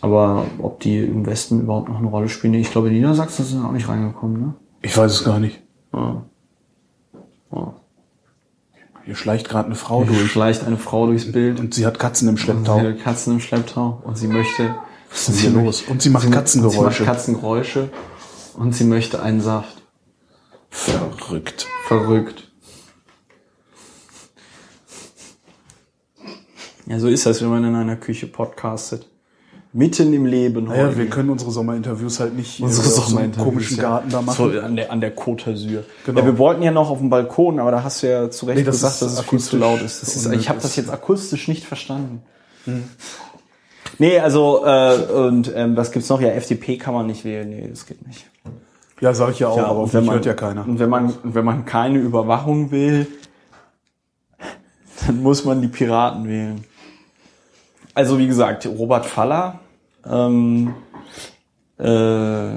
Aber 0.00 0.46
ob 0.58 0.80
die 0.80 0.98
im 0.98 1.26
Westen 1.26 1.60
überhaupt 1.60 1.88
noch 1.88 1.98
eine 1.98 2.06
Rolle 2.06 2.28
spielen, 2.28 2.54
ich 2.54 2.70
glaube, 2.70 2.88
die 2.88 2.96
Niedersachsen 2.96 3.44
sind 3.44 3.64
auch 3.64 3.72
nicht 3.72 3.88
reingekommen, 3.88 4.40
ne? 4.40 4.54
Ich 4.82 4.96
weiß 4.96 5.12
es 5.12 5.24
gar 5.24 5.38
nicht. 5.38 5.60
Ja. 5.92 6.22
Ja. 7.52 7.74
Hier 9.04 9.14
schleicht 9.14 9.48
gerade 9.48 9.66
eine 9.66 9.74
Frau 9.74 10.04
Durch 10.04 10.18
durch 10.18 10.30
schleicht 10.30 10.64
eine 10.64 10.76
Frau 10.76 11.06
durchs 11.06 11.30
Bild 11.32 11.58
und 11.60 11.74
sie 11.74 11.84
hat 11.84 11.98
Katzen 11.98 12.28
im 12.28 12.34
und 12.34 12.38
Schlepptau. 12.38 12.78
sie 12.80 12.86
hat 12.86 13.00
Katzen 13.00 13.34
im 13.34 13.40
Schlepptau 13.40 14.00
und 14.04 14.16
sie 14.16 14.28
möchte. 14.28 14.74
Was 15.10 15.28
ist 15.28 15.40
hier 15.40 15.50
los? 15.50 15.82
Und 15.82 16.00
sie 16.00 16.10
macht 16.10 16.24
Sie 16.24 16.30
Katzengeräusche. 16.30 17.02
macht 17.02 17.04
Katzengeräusche 17.04 17.90
und 18.54 18.74
sie 18.74 18.84
möchte 18.84 19.20
einen 19.22 19.40
Saft. 19.40 19.82
Verrückt. 20.70 21.66
Verrückt. 21.88 22.52
Ja, 26.86 26.98
so 27.00 27.08
ist 27.08 27.26
das, 27.26 27.42
wenn 27.42 27.48
man 27.48 27.64
in 27.64 27.74
einer 27.74 27.96
Küche 27.96 28.26
podcastet. 28.26 29.08
Mitten 29.72 30.12
im 30.12 30.26
Leben 30.26 30.64
Naja, 30.64 30.86
heute. 30.86 30.96
wir 30.98 31.06
können 31.06 31.30
unsere 31.30 31.52
Sommerinterviews 31.52 32.18
halt 32.18 32.34
nicht 32.34 32.50
hier 32.50 32.66
Unsere 32.66 32.88
auf 32.88 32.92
so 32.92 33.00
einem 33.02 33.10
Sommerinterviews, 33.10 33.52
komischen 33.52 33.76
ja. 33.76 33.82
Garten 33.84 34.10
da 34.10 34.20
machen. 34.20 34.52
So 34.52 34.60
an 34.60 34.74
der, 34.74 34.90
an 34.90 35.00
der 35.00 35.16
Côte 35.16 35.50
d'Azur. 35.50 35.84
Genau. 36.06 36.20
Ja, 36.20 36.26
wir 36.26 36.38
wollten 36.38 36.62
ja 36.62 36.72
noch 36.72 36.90
auf 36.90 36.98
dem 36.98 37.08
Balkon, 37.08 37.60
aber 37.60 37.70
da 37.70 37.84
hast 37.84 38.02
du 38.02 38.10
ja 38.10 38.30
zu 38.30 38.46
Recht 38.46 38.58
Nee, 38.58 38.64
das 38.64 38.76
gesagt, 38.76 38.94
ist 38.94 39.02
dass 39.02 39.12
es 39.12 39.20
viel 39.20 39.38
zu 39.38 39.56
laut 39.56 39.80
ist. 39.80 40.02
Das 40.02 40.16
ist 40.16 40.26
ich 40.32 40.48
habe 40.48 40.60
das 40.60 40.74
jetzt 40.74 40.90
akustisch 40.90 41.46
nicht 41.46 41.64
verstanden. 41.64 42.22
Nee, 43.98 44.18
also, 44.18 44.64
äh, 44.64 44.96
und 45.12 45.52
ähm, 45.54 45.76
was 45.76 45.92
gibt's 45.92 46.08
noch? 46.08 46.20
Ja, 46.20 46.30
FDP 46.30 46.76
kann 46.76 46.94
man 46.94 47.06
nicht 47.06 47.24
wählen. 47.24 47.48
Nee, 47.48 47.68
das 47.68 47.86
geht 47.86 48.04
nicht. 48.06 48.26
Ja, 49.00 49.14
sage 49.14 49.32
ich 49.32 49.38
ja 49.38 49.48
auch, 49.48 49.56
Ja, 49.56 49.66
aber 49.66 49.92
wenn 49.92 50.00
mich 50.00 50.06
man, 50.08 50.14
hört 50.16 50.26
ja 50.26 50.34
keiner. 50.34 50.66
Und 50.66 50.78
wenn 50.78 50.90
man, 50.90 51.12
und 51.22 51.34
wenn 51.34 51.44
man 51.44 51.64
keine 51.64 51.98
Überwachung 51.98 52.70
will, 52.70 53.06
dann 55.06 55.22
muss 55.22 55.44
man 55.44 55.62
die 55.62 55.68
Piraten 55.68 56.28
wählen. 56.28 56.64
Also 57.94 58.18
wie 58.18 58.26
gesagt, 58.26 58.66
Robert 58.66 59.06
Faller, 59.06 59.60
ähm, 60.08 60.74
äh, 61.78 62.54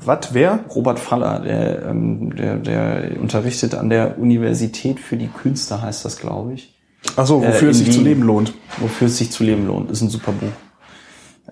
Was? 0.00 0.32
Wer? 0.32 0.60
Robert 0.74 0.98
Faller, 1.00 1.40
der, 1.40 1.86
ähm, 1.86 2.34
der, 2.36 2.56
der 2.56 3.20
unterrichtet 3.20 3.74
an 3.74 3.88
der 3.90 4.18
Universität 4.18 5.00
für 5.00 5.16
die 5.16 5.26
Künste, 5.28 5.82
heißt 5.82 6.04
das, 6.04 6.18
glaube 6.18 6.54
ich. 6.54 6.74
Ach 7.16 7.26
so, 7.26 7.42
wofür 7.42 7.68
Äh, 7.68 7.70
es 7.72 7.78
sich 7.78 7.90
zu 7.90 7.98
Wien. 7.98 8.04
leben 8.04 8.22
lohnt. 8.22 8.54
Wofür 8.78 9.06
es 9.08 9.18
sich 9.18 9.30
zu 9.32 9.42
leben 9.44 9.66
lohnt. 9.66 9.90
Ist 9.90 10.02
ein 10.02 10.08
super 10.10 10.32
Buch. 10.32 10.52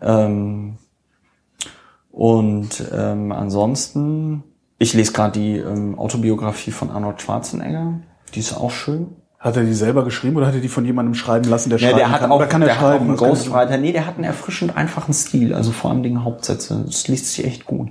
Ähm, 0.00 0.76
und 2.10 2.84
ähm, 2.92 3.32
ansonsten, 3.32 4.42
ich 4.78 4.94
lese 4.94 5.12
gerade 5.12 5.38
die 5.38 5.56
ähm, 5.56 5.98
Autobiografie 5.98 6.70
von 6.70 6.90
Arnold 6.90 7.20
Schwarzenegger. 7.22 8.00
Die 8.34 8.40
ist 8.40 8.52
auch 8.56 8.70
schön. 8.70 9.08
Hat 9.46 9.56
er 9.56 9.62
die 9.62 9.74
selber 9.74 10.04
geschrieben 10.04 10.36
oder 10.36 10.48
hat 10.48 10.54
er 10.54 10.60
die 10.60 10.68
von 10.68 10.84
jemandem 10.84 11.14
schreiben 11.14 11.48
lassen, 11.48 11.70
der 11.70 11.78
Ja, 11.78 11.86
schreiben 11.90 11.98
der 11.98 12.10
hat 12.10 12.20
kann? 12.22 12.32
auch, 12.32 12.36
oder 12.38 12.46
kann 12.48 12.62
er 12.62 12.66
der 12.66 12.74
hat 12.80 12.82
schreiben? 12.82 13.06
einen 13.10 13.16
kann 13.16 13.26
er- 13.26 13.30
Ghostwriter. 13.30 13.78
Nee, 13.78 13.92
der 13.92 14.04
hat 14.06 14.16
einen 14.16 14.24
erfrischend 14.24 14.76
einfachen 14.76 15.14
Stil. 15.14 15.54
Also 15.54 15.70
vor 15.70 15.90
allem 15.92 16.02
Dingen 16.02 16.24
Hauptsätze. 16.24 16.82
Das 16.84 17.06
liest 17.06 17.32
sich 17.32 17.44
echt 17.46 17.64
gut. 17.64 17.90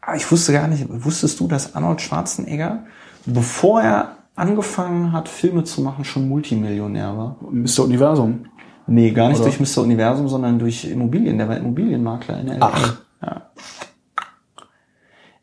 Aber 0.00 0.14
ich 0.16 0.30
wusste 0.30 0.52
gar 0.52 0.68
nicht, 0.68 0.86
wusstest 0.88 1.40
du, 1.40 1.48
dass 1.48 1.74
Arnold 1.74 2.00
Schwarzenegger, 2.00 2.84
bevor 3.24 3.82
er 3.82 4.16
angefangen 4.36 5.10
hat, 5.12 5.28
Filme 5.28 5.64
zu 5.64 5.80
machen, 5.80 6.04
schon 6.04 6.28
Multimillionär 6.28 7.16
war? 7.16 7.36
Mr. 7.50 7.80
Universum. 7.84 8.46
Nee, 8.86 9.10
gar 9.10 9.28
nicht 9.30 9.40
Oder? 9.40 9.50
durch 9.50 9.58
Mr. 9.76 9.82
Universum, 9.82 10.28
sondern 10.28 10.60
durch 10.60 10.84
Immobilien. 10.84 11.38
Der 11.38 11.48
war 11.48 11.56
Immobilienmakler 11.56 12.38
in 12.38 12.46
LA. 12.46 12.56
Ach. 12.60 12.96
Ja. 13.22 13.42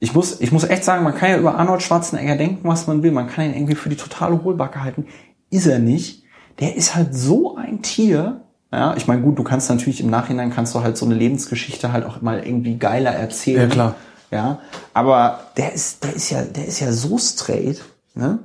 Ich 0.03 0.13
muss, 0.13 0.41
ich 0.41 0.51
muss 0.51 0.65
echt 0.65 0.83
sagen, 0.83 1.05
man 1.05 1.15
kann 1.15 1.29
ja 1.29 1.37
über 1.37 1.55
Arnold 1.55 1.81
Schwarzenegger 1.81 2.35
denken, 2.35 2.67
was 2.67 2.87
man 2.87 3.03
will. 3.03 3.13
Man 3.13 3.29
kann 3.29 3.45
ihn 3.45 3.53
irgendwie 3.53 3.75
für 3.75 3.87
die 3.87 3.95
totale 3.95 4.43
Hohlbacke 4.43 4.83
halten. 4.83 5.05
Ist 5.49 5.65
er 5.65 5.79
nicht. 5.79 6.25
Der 6.59 6.75
ist 6.75 6.93
halt 6.93 7.15
so 7.15 7.55
ein 7.55 7.81
Tier. 7.83 8.41
Ja, 8.69 8.97
ich 8.97 9.07
meine, 9.07 9.21
gut, 9.21 9.39
du 9.39 9.43
kannst 9.43 9.69
natürlich 9.69 10.01
im 10.01 10.09
Nachhinein 10.09 10.51
kannst 10.51 10.75
du 10.75 10.83
halt 10.83 10.97
so 10.97 11.05
eine 11.05 11.15
Lebensgeschichte 11.15 11.93
halt 11.93 12.05
auch 12.05 12.21
mal 12.21 12.45
irgendwie 12.45 12.75
geiler 12.77 13.11
erzählen. 13.11 13.69
Ja, 13.69 13.73
klar. 13.73 13.95
Ja, 14.29 14.59
aber 14.93 15.39
der 15.55 15.71
ist, 15.71 16.03
der 16.03 16.13
ist 16.13 16.29
ja, 16.31 16.41
der 16.41 16.65
ist 16.65 16.81
ja 16.81 16.91
so 16.91 17.17
straight, 17.17 17.81
ne? 18.13 18.39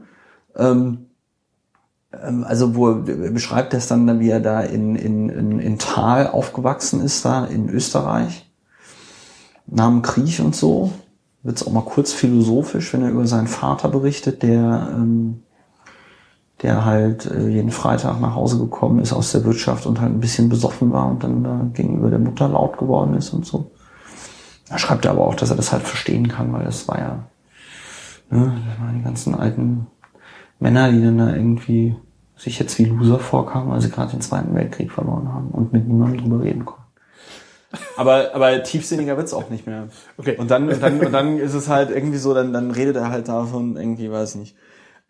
Ähm, 0.54 1.06
ähm, 2.12 2.44
also 2.44 2.76
wo 2.76 2.90
er 2.90 2.94
beschreibt 3.32 3.72
das 3.72 3.88
dann, 3.88 4.20
wie 4.20 4.30
er 4.30 4.38
da 4.38 4.60
in, 4.60 4.94
in, 4.94 5.28
in, 5.28 5.58
in 5.58 5.78
Thal 5.80 6.28
aufgewachsen 6.28 7.00
ist, 7.00 7.24
da 7.24 7.46
in 7.46 7.68
Österreich, 7.68 8.48
nach 9.66 9.88
dem 9.88 10.02
Krieg 10.02 10.38
und 10.38 10.54
so. 10.54 10.92
Wird's 11.42 11.66
auch 11.66 11.72
mal 11.72 11.82
kurz 11.82 12.12
philosophisch, 12.12 12.92
wenn 12.92 13.02
er 13.02 13.10
über 13.10 13.26
seinen 13.26 13.46
Vater 13.46 13.88
berichtet, 13.88 14.42
der, 14.42 14.88
ähm, 14.92 15.42
der 16.62 16.84
halt 16.84 17.26
äh, 17.26 17.48
jeden 17.48 17.70
Freitag 17.70 18.20
nach 18.20 18.34
Hause 18.34 18.58
gekommen 18.58 18.98
ist 18.98 19.12
aus 19.12 19.32
der 19.32 19.44
Wirtschaft 19.44 19.86
und 19.86 20.00
halt 20.00 20.12
ein 20.12 20.20
bisschen 20.20 20.48
besoffen 20.48 20.92
war 20.92 21.08
und 21.08 21.22
dann 21.22 21.44
da 21.44 21.66
gegenüber 21.72 22.10
der 22.10 22.18
Mutter 22.18 22.48
laut 22.48 22.78
geworden 22.78 23.14
ist 23.14 23.30
und 23.30 23.46
so. 23.46 23.70
Da 24.68 24.78
schreibt 24.78 25.04
er 25.04 25.12
aber 25.12 25.26
auch, 25.26 25.34
dass 25.34 25.50
er 25.50 25.56
das 25.56 25.72
halt 25.72 25.84
verstehen 25.84 26.28
kann, 26.28 26.52
weil 26.52 26.64
das 26.64 26.88
war 26.88 26.98
ja, 26.98 27.24
ne, 28.30 28.60
das 28.68 28.80
waren 28.80 28.98
die 28.98 29.04
ganzen 29.04 29.34
alten 29.34 29.86
Männer, 30.58 30.90
die 30.90 31.02
dann 31.02 31.18
da 31.18 31.34
irgendwie 31.34 31.96
sich 32.36 32.58
jetzt 32.58 32.78
wie 32.78 32.84
Loser 32.84 33.18
vorkamen, 33.18 33.70
weil 33.70 33.80
sie 33.80 33.90
gerade 33.90 34.10
den 34.10 34.20
Zweiten 34.20 34.54
Weltkrieg 34.54 34.92
verloren 34.92 35.32
haben 35.32 35.48
und 35.48 35.72
mit 35.72 35.86
niemandem 35.86 36.22
drüber 36.22 36.44
reden 36.44 36.64
konnten. 36.64 36.87
Aber, 37.96 38.34
aber 38.34 38.62
tiefsinniger 38.62 39.16
wird's 39.16 39.34
auch 39.34 39.50
nicht 39.50 39.66
mehr. 39.66 39.88
Okay. 40.16 40.36
Und 40.36 40.50
dann, 40.50 40.68
und 40.68 40.82
dann, 40.82 41.00
und 41.00 41.12
dann 41.12 41.38
ist 41.38 41.54
es 41.54 41.68
halt 41.68 41.90
irgendwie 41.90 42.18
so, 42.18 42.32
dann, 42.32 42.52
dann 42.52 42.70
redet 42.70 42.96
er 42.96 43.10
halt 43.10 43.28
davon, 43.28 43.76
irgendwie, 43.76 44.10
weiß 44.10 44.36
nicht. 44.36 44.56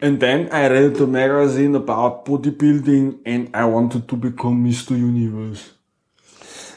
And 0.01 0.21
then 0.21 0.47
I 0.53 0.67
read 0.67 1.01
a 1.01 1.07
magazine 1.07 1.77
about 1.77 2.25
bodybuilding 2.25 3.17
and 3.27 3.49
I 3.49 3.65
wanted 3.65 4.07
to 4.09 4.17
become 4.17 4.57
Mr. 4.57 4.93
Universe. 4.93 5.63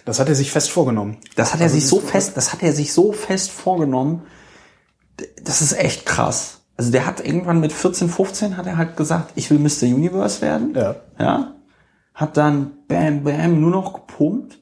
Das 0.05 0.19
hat 0.19 0.29
er 0.29 0.35
sich 0.35 0.51
fest 0.51 0.71
vorgenommen. 0.71 1.17
Das 1.35 1.53
hat 1.53 1.61
er 1.61 1.69
sich 1.69 1.87
so 1.87 1.99
fest, 1.99 2.35
das 2.35 2.51
hat 2.51 2.63
er 2.63 2.73
sich 2.73 2.93
so 2.93 3.11
fest 3.11 3.51
vorgenommen. 3.51 4.23
Das 5.43 5.61
ist 5.61 5.73
echt 5.73 6.07
krass. 6.07 6.61
Also 6.77 6.91
der 6.91 7.05
hat 7.05 7.23
irgendwann 7.23 7.59
mit 7.59 7.71
14, 7.71 8.09
15 8.09 8.57
hat 8.57 8.65
er 8.65 8.77
halt 8.77 8.97
gesagt, 8.97 9.33
ich 9.35 9.51
will 9.51 9.59
Mr. 9.59 9.83
Universe 9.83 10.41
werden. 10.41 10.73
Ja. 10.73 10.95
Ja. 11.19 11.55
Hat 12.15 12.37
dann 12.37 12.71
bam, 12.87 13.23
bam, 13.23 13.61
nur 13.61 13.69
noch 13.69 13.93
gepumpt. 13.93 14.57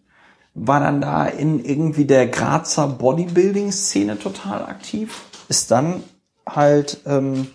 War 0.62 0.82
dann 0.82 1.00
da 1.00 1.26
in 1.26 1.64
irgendwie 1.64 2.04
der 2.06 2.28
Grazer 2.28 2.88
Bodybuilding-Szene 2.88 4.20
total 4.20 4.66
aktiv. 4.66 5.22
Ist 5.48 5.72
dann 5.72 6.04
halt, 6.48 7.02
ähm, 7.06 7.48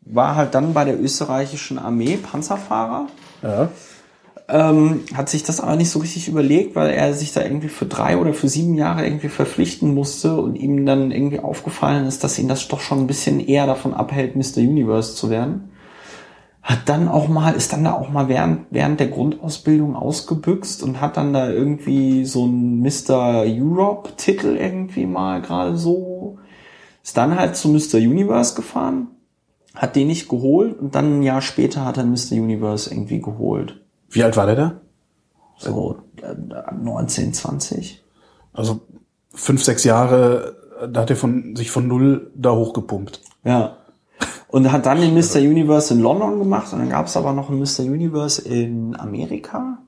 war 0.00 0.36
halt 0.36 0.54
dann 0.54 0.72
bei 0.72 0.84
der 0.84 0.98
österreichischen 1.00 1.78
Armee 1.78 2.16
Panzerfahrer 2.16 3.08
Ja. 3.42 3.68
ähm, 4.48 5.02
hat 5.14 5.28
sich 5.28 5.42
das 5.42 5.60
aber 5.60 5.76
nicht 5.76 5.90
so 5.90 5.98
richtig 6.00 6.28
überlegt, 6.28 6.74
weil 6.74 6.90
er 6.90 7.12
sich 7.14 7.32
da 7.32 7.42
irgendwie 7.42 7.68
für 7.68 7.86
drei 7.86 8.16
oder 8.16 8.32
für 8.32 8.48
sieben 8.48 8.74
Jahre 8.74 9.04
irgendwie 9.04 9.28
verpflichten 9.28 9.94
musste 9.94 10.40
und 10.40 10.56
ihm 10.56 10.86
dann 10.86 11.10
irgendwie 11.12 11.40
aufgefallen 11.40 12.06
ist, 12.06 12.24
dass 12.24 12.38
ihn 12.38 12.48
das 12.48 12.66
doch 12.68 12.80
schon 12.80 13.00
ein 13.00 13.06
bisschen 13.06 13.38
eher 13.38 13.66
davon 13.66 13.94
abhält, 13.94 14.34
Mr. 14.34 14.58
Universe 14.58 15.14
zu 15.14 15.30
werden. 15.30 15.69
Hat 16.62 16.88
dann 16.88 17.08
auch 17.08 17.28
mal, 17.28 17.54
ist 17.54 17.72
dann 17.72 17.84
da 17.84 17.92
auch 17.94 18.10
mal 18.10 18.28
während, 18.28 18.66
während 18.70 19.00
der 19.00 19.08
Grundausbildung 19.08 19.96
ausgebüxt 19.96 20.82
und 20.82 21.00
hat 21.00 21.16
dann 21.16 21.32
da 21.32 21.50
irgendwie 21.50 22.24
so 22.26 22.44
einen 22.44 22.80
Mr. 22.80 23.44
Europe-Titel 23.46 24.56
irgendwie 24.56 25.06
mal 25.06 25.40
gerade 25.40 25.76
so, 25.76 26.38
ist 27.02 27.16
dann 27.16 27.38
halt 27.38 27.56
zu 27.56 27.68
Mr. 27.68 27.96
Universe 27.96 28.54
gefahren, 28.54 29.08
hat 29.74 29.96
den 29.96 30.08
nicht 30.08 30.28
geholt 30.28 30.78
und 30.78 30.94
dann 30.94 31.20
ein 31.20 31.22
Jahr 31.22 31.40
später 31.40 31.84
hat 31.86 31.96
er 31.96 32.04
Mr. 32.04 32.32
Universe 32.32 32.90
irgendwie 32.90 33.20
geholt. 33.20 33.80
Wie 34.10 34.22
alt 34.22 34.36
war 34.36 34.46
der 34.46 34.56
da? 34.56 34.80
So 35.56 35.98
äh, 36.22 36.34
19, 36.74 37.32
20. 37.32 38.02
Also 38.52 38.80
fünf, 39.32 39.62
sechs 39.62 39.84
Jahre, 39.84 40.56
äh, 40.80 40.88
da 40.88 41.02
hat 41.02 41.10
er 41.10 41.16
von, 41.16 41.54
sich 41.56 41.70
von 41.70 41.86
null 41.86 42.30
da 42.34 42.52
hochgepumpt. 42.52 43.22
Ja. 43.44 43.76
Und 44.50 44.72
hat 44.72 44.84
dann 44.84 45.00
den 45.00 45.14
Mr. 45.14 45.36
Universe 45.36 45.94
in 45.94 46.00
London 46.00 46.40
gemacht 46.40 46.72
und 46.72 46.80
dann 46.80 46.90
gab 46.90 47.06
es 47.06 47.16
aber 47.16 47.32
noch 47.32 47.50
einen 47.50 47.60
Mr. 47.60 47.84
Universe 47.84 48.42
in 48.42 48.98
Amerika. 48.98 49.78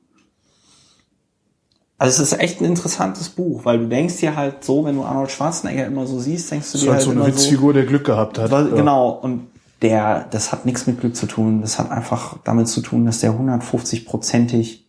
Also 1.98 2.22
es 2.22 2.32
ist 2.32 2.40
echt 2.40 2.60
ein 2.60 2.64
interessantes 2.64 3.28
Buch, 3.28 3.64
weil 3.64 3.78
du 3.78 3.88
denkst 3.88 4.16
dir 4.18 4.36
halt 4.36 4.64
so, 4.64 4.84
wenn 4.84 4.96
du 4.96 5.02
Arnold 5.04 5.30
Schwarzenegger 5.30 5.86
immer 5.86 6.06
so 6.06 6.18
siehst, 6.18 6.50
denkst 6.50 6.72
du 6.72 6.72
Das 6.72 6.80
dir 6.80 6.90
halt 6.90 6.96
halt 6.98 7.04
so 7.04 7.10
eine 7.10 7.26
Witzfigur, 7.26 7.72
der 7.72 7.86
Glück 7.86 8.04
gehabt 8.04 8.38
hat. 8.38 8.50
Weil, 8.50 8.70
Ja. 8.70 8.74
Genau, 8.74 9.10
und 9.10 9.48
der, 9.82 10.26
das 10.30 10.52
hat 10.52 10.64
nichts 10.64 10.86
mit 10.86 11.00
Glück 11.00 11.16
zu 11.16 11.26
tun. 11.26 11.60
Das 11.60 11.78
hat 11.78 11.90
einfach 11.90 12.38
damit 12.44 12.68
zu 12.68 12.80
tun, 12.80 13.04
dass 13.04 13.18
der 13.20 13.32
150-prozentig, 13.32 14.84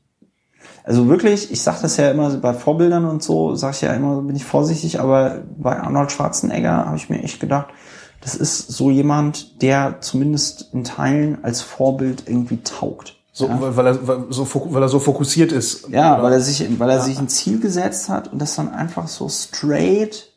also 0.84 1.08
wirklich, 1.08 1.52
ich 1.52 1.62
sage 1.62 1.80
das 1.82 1.98
ja 1.98 2.12
immer 2.12 2.30
bei 2.38 2.54
Vorbildern 2.54 3.06
und 3.06 3.24
so, 3.24 3.56
sage 3.56 3.74
ich 3.76 3.82
ja 3.82 3.94
immer, 3.94 4.22
bin 4.22 4.36
ich 4.36 4.46
vorsichtig, 4.46 5.00
aber 5.00 5.42
bei 5.58 5.80
Arnold 5.80 6.12
Schwarzenegger 6.12 6.86
habe 6.86 6.98
ich 6.98 7.10
mir 7.10 7.24
echt 7.24 7.40
gedacht, 7.40 7.68
das 8.24 8.36
ist 8.36 8.70
so 8.70 8.90
jemand, 8.90 9.62
der 9.62 10.00
zumindest 10.02 10.70
in 10.74 10.84
Teilen 10.86 11.44
als 11.44 11.62
Vorbild 11.62 12.24
irgendwie 12.28 12.58
taugt. 12.64 13.18
So, 13.34 13.50
weil, 13.50 13.76
weil, 13.76 13.88
er, 13.88 14.08
weil, 14.08 14.26
so, 14.30 14.48
weil 14.74 14.82
er 14.82 14.90
so 14.90 15.00
fokussiert 15.00 15.52
ist. 15.52 15.90
Ja, 15.90 16.14
Oder- 16.16 16.24
weil 16.24 16.34
er 16.34 16.40
sich, 16.40 16.80
weil 16.80 16.90
er 16.90 17.02
sich 17.02 17.18
ein 17.18 17.28
Ziel 17.28 17.60
gesetzt 17.60 18.08
hat 18.08 18.32
und 18.32 18.40
das 18.40 18.56
dann 18.56 18.72
einfach 18.72 19.08
so 19.08 19.28
straight. 19.28 20.32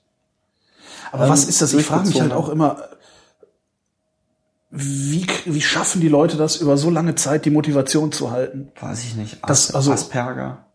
Aber 1.13 1.29
was 1.29 1.45
ähm, 1.45 1.49
ist 1.51 1.63
das? 1.63 1.75
Ich 1.75 1.87
frage 1.87 2.09
mich 2.09 2.21
halt 2.21 2.33
auch 2.33 2.49
immer, 2.49 2.83
wie, 4.71 5.27
wie 5.45 5.61
schaffen 5.61 6.01
die 6.01 6.09
Leute 6.09 6.37
das, 6.37 6.57
über 6.57 6.77
so 6.77 6.91
lange 6.91 7.15
Zeit 7.15 7.45
die 7.45 7.51
Motivation 7.51 8.13
zu 8.13 8.31
halten? 8.31 8.73
weiß 8.81 9.05
ich 9.05 9.15
nicht, 9.15 9.39
Das- 9.47 9.69
As 9.71 9.75
also- 9.75 9.93
Asperger. 9.93 10.66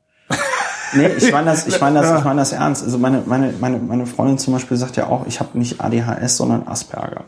Nee, 0.94 1.08
ich 1.08 1.32
meine 1.32 1.52
das, 1.52 1.68
ich 1.68 1.80
meine 1.80 2.02
das, 2.02 2.20
ich 2.20 2.26
meine 2.26 2.39
das 2.39 2.52
ernst. 2.52 2.84
Also 2.84 2.98
meine, 2.98 3.24
meine, 3.26 3.54
meine, 3.60 3.80
meine 3.80 4.06
Freundin 4.06 4.38
zum 4.38 4.54
Beispiel 4.54 4.78
sagt 4.78 4.98
ja 4.98 5.08
auch, 5.08 5.26
ich 5.28 5.39
habe 5.39 5.58
nicht 5.58 5.82
ADHS, 5.82 6.38
sondern 6.38 6.68
Asperger. 6.68 7.26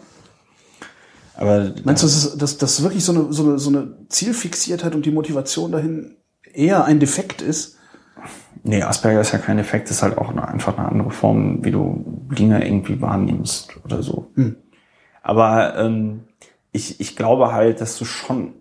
Aber 1.35 1.71
Meinst 1.83 2.03
du, 2.03 2.07
das 2.07 2.37
dass 2.37 2.57
das 2.57 2.83
wirklich 2.83 3.03
so 3.03 3.11
eine, 3.13 3.33
so, 3.33 3.43
eine, 3.43 3.59
so 3.59 3.69
eine 3.69 4.07
Zielfixiertheit 4.09 4.95
und 4.95 5.05
die 5.05 5.11
Motivation 5.11 5.71
dahin 5.71 6.15
eher 6.53 6.85
ein 6.85 6.99
Defekt 6.99 7.41
ist? 7.41 7.77
nee, 8.63 8.81
Asperger 8.81 9.21
ist 9.21 9.33
ja 9.33 9.39
kein 9.39 9.59
Effekt, 9.59 9.91
ist 9.91 10.01
halt 10.01 10.17
auch 10.17 10.29
eine, 10.29 10.47
einfach 10.47 10.77
eine 10.77 10.87
andere 10.87 11.11
Form, 11.11 11.63
wie 11.63 11.71
du 11.71 12.27
Dinge 12.31 12.65
irgendwie 12.65 13.01
wahrnimmst 13.01 13.77
oder 13.83 14.01
so. 14.01 14.31
Aber 15.21 15.77
ähm, 15.77 16.23
ich, 16.71 16.99
ich 16.99 17.15
glaube 17.15 17.53
halt, 17.53 17.81
dass 17.81 17.97
du 17.97 18.05
schon 18.05 18.53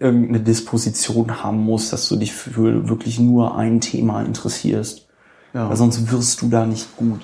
irgendeine 0.00 0.40
Disposition 0.40 1.42
haben 1.42 1.58
musst, 1.58 1.92
dass 1.92 2.08
du 2.08 2.16
dich 2.16 2.32
für 2.32 2.88
wirklich 2.88 3.20
nur 3.20 3.56
ein 3.56 3.80
Thema 3.80 4.22
interessierst. 4.22 5.06
Ja. 5.52 5.68
Weil 5.68 5.76
sonst 5.76 6.10
wirst 6.10 6.42
du 6.42 6.48
da 6.48 6.66
nicht 6.66 6.96
gut. 6.96 7.20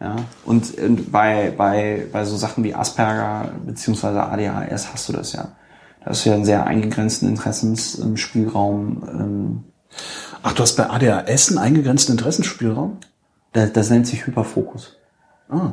Ja. 0.00 0.16
Und, 0.44 0.74
bei, 1.12 1.52
bei, 1.56 2.06
bei 2.10 2.24
so 2.24 2.36
Sachen 2.36 2.64
wie 2.64 2.74
Asperger 2.74 3.52
beziehungsweise 3.66 4.22
ADHS 4.22 4.92
hast 4.92 5.08
du 5.08 5.12
das 5.12 5.32
ja. 5.32 5.48
Da 6.00 6.10
hast 6.10 6.24
du 6.24 6.30
ja 6.30 6.36
einen 6.36 6.44
sehr 6.44 6.66
eingegrenzten 6.66 7.28
Interessensspielraum. 7.28 9.02
Ähm, 9.08 9.64
Ach, 10.42 10.52
du 10.52 10.62
hast 10.62 10.76
bei 10.76 10.88
ADHS 10.88 11.50
einen 11.50 11.58
eingegrenzten 11.58 12.12
Interessenspielraum? 12.12 12.98
das, 13.52 13.72
das 13.72 13.90
nennt 13.90 14.06
sich 14.06 14.26
Hyperfokus. 14.26 14.96
Ah. 15.48 15.72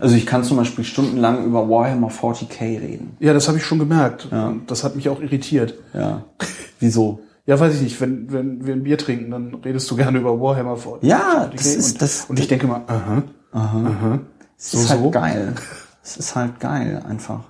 Also 0.00 0.14
ich 0.14 0.26
kann 0.26 0.44
zum 0.44 0.56
Beispiel 0.56 0.84
stundenlang 0.84 1.44
über 1.44 1.68
Warhammer 1.68 2.08
40k 2.08 2.60
reden. 2.60 3.16
Ja, 3.20 3.32
das 3.32 3.48
habe 3.48 3.58
ich 3.58 3.64
schon 3.64 3.78
gemerkt. 3.78 4.28
Das 4.66 4.84
hat 4.84 4.96
mich 4.96 5.08
auch 5.08 5.20
irritiert. 5.20 5.74
Ja. 5.94 6.24
Wieso? 6.80 7.20
Ja, 7.46 7.58
weiß 7.58 7.74
ich 7.76 7.80
nicht. 7.82 8.00
Wenn, 8.00 8.32
wenn 8.32 8.66
wir 8.66 8.74
ein 8.74 8.82
Bier 8.82 8.98
trinken, 8.98 9.30
dann 9.30 9.54
redest 9.54 9.90
du 9.90 9.96
gerne 9.96 10.18
über 10.18 10.40
Warhammer 10.40 10.76
vor. 10.76 10.98
Ja, 11.02 11.48
das 11.54 11.66
und, 11.66 11.78
ist 11.78 12.02
das. 12.02 12.24
Und 12.28 12.38
ich 12.40 12.48
denke 12.48 12.66
mal, 12.66 12.82
aha, 12.86 13.22
aha. 13.52 14.18
Es 14.58 14.72
So, 14.72 14.78
ist 14.78 14.90
halt 14.90 15.00
so. 15.00 15.10
geil. 15.10 15.54
Es 16.02 16.16
ist 16.16 16.34
halt 16.36 16.60
geil, 16.60 17.02
einfach. 17.08 17.40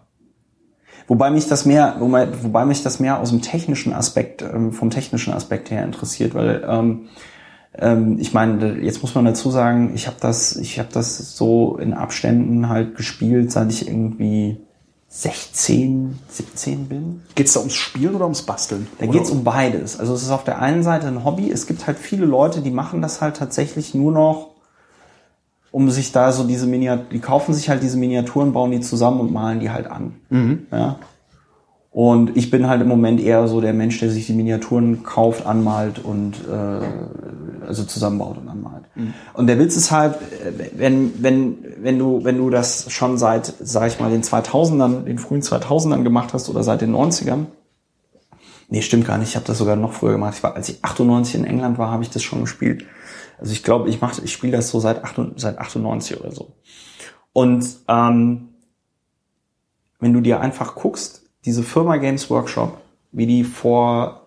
Wobei 1.08 1.30
mich 1.30 1.46
das 1.46 1.64
mehr, 1.64 1.96
wobei, 1.98 2.28
wobei 2.42 2.64
mich 2.66 2.82
das 2.82 3.00
mehr 3.00 3.20
aus 3.20 3.30
dem 3.30 3.40
technischen 3.40 3.92
Aspekt, 3.92 4.42
ähm, 4.42 4.72
vom 4.72 4.90
technischen 4.90 5.32
Aspekt 5.32 5.70
her 5.70 5.84
interessiert, 5.84 6.34
weil 6.34 6.64
ähm, 6.68 7.08
ähm, 7.78 8.18
ich 8.18 8.32
meine, 8.34 8.78
jetzt 8.80 9.02
muss 9.02 9.14
man 9.14 9.24
dazu 9.24 9.50
sagen, 9.50 9.92
ich 9.94 10.06
habe 10.06 10.16
das, 10.20 10.56
ich 10.56 10.78
habe 10.78 10.88
das 10.92 11.36
so 11.36 11.76
in 11.78 11.92
Abständen 11.94 12.68
halt 12.68 12.96
gespielt, 12.96 13.52
seit 13.52 13.70
ich 13.70 13.86
irgendwie 13.88 14.58
16, 15.08 16.18
17 16.28 16.88
bin. 16.88 17.22
Geht's 17.34 17.54
da 17.54 17.60
ums 17.60 17.74
Spielen 17.74 18.14
oder 18.14 18.24
ums 18.24 18.42
Basteln? 18.42 18.86
Da 18.98 19.04
Oder- 19.06 19.12
geht's 19.18 19.30
um 19.30 19.44
beides. 19.44 19.98
Also 19.98 20.14
es 20.14 20.22
ist 20.22 20.30
auf 20.30 20.44
der 20.44 20.60
einen 20.60 20.82
Seite 20.82 21.06
ein 21.06 21.24
Hobby. 21.24 21.50
Es 21.50 21.66
gibt 21.66 21.86
halt 21.86 21.98
viele 21.98 22.26
Leute, 22.26 22.60
die 22.60 22.70
machen 22.70 23.00
das 23.02 23.20
halt 23.20 23.36
tatsächlich 23.36 23.94
nur 23.94 24.12
noch, 24.12 24.50
um 25.70 25.90
sich 25.90 26.12
da 26.12 26.32
so 26.32 26.44
diese 26.44 26.66
Miniaturen, 26.66 27.08
die 27.10 27.18
kaufen 27.20 27.52
sich 27.54 27.68
halt 27.68 27.82
diese 27.82 27.98
Miniaturen, 27.98 28.52
bauen 28.52 28.70
die 28.70 28.80
zusammen 28.80 29.20
und 29.20 29.32
malen 29.32 29.60
die 29.60 29.70
halt 29.70 29.86
an. 29.90 30.14
Ja. 30.72 30.98
Und 31.96 32.36
ich 32.36 32.50
bin 32.50 32.68
halt 32.68 32.82
im 32.82 32.88
Moment 32.88 33.22
eher 33.22 33.48
so 33.48 33.62
der 33.62 33.72
Mensch, 33.72 33.98
der 34.00 34.10
sich 34.10 34.26
die 34.26 34.34
Miniaturen 34.34 35.02
kauft, 35.02 35.46
anmalt 35.46 35.98
und 35.98 36.34
äh, 36.46 37.66
also 37.66 37.84
zusammenbaut 37.84 38.36
und 38.36 38.50
anmalt. 38.50 38.84
Und 39.32 39.46
der 39.46 39.58
Witz 39.58 39.76
ist 39.76 39.90
halt, 39.90 40.16
äh, 40.16 40.52
wenn 40.76 41.22
wenn 41.22 41.56
wenn 41.80 41.98
du 41.98 42.22
wenn 42.22 42.36
du 42.36 42.50
das 42.50 42.92
schon 42.92 43.16
seit, 43.16 43.50
sag 43.60 43.88
ich 43.88 43.98
mal, 43.98 44.10
den 44.10 44.22
2000ern, 44.22 45.04
den 45.04 45.18
frühen 45.18 45.40
2000ern 45.40 46.02
gemacht 46.02 46.34
hast 46.34 46.50
oder 46.50 46.62
seit 46.62 46.82
den 46.82 46.94
90ern, 46.94 47.46
Nee, 48.68 48.82
stimmt 48.82 49.06
gar 49.06 49.16
nicht. 49.16 49.30
Ich 49.30 49.36
habe 49.36 49.46
das 49.46 49.56
sogar 49.56 49.76
noch 49.76 49.94
früher 49.94 50.12
gemacht. 50.12 50.34
Ich 50.36 50.42
war, 50.42 50.54
als 50.54 50.68
ich 50.68 50.84
98 50.84 51.36
in 51.36 51.44
England 51.46 51.78
war, 51.78 51.90
habe 51.90 52.02
ich 52.02 52.10
das 52.10 52.22
schon 52.22 52.42
gespielt. 52.42 52.84
Also 53.38 53.52
ich 53.52 53.62
glaube, 53.62 53.88
ich 53.88 54.02
mache, 54.02 54.20
ich 54.22 54.32
spiele 54.34 54.54
das 54.54 54.68
so 54.68 54.80
seit, 54.80 55.02
8, 55.02 55.20
seit 55.36 55.56
98 55.56 56.20
oder 56.20 56.30
so. 56.30 56.52
Und 57.32 57.64
ähm, 57.88 58.48
wenn 59.98 60.12
du 60.12 60.20
dir 60.20 60.40
einfach 60.40 60.74
guckst, 60.74 61.25
diese 61.46 61.62
Firma 61.62 61.96
Games 61.96 62.28
Workshop, 62.28 62.78
wie 63.12 63.26
die 63.26 63.44
vor 63.44 64.26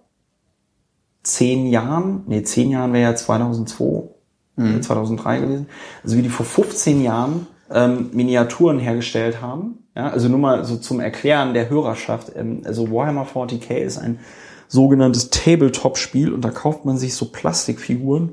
zehn 1.24 1.68
Jahren, 1.68 2.24
nee, 2.28 2.42
zehn 2.44 2.72
Jahren 2.72 2.94
wäre 2.94 3.12
ja 3.12 3.16
2002, 3.16 4.10
äh, 4.58 4.80
2003 4.80 5.40
gewesen, 5.40 5.68
also 6.04 6.18
wie 6.18 6.22
die 6.22 6.30
vor 6.30 6.46
15 6.46 7.04
Jahren 7.04 7.48
ähm, 7.70 8.10
Miniaturen 8.14 8.80
hergestellt 8.80 9.42
haben. 9.42 9.84
Ja, 9.96 10.10
also 10.10 10.30
nur 10.30 10.40
mal 10.40 10.64
so 10.64 10.78
zum 10.78 11.02
Erklären 11.02 11.54
der 11.54 11.70
Hörerschaft. 11.70 12.32
Ähm, 12.36 12.62
also 12.64 12.90
Warhammer 12.90 13.28
40k 13.28 13.76
ist 13.76 13.98
ein 13.98 14.20
sogenanntes 14.68 15.30
Tabletop-Spiel 15.30 16.32
und 16.32 16.46
da 16.46 16.52
kauft 16.52 16.86
man 16.86 16.98
sich 16.98 17.16
so 17.16 17.26
Plastikfiguren, 17.26 18.32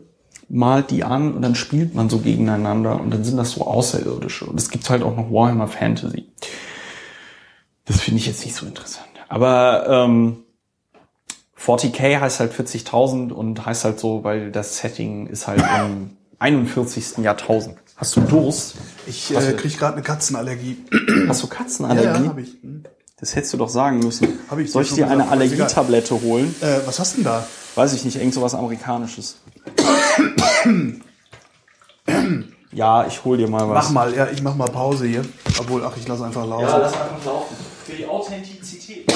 malt 0.49 0.91
die 0.91 1.03
an 1.03 1.35
und 1.35 1.43
dann 1.43 1.55
spielt 1.55 1.95
man 1.95 2.09
so 2.09 2.19
gegeneinander 2.19 3.01
und 3.01 3.13
dann 3.13 3.25
sind 3.25 3.37
das 3.37 3.53
so 3.53 3.67
Außerirdische. 3.67 4.47
Und 4.47 4.61
es 4.61 4.71
gibt 4.71 4.89
halt 4.89 5.03
auch 5.03 5.17
noch 5.17 5.33
Warhammer 5.33 5.67
Fantasy. 5.67 6.27
Das 7.87 8.01
finde 8.01 8.21
ich 8.21 8.27
jetzt 8.27 8.45
nicht 8.45 8.55
so 8.55 8.67
interessant. 8.67 9.07
Aber 9.29 9.87
ähm, 9.89 10.45
40k 11.59 12.21
heißt 12.21 12.41
halt 12.41 12.53
40.000 12.53 13.33
und 13.33 13.65
heißt 13.65 13.85
halt 13.85 13.99
so, 13.99 14.23
weil 14.25 14.53
das 14.53 14.79
Setting 14.79 15.27
ist 15.27 15.47
halt 15.47 15.63
im 15.81 16.17
41. 16.39 17.19
Jahrtausend. 17.19 17.79
Hast 17.97 18.15
du 18.17 18.21
Durst? 18.21 18.75
Ich 19.07 19.35
äh, 19.35 19.41
denn? 19.41 19.57
kriege 19.57 19.77
gerade 19.77 19.95
eine 19.95 20.03
Katzenallergie. 20.03 20.85
Hast 21.29 21.43
du 21.43 21.47
Katzenallergie? 21.47 22.29
habe 22.29 22.43
ich. 22.43 22.59
Hm. 22.63 22.85
Das 23.19 23.35
hättest 23.35 23.55
du 23.55 23.57
doch 23.57 23.71
sagen 23.71 24.01
müssen. 24.01 24.39
Hab 24.51 24.59
ich 24.59 24.71
Soll 24.71 24.83
ich 24.83 24.93
dir 24.93 25.09
eine. 25.09 25.27
Allergietablette 25.29 26.21
holen? 26.21 26.55
Äh, 26.61 26.81
was 26.85 26.99
hast 27.01 27.17
denn 27.17 27.25
da? 27.25 27.47
Weiß 27.75 27.95
ich 27.95 28.05
nicht, 28.05 28.17
irgend 28.17 28.35
sowas 28.35 28.55
Amerikanisches. 28.55 29.39
ja, 32.73 33.07
ich 33.07 33.25
hol 33.25 33.39
dir 33.39 33.49
mal 33.49 33.67
was. 33.71 33.87
Mach 33.87 33.91
mal, 33.91 34.15
ja, 34.15 34.29
ich 34.31 34.43
mach 34.43 34.55
mal 34.55 34.69
Pause 34.69 35.07
hier. 35.07 35.25
Obwohl, 35.59 35.83
ach, 35.87 35.97
ich 35.97 36.07
lasse 36.07 36.27
einfach 36.27 36.47
laufen. 36.47 36.67
lass 36.67 36.93
einfach 36.93 37.25
laufen. 37.25 37.57
Für 37.87 37.93
die 37.93 38.07
Authentizität. 38.07 39.13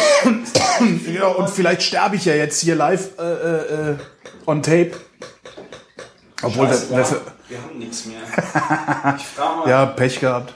Ja, 1.12 1.26
und 1.26 1.50
vielleicht 1.50 1.82
sterbe 1.82 2.14
ich 2.14 2.24
ja 2.24 2.34
jetzt 2.34 2.60
hier 2.60 2.76
live 2.76 3.18
äh, 3.18 3.22
äh, 3.22 3.90
äh, 3.90 3.96
on 4.46 4.62
tape. 4.62 4.92
Obwohl, 6.40 6.68
das, 6.68 6.88
ja, 6.88 6.98
das, 6.98 7.16
wir 7.48 7.60
haben 7.60 7.78
nichts 7.80 8.06
mehr. 8.06 8.20
Ich 9.16 9.26
frage 9.26 9.58
mal. 9.58 9.68
ja, 9.68 9.86
Pech 9.86 10.20
gehabt. 10.20 10.54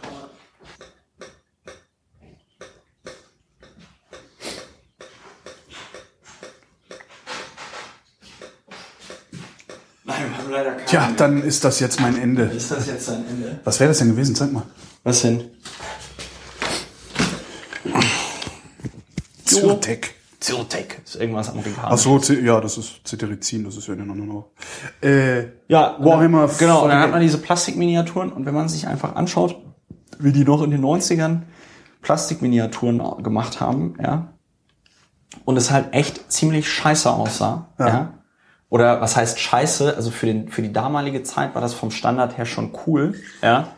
Nein, 10.05 10.31
wir 10.31 10.39
haben 10.39 10.51
leider 10.53 10.71
keine. 10.71 10.85
Tja, 10.85 11.11
dann 11.17 11.43
ist 11.43 11.65
das 11.65 11.81
jetzt 11.81 12.01
mein 12.01 12.17
Ende. 12.17 12.45
Ist 12.45 12.71
das 12.71 12.87
jetzt 12.87 13.09
dein 13.09 13.27
Ende? 13.27 13.59
Was 13.65 13.81
wäre 13.81 13.89
das 13.89 13.99
denn 13.99 14.11
gewesen? 14.11 14.37
Zeig 14.37 14.53
mal. 14.53 14.63
Was 15.03 15.23
denn? 15.23 15.51
Zyrtec. 19.61 20.15
Zyrtec. 20.41 21.01
Ist 21.05 21.17
irgendwas 21.17 21.49
Ach 21.49 21.53
Amerikanisches. 21.53 22.03
so, 22.03 22.19
Z- 22.19 22.43
ja, 22.43 22.61
das 22.61 22.77
ist 22.79 23.01
Cetirizin, 23.07 23.65
das 23.65 23.77
ist 23.77 23.87
ja 23.89 23.95
noch 23.95 24.15
noch. 24.15 24.51
Äh, 25.03 25.45
Ja, 25.69 25.97
Warhammer 26.01 26.49
Genau, 26.59 26.83
und 26.85 26.91
dann 26.91 26.99
hat 27.01 27.09
40K. 27.09 27.13
man 27.13 27.21
diese 27.21 27.39
Plastikminiaturen 27.39 28.31
und 28.33 28.45
wenn 28.47 28.55
man 28.55 28.69
sich 28.69 28.87
einfach 28.87 29.15
anschaut, 29.17 29.57
wie 30.19 30.33
die 30.33 30.45
noch 30.45 30.63
in 30.63 30.71
den 30.71 30.83
90ern 30.85 31.41
Plastikminiaturen 32.03 33.23
gemacht 33.23 33.61
haben, 33.61 33.95
ja, 34.03 34.29
und 35.45 35.57
es 35.57 35.71
halt 35.71 35.93
echt 35.95 36.31
ziemlich 36.31 36.69
scheiße 36.71 37.11
aussah, 37.11 37.69
ja. 37.79 38.11
Oder 38.71 39.01
was 39.01 39.17
heißt 39.17 39.39
scheiße? 39.39 39.95
Also 39.97 40.11
für 40.11 40.27
den, 40.27 40.49
für 40.49 40.61
die 40.61 40.73
damalige 40.73 41.23
Zeit 41.23 41.55
war 41.55 41.63
das 41.63 41.75
vom 41.75 41.91
Standard 41.93 42.37
her 42.39 42.45
schon 42.47 42.73
cool, 42.87 43.15
ja. 43.43 43.69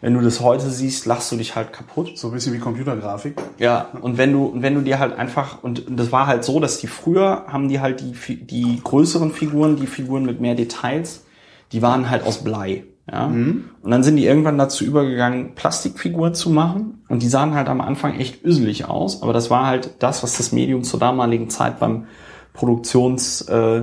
Wenn 0.00 0.14
du 0.14 0.20
das 0.20 0.40
heute 0.40 0.70
siehst, 0.70 1.06
lachst 1.06 1.32
du 1.32 1.36
dich 1.36 1.56
halt 1.56 1.72
kaputt. 1.72 2.16
so 2.16 2.28
ein 2.28 2.32
bisschen 2.32 2.52
wie 2.52 2.58
Computergrafik. 2.58 3.34
Ja, 3.58 3.88
und 4.00 4.16
wenn 4.16 4.32
du, 4.32 4.52
wenn 4.54 4.74
du 4.74 4.82
dir 4.82 5.00
halt 5.00 5.18
einfach, 5.18 5.62
und, 5.62 5.88
und 5.88 5.96
das 5.96 6.12
war 6.12 6.26
halt 6.26 6.44
so, 6.44 6.60
dass 6.60 6.78
die 6.78 6.86
früher 6.86 7.44
haben 7.48 7.68
die 7.68 7.80
halt 7.80 8.00
die, 8.00 8.36
die 8.36 8.80
größeren 8.82 9.32
Figuren, 9.32 9.76
die 9.76 9.88
Figuren 9.88 10.24
mit 10.24 10.40
mehr 10.40 10.54
Details, 10.54 11.24
die 11.72 11.82
waren 11.82 12.08
halt 12.08 12.22
aus 12.24 12.44
Blei. 12.44 12.84
Ja? 13.10 13.26
Und 13.26 13.90
dann 13.90 14.02
sind 14.02 14.16
die 14.16 14.26
irgendwann 14.26 14.58
dazu 14.58 14.84
übergegangen, 14.84 15.54
Plastikfiguren 15.54 16.34
zu 16.34 16.50
machen. 16.50 17.02
Und 17.08 17.22
die 17.22 17.28
sahen 17.28 17.54
halt 17.54 17.68
am 17.68 17.80
Anfang 17.80 18.14
echt 18.18 18.44
üselig 18.44 18.84
aus. 18.84 19.22
Aber 19.22 19.32
das 19.32 19.50
war 19.50 19.66
halt 19.66 19.94
das, 19.98 20.22
was 20.22 20.36
das 20.36 20.52
Medium 20.52 20.84
zur 20.84 21.00
damaligen 21.00 21.50
Zeit 21.50 21.80
beim 21.80 22.06
Produktions, 22.52 23.42
äh, 23.42 23.82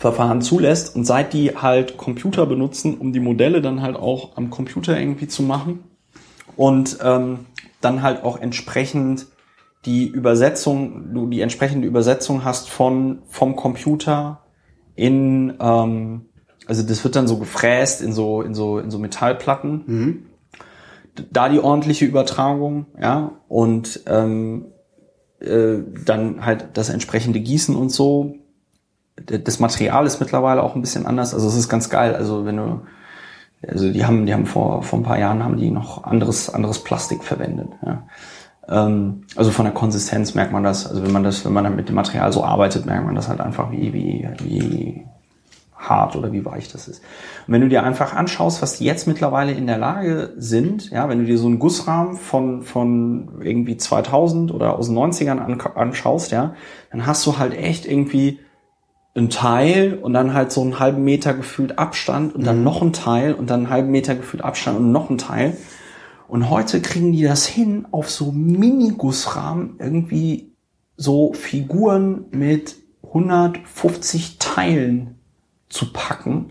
Verfahren 0.00 0.42
zulässt. 0.42 0.96
Und 0.96 1.04
seit 1.04 1.32
die 1.32 1.56
halt 1.56 1.96
Computer 1.96 2.46
benutzen, 2.46 2.96
um 2.98 3.12
die 3.12 3.20
Modelle 3.20 3.60
dann 3.62 3.82
halt 3.82 3.96
auch 3.96 4.36
am 4.36 4.50
Computer 4.50 4.98
irgendwie 4.98 5.28
zu 5.28 5.44
machen, 5.44 5.84
und 6.56 6.98
ähm, 7.02 7.46
dann 7.80 8.02
halt 8.02 8.22
auch 8.24 8.38
entsprechend 8.38 9.26
die 9.86 10.06
Übersetzung, 10.08 11.14
du 11.14 11.26
die 11.28 11.40
entsprechende 11.40 11.86
Übersetzung 11.86 12.44
hast 12.44 12.68
von 12.68 13.20
vom 13.28 13.56
Computer 13.56 14.42
in 14.94 15.54
ähm, 15.60 16.26
also 16.66 16.82
das 16.82 17.02
wird 17.02 17.16
dann 17.16 17.26
so 17.26 17.38
gefräst 17.38 18.02
in 18.02 18.12
so 18.12 18.42
in 18.42 18.52
so 18.54 18.78
in 18.78 18.90
so 18.90 18.98
Metallplatten. 18.98 20.26
D- 21.16 21.24
Da 21.30 21.48
die 21.48 21.60
ordentliche 21.60 22.04
Übertragung, 22.04 22.86
ja 23.00 23.32
und 23.48 24.00
ähm, 24.06 24.66
äh, 25.40 25.78
dann 26.04 26.44
halt 26.44 26.70
das 26.74 26.90
entsprechende 26.90 27.40
Gießen 27.40 27.74
und 27.74 27.90
so. 27.90 28.34
Das 29.26 29.60
Material 29.60 30.06
ist 30.06 30.20
mittlerweile 30.20 30.62
auch 30.62 30.74
ein 30.74 30.80
bisschen 30.80 31.06
anders. 31.06 31.34
Also 31.34 31.48
es 31.48 31.56
ist 31.56 31.68
ganz 31.68 31.90
geil. 31.90 32.14
Also 32.14 32.44
wenn 32.44 32.56
du 32.56 32.80
also 33.66 33.92
die 33.92 34.04
haben, 34.04 34.26
die 34.26 34.32
haben 34.32 34.46
vor, 34.46 34.82
vor 34.82 34.98
ein 34.98 35.02
paar 35.02 35.18
Jahren 35.18 35.44
haben 35.44 35.56
die 35.56 35.70
noch 35.70 36.04
anderes, 36.04 36.52
anderes 36.52 36.82
Plastik 36.82 37.22
verwendet. 37.24 37.68
Ja. 37.84 38.04
Ähm, 38.68 39.24
also 39.36 39.50
von 39.50 39.66
der 39.66 39.74
Konsistenz 39.74 40.34
merkt 40.34 40.52
man 40.52 40.64
das. 40.64 40.86
Also 40.86 41.02
wenn 41.02 41.12
man 41.12 41.24
das, 41.24 41.44
wenn 41.44 41.52
man 41.52 41.64
dann 41.64 41.76
mit 41.76 41.88
dem 41.88 41.94
Material 41.94 42.32
so 42.32 42.42
arbeitet, 42.42 42.86
merkt 42.86 43.04
man 43.04 43.14
das 43.14 43.28
halt 43.28 43.40
einfach, 43.40 43.70
wie, 43.70 43.92
wie, 43.92 44.28
wie 44.42 45.06
hart 45.76 46.16
oder 46.16 46.32
wie 46.32 46.44
weich 46.44 46.68
das 46.72 46.88
ist. 46.88 47.02
Und 47.46 47.54
wenn 47.54 47.60
du 47.60 47.68
dir 47.68 47.82
einfach 47.82 48.14
anschaust, 48.14 48.62
was 48.62 48.78
die 48.78 48.84
jetzt 48.84 49.06
mittlerweile 49.06 49.52
in 49.52 49.66
der 49.66 49.78
Lage 49.78 50.32
sind, 50.36 50.90
ja, 50.90 51.08
wenn 51.08 51.18
du 51.18 51.24
dir 51.24 51.38
so 51.38 51.46
einen 51.46 51.58
Gussrahmen 51.58 52.16
von, 52.16 52.62
von 52.62 53.40
irgendwie 53.42 53.76
2000 53.76 54.52
oder 54.52 54.78
aus 54.78 54.88
den 54.88 54.96
90ern 54.96 55.38
an, 55.38 55.60
anschaust, 55.60 56.32
ja, 56.32 56.54
dann 56.90 57.06
hast 57.06 57.26
du 57.26 57.38
halt 57.38 57.54
echt 57.54 57.86
irgendwie 57.86 58.40
ein 59.14 59.30
Teil 59.30 59.98
und 60.00 60.12
dann 60.12 60.34
halt 60.34 60.52
so 60.52 60.60
einen 60.62 60.78
halben 60.78 61.02
Meter 61.02 61.34
gefühlt 61.34 61.78
Abstand 61.78 62.34
und 62.34 62.46
dann 62.46 62.62
noch 62.62 62.80
ein 62.82 62.92
Teil 62.92 63.34
und 63.34 63.50
dann 63.50 63.60
einen 63.60 63.70
halben 63.70 63.90
Meter 63.90 64.14
gefühlt 64.14 64.44
Abstand 64.44 64.78
und 64.78 64.92
noch 64.92 65.10
ein 65.10 65.18
Teil. 65.18 65.56
Und 66.28 66.48
heute 66.48 66.80
kriegen 66.80 67.12
die 67.12 67.22
das 67.22 67.46
hin, 67.46 67.86
auf 67.90 68.08
so 68.08 68.30
Mini-Gussrahmen 68.30 69.76
irgendwie 69.80 70.52
so 70.96 71.32
Figuren 71.32 72.26
mit 72.30 72.76
150 73.02 74.38
Teilen 74.38 75.16
zu 75.68 75.92
packen. 75.92 76.50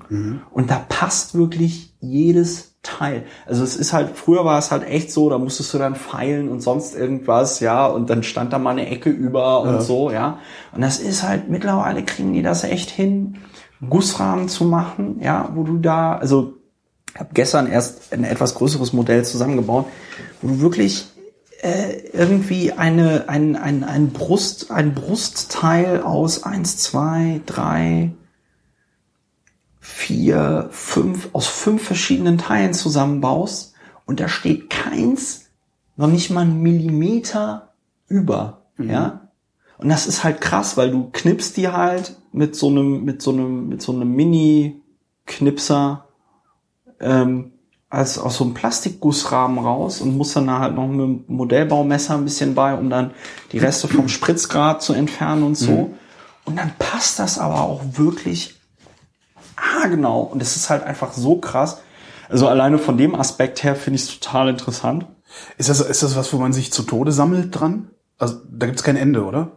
Und 0.51 0.69
da 0.69 0.79
passt 0.89 1.35
wirklich 1.35 1.93
jedes 2.01 2.78
Teil. 2.81 3.23
Also 3.45 3.63
es 3.63 3.75
ist 3.75 3.91
halt, 3.91 4.15
früher 4.15 4.45
war 4.45 4.57
es 4.57 4.71
halt 4.71 4.87
echt 4.87 5.11
so, 5.11 5.29
da 5.29 5.37
musstest 5.37 5.73
du 5.73 5.77
dann 5.77 5.95
feilen 5.95 6.47
und 6.49 6.61
sonst 6.61 6.95
irgendwas, 6.95 7.59
ja, 7.59 7.85
und 7.85 8.09
dann 8.09 8.23
stand 8.23 8.53
da 8.53 8.59
mal 8.59 8.71
eine 8.71 8.89
Ecke 8.89 9.09
über 9.09 9.61
und 9.61 9.73
Ja. 9.73 9.81
so, 9.81 10.11
ja. 10.11 10.39
Und 10.73 10.81
das 10.81 10.99
ist 10.99 11.23
halt, 11.23 11.49
mittlerweile 11.49 12.03
kriegen 12.03 12.33
die 12.33 12.41
das 12.41 12.63
echt 12.63 12.89
hin, 12.89 13.37
Gussrahmen 13.89 14.47
zu 14.49 14.63
machen, 14.65 15.19
ja, 15.21 15.49
wo 15.55 15.63
du 15.63 15.77
da, 15.77 16.15
also 16.17 16.53
ich 17.13 17.19
habe 17.19 17.29
gestern 17.33 17.67
erst 17.67 18.13
ein 18.13 18.23
etwas 18.23 18.55
größeres 18.55 18.93
Modell 18.93 19.25
zusammengebaut, 19.25 19.85
wo 20.41 20.47
du 20.47 20.61
wirklich 20.61 21.07
äh, 21.61 21.97
irgendwie 22.13 22.71
eine, 22.71 23.25
ein, 23.27 23.55
ein, 23.55 23.83
ein, 23.83 24.09
Brust, 24.11 24.71
ein 24.71 24.93
Brustteil 24.93 26.01
aus 26.01 26.43
eins, 26.43 26.77
zwei, 26.77 27.41
drei, 27.45 28.11
vier, 29.89 30.69
fünf, 30.71 31.29
aus 31.33 31.47
fünf 31.47 31.83
verschiedenen 31.83 32.37
Teilen 32.37 32.73
zusammenbaust 32.73 33.73
und 34.05 34.19
da 34.19 34.27
steht 34.27 34.69
keins 34.69 35.47
noch 35.97 36.07
nicht 36.07 36.29
mal 36.29 36.41
einen 36.41 36.61
Millimeter 36.61 37.73
über, 38.07 38.61
ja. 38.77 39.29
Und 39.77 39.89
das 39.89 40.07
ist 40.07 40.23
halt 40.23 40.41
krass, 40.41 40.77
weil 40.77 40.91
du 40.91 41.09
knippst 41.11 41.55
die 41.57 41.69
halt 41.69 42.17
mit 42.31 42.55
so 42.55 42.67
einem, 42.67 43.05
mit 43.05 43.21
so 43.21 43.31
einem, 43.31 43.69
mit 43.69 43.81
so 43.81 43.93
einem 43.93 44.11
Mini-Knipser 44.11 46.05
ähm, 46.99 47.51
als 47.89 48.19
aus 48.19 48.37
so 48.37 48.43
einem 48.43 48.53
Plastikgussrahmen 48.53 49.57
raus 49.59 50.01
und 50.01 50.17
musst 50.17 50.35
dann 50.35 50.47
da 50.47 50.59
halt 50.59 50.75
noch 50.75 50.87
mit 50.87 50.99
dem 50.99 51.23
Modellbaumesser 51.27 52.15
ein 52.15 52.25
bisschen 52.25 52.55
bei, 52.55 52.75
um 52.75 52.89
dann 52.89 53.11
die 53.51 53.57
Reste 53.57 53.87
vom 53.87 54.07
Spritzgrad 54.09 54.81
zu 54.81 54.93
entfernen 54.93 55.43
und 55.43 55.55
so. 55.55 55.95
Und 56.45 56.57
dann 56.57 56.71
passt 56.77 57.19
das 57.19 57.39
aber 57.39 57.61
auch 57.61 57.81
wirklich 57.93 58.58
ah, 59.61 59.87
genau. 59.87 60.21
Und 60.21 60.41
es 60.41 60.55
ist 60.55 60.69
halt 60.69 60.83
einfach 60.83 61.13
so 61.13 61.37
krass. 61.37 61.81
Also 62.29 62.47
alleine 62.47 62.77
von 62.77 62.97
dem 62.97 63.15
Aspekt 63.15 63.63
her 63.63 63.75
finde 63.75 63.95
ich 63.97 64.03
es 64.03 64.19
total 64.19 64.49
interessant. 64.49 65.05
Ist 65.57 65.69
das, 65.69 65.79
ist 65.81 66.03
das 66.03 66.15
was, 66.15 66.31
wo 66.33 66.37
man 66.37 66.53
sich 66.53 66.71
zu 66.71 66.83
Tode 66.83 67.11
sammelt 67.11 67.59
dran? 67.59 67.89
Also 68.17 68.35
da 68.51 68.65
gibt's 68.65 68.83
kein 68.83 68.97
Ende, 68.97 69.23
oder? 69.23 69.51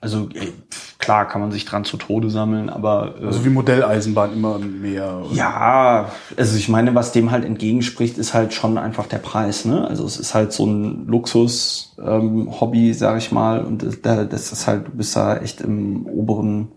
Also 0.00 0.28
ey, 0.34 0.52
pf, 0.70 0.98
klar 0.98 1.26
kann 1.26 1.40
man 1.40 1.50
sich 1.52 1.64
dran 1.64 1.84
zu 1.84 1.96
Tode 1.96 2.28
sammeln, 2.30 2.68
aber 2.68 3.14
äh, 3.20 3.26
Also 3.26 3.44
wie 3.44 3.48
Modelleisenbahn 3.48 4.32
immer 4.34 4.58
mehr. 4.58 5.22
ja, 5.32 6.10
also 6.36 6.56
ich 6.56 6.68
meine, 6.68 6.94
was 6.94 7.12
dem 7.12 7.30
halt 7.30 7.44
entgegenspricht, 7.44 8.18
ist 8.18 8.34
halt 8.34 8.52
schon 8.52 8.76
einfach 8.78 9.06
der 9.06 9.18
Preis. 9.18 9.64
Ne? 9.64 9.86
Also 9.88 10.04
es 10.04 10.18
ist 10.18 10.34
halt 10.34 10.52
so 10.52 10.66
ein 10.66 11.06
Luxus-Hobby, 11.06 12.92
sag 12.94 13.18
ich 13.18 13.32
mal, 13.32 13.64
und 13.64 13.82
das, 13.82 14.00
da- 14.02 14.24
das 14.24 14.52
ist 14.52 14.66
halt, 14.66 14.86
du 14.88 14.92
bist 14.92 15.16
da 15.16 15.38
echt 15.38 15.60
im 15.62 16.06
oberen 16.06 16.68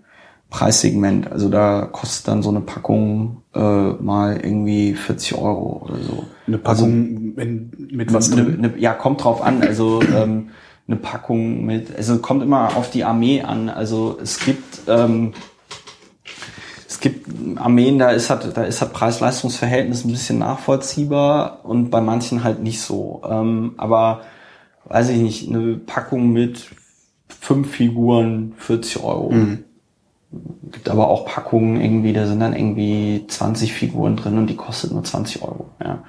Preissegment. 0.50 1.32
Also 1.32 1.50
da 1.50 1.86
kostet 1.86 2.28
dann 2.28 2.42
so 2.42 2.50
eine 2.50 2.62
Packung 2.62 3.44
äh, 3.54 3.60
mal 3.60 4.40
irgendwie 4.42 4.94
40 4.94 5.36
Euro 5.36 5.86
oder 5.86 6.00
so. 6.00 6.26
Eine 6.48 6.58
Packung 6.58 7.36
in, 7.38 7.72
mit 7.92 8.14
was 8.14 8.32
drin? 8.32 8.58
eine, 8.58 8.78
ja, 8.78 8.94
kommt 8.94 9.24
drauf 9.24 9.42
an. 9.42 9.62
Also 9.62 10.02
ähm, 10.02 10.50
eine 10.88 10.98
Packung 10.98 11.66
mit, 11.66 11.96
also 11.96 12.18
kommt 12.18 12.42
immer 12.42 12.76
auf 12.76 12.90
die 12.90 13.04
Armee 13.04 13.42
an. 13.42 13.70
Also 13.70 14.18
es 14.22 14.44
gibt 14.44 14.82
ähm, 14.88 15.34
es 16.88 17.00
gibt 17.00 17.30
Armeen, 17.58 17.98
da 17.98 18.10
ist 18.10 18.30
halt, 18.30 18.58
da 18.58 18.64
ist 18.64 18.82
halt 18.82 18.92
Preis-Leistungs-Verhältnis 18.92 20.04
ein 20.04 20.12
bisschen 20.12 20.40
nachvollziehbar 20.40 21.64
und 21.64 21.92
bei 21.92 22.02
manchen 22.02 22.44
halt 22.44 22.62
nicht 22.62 22.82
so. 22.82 23.22
Ähm, 23.24 23.76
aber 23.78 24.24
weiß 24.86 25.10
ich 25.10 25.20
nicht, 25.20 25.48
eine 25.48 25.76
Packung 25.78 26.34
mit 26.34 26.68
fünf 27.28 27.70
Figuren 27.72 28.54
40 28.58 29.02
Euro. 29.02 29.30
Gibt 30.32 30.90
aber 30.90 31.08
auch 31.08 31.26
Packungen 31.26 31.82
irgendwie, 31.82 32.14
da 32.14 32.28
sind 32.28 32.40
dann 32.40 32.56
irgendwie 32.56 33.26
20 33.28 33.74
Figuren 33.74 34.16
drin 34.16 34.38
und 34.38 34.48
die 34.48 34.56
kostet 34.56 34.92
nur 34.92 35.04
20 35.04 35.42
Euro. 35.42 35.72
Ja. 35.84 36.04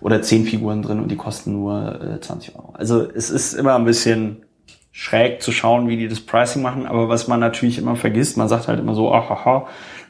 Oder 0.00 0.22
10 0.22 0.46
Figuren 0.46 0.82
drin 0.82 1.00
und 1.00 1.10
die 1.10 1.16
kosten 1.16 1.52
nur 1.52 2.00
äh, 2.00 2.20
20 2.20 2.56
Euro. 2.56 2.72
Also 2.74 3.02
es 3.02 3.28
ist 3.28 3.52
immer 3.52 3.74
ein 3.74 3.84
bisschen 3.84 4.44
schräg 4.92 5.42
zu 5.42 5.52
schauen, 5.52 5.88
wie 5.88 5.98
die 5.98 6.08
das 6.08 6.20
Pricing 6.20 6.62
machen. 6.62 6.86
Aber 6.86 7.10
was 7.10 7.28
man 7.28 7.38
natürlich 7.38 7.76
immer 7.76 7.96
vergisst, 7.96 8.38
man 8.38 8.48
sagt 8.48 8.66
halt 8.66 8.80
immer 8.80 8.94
so, 8.94 9.12
haha, 9.12 9.66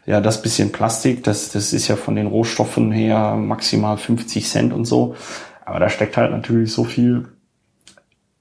ja, 0.07 0.21
das 0.21 0.43
bisschen 0.43 0.71
Plastik, 0.71 1.25
das, 1.25 1.51
das 1.51 1.73
ist 1.73 1.89
ja 1.89 1.97
von 1.97 2.15
den 2.15 2.29
Rohstoffen 2.29 2.93
her 2.93 3.35
maximal 3.35 3.99
50 3.99 4.47
Cent 4.49 4.73
und 4.73 4.85
so. 4.85 5.17
Aber 5.65 5.81
da 5.81 5.89
steckt 5.89 6.17
halt 6.17 6.31
natürlich 6.31 6.73
so 6.73 6.85
viel 6.85 7.27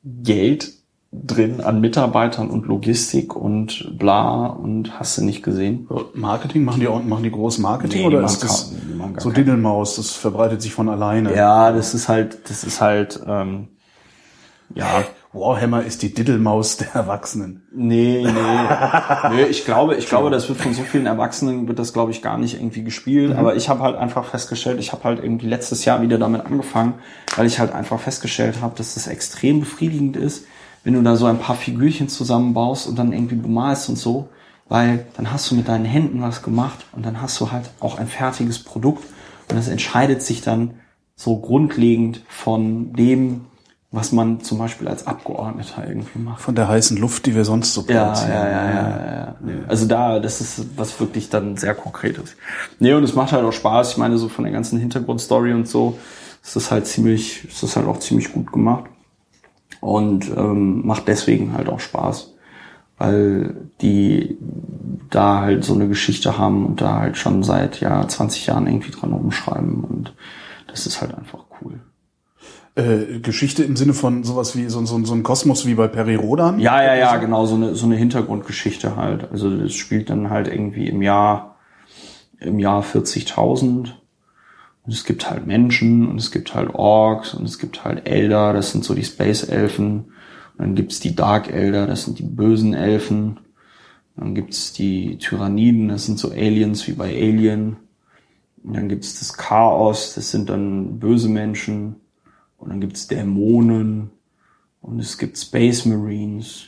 Geld 0.03 0.74
drin 1.23 1.61
an 1.61 1.81
Mitarbeitern 1.81 2.49
und 2.49 2.65
Logistik 2.65 3.35
und 3.35 3.97
bla 3.97 4.47
und 4.47 4.99
hast 4.99 5.17
du 5.17 5.23
nicht 5.23 5.43
gesehen. 5.43 5.87
Marketing? 6.13 6.63
Machen 6.63 6.79
die, 6.79 6.87
auch- 6.87 7.03
machen 7.03 7.23
die 7.23 7.31
groß 7.31 7.59
Marketing 7.59 8.01
Nee, 8.01 8.07
oder 8.07 8.23
ist 8.23 8.43
das 8.43 8.73
kaum- 8.97 9.15
so 9.19 9.31
Diddelmaus, 9.31 9.95
das 9.97 10.11
verbreitet 10.11 10.61
sich 10.61 10.73
von 10.73 10.89
alleine? 10.89 11.35
Ja, 11.35 11.71
das 11.71 11.93
ist 11.93 12.09
halt, 12.09 12.49
das 12.49 12.63
ist 12.63 12.81
halt, 12.81 13.19
ähm, 13.27 13.67
ja, 14.73 15.03
Warhammer 15.31 15.83
ist 15.83 16.01
die 16.01 16.13
Diddelmaus 16.13 16.77
der 16.77 16.93
Erwachsenen. 16.95 17.63
Nee, 17.73 18.23
nee. 18.25 19.29
nee 19.35 19.43
ich 19.43 19.65
glaube, 19.65 19.95
ich 19.95 20.07
glaube, 20.07 20.29
das 20.29 20.47
wird 20.47 20.59
von 20.59 20.73
so 20.73 20.81
vielen 20.83 21.05
Erwachsenen 21.05 21.67
wird 21.67 21.77
das 21.77 21.91
glaube 21.93 22.11
ich 22.11 22.21
gar 22.21 22.37
nicht 22.37 22.55
irgendwie 22.55 22.83
gespielt, 22.83 23.35
aber 23.35 23.55
ich 23.55 23.67
habe 23.69 23.81
halt 23.81 23.97
einfach 23.97 24.23
festgestellt, 24.25 24.79
ich 24.79 24.91
habe 24.93 25.03
halt 25.03 25.21
irgendwie 25.21 25.47
letztes 25.47 25.83
Jahr 25.85 26.01
wieder 26.01 26.17
damit 26.17 26.45
angefangen, 26.45 26.95
weil 27.35 27.45
ich 27.47 27.59
halt 27.59 27.73
einfach 27.73 27.99
festgestellt 27.99 28.61
habe, 28.61 28.75
dass 28.77 28.93
das 28.95 29.07
extrem 29.07 29.59
befriedigend 29.59 30.15
ist, 30.17 30.45
wenn 30.86 30.94
du 30.94 31.02
da 31.02 31.18
so 31.18 31.26
ein 31.26 31.40
paar 31.40 31.56
Figürchen 31.57 32.07
zusammenbaust 32.07 32.88
und 32.88 32.98
dann 32.98 33.12
irgendwie 33.12 33.36
bemalst 33.36 33.90
und 33.90 33.98
so, 33.98 34.30
weil 34.70 35.06
dann 35.18 35.32
hast 35.34 35.52
du 35.52 35.56
mit 35.56 35.68
deinen 35.68 35.84
Händen 35.86 36.22
was 36.22 36.41
gemacht 36.41 36.86
und 36.94 37.06
dann 37.06 37.22
hast 37.22 37.40
du 37.41 37.52
halt 37.52 37.70
auch 37.82 37.98
ein 37.99 38.07
fertiges 38.07 38.60
Produkt 38.64 39.03
und 39.49 39.57
das 39.57 39.68
entscheidet 39.68 40.22
sich 40.22 40.41
dann 40.41 40.76
so 41.16 41.38
grundlegend 41.38 42.22
von 42.28 42.94
dem, 42.94 43.41
was 43.91 44.12
man 44.12 44.41
zum 44.41 44.57
Beispiel 44.57 44.88
als 44.88 45.07
Abgeordneter 45.07 45.88
irgendwie 45.88 46.20
macht. 46.20 46.41
Von 46.41 46.53
der 46.56 46.68
heißen 46.68 46.98
Luft, 46.98 47.26
die 47.26 47.34
wir 47.36 47.45
sonst 47.45 47.74
so 47.74 47.86
Ja, 47.88 48.06
produzieren. 48.06 48.32
ja, 48.32 48.49
ja, 48.49 48.70
ja, 48.70 49.16
ja. 49.16 49.36
Nee. 49.40 49.53
Also 49.68 49.86
da, 49.86 50.20
das 50.20 50.41
ist 50.41 50.66
was 50.78 50.99
wirklich 50.99 51.30
dann 51.30 51.56
sehr 51.57 51.74
konkretes. 51.74 52.36
Nee, 52.80 52.94
und 52.94 53.03
es 53.03 53.16
macht 53.16 53.32
halt 53.32 53.45
auch 53.45 53.53
Spaß. 53.53 53.91
Ich 53.91 53.98
meine, 53.98 54.18
so 54.18 54.28
von 54.28 54.44
der 54.44 54.52
ganzen 54.53 54.80
Hintergrundstory 54.80 55.53
und 55.53 55.68
so 55.68 55.98
ist 56.44 56.56
das 56.57 56.70
halt 56.72 56.86
ziemlich, 56.88 57.45
ist 57.45 57.64
das 57.64 57.76
halt 57.78 57.88
auch 57.88 57.99
ziemlich 57.99 58.34
gut 58.34 58.52
gemacht. 58.52 58.84
Und 59.86 60.32
ähm, 60.36 60.84
macht 60.84 61.07
deswegen 61.07 61.53
halt 61.53 61.70
auch 61.70 61.80
Spaß. 61.80 62.34
Weil 62.98 63.70
die 63.82 64.36
da 65.12 65.41
halt 65.41 65.64
so 65.64 65.76
eine 65.76 65.88
Geschichte 65.88 66.40
haben 66.40 66.66
und 66.66 66.82
da 66.82 67.02
halt 67.02 67.18
schon 67.18 67.44
seit 67.44 67.82
ja 67.82 68.07
20 68.07 68.48
Jahren 68.48 68.66
irgendwie 68.66 68.90
dran 68.90 69.14
rumschreiben. 69.14 69.84
Und 69.84 70.16
das 70.68 70.88
ist 70.88 71.02
halt 71.02 71.16
einfach 71.16 71.45
cool. 71.62 71.82
Äh, 72.74 73.20
Geschichte 73.20 73.64
im 73.64 73.76
Sinne 73.76 73.94
von 73.94 74.24
sowas 74.24 74.56
wie 74.57 74.68
so, 74.70 74.84
so, 74.86 75.06
so 75.06 75.14
ein 75.14 75.22
Kosmos 75.22 75.68
wie 75.68 75.76
bei 75.76 75.88
Peri 75.88 76.16
Rodan? 76.16 76.60
Ja, 76.60 76.82
ja, 76.82 76.95
ja, 76.95 77.18
genau, 77.18 77.45
so 77.45 77.53
eine, 77.56 77.76
so 77.76 77.86
eine 77.86 77.95
Hintergrundgeschichte 77.95 78.95
halt. 78.95 79.30
Also 79.32 79.56
das 79.56 79.74
spielt 79.74 80.10
dann 80.10 80.32
halt 80.32 80.48
irgendwie 80.48 80.88
im 80.88 81.03
Jahr, 81.03 81.57
im 82.40 82.57
Jahr 82.57 82.82
40.000. 82.82 83.91
Und 84.86 84.94
es 84.94 85.03
gibt 85.03 85.30
halt 85.30 85.48
Menschen 85.48 86.07
und 86.07 86.20
es 86.20 86.32
gibt 86.32 86.53
halt 86.53 86.76
Orks 86.76 87.34
und 87.34 87.45
es 87.45 87.57
gibt 87.57 87.84
halt 87.84 88.07
Elder, 88.07 88.53
das 88.53 88.72
sind 88.72 88.84
so 88.84 88.94
die 88.94 89.03
Space-Elfen. 89.03 90.06
Und 90.57 90.60
dann 90.60 90.76
gibt's 90.76 90.99
die 90.99 91.16
Dark 91.16 91.52
Elder, 91.52 91.88
das 91.88 92.03
sind 92.06 92.20
die 92.20 92.24
bösen 92.24 92.74
Elfen. 92.74 93.40
Dann 94.16 94.36
gibt's 94.36 94.74
die 94.74 95.18
Tyranniden, 95.18 95.90
das 95.90 96.06
sind 96.06 96.20
so 96.20 96.32
Aliens 96.32 96.88
wie 96.88 96.94
bei 96.94 97.10
Alien. 97.10 97.78
Und 98.64 98.76
dann 98.76 98.88
gibt's 98.88 99.20
das 99.20 99.36
Chaos, 99.36 100.14
das 100.14 100.32
sind 100.32 100.49
dann 100.49 100.99
böse 100.99 101.30
Menschen. 101.30 101.95
Und 102.57 102.70
dann 102.70 102.80
gibt's 102.80 103.07
Dämonen. 103.07 104.12
Und 104.82 104.99
es 104.99 105.18
gibt 105.18 105.38
Space 105.38 105.86
Marines. 105.86 106.68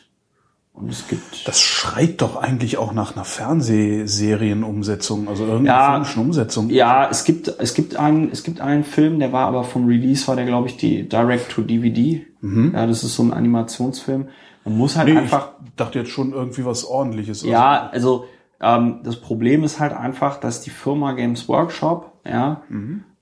Und 0.80 0.92
es 0.92 1.08
gibt. 1.08 1.48
Das 1.48 1.60
schreit 1.60 2.22
doch 2.22 2.36
eigentlich 2.36 2.78
auch 2.78 2.94
nach 2.94 3.16
einer 3.16 3.26
Fernsehserienumsetzung, 3.26 5.28
also 5.28 5.46
irgendeiner 5.46 5.78
Ja. 5.80 5.90
filmischen 5.92 6.22
Umsetzung. 6.22 6.70
Ja, 6.70 7.08
es 7.10 7.24
gibt, 7.24 7.48
es 7.60 7.74
gibt 7.74 7.96
einen, 7.96 8.32
es 8.32 8.44
gibt 8.44 8.62
einen 8.62 8.84
Film, 8.84 9.20
der 9.20 9.34
war 9.34 9.48
aber 9.48 9.64
vom 9.64 9.88
Release, 9.88 10.28
war 10.28 10.36
der, 10.36 10.46
glaube 10.46 10.68
ich, 10.68 10.78
die 10.78 11.08
Direct 11.10 11.50
to 11.52 11.62
DVD. 11.62 12.26
Ja, 12.42 12.86
das 12.86 13.04
ist 13.04 13.16
so 13.16 13.24
ein 13.24 13.34
Animationsfim. 13.34 14.28
Man 14.64 14.78
muss 14.78 14.96
halt 14.96 15.10
Nee, 15.10 15.18
einfach, 15.18 15.54
ich 15.66 15.72
dachte 15.76 16.00
jetzt 16.00 16.12
schon 16.12 16.34
irgendwie 16.34 16.64
was 16.66 16.86
ordentliches. 16.86 17.44
ja, 17.44 17.90
also, 17.92 18.26
ähm, 18.62 19.00
das 19.04 19.20
Problem 19.20 19.64
ist 19.64 19.80
halt 19.80 19.94
einfach, 19.94 20.40
dass 20.40 20.62
die 20.62 20.70
Firma 20.70 21.14
Games 21.14 21.48
Workshop, 21.50 22.12
ja, 22.26 22.62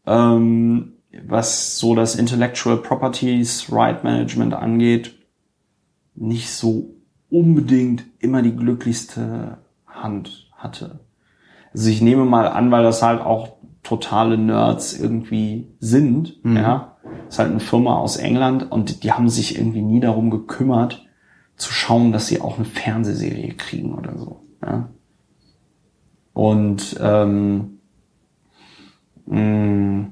ähm, 0.06 0.94
was 1.26 1.78
so 1.78 1.96
das 1.96 2.16
Intellectual 2.16 2.78
Properties 2.78 3.72
Right 3.72 4.04
Management 4.04 4.54
angeht, 4.54 5.16
nicht 6.16 6.50
so 6.52 6.95
unbedingt 7.36 8.06
immer 8.20 8.42
die 8.42 8.56
glücklichste 8.56 9.58
Hand 9.86 10.50
hatte. 10.56 11.00
Also 11.74 11.90
ich 11.90 12.02
nehme 12.02 12.24
mal 12.24 12.48
an, 12.48 12.72
weil 12.72 12.84
das 12.84 13.02
halt 13.02 13.20
auch 13.20 13.58
totale 13.84 14.38
Nerds 14.38 14.98
irgendwie 14.98 15.68
sind, 15.80 16.40
ja. 16.44 16.94
Das 17.26 17.36
ist 17.36 17.40
halt 17.40 17.52
eine 17.52 17.60
Firma 17.60 17.98
aus 17.98 18.18
England 18.18 18.72
und 18.72 19.04
die 19.04 19.12
haben 19.12 19.30
sich 19.30 19.58
irgendwie 19.58 19.82
nie 19.82 20.00
darum 20.00 20.32
gekümmert, 20.32 21.06
zu 21.58 21.72
schauen, 21.72 22.12
dass 22.12 22.28
sie 22.28 22.40
auch 22.40 22.56
eine 22.56 22.66
Fernsehserie 22.66 23.54
kriegen 23.54 23.94
oder 23.94 24.18
so, 24.18 24.42
ja. 24.64 24.90
Und 26.34 26.98
ähm, 27.02 27.80
mh, 29.26 30.08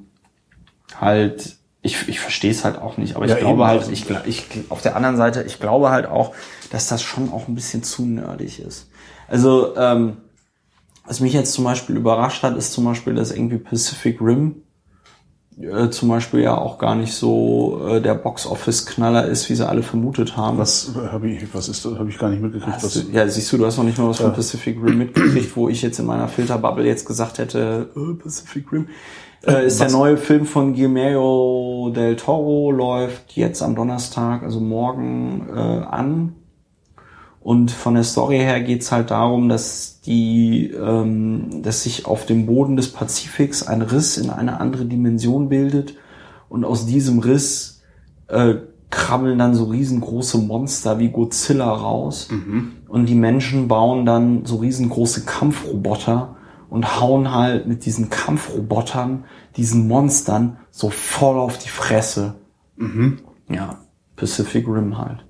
halt, 0.99 1.57
ich, 1.83 2.07
ich 2.07 2.19
verstehe 2.19 2.51
es 2.51 2.63
halt 2.65 2.79
auch 2.81 2.97
nicht, 2.97 3.15
aber 3.15 3.25
ich 3.25 3.31
Ja, 3.31 3.37
glaube 3.37 3.61
eben. 3.61 3.67
halt, 3.69 3.89
ich, 3.89 4.09
ich, 4.25 4.45
auf 4.69 4.81
der 4.81 4.95
anderen 4.95 5.17
Seite, 5.17 5.43
ich 5.43 5.59
glaube 5.59 5.91
halt 5.91 6.07
auch, 6.07 6.33
dass 6.71 6.87
das 6.87 7.03
schon 7.03 7.31
auch 7.31 7.47
ein 7.47 7.55
bisschen 7.55 7.83
zu 7.83 8.03
nerdig 8.05 8.59
ist. 8.59 8.89
Also, 9.27 9.75
ähm, 9.75 10.17
was 11.05 11.19
mich 11.19 11.33
jetzt 11.33 11.53
zum 11.53 11.65
Beispiel 11.65 11.97
überrascht 11.97 12.43
hat, 12.43 12.55
ist 12.57 12.73
zum 12.73 12.85
Beispiel, 12.85 13.13
dass 13.15 13.31
irgendwie 13.31 13.57
Pacific 13.57 14.21
Rim 14.21 14.63
äh, 15.59 15.89
zum 15.89 16.09
Beispiel 16.09 16.39
ja 16.41 16.57
auch 16.57 16.79
gar 16.79 16.95
nicht 16.95 17.13
so 17.13 17.85
äh, 17.87 18.01
der 18.01 18.15
Box-Office-Knaller 18.15 19.27
ist, 19.27 19.49
wie 19.49 19.55
sie 19.55 19.67
alle 19.67 19.83
vermutet 19.83 20.35
haben. 20.37 20.57
Was 20.57 20.91
habe 20.95 21.29
ich, 21.29 21.53
was 21.53 21.69
ist 21.69 21.85
das? 21.85 21.99
Habe 21.99 22.09
ich 22.09 22.17
gar 22.17 22.29
nicht 22.29 22.41
mitgekriegt. 22.41 22.81
Was, 22.81 22.93
du, 22.93 23.01
ja, 23.11 23.27
siehst 23.27 23.51
du, 23.51 23.57
du 23.57 23.65
hast 23.65 23.77
noch 23.77 23.83
nicht 23.83 23.97
mal 23.97 24.09
was 24.09 24.17
von 24.19 24.33
Pacific 24.33 24.77
Rim 24.81 24.97
mitgekriegt, 24.97 25.55
wo 25.55 25.69
ich 25.69 25.81
jetzt 25.81 25.99
in 25.99 26.05
meiner 26.05 26.27
Filterbubble 26.27 26.85
jetzt 26.85 27.05
gesagt 27.05 27.37
hätte, 27.37 27.89
äh, 27.95 28.13
Pacific 28.15 28.71
Rim. 28.71 28.87
Äh, 29.45 29.67
ist 29.67 29.79
der 29.79 29.87
was? 29.87 29.93
neue 29.93 30.17
Film 30.17 30.45
von 30.45 30.73
Guillermo 30.73 31.91
del 31.93 32.15
Toro, 32.15 32.71
läuft 32.71 33.33
jetzt 33.33 33.61
am 33.61 33.75
Donnerstag, 33.75 34.43
also 34.43 34.59
morgen, 34.59 35.47
äh, 35.53 35.59
an. 35.59 36.35
Und 37.41 37.71
von 37.71 37.95
der 37.95 38.05
Story 38.05 38.37
her 38.37 38.61
geht's 38.61 38.93
halt 38.93 39.11
darum, 39.11 39.49
dass 39.49 39.99
die, 39.99 40.67
ähm, 40.71 41.61
dass 41.61 41.83
sich 41.83 42.05
auf 42.05 42.25
dem 42.25 42.45
Boden 42.45 42.77
des 42.77 42.93
Pazifiks 42.93 43.67
ein 43.67 43.81
Riss 43.81 44.17
in 44.17 44.29
eine 44.29 44.61
andere 44.61 44.85
Dimension 44.85 45.49
bildet 45.49 45.95
und 46.47 46.63
aus 46.63 46.85
diesem 46.85 47.19
Riss 47.19 47.81
äh, 48.29 48.55
krabbeln 48.89 49.39
dann 49.39 49.55
so 49.55 49.65
riesengroße 49.65 50.37
Monster 50.37 50.99
wie 50.99 51.09
Godzilla 51.09 51.69
raus 51.69 52.29
und 52.87 53.07
die 53.07 53.15
Menschen 53.15 53.67
bauen 53.67 54.05
dann 54.05 54.45
so 54.45 54.57
riesengroße 54.57 55.25
Kampfroboter 55.25 56.35
und 56.73 56.99
hauen 56.99 57.31
halt 57.31 57.67
mit 57.67 57.85
diesen 57.85 58.09
Kampfrobotern 58.09 59.25
diesen 59.57 59.87
Monstern 59.87 60.57
so 60.71 60.89
voll 60.89 61.37
auf 61.37 61.59
die 61.59 61.69
Fresse. 61.69 62.33
Ja, 63.47 63.77
Pacific 64.15 64.67
Rim 64.67 64.97
halt. 64.97 65.23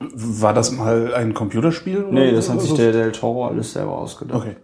war 0.00 0.52
das 0.52 0.72
mal 0.72 1.14
ein 1.14 1.32
Computerspiel? 1.32 2.02
Oder 2.04 2.12
Nee, 2.12 2.32
das 2.32 2.50
hat 2.50 2.60
sich 2.60 2.72
Also- 2.72 2.82
der 2.82 2.92
Del 2.92 3.12
Toro 3.12 3.46
alles 3.46 3.72
selber 3.72 3.96
ausgedacht. 3.96 4.36
Okay. 4.42 4.56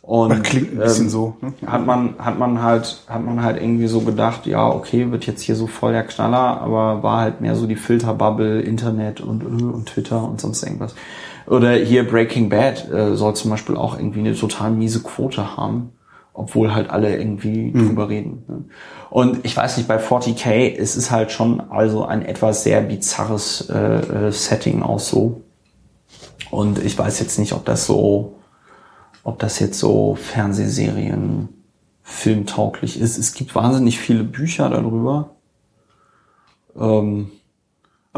Und 0.00 0.30
Das 0.30 0.42
klingt 0.42 0.72
ein 0.72 0.78
bisschen 0.78 1.04
ähm, 1.04 1.10
so. 1.10 1.36
Ne? 1.42 1.52
hat 1.66 1.84
man 1.84 2.14
hat 2.18 2.38
man 2.38 2.62
halt 2.62 3.04
hat 3.08 3.22
man 3.22 3.42
halt 3.42 3.60
irgendwie 3.60 3.88
so 3.88 4.00
gedacht, 4.00 4.46
ja 4.46 4.66
okay, 4.66 5.10
wird 5.12 5.26
jetzt 5.26 5.42
hier 5.42 5.54
so 5.54 5.66
voll 5.66 5.92
der 5.92 6.04
Knaller, 6.04 6.62
aber 6.62 7.02
war 7.02 7.20
halt 7.20 7.42
mehr 7.42 7.54
so 7.54 7.66
die 7.66 7.76
Filterbubble, 7.76 8.62
Internet 8.62 9.20
und 9.20 9.44
und 9.44 9.86
Twitter 9.86 10.22
und 10.26 10.40
sonst 10.40 10.62
irgendwas. 10.62 10.94
Oder 11.48 11.72
hier 11.72 12.06
Breaking 12.06 12.48
Bad 12.48 12.90
äh, 12.92 13.16
soll 13.16 13.34
zum 13.34 13.50
Beispiel 13.50 13.76
auch 13.76 13.98
irgendwie 13.98 14.20
eine 14.20 14.34
total 14.34 14.70
miese 14.70 15.02
Quote 15.02 15.56
haben, 15.56 15.92
obwohl 16.34 16.74
halt 16.74 16.90
alle 16.90 17.16
irgendwie 17.16 17.72
drüber 17.72 18.08
reden. 18.08 18.44
Ne? 18.48 18.64
Und 19.10 19.44
ich 19.44 19.56
weiß 19.56 19.78
nicht, 19.78 19.88
bei 19.88 19.98
40k 19.98 20.76
es 20.76 20.96
ist 20.96 21.10
halt 21.10 21.32
schon 21.32 21.60
also 21.70 22.04
ein 22.04 22.22
etwas 22.22 22.64
sehr 22.64 22.82
bizarres 22.82 23.68
äh, 23.70 23.76
äh, 24.28 24.32
Setting 24.32 24.82
auch 24.82 25.00
so. 25.00 25.42
Und 26.50 26.84
ich 26.84 26.98
weiß 26.98 27.20
jetzt 27.20 27.38
nicht, 27.38 27.52
ob 27.52 27.64
das 27.64 27.86
so 27.86 28.34
ob 29.28 29.38
das 29.38 29.58
jetzt 29.58 29.78
so 29.78 30.14
Fernsehserien 30.14 31.50
filmtauglich 32.02 32.98
ist. 32.98 33.18
Es 33.18 33.34
gibt 33.34 33.54
wahnsinnig 33.54 33.98
viele 33.98 34.24
Bücher 34.24 34.70
darüber. 34.70 35.36
Ähm, 36.74 37.30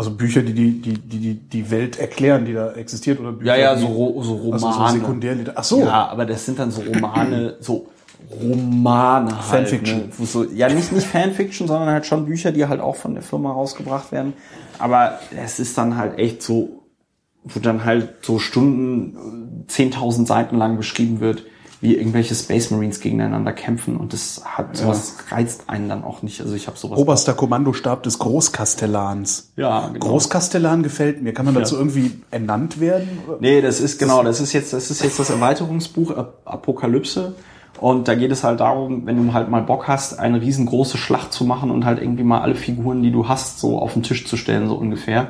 Also 0.01 0.13
Bücher, 0.13 0.41
die 0.41 0.55
die, 0.55 0.81
die, 0.81 0.95
die, 0.95 1.35
die, 1.35 1.71
Welt 1.71 1.99
erklären, 1.99 2.47
die 2.47 2.55
da 2.55 2.73
existiert, 2.73 3.21
oder 3.21 3.33
Bücher, 3.33 3.55
ja, 3.55 3.75
ja, 3.75 3.77
so, 3.79 3.87
Ro- 3.87 4.23
so 4.23 4.33
Romane. 4.35 4.55
also 4.55 4.73
so 4.73 4.99
Sekundärliter. 4.99 5.53
Ach 5.55 5.63
so. 5.63 5.81
Ja, 5.81 6.09
aber 6.09 6.25
das 6.25 6.47
sind 6.47 6.59
dann 6.59 6.71
so 6.71 6.81
Romane, 6.81 7.57
so 7.61 7.89
Romane 8.43 9.31
halt. 9.37 9.69
Fanfiction. 9.69 9.99
Ne? 10.19 10.27
So, 10.27 10.45
ja, 10.45 10.71
nicht, 10.71 10.91
nicht 10.93 11.07
Fanfiction, 11.07 11.69
sondern 11.69 11.91
halt 11.91 12.07
schon 12.07 12.25
Bücher, 12.25 12.51
die 12.51 12.65
halt 12.65 12.81
auch 12.81 12.97
von 12.97 13.13
der 13.13 13.23
Firma 13.23 13.53
rausgebracht 13.53 14.11
werden. 14.11 14.33
Aber 14.79 15.19
es 15.37 15.61
ist 15.61 15.77
dann 15.77 15.99
halt 15.99 16.19
echt 16.19 16.43
so, 16.43 16.81
wo 17.45 17.61
dann 17.61 17.85
halt 17.85 18.25
so 18.25 18.39
Stunden, 18.39 19.67
äh, 19.69 19.71
10.000 19.71 20.27
Seiten 20.27 20.57
lang 20.57 20.79
beschrieben 20.79 21.21
wird, 21.21 21.45
wie 21.83 21.97
irgendwelche 21.97 22.35
Space 22.35 22.71
Marines 22.71 23.01
gegeneinander 23.01 23.53
kämpfen 23.53 23.97
und 23.97 24.13
das 24.13 24.43
hat 24.45 24.77
sowas 24.77 25.15
reizt 25.31 25.65
einen 25.69 25.89
dann 25.89 26.05
auch 26.05 26.23
nicht. 26.23 26.41
Also 26.43 26.55
ich 26.55 26.67
habe 26.67 26.77
sowas. 26.79 26.99
Oberster 26.99 27.33
Kommandostab 27.33 28.03
des 28.03 28.19
Großkastellans. 28.19 29.53
ja, 29.57 29.89
genau. 29.89 30.07
Großkastellan 30.07 30.83
gefällt 30.83 31.23
mir. 31.23 31.33
Kann 31.33 31.47
man 31.47 31.55
dazu 31.55 31.77
irgendwie 31.77 32.21
ernannt 32.31 32.81
werden? 32.81 33.09
Nee, 33.41 33.61
das 33.61 33.81
ist 33.81 33.99
genau, 33.99 34.23
das 34.23 34.41
ist 34.41 34.53
jetzt, 34.53 34.73
das 34.73 34.91
ist 34.91 35.03
jetzt 35.03 35.19
das 35.19 35.31
Erweiterungsbuch 35.31 36.11
Ap- 36.17 36.41
Apokalypse. 36.45 37.35
Und 37.81 38.09
da 38.09 38.15
geht 38.15 38.31
es 38.31 38.45
halt 38.45 38.61
darum, 38.61 39.07
wenn 39.07 39.17
du 39.17 39.33
halt 39.33 39.49
mal 39.49 39.63
Bock 39.63 39.89
hast, 39.89 40.19
eine 40.19 40.41
riesengroße 40.41 40.99
Schlacht 40.99 41.33
zu 41.33 41.45
machen 41.45 41.71
und 41.71 41.87
halt 41.87 42.01
irgendwie 42.01 42.25
mal 42.25 42.43
alle 42.43 42.55
Figuren, 42.55 43.03
die 43.03 43.11
du 43.11 43.27
hast, 43.27 43.59
so 43.59 43.79
auf 43.79 43.95
den 43.95 44.03
Tisch 44.03 44.27
zu 44.27 44.37
stellen, 44.37 44.69
so 44.69 44.75
ungefähr. 44.75 45.29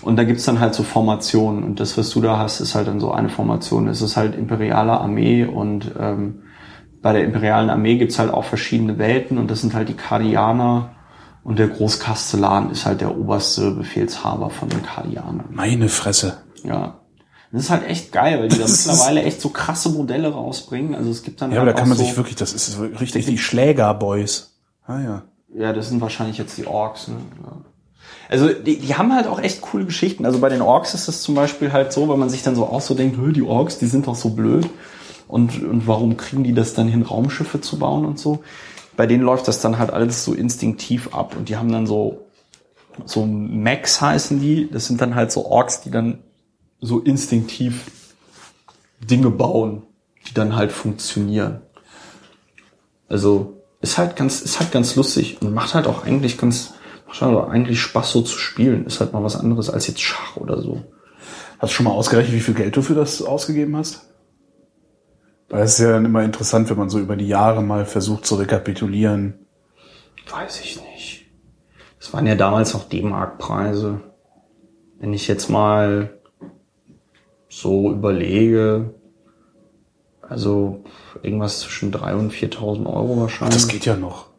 Und 0.00 0.16
da 0.16 0.24
gibt's 0.24 0.44
dann 0.44 0.58
halt 0.58 0.74
so 0.74 0.84
Formationen. 0.84 1.62
Und 1.62 1.80
das, 1.80 1.98
was 1.98 2.08
du 2.10 2.22
da 2.22 2.38
hast, 2.38 2.60
ist 2.60 2.74
halt 2.74 2.88
dann 2.88 2.98
so 2.98 3.12
eine 3.12 3.28
Formation. 3.28 3.88
Es 3.88 4.00
ist 4.00 4.16
halt 4.16 4.34
imperiale 4.34 4.92
Armee 4.92 5.44
und 5.44 5.92
ähm, 6.00 6.42
bei 7.02 7.12
der 7.12 7.24
imperialen 7.24 7.68
Armee 7.68 7.98
gibt's 7.98 8.18
halt 8.18 8.32
auch 8.32 8.44
verschiedene 8.44 8.98
Welten 8.98 9.36
und 9.36 9.50
das 9.50 9.60
sind 9.60 9.74
halt 9.74 9.88
die 9.88 9.94
Kardianer 9.94 10.92
und 11.44 11.58
der 11.58 11.68
Großkastellan 11.68 12.70
ist 12.70 12.86
halt 12.86 13.00
der 13.00 13.18
oberste 13.18 13.72
Befehlshaber 13.72 14.48
von 14.48 14.68
den 14.68 14.82
Kardianern. 14.82 15.46
Meine 15.50 15.88
Fresse. 15.88 16.38
Ja. 16.64 17.01
Das 17.52 17.64
ist 17.64 17.70
halt 17.70 17.86
echt 17.86 18.12
geil, 18.12 18.40
weil 18.40 18.48
die 18.48 18.58
da 18.58 18.66
mittlerweile 18.66 19.22
echt 19.22 19.40
so 19.40 19.50
krasse 19.50 19.90
Modelle 19.90 20.32
rausbringen. 20.32 20.94
Also 20.94 21.10
es 21.10 21.22
gibt 21.22 21.42
dann 21.42 21.50
Ja, 21.52 21.58
aber 21.58 21.66
halt 21.66 21.76
da 21.76 21.80
kann 21.80 21.88
man 21.90 21.98
so, 21.98 22.04
sich 22.04 22.16
wirklich, 22.16 22.36
das 22.36 22.54
ist 22.54 22.78
richtig 22.80 23.26
die 23.26 23.36
Schlägerboys. 23.36 24.54
Ah 24.86 25.00
ja. 25.00 25.22
Ja, 25.54 25.74
das 25.74 25.90
sind 25.90 26.00
wahrscheinlich 26.00 26.38
jetzt 26.38 26.56
die 26.56 26.66
Orks. 26.66 27.08
Ne? 27.08 27.16
Ja. 27.44 27.52
Also 28.30 28.48
die, 28.48 28.78
die 28.78 28.94
haben 28.94 29.14
halt 29.14 29.26
auch 29.26 29.38
echt 29.38 29.60
coole 29.60 29.84
Geschichten. 29.84 30.24
Also 30.24 30.38
bei 30.38 30.48
den 30.48 30.62
Orks 30.62 30.94
ist 30.94 31.08
es 31.08 31.20
zum 31.20 31.34
Beispiel 31.34 31.72
halt 31.72 31.92
so, 31.92 32.08
weil 32.08 32.16
man 32.16 32.30
sich 32.30 32.42
dann 32.42 32.56
so 32.56 32.64
auch 32.64 32.80
so 32.80 32.94
denkt, 32.94 33.18
"Hö, 33.18 33.32
die 33.32 33.42
Orks, 33.42 33.78
die 33.78 33.86
sind 33.86 34.06
doch 34.06 34.14
so 34.14 34.30
blöd. 34.30 34.66
Und, 35.28 35.62
und 35.62 35.86
warum 35.86 36.16
kriegen 36.16 36.44
die 36.44 36.54
das 36.54 36.72
dann 36.72 36.88
hin, 36.88 37.02
Raumschiffe 37.02 37.60
zu 37.60 37.78
bauen 37.78 38.06
und 38.06 38.18
so? 38.18 38.42
Bei 38.96 39.06
denen 39.06 39.22
läuft 39.24 39.46
das 39.46 39.60
dann 39.60 39.78
halt 39.78 39.90
alles 39.90 40.24
so 40.24 40.32
instinktiv 40.32 41.10
ab. 41.14 41.36
Und 41.36 41.50
die 41.50 41.58
haben 41.58 41.70
dann 41.70 41.86
so, 41.86 42.24
so 43.04 43.26
Mechs 43.26 44.00
heißen 44.00 44.40
die. 44.40 44.70
Das 44.70 44.86
sind 44.86 45.02
dann 45.02 45.14
halt 45.14 45.30
so 45.32 45.44
Orks, 45.44 45.82
die 45.82 45.90
dann 45.90 46.18
so 46.82 46.98
instinktiv 46.98 47.90
Dinge 49.00 49.30
bauen, 49.30 49.84
die 50.26 50.34
dann 50.34 50.54
halt 50.54 50.72
funktionieren. 50.72 51.62
Also 53.08 53.62
ist 53.80 53.98
halt 53.98 54.16
ganz, 54.16 54.42
ist 54.42 54.60
halt 54.60 54.72
ganz 54.72 54.96
lustig 54.96 55.40
und 55.40 55.54
macht 55.54 55.74
halt 55.74 55.86
auch 55.86 56.04
eigentlich 56.04 56.38
ganz, 56.38 56.74
macht 57.06 57.22
halt 57.22 57.36
auch 57.36 57.48
eigentlich 57.48 57.80
Spaß 57.80 58.12
so 58.12 58.22
zu 58.22 58.36
spielen. 58.36 58.84
Ist 58.84 59.00
halt 59.00 59.12
mal 59.12 59.22
was 59.22 59.36
anderes 59.36 59.70
als 59.70 59.86
jetzt 59.86 60.00
Schach 60.00 60.36
oder 60.36 60.60
so. 60.60 60.82
Hast 61.58 61.72
du 61.72 61.76
schon 61.76 61.84
mal 61.84 61.92
ausgerechnet, 61.92 62.34
wie 62.34 62.40
viel 62.40 62.54
Geld 62.54 62.76
du 62.76 62.82
für 62.82 62.94
das 62.94 63.22
ausgegeben 63.22 63.76
hast? 63.76 64.08
Weil 65.48 65.62
es 65.62 65.74
ist 65.74 65.84
ja 65.84 65.92
dann 65.92 66.04
immer 66.04 66.24
interessant, 66.24 66.68
wenn 66.70 66.78
man 66.78 66.90
so 66.90 66.98
über 66.98 67.14
die 67.14 67.28
Jahre 67.28 67.62
mal 67.62 67.86
versucht 67.86 68.26
zu 68.26 68.36
rekapitulieren. 68.36 69.46
Weiß 70.28 70.60
ich 70.60 70.80
nicht. 70.80 71.26
Das 72.00 72.12
waren 72.12 72.26
ja 72.26 72.34
damals 72.34 72.74
noch 72.74 72.88
D-Mark-Preise. 72.88 74.00
Wenn 74.98 75.12
ich 75.12 75.28
jetzt 75.28 75.50
mal 75.50 76.18
so 77.54 77.90
überlege, 77.92 78.94
also 80.22 80.84
irgendwas 81.22 81.60
zwischen 81.60 81.92
3.000 81.92 82.14
und 82.18 82.32
4.000 82.32 82.86
Euro 82.86 83.20
wahrscheinlich. 83.20 83.54
Das 83.56 83.68
geht 83.68 83.84
ja 83.84 83.94
noch. 83.96 84.30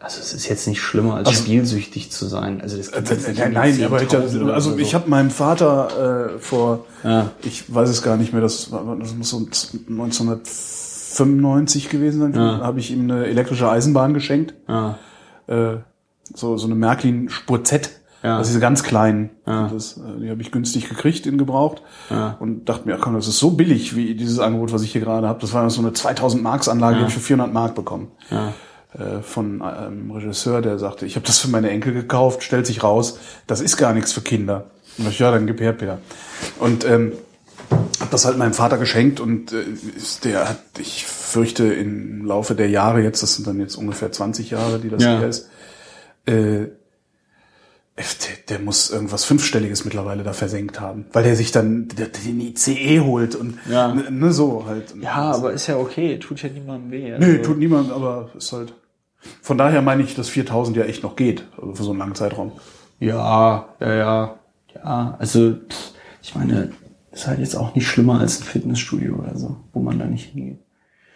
Also 0.00 0.18
es 0.20 0.32
ist 0.32 0.48
jetzt 0.48 0.66
nicht 0.66 0.80
schlimmer, 0.80 1.14
als 1.16 1.28
Also- 1.28 1.42
spielsüchtig 1.42 2.10
zu 2.10 2.26
sein. 2.26 2.60
Also 2.62 2.78
das 2.78 2.90
geht 2.90 3.08
jetzt 3.10 3.28
nicht 3.28 3.38
Nein, 3.38 3.52
nein, 3.52 3.84
aber 3.84 4.02
ich, 4.02 4.08
10.000 4.08 4.42
oder 4.42 4.54
also 4.54 4.70
so. 4.72 4.78
ich 4.78 4.92
habe 4.94 5.08
meinem 5.10 5.30
Vater 5.30 6.34
äh, 6.34 6.38
vor, 6.40 6.86
Ja. 7.04 7.30
ich 7.42 7.72
weiß 7.72 7.88
es 7.90 8.02
gar 8.02 8.16
nicht 8.16 8.32
mehr, 8.32 8.42
das, 8.42 8.72
war- 8.72 8.96
das 8.98 9.14
muss 9.14 9.28
so 9.30 9.36
1995 9.38 11.90
gewesen 11.90 12.20
sein, 12.20 12.34
Ja. 12.34 12.58
habe 12.60 12.80
ich 12.80 12.90
ihm 12.90 13.02
eine 13.10 13.26
elektrische 13.26 13.68
Eisenbahn 13.70 14.14
geschenkt, 14.14 14.54
ja. 14.68 14.98
äh, 15.46 15.76
so 16.34 16.56
so 16.56 16.66
eine 16.66 16.74
Märklin 16.76 17.28
Spur 17.28 17.62
Z, 17.64 17.90
Ja. 18.22 18.36
das 18.38 18.48
ist 18.48 18.52
diese 18.52 18.60
ganz 18.60 18.82
kleinen, 18.82 19.30
Ja. 19.46 19.68
das, 19.72 19.96
äh, 19.96 20.20
die 20.20 20.30
habe 20.30 20.42
ich 20.42 20.52
günstig 20.52 20.88
gekriegt 20.88 21.26
in 21.26 21.38
gebraucht 21.38 21.82
Ja. 22.10 22.36
und 22.40 22.66
dachte 22.68 22.86
mir, 22.88 22.96
ach 22.96 23.00
komm, 23.00 23.14
das 23.14 23.26
ist 23.28 23.38
so 23.38 23.50
billig 23.52 23.96
wie 23.96 24.14
dieses 24.14 24.38
Angebot, 24.38 24.72
was 24.72 24.82
ich 24.82 24.92
hier 24.92 25.00
gerade 25.00 25.26
habe. 25.26 25.40
Das 25.40 25.52
war 25.54 25.68
so 25.70 25.80
eine 25.80 25.92
2000 25.92 26.42
Marks 26.42 26.68
Anlage, 26.68 26.96
die 26.96 27.00
habe 27.02 27.08
ich 27.10 27.14
für 27.14 27.20
400 27.20 27.52
Mark 27.52 27.74
bekommen 27.74 28.08
äh, 28.30 29.22
von 29.22 29.62
einem 29.62 30.10
Regisseur, 30.10 30.60
der 30.62 30.78
sagte, 30.78 31.06
ich 31.06 31.16
habe 31.16 31.26
das 31.26 31.38
für 31.38 31.48
meine 31.48 31.70
Enkel 31.70 31.92
gekauft, 31.94 32.42
stellt 32.42 32.66
sich 32.66 32.82
raus, 32.82 33.18
das 33.46 33.60
ist 33.60 33.76
gar 33.76 33.94
nichts 33.94 34.12
für 34.12 34.20
Kinder. 34.20 34.66
Und 34.98 35.08
ich, 35.08 35.18
ja, 35.18 35.30
dann 35.30 35.46
gib 35.46 35.60
her, 35.60 35.72
Peter. 35.72 35.98
Und 36.58 36.84
ähm, 36.84 37.12
habe 38.00 38.10
das 38.10 38.24
halt 38.24 38.36
meinem 38.36 38.52
Vater 38.54 38.76
geschenkt 38.78 39.20
und 39.20 39.52
äh, 39.52 39.64
der 40.24 40.48
hat, 40.48 40.58
ich 40.78 41.06
fürchte, 41.06 41.72
im 41.72 42.26
Laufe 42.26 42.54
der 42.56 42.68
Jahre 42.68 43.00
jetzt, 43.00 43.22
das 43.22 43.36
sind 43.36 43.46
dann 43.46 43.60
jetzt 43.60 43.76
ungefähr 43.76 44.10
20 44.10 44.50
Jahre, 44.50 44.78
die 44.80 44.88
das 44.90 45.02
Ja. 45.04 45.18
her 45.20 45.28
ist, 45.28 45.48
äh, 46.26 46.66
Der, 48.48 48.58
muss 48.58 48.90
irgendwas 48.90 49.24
Fünfstelliges 49.24 49.84
mittlerweile 49.84 50.22
da 50.22 50.32
versenkt 50.32 50.80
haben, 50.80 51.06
weil 51.12 51.24
der 51.24 51.36
sich 51.36 51.52
dann 51.52 51.88
den 51.88 52.40
ICE 52.40 53.00
holt 53.00 53.34
und 53.34 53.58
Ja. 53.70 53.94
ne, 53.94 54.10
ne, 54.10 54.32
so 54.32 54.64
halt. 54.66 54.94
Ja, 55.00 55.32
aber 55.32 55.52
ist 55.52 55.66
ja 55.66 55.76
okay, 55.76 56.18
tut 56.18 56.42
ja 56.42 56.48
niemandem 56.48 56.90
weh. 56.90 57.12
Also- 57.12 57.42
tut 57.42 57.58
niemand, 57.58 57.90
aber 57.92 58.30
ist 58.36 58.52
halt. 58.52 58.74
Von 59.42 59.58
daher 59.58 59.82
meine 59.82 60.02
ich, 60.02 60.14
dass 60.14 60.28
4000 60.28 60.76
ja 60.76 60.84
echt 60.84 61.02
noch 61.02 61.14
geht, 61.16 61.44
also 61.60 61.74
für 61.74 61.82
so 61.82 61.90
einen 61.90 61.98
langen 61.98 62.14
Zeitraum. 62.14 62.52
Ja, 63.00 63.68
ja, 63.80 63.94
ja. 63.94 64.38
Ja, 64.74 65.16
also 65.18 65.56
ich 66.22 66.34
meine, 66.34 66.72
ist 67.12 67.26
halt 67.26 67.40
jetzt 67.40 67.56
auch 67.56 67.74
nicht 67.74 67.86
schlimmer 67.88 68.20
als 68.20 68.40
ein 68.40 68.44
Fitnessstudio 68.44 69.16
oder 69.16 69.36
so, 69.36 69.56
wo 69.72 69.80
man 69.80 69.98
da 69.98 70.06
nicht 70.06 70.26
hingeht. 70.32 70.58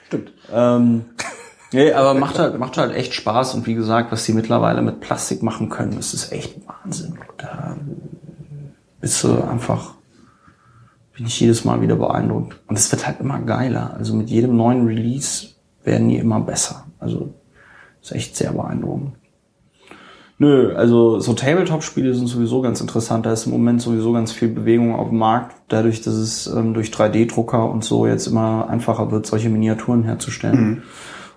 Stimmt. 0.08 0.32
Ähm, 0.52 1.04
nee, 1.74 1.92
aber 1.92 2.14
macht 2.14 2.38
halt, 2.38 2.58
macht 2.58 2.78
halt 2.78 2.94
echt 2.94 3.14
Spaß 3.14 3.54
und 3.54 3.66
wie 3.66 3.74
gesagt, 3.74 4.12
was 4.12 4.24
die 4.24 4.32
mittlerweile 4.32 4.80
mit 4.82 5.00
Plastik 5.00 5.42
machen 5.42 5.68
können, 5.68 5.96
das 5.96 6.14
ist 6.14 6.32
echt 6.32 6.56
Wahnsinn. 6.66 7.18
Da 7.36 7.76
bist 9.00 9.22
du 9.22 9.42
einfach, 9.42 9.94
bin 11.14 11.26
ich 11.26 11.38
jedes 11.40 11.64
Mal 11.64 11.80
wieder 11.82 11.96
beeindruckt. 11.96 12.58
Und 12.66 12.78
es 12.78 12.90
wird 12.90 13.06
halt 13.06 13.20
immer 13.20 13.38
geiler. 13.40 13.94
Also 13.98 14.14
mit 14.14 14.30
jedem 14.30 14.56
neuen 14.56 14.86
Release 14.86 15.48
werden 15.82 16.08
die 16.08 16.16
immer 16.16 16.40
besser. 16.40 16.86
Also 16.98 17.34
ist 18.00 18.12
echt 18.12 18.36
sehr 18.36 18.52
beeindruckend. 18.52 19.14
Nö, 20.38 20.74
also 20.74 21.20
so 21.20 21.32
Tabletop-Spiele 21.32 22.12
sind 22.14 22.26
sowieso 22.26 22.60
ganz 22.60 22.80
interessant. 22.80 23.24
Da 23.24 23.32
ist 23.32 23.46
im 23.46 23.52
Moment 23.52 23.80
sowieso 23.80 24.12
ganz 24.12 24.32
viel 24.32 24.48
Bewegung 24.48 24.94
auf 24.94 25.08
dem 25.08 25.18
Markt, 25.18 25.54
dadurch, 25.68 26.00
dass 26.02 26.14
es 26.14 26.46
ähm, 26.48 26.74
durch 26.74 26.88
3D-Drucker 26.88 27.70
und 27.70 27.84
so 27.84 28.06
jetzt 28.06 28.26
immer 28.26 28.68
einfacher 28.68 29.10
wird, 29.12 29.26
solche 29.26 29.48
Miniaturen 29.48 30.02
herzustellen. 30.02 30.82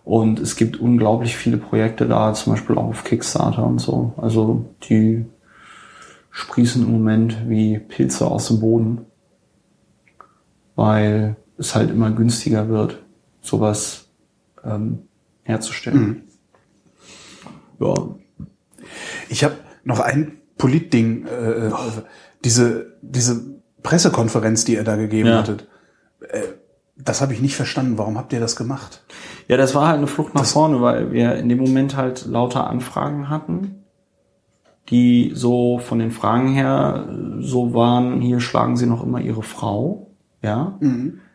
Und 0.08 0.40
es 0.40 0.56
gibt 0.56 0.78
unglaublich 0.80 1.36
viele 1.36 1.58
Projekte 1.58 2.08
da, 2.08 2.34
zum 2.34 2.54
Beispiel 2.54 2.78
auch 2.78 2.86
auf 2.86 3.04
Kickstarter 3.04 3.66
und 3.66 3.80
so. 3.80 4.14
Also 4.16 4.64
die 4.84 5.26
sprießen 6.32 6.82
im 6.82 6.94
Moment 6.94 7.50
wie 7.50 7.78
Pilze 7.78 8.26
aus 8.26 8.48
dem 8.48 8.62
Boden, 8.62 9.00
weil 10.78 11.36
es 11.58 11.76
halt 11.76 11.90
immer 11.92 12.10
günstiger 12.12 12.70
wird, 12.70 13.04
sowas 13.42 14.08
ähm, 14.64 15.00
herzustellen. 15.44 16.24
Ja, 17.82 17.94
Ich 19.28 19.44
habe 19.44 19.56
noch 19.84 20.00
ein 20.00 20.38
Politding, 20.58 21.26
äh, 21.26 21.70
also 21.74 22.04
diese, 22.46 22.98
diese 23.02 23.60
Pressekonferenz, 23.84 24.64
die 24.64 24.76
ihr 24.76 24.86
da 24.86 24.96
gegeben 24.96 25.28
Ja. 25.28 25.40
hattet. 25.40 25.68
Äh, 26.22 26.44
das 27.04 27.22
habe 27.22 27.34
ich 27.34 27.42
nicht 27.42 27.56
verstanden. 27.56 27.98
Warum 27.98 28.18
habt 28.18 28.34
ihr 28.34 28.40
das 28.40 28.56
gemacht? 28.56 29.04
Ja, 29.48 29.58
das 29.58 29.76
war 29.76 29.88
halt 29.88 29.98
eine 29.98 30.08
Flucht 30.08 30.36
nach 30.36 30.46
vorne, 30.46 30.82
weil 30.82 31.12
wir 31.12 31.36
in 31.36 31.50
dem 31.50 31.60
Moment 31.60 31.96
halt 31.96 32.26
lauter 32.26 32.68
Anfragen 32.68 33.30
hatten, 33.30 33.84
die 34.90 35.32
so 35.34 35.80
von 35.80 36.00
den 36.00 36.12
Fragen 36.12 36.54
her 36.54 37.08
so 37.40 37.74
waren, 37.74 38.22
hier 38.22 38.40
schlagen 38.40 38.78
Sie 38.78 38.86
noch 38.86 39.04
immer 39.04 39.22
Ihre 39.22 39.44
Frau, 39.44 40.12
ja? 40.42 40.78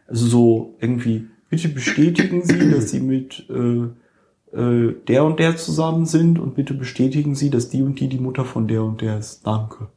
Also 0.08 0.26
so 0.26 0.74
irgendwie, 0.80 1.28
bitte 1.48 1.68
bestätigen 1.68 2.42
Sie, 2.44 2.70
dass 2.70 2.90
Sie 2.90 3.00
mit 3.00 3.48
äh, 3.48 3.88
äh, 4.56 4.94
der 5.08 5.24
und 5.24 5.38
der 5.38 5.56
zusammen 5.56 6.06
sind 6.06 6.38
und 6.38 6.54
bitte 6.54 6.74
bestätigen 6.74 7.34
Sie, 7.34 7.50
dass 7.50 7.68
die 7.70 7.82
und 7.82 8.00
die 8.00 8.08
die 8.08 8.18
Mutter 8.18 8.44
von 8.44 8.68
der 8.68 8.82
und 8.82 9.00
der 9.00 9.18
ist. 9.18 9.46
Danke. 9.46 9.88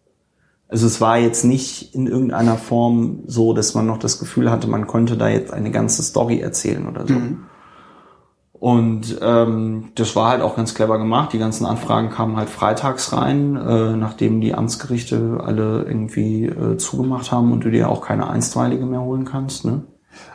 Also 0.67 0.87
es 0.87 0.99
war 0.99 1.17
jetzt 1.19 1.43
nicht 1.43 1.93
in 1.93 2.07
irgendeiner 2.07 2.57
Form 2.57 3.19
so, 3.27 3.53
dass 3.53 3.75
man 3.75 3.85
noch 3.85 3.99
das 3.99 4.19
Gefühl 4.19 4.49
hatte, 4.49 4.67
man 4.67 4.87
könnte 4.87 5.15
da 5.15 5.27
jetzt 5.29 5.53
eine 5.53 5.69
ganze 5.71 6.01
Story 6.01 6.39
erzählen 6.39 6.87
oder 6.87 7.05
so. 7.07 7.13
Und 8.53 9.19
ähm, 9.21 9.91
das 9.95 10.15
war 10.15 10.29
halt 10.29 10.41
auch 10.41 10.55
ganz 10.55 10.73
clever 10.73 10.97
gemacht. 10.97 11.33
Die 11.33 11.37
ganzen 11.37 11.65
Anfragen 11.65 12.09
kamen 12.09 12.35
halt 12.37 12.49
freitags 12.49 13.13
rein, 13.13 13.55
äh, 13.57 13.95
nachdem 13.95 14.41
die 14.41 14.55
Amtsgerichte 14.55 15.39
alle 15.43 15.83
irgendwie 15.83 16.45
äh, 16.45 16.77
zugemacht 16.77 17.31
haben 17.31 17.51
und 17.51 17.63
du 17.63 17.69
dir 17.69 17.89
auch 17.89 18.01
keine 18.01 18.27
einstweilige 18.27 18.85
mehr 18.85 19.01
holen 19.01 19.25
kannst. 19.25 19.65
Ne? 19.65 19.83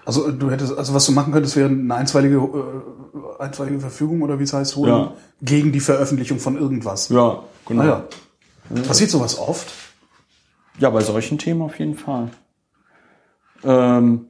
Also 0.05 0.31
du 0.31 0.51
hättest, 0.51 0.77
also 0.78 0.94
was 0.94 1.07
du 1.07 1.12
machen 1.12 1.32
könntest, 1.32 1.57
wäre 1.57 1.70
eine 1.70 1.94
einstweilige, 1.94 2.36
äh, 2.36 3.43
einstweilige 3.43 3.81
Verfügung 3.81 4.23
oder 4.23 4.39
wie 4.39 4.44
es 4.44 4.52
heißt, 4.52 4.77
holen 4.77 4.90
Ja. 4.93 5.12
gegen 5.43 5.73
die 5.73 5.81
Veröffentlichung 5.81 6.39
von 6.39 6.57
irgendwas. 6.57 7.09
Ja, 7.09 7.40
genau. 7.66 7.82
Ah, 7.82 8.02
ja. 8.74 8.82
Passiert 8.86 9.11
sowas 9.11 9.39
oft? 9.39 9.73
Ja, 10.81 10.90
bei 10.90 11.01
solchen 11.02 11.39
Themen 11.39 11.62
auf 11.62 11.78
jeden 11.78 11.94
Fall. 11.97 12.31
Ähm, 13.62 14.27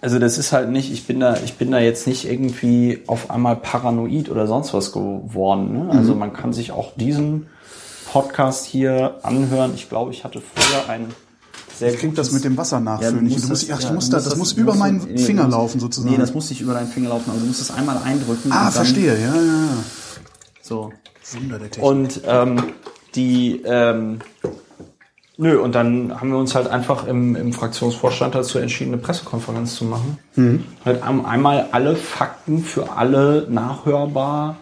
also 0.00 0.18
das 0.18 0.36
ist 0.36 0.52
halt 0.52 0.68
nicht, 0.70 0.92
ich 0.92 1.06
bin 1.06 1.20
da, 1.20 1.36
ich 1.44 1.54
bin 1.54 1.70
da 1.70 1.78
jetzt 1.78 2.06
nicht 2.06 2.26
irgendwie 2.28 3.02
auf 3.06 3.30
einmal 3.30 3.56
paranoid 3.56 4.28
oder 4.28 4.46
sonst 4.46 4.74
was 4.74 4.92
geworden. 4.92 5.72
Ne? 5.86 5.90
Also 5.92 6.14
man 6.14 6.32
kann 6.32 6.52
sich 6.52 6.72
auch 6.72 6.94
diesen 6.96 7.46
Podcast 8.12 8.66
hier 8.66 9.18
anhören. 9.22 9.72
Ich 9.74 9.88
glaube, 9.88 10.10
ich 10.10 10.24
hatte 10.24 10.40
früher 10.42 10.88
einen 10.90 11.14
sehr 11.76 11.92
Ich 11.94 11.98
krieg 12.00 12.14
das 12.14 12.30
mit 12.32 12.44
dem 12.44 12.56
Wasser 12.56 12.76
Ja, 12.76 12.80
nachfüllen. 12.80 13.20
du 13.28 13.34
ich, 13.34 13.46
das- 13.48 13.70
ach, 13.70 13.78
ich 13.78 13.84
ja, 13.84 13.92
muss 13.92 14.10
da, 14.10 14.16
musst 14.18 14.26
das 14.30 14.36
muss 14.36 14.52
über 14.52 14.72
musst 14.72 14.78
meinen 14.80 14.98
das- 15.00 15.08
nee, 15.08 15.18
Finger 15.18 15.44
musst- 15.44 15.52
laufen 15.56 15.80
sozusagen. 15.80 16.12
Nee, 16.12 16.20
das 16.20 16.34
muss 16.34 16.50
nicht 16.50 16.60
über 16.60 16.74
deinen 16.74 16.88
Finger 16.88 17.08
laufen, 17.10 17.30
aber 17.30 17.40
du 17.40 17.46
musst 17.46 17.60
es 17.60 17.70
einmal 17.70 17.96
eindrücken. 17.98 18.52
ah, 18.52 18.70
verstehe, 18.70 19.14
ja, 19.18 19.34
ja, 19.34 19.42
ja. 19.42 19.68
So. 20.62 20.92
Wunder 21.32 21.58
der 21.58 21.70
Technik. 21.70 21.90
Und 21.90 22.20
ähm, 22.26 22.62
die, 23.14 23.62
ähm, 23.64 24.18
nö, 25.36 25.58
und 25.58 25.74
dann 25.74 26.20
haben 26.20 26.30
wir 26.30 26.38
uns 26.38 26.54
halt 26.54 26.68
einfach 26.68 27.06
im, 27.06 27.34
im 27.36 27.52
Fraktionsvorstand 27.52 28.34
dazu 28.34 28.58
entschieden, 28.58 28.92
eine 28.92 29.02
Pressekonferenz 29.02 29.74
zu 29.76 29.84
machen. 29.84 30.18
Halt 30.84 31.02
am- 31.02 31.24
einmal 31.26 31.68
alle 31.72 31.96
Fakten 31.96 32.62
für 32.62 32.92
alle 32.96 33.46
nachhörbar 33.50 34.56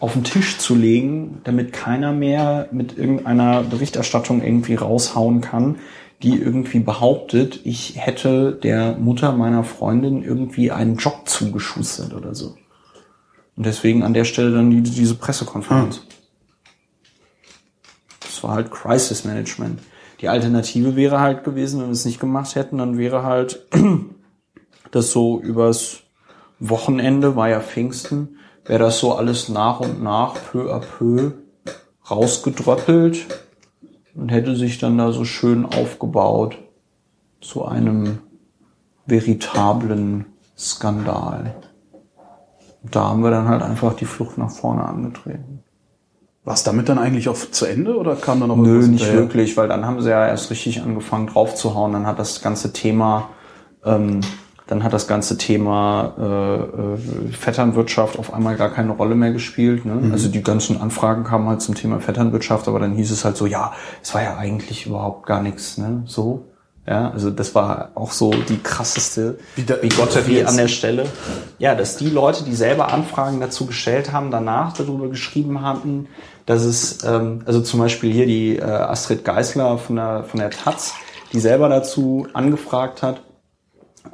auf 0.00 0.12
den 0.12 0.24
Tisch 0.24 0.58
zu 0.58 0.74
legen, 0.76 1.40
damit 1.44 1.72
keiner 1.72 2.12
mehr 2.12 2.68
mit 2.70 2.96
irgendeiner 2.96 3.62
Berichterstattung 3.64 4.42
irgendwie 4.42 4.76
raushauen 4.76 5.40
kann, 5.40 5.76
die 6.22 6.36
irgendwie 6.40 6.80
behauptet, 6.80 7.60
ich 7.64 7.94
hätte 7.96 8.52
der 8.52 8.96
Mutter 8.96 9.32
meiner 9.32 9.62
Freundin 9.64 10.22
irgendwie 10.24 10.70
einen 10.72 10.96
Job 10.96 11.28
zugeschustert 11.28 12.12
oder 12.14 12.34
so. 12.34 12.56
Und 13.56 13.66
deswegen 13.66 14.04
an 14.04 14.14
der 14.14 14.24
Stelle 14.24 14.52
dann 14.52 14.70
die, 14.70 14.82
diese 14.82 15.16
Pressekonferenz. 15.16 16.02
Das 18.20 18.42
war 18.44 18.54
halt 18.54 18.70
Crisis 18.70 19.24
Management. 19.24 19.80
Die 20.20 20.28
Alternative 20.28 20.96
wäre 20.96 21.20
halt 21.20 21.44
gewesen, 21.44 21.80
wenn 21.80 21.88
wir 21.88 21.92
es 21.92 22.04
nicht 22.04 22.20
gemacht 22.20 22.54
hätten, 22.54 22.78
dann 22.78 22.98
wäre 22.98 23.22
halt 23.22 23.66
das 24.90 25.12
so 25.12 25.40
übers 25.40 26.00
Wochenende, 26.58 27.36
war 27.36 27.48
ja 27.48 27.60
Pfingsten, 27.60 28.38
wäre 28.64 28.80
das 28.80 28.98
so 28.98 29.14
alles 29.14 29.48
nach 29.48 29.80
und 29.80 30.02
nach, 30.02 30.34
peu 30.34 30.72
à 30.74 30.80
peu, 30.80 31.32
rausgedröppelt 32.10 33.26
und 34.14 34.30
hätte 34.30 34.56
sich 34.56 34.78
dann 34.78 34.98
da 34.98 35.12
so 35.12 35.24
schön 35.24 35.64
aufgebaut 35.64 36.58
zu 37.40 37.64
einem 37.64 38.18
veritablen 39.06 40.26
Skandal. 40.56 41.54
Da 42.82 43.08
haben 43.08 43.22
wir 43.22 43.30
dann 43.30 43.48
halt 43.48 43.62
einfach 43.62 43.94
die 43.94 44.04
Flucht 44.04 44.38
nach 44.38 44.50
vorne 44.50 44.84
angetreten. 44.84 45.62
War 46.48 46.54
es 46.54 46.62
damit 46.62 46.88
dann 46.88 46.98
eigentlich 46.98 47.28
auch 47.28 47.36
zu 47.36 47.66
Ende 47.66 47.94
oder 47.98 48.16
kam 48.16 48.40
da 48.40 48.46
noch 48.46 48.56
Nö, 48.56 48.78
nicht 48.78 49.02
hinterher? 49.02 49.16
wirklich, 49.16 49.58
weil 49.58 49.68
dann 49.68 49.84
haben 49.84 50.00
sie 50.00 50.08
ja 50.08 50.26
erst 50.26 50.50
richtig 50.50 50.80
angefangen 50.80 51.26
draufzuhauen. 51.26 51.92
Dann 51.92 52.06
hat 52.06 52.18
das 52.18 52.40
ganze 52.40 52.72
Thema, 52.72 53.28
ähm, 53.84 54.22
dann 54.66 54.82
hat 54.82 54.94
das 54.94 55.06
ganze 55.06 55.36
Thema 55.36 56.14
äh, 56.18 57.26
äh, 57.28 57.32
Vetternwirtschaft 57.32 58.18
auf 58.18 58.32
einmal 58.32 58.56
gar 58.56 58.70
keine 58.70 58.92
Rolle 58.92 59.14
mehr 59.14 59.32
gespielt. 59.32 59.84
Ne? 59.84 60.10
Also 60.10 60.30
die 60.30 60.42
ganzen 60.42 60.80
Anfragen 60.80 61.24
kamen 61.24 61.46
halt 61.50 61.60
zum 61.60 61.74
Thema 61.74 62.00
Vetternwirtschaft, 62.00 62.66
aber 62.66 62.78
dann 62.80 62.94
hieß 62.94 63.10
es 63.10 63.26
halt 63.26 63.36
so, 63.36 63.44
ja, 63.44 63.74
es 64.02 64.14
war 64.14 64.22
ja 64.22 64.38
eigentlich 64.38 64.86
überhaupt 64.86 65.26
gar 65.26 65.42
nichts, 65.42 65.76
ne? 65.76 66.04
So. 66.06 66.46
Ja, 66.86 67.10
also 67.10 67.28
das 67.30 67.54
war 67.54 67.90
auch 67.96 68.12
so 68.12 68.30
die 68.30 68.62
krasseste 68.62 69.38
Wie 69.56 69.64
da- 69.64 69.82
an 70.48 70.56
der 70.56 70.68
Stelle. 70.68 71.04
Ja, 71.58 71.74
dass 71.74 71.98
die 71.98 72.08
Leute, 72.08 72.44
die 72.44 72.54
selber 72.54 72.90
Anfragen 72.94 73.40
dazu 73.40 73.66
gestellt 73.66 74.10
haben, 74.10 74.30
danach 74.30 74.72
darüber 74.72 75.08
geschrieben 75.10 75.60
hatten, 75.60 76.06
dass 76.48 76.64
es, 76.64 77.04
ähm, 77.04 77.42
also 77.44 77.60
zum 77.60 77.78
Beispiel 77.78 78.10
hier 78.10 78.24
die 78.24 78.56
äh, 78.56 78.62
Astrid 78.62 79.22
Geisler 79.22 79.76
von 79.76 79.96
der, 79.96 80.24
von 80.24 80.40
der 80.40 80.48
Taz, 80.48 80.94
die 81.34 81.40
selber 81.40 81.68
dazu 81.68 82.26
angefragt 82.32 83.02
hat, 83.02 83.22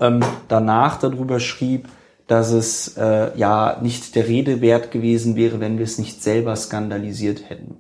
ähm, 0.01 0.19
danach 0.49 0.99
darüber 0.99 1.39
schrieb, 1.39 1.89
dass 2.27 2.51
es 2.51 2.97
äh, 2.97 3.31
ja 3.39 3.79
nicht 3.81 4.17
der 4.17 4.27
Rede 4.27 4.61
wert 4.61 4.91
gewesen 4.91 5.37
wäre, 5.37 5.61
wenn 5.61 5.79
wir 5.79 5.85
es 5.85 5.97
nicht 5.97 6.25
selber 6.25 6.57
skandalisiert 6.57 7.49
hätten. 7.49 7.77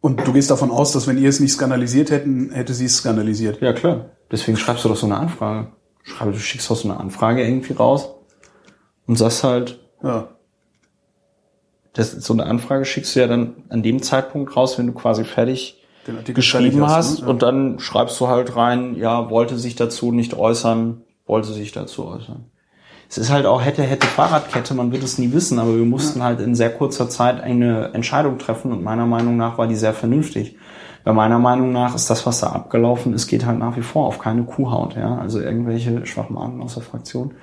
Und 0.00 0.26
du 0.26 0.32
gehst 0.32 0.50
davon 0.50 0.72
aus, 0.72 0.90
dass 0.90 1.06
wenn 1.06 1.18
ihr 1.18 1.28
es 1.28 1.38
nicht 1.38 1.52
skandalisiert 1.52 2.10
hätten, 2.10 2.50
hätte 2.50 2.74
sie 2.74 2.86
es 2.86 2.96
skandalisiert. 2.96 3.60
Ja, 3.60 3.72
klar. 3.72 4.06
Deswegen 4.32 4.56
schreibst 4.56 4.84
du 4.84 4.88
doch 4.88 4.96
so 4.96 5.06
eine 5.06 5.16
Anfrage. 5.16 5.68
Schreibe, 6.02 6.32
du 6.32 6.40
schickst 6.40 6.68
doch 6.68 6.76
so 6.76 6.88
eine 6.88 6.98
Anfrage 6.98 7.46
irgendwie 7.46 7.74
raus 7.74 8.08
und 9.06 9.16
sagst 9.16 9.44
halt, 9.44 9.78
Ja. 10.02 10.35
Das, 11.96 12.12
so 12.12 12.32
eine 12.32 12.46
Anfrage 12.46 12.84
schickst 12.84 13.16
du 13.16 13.20
ja 13.20 13.26
dann 13.26 13.54
an 13.68 13.82
dem 13.82 14.02
Zeitpunkt 14.02 14.54
raus, 14.56 14.78
wenn 14.78 14.86
du 14.86 14.92
quasi 14.92 15.24
fertig 15.24 15.82
Artikel 16.08 16.34
geschrieben 16.34 16.82
hast, 16.82 16.94
hast 16.94 17.18
ne? 17.20 17.24
Ja. 17.24 17.30
und 17.30 17.42
dann 17.42 17.78
schreibst 17.78 18.20
du 18.20 18.28
halt 18.28 18.54
rein, 18.54 18.96
ja, 18.96 19.30
wollte 19.30 19.58
sich 19.58 19.74
dazu 19.74 20.12
nicht 20.12 20.34
äußern, 20.34 21.02
wollte 21.26 21.52
sich 21.52 21.72
dazu 21.72 22.06
äußern. 22.06 22.44
es 23.08 23.18
ist 23.18 23.30
halt 23.30 23.46
auch 23.46 23.64
hätte, 23.64 23.82
hätte 23.82 24.06
Fahrradkette, 24.06 24.74
man 24.74 24.92
wird 24.92 25.02
es 25.02 25.18
nie 25.18 25.32
wissen, 25.32 25.58
aber 25.58 25.76
wir 25.76 25.84
mussten 25.84 26.22
halt 26.22 26.40
in 26.40 26.54
sehr 26.54 26.70
kurzer 26.70 27.08
Zeit 27.08 27.40
eine 27.40 27.92
Entscheidung 27.94 28.38
treffen 28.38 28.72
und 28.72 28.84
meiner 28.84 29.06
Meinung 29.06 29.36
nach 29.36 29.58
war 29.58 29.66
die 29.66 29.76
sehr 29.76 29.94
vernünftig. 29.94 30.56
Bei 31.02 31.12
meiner 31.12 31.38
Meinung 31.38 31.72
nach 31.72 31.94
ist 31.94 32.10
das, 32.10 32.26
was 32.26 32.40
da 32.40 32.48
abgelaufen 32.48 33.14
ist, 33.14 33.28
geht 33.28 33.46
halt 33.46 33.58
nach 33.58 33.76
wie 33.76 33.82
vor 33.82 34.06
auf 34.06 34.18
keine 34.18 34.42
Kuhhaut, 34.42 34.96
ja. 34.96 35.18
Also 35.18 35.40
irgendwelche 35.40 36.04
Schwachmaten 36.04 36.60
aus 36.60 36.74
der 36.74 36.82
Fraktion 36.82 37.34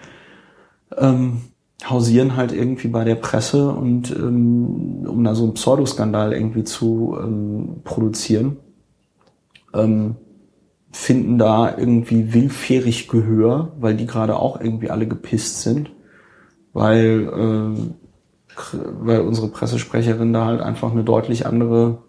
ähm, 0.97 1.41
hausieren 1.89 2.35
halt 2.35 2.51
irgendwie 2.51 2.88
bei 2.88 3.03
der 3.03 3.15
Presse 3.15 3.69
und 3.69 4.11
ähm, 4.11 5.05
um 5.07 5.23
da 5.23 5.35
so 5.35 5.43
einen 5.43 5.53
Pseudoskandal 5.53 6.34
irgendwie 6.34 6.64
zu 6.64 7.18
ähm, 7.19 7.81
produzieren, 7.84 8.57
ähm, 9.73 10.15
finden 10.91 11.38
da 11.38 11.77
irgendwie 11.77 12.34
willfährig 12.34 13.07
Gehör, 13.07 13.73
weil 13.80 13.95
die 13.95 14.05
gerade 14.05 14.38
auch 14.38 14.61
irgendwie 14.61 14.89
alle 14.89 15.07
gepisst 15.07 15.61
sind, 15.61 15.91
weil 16.72 17.73
äh, 17.76 17.80
weil 18.99 19.22
unsere 19.22 19.47
Pressesprecherin 19.47 20.31
da 20.31 20.45
halt 20.45 20.61
einfach 20.61 20.91
eine 20.91 21.03
deutlich 21.03 21.47
andere 21.47 22.03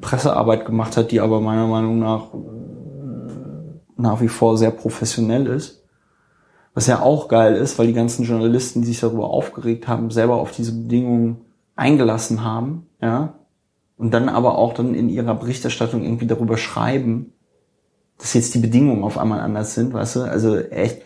Pressearbeit 0.00 0.66
gemacht 0.66 0.96
hat, 0.96 1.12
die 1.12 1.20
aber 1.20 1.40
meiner 1.40 1.68
Meinung 1.68 1.98
nach 2.00 2.28
nach 3.96 4.20
wie 4.20 4.28
vor 4.28 4.56
sehr 4.56 4.70
professionell 4.70 5.46
ist. 5.46 5.77
Was 6.74 6.86
ja 6.86 7.00
auch 7.00 7.28
geil 7.28 7.56
ist, 7.56 7.78
weil 7.78 7.86
die 7.88 7.92
ganzen 7.92 8.24
Journalisten, 8.24 8.82
die 8.82 8.88
sich 8.88 9.00
darüber 9.00 9.30
aufgeregt 9.30 9.88
haben, 9.88 10.10
selber 10.10 10.36
auf 10.36 10.52
diese 10.52 10.72
Bedingungen 10.72 11.38
eingelassen 11.74 12.44
haben, 12.44 12.86
ja, 13.00 13.34
und 13.96 14.12
dann 14.14 14.28
aber 14.28 14.56
auch 14.58 14.74
dann 14.74 14.94
in 14.94 15.08
ihrer 15.08 15.34
Berichterstattung 15.34 16.04
irgendwie 16.04 16.26
darüber 16.26 16.56
schreiben, 16.56 17.32
dass 18.18 18.34
jetzt 18.34 18.54
die 18.54 18.60
Bedingungen 18.60 19.02
auf 19.02 19.18
einmal 19.18 19.40
anders 19.40 19.74
sind, 19.74 19.92
weißt 19.92 20.16
du? 20.16 20.20
Also 20.22 20.56
echt, 20.56 21.02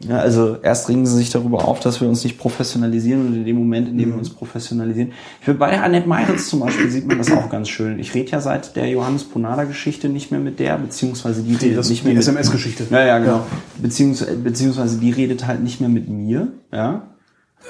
ja, 0.00 0.18
also 0.18 0.56
erst 0.62 0.88
regen 0.88 1.04
sie 1.04 1.16
sich 1.16 1.28
darüber 1.28 1.66
auf, 1.68 1.80
dass 1.80 2.00
wir 2.00 2.08
uns 2.08 2.24
nicht 2.24 2.38
professionalisieren 2.38 3.26
und 3.26 3.34
in 3.34 3.44
dem 3.44 3.56
Moment, 3.56 3.88
in 3.88 3.98
dem 3.98 4.10
wir 4.10 4.18
uns 4.18 4.30
professionalisieren. 4.30 5.12
Ich 5.40 5.44
finde, 5.44 5.58
bei 5.58 5.78
Annette 5.78 6.08
Meiritz 6.08 6.48
zum 6.48 6.60
Beispiel 6.60 6.90
sieht 6.90 7.06
man 7.06 7.18
das 7.18 7.30
auch 7.30 7.50
ganz 7.50 7.68
schön. 7.68 7.98
Ich 7.98 8.14
rede 8.14 8.30
ja 8.30 8.40
seit 8.40 8.76
der 8.76 8.88
Johannes 8.88 9.24
Ponada-Geschichte 9.24 10.08
nicht 10.08 10.30
mehr 10.30 10.40
mit 10.40 10.58
der, 10.58 10.78
beziehungsweise 10.78 11.42
die 11.42 11.54
redet 11.54 11.76
das 11.76 11.90
nicht 11.90 12.04
mehr 12.04 12.14
die 12.14 12.18
SMS-Geschichte. 12.18 12.86
Ja, 12.90 13.04
ja, 13.04 13.18
genau. 13.18 13.46
Beziehungsweise, 13.76 14.36
beziehungsweise 14.36 14.98
die 14.98 15.10
redet 15.10 15.46
halt 15.46 15.62
nicht 15.62 15.80
mehr 15.80 15.90
mit 15.90 16.08
mir, 16.08 16.48
ja, 16.72 17.02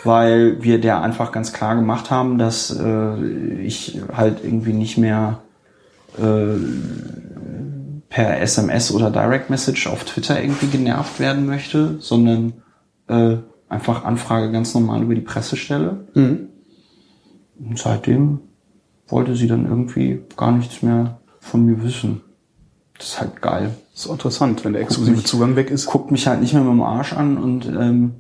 weil 0.05 0.62
wir 0.62 0.81
der 0.81 1.03
einfach 1.03 1.32
ganz 1.32 1.53
klar 1.53 1.74
gemacht 1.74 2.12
haben, 2.12 2.39
dass 2.39 2.70
äh, 2.70 3.16
ich 3.61 4.01
halt 4.16 4.45
irgendwie 4.45 4.73
nicht 4.73 4.99
mehr 4.99 5.41
äh, 6.16 6.55
per 8.11 8.41
SMS 8.41 8.93
oder 8.93 9.11
Direct 9.11 9.49
Message 9.49 9.87
auf 9.87 10.05
Twitter 10.05 10.43
irgendwie 10.43 10.66
genervt 10.66 11.20
werden 11.20 11.47
möchte, 11.47 11.97
sondern 12.01 12.53
äh, 13.09 13.37
einfach 13.69 14.05
Anfrage 14.05 14.53
ganz 14.53 14.74
normal 14.74 15.03
über 15.03 15.15
die 15.15 15.20
Presse 15.23 15.57
stelle. 15.57 16.09
Mhm. 16.15 16.49
Und 17.59 17.78
seitdem 17.78 18.41
wollte 19.07 19.37
sie 19.37 19.47
dann 19.47 19.66
irgendwie 19.66 20.20
gar 20.37 20.53
nichts 20.53 20.82
mehr 20.82 21.20
von 21.39 21.65
mir 21.65 21.82
wissen. 21.82 22.20
Das 22.99 23.09
ist 23.09 23.20
halt 23.20 23.41
geil. 23.41 23.74
Das 23.93 24.07
ist 24.07 24.11
interessant, 24.11 24.65
wenn 24.65 24.73
der 24.73 24.82
exklusive 24.82 25.23
Zugang 25.23 25.57
weg 25.57 25.70
ist. 25.70 25.87
Guckt 25.87 26.11
mich 26.11 26.27
halt 26.27 26.41
nicht 26.41 26.53
mehr 26.53 26.62
mit 26.62 26.73
dem 26.73 26.82
Arsch 26.82 27.12
an 27.12 27.39
und 27.39 27.66
ähm, 27.66 28.15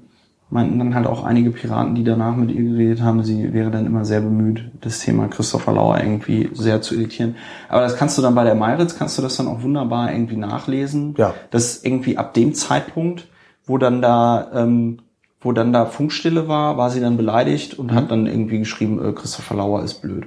meinten 0.50 0.78
dann 0.78 0.94
halt 0.94 1.06
auch 1.06 1.24
einige 1.24 1.52
Piraten, 1.52 1.94
die 1.94 2.02
danach 2.02 2.36
mit 2.36 2.50
ihr 2.50 2.64
geredet 2.64 3.02
haben, 3.02 3.22
sie 3.22 3.52
wäre 3.52 3.70
dann 3.70 3.86
immer 3.86 4.04
sehr 4.04 4.20
bemüht, 4.20 4.70
das 4.80 4.98
Thema 4.98 5.28
Christopher 5.28 5.72
Lauer 5.72 5.98
irgendwie 6.00 6.50
sehr 6.52 6.82
zu 6.82 6.96
editieren. 6.96 7.36
Aber 7.68 7.82
das 7.82 7.96
kannst 7.96 8.18
du 8.18 8.22
dann 8.22 8.34
bei 8.34 8.44
der 8.44 8.56
Meiritz, 8.56 8.98
kannst 8.98 9.16
du 9.16 9.22
das 9.22 9.36
dann 9.36 9.46
auch 9.46 9.62
wunderbar 9.62 10.12
irgendwie 10.12 10.36
nachlesen. 10.36 11.14
Ja. 11.16 11.34
Das 11.50 11.84
irgendwie 11.84 12.18
ab 12.18 12.34
dem 12.34 12.52
Zeitpunkt, 12.54 13.28
wo 13.64 13.78
dann 13.78 14.02
da, 14.02 14.50
ähm, 14.52 14.98
wo 15.40 15.52
dann 15.52 15.72
da 15.72 15.86
Funkstille 15.86 16.48
war, 16.48 16.76
war 16.76 16.90
sie 16.90 17.00
dann 17.00 17.16
beleidigt 17.16 17.78
und 17.78 17.94
hat 17.94 18.10
dann 18.10 18.26
irgendwie 18.26 18.58
geschrieben, 18.58 19.02
äh, 19.02 19.12
Christopher 19.12 19.54
Lauer 19.54 19.84
ist 19.84 20.02
blöd. 20.02 20.26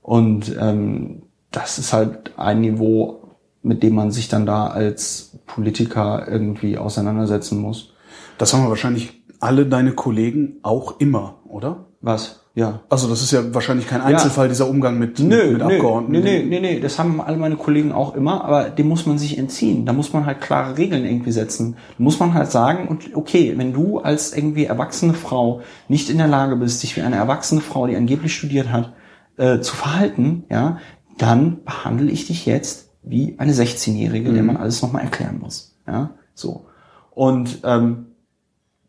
Und 0.00 0.56
ähm, 0.58 1.22
das 1.50 1.78
ist 1.78 1.92
halt 1.92 2.32
ein 2.38 2.62
Niveau, 2.62 3.36
mit 3.62 3.82
dem 3.82 3.94
man 3.94 4.12
sich 4.12 4.28
dann 4.28 4.46
da 4.46 4.68
als 4.68 5.38
Politiker 5.46 6.26
irgendwie 6.28 6.78
auseinandersetzen 6.78 7.60
muss. 7.60 7.92
Das 8.38 8.52
haben 8.52 8.62
wir 8.62 8.70
wahrscheinlich 8.70 9.22
alle 9.40 9.66
deine 9.66 9.92
Kollegen 9.92 10.56
auch 10.62 11.00
immer, 11.00 11.40
oder? 11.48 11.86
Was? 12.00 12.40
Ja. 12.54 12.80
Also 12.88 13.08
das 13.08 13.20
ist 13.20 13.32
ja 13.32 13.54
wahrscheinlich 13.54 13.86
kein 13.86 14.00
Einzelfall, 14.00 14.48
dieser 14.48 14.68
Umgang 14.68 14.98
mit, 14.98 15.18
Nö, 15.18 15.52
mit 15.52 15.58
nö, 15.58 15.64
Abgeordneten. 15.64 16.24
nö, 16.24 16.42
nö, 16.42 16.60
nö, 16.60 16.74
nö, 16.74 16.80
das 16.80 16.98
haben 16.98 17.20
alle 17.20 17.36
meine 17.36 17.56
Kollegen 17.56 17.92
auch 17.92 18.14
immer, 18.14 18.44
aber 18.44 18.70
dem 18.70 18.88
muss 18.88 19.04
man 19.04 19.18
sich 19.18 19.36
entziehen. 19.36 19.84
Da 19.84 19.92
muss 19.92 20.14
man 20.14 20.24
halt 20.24 20.40
klare 20.40 20.78
Regeln 20.78 21.04
irgendwie 21.04 21.32
setzen. 21.32 21.76
Da 21.98 22.02
muss 22.02 22.18
man 22.18 22.32
halt 22.32 22.50
sagen, 22.50 22.88
und 22.88 23.14
okay, 23.14 23.52
wenn 23.58 23.74
du 23.74 23.98
als 23.98 24.34
irgendwie 24.34 24.64
erwachsene 24.64 25.12
Frau 25.12 25.60
nicht 25.88 26.08
in 26.08 26.16
der 26.16 26.28
Lage 26.28 26.56
bist, 26.56 26.82
dich 26.82 26.96
wie 26.96 27.02
eine 27.02 27.16
erwachsene 27.16 27.60
Frau, 27.60 27.86
die 27.86 27.96
angeblich 27.96 28.34
studiert 28.34 28.72
hat, 28.72 28.94
äh, 29.36 29.60
zu 29.60 29.76
verhalten, 29.76 30.44
ja, 30.50 30.78
dann 31.18 31.62
behandle 31.64 32.10
ich 32.10 32.26
dich 32.26 32.46
jetzt 32.46 32.90
wie 33.02 33.34
eine 33.38 33.52
16-Jährige, 33.52 34.32
der 34.32 34.42
man 34.42 34.56
alles 34.56 34.80
nochmal 34.80 35.02
erklären 35.02 35.40
muss. 35.40 35.76
Ja, 35.86 36.10
so. 36.34 36.64
Und 37.10 37.60
ähm, 37.64 38.06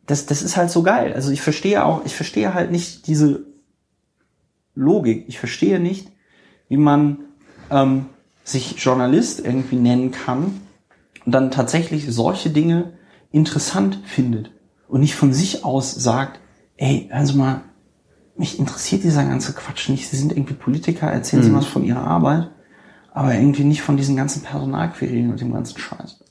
das, 0.08 0.26
das 0.26 0.42
ist 0.42 0.58
halt 0.58 0.72
so 0.72 0.82
geil. 0.82 1.14
Also 1.14 1.32
ich 1.32 1.42
verstehe 1.42 1.86
auch, 1.86 2.06
ich 2.06 2.16
verstehe 2.16 2.54
halt 2.54 2.72
nicht 2.72 3.08
diese 3.08 3.46
Logik. 4.74 5.26
Ich 5.28 5.38
verstehe 5.38 5.80
nicht, 5.80 6.10
wie 6.70 6.78
man 6.78 7.20
ähm, 7.70 8.08
sich 8.44 8.82
Journalist 8.84 9.46
irgendwie 9.46 9.76
nennen 9.76 10.12
kann 10.12 10.62
und 11.26 11.32
dann 11.34 11.52
tatsächlich 11.52 12.08
solche 12.10 12.50
Dinge 12.50 12.94
interessant 13.32 14.00
findet 14.06 14.52
und 14.88 15.02
nicht 15.02 15.16
von 15.16 15.34
sich 15.34 15.66
aus 15.66 15.94
sagt, 15.94 16.40
ey, 16.78 17.10
hören 17.12 17.26
Sie 17.26 17.34
mal, 17.36 17.62
mich 18.38 18.60
interessiert 18.60 19.04
dieser 19.04 19.26
ganze 19.26 19.54
Quatsch 19.54 19.90
nicht. 19.90 20.08
Sie 20.08 20.16
sind 20.16 20.32
irgendwie 20.32 20.54
Politiker, 20.54 21.08
erzählen 21.08 21.44
Sie 21.44 21.54
was 21.54 21.66
von 21.66 21.84
Ihrer 21.84 22.04
Arbeit, 22.04 22.50
aber 23.12 23.34
irgendwie 23.34 23.66
nicht 23.66 23.82
von 23.82 23.98
diesen 23.98 24.16
ganzen 24.16 24.44
Personalquerien 24.44 25.32
und 25.32 25.42
dem 25.42 25.52
ganzen 25.52 25.78
Scheiß. 25.78 26.24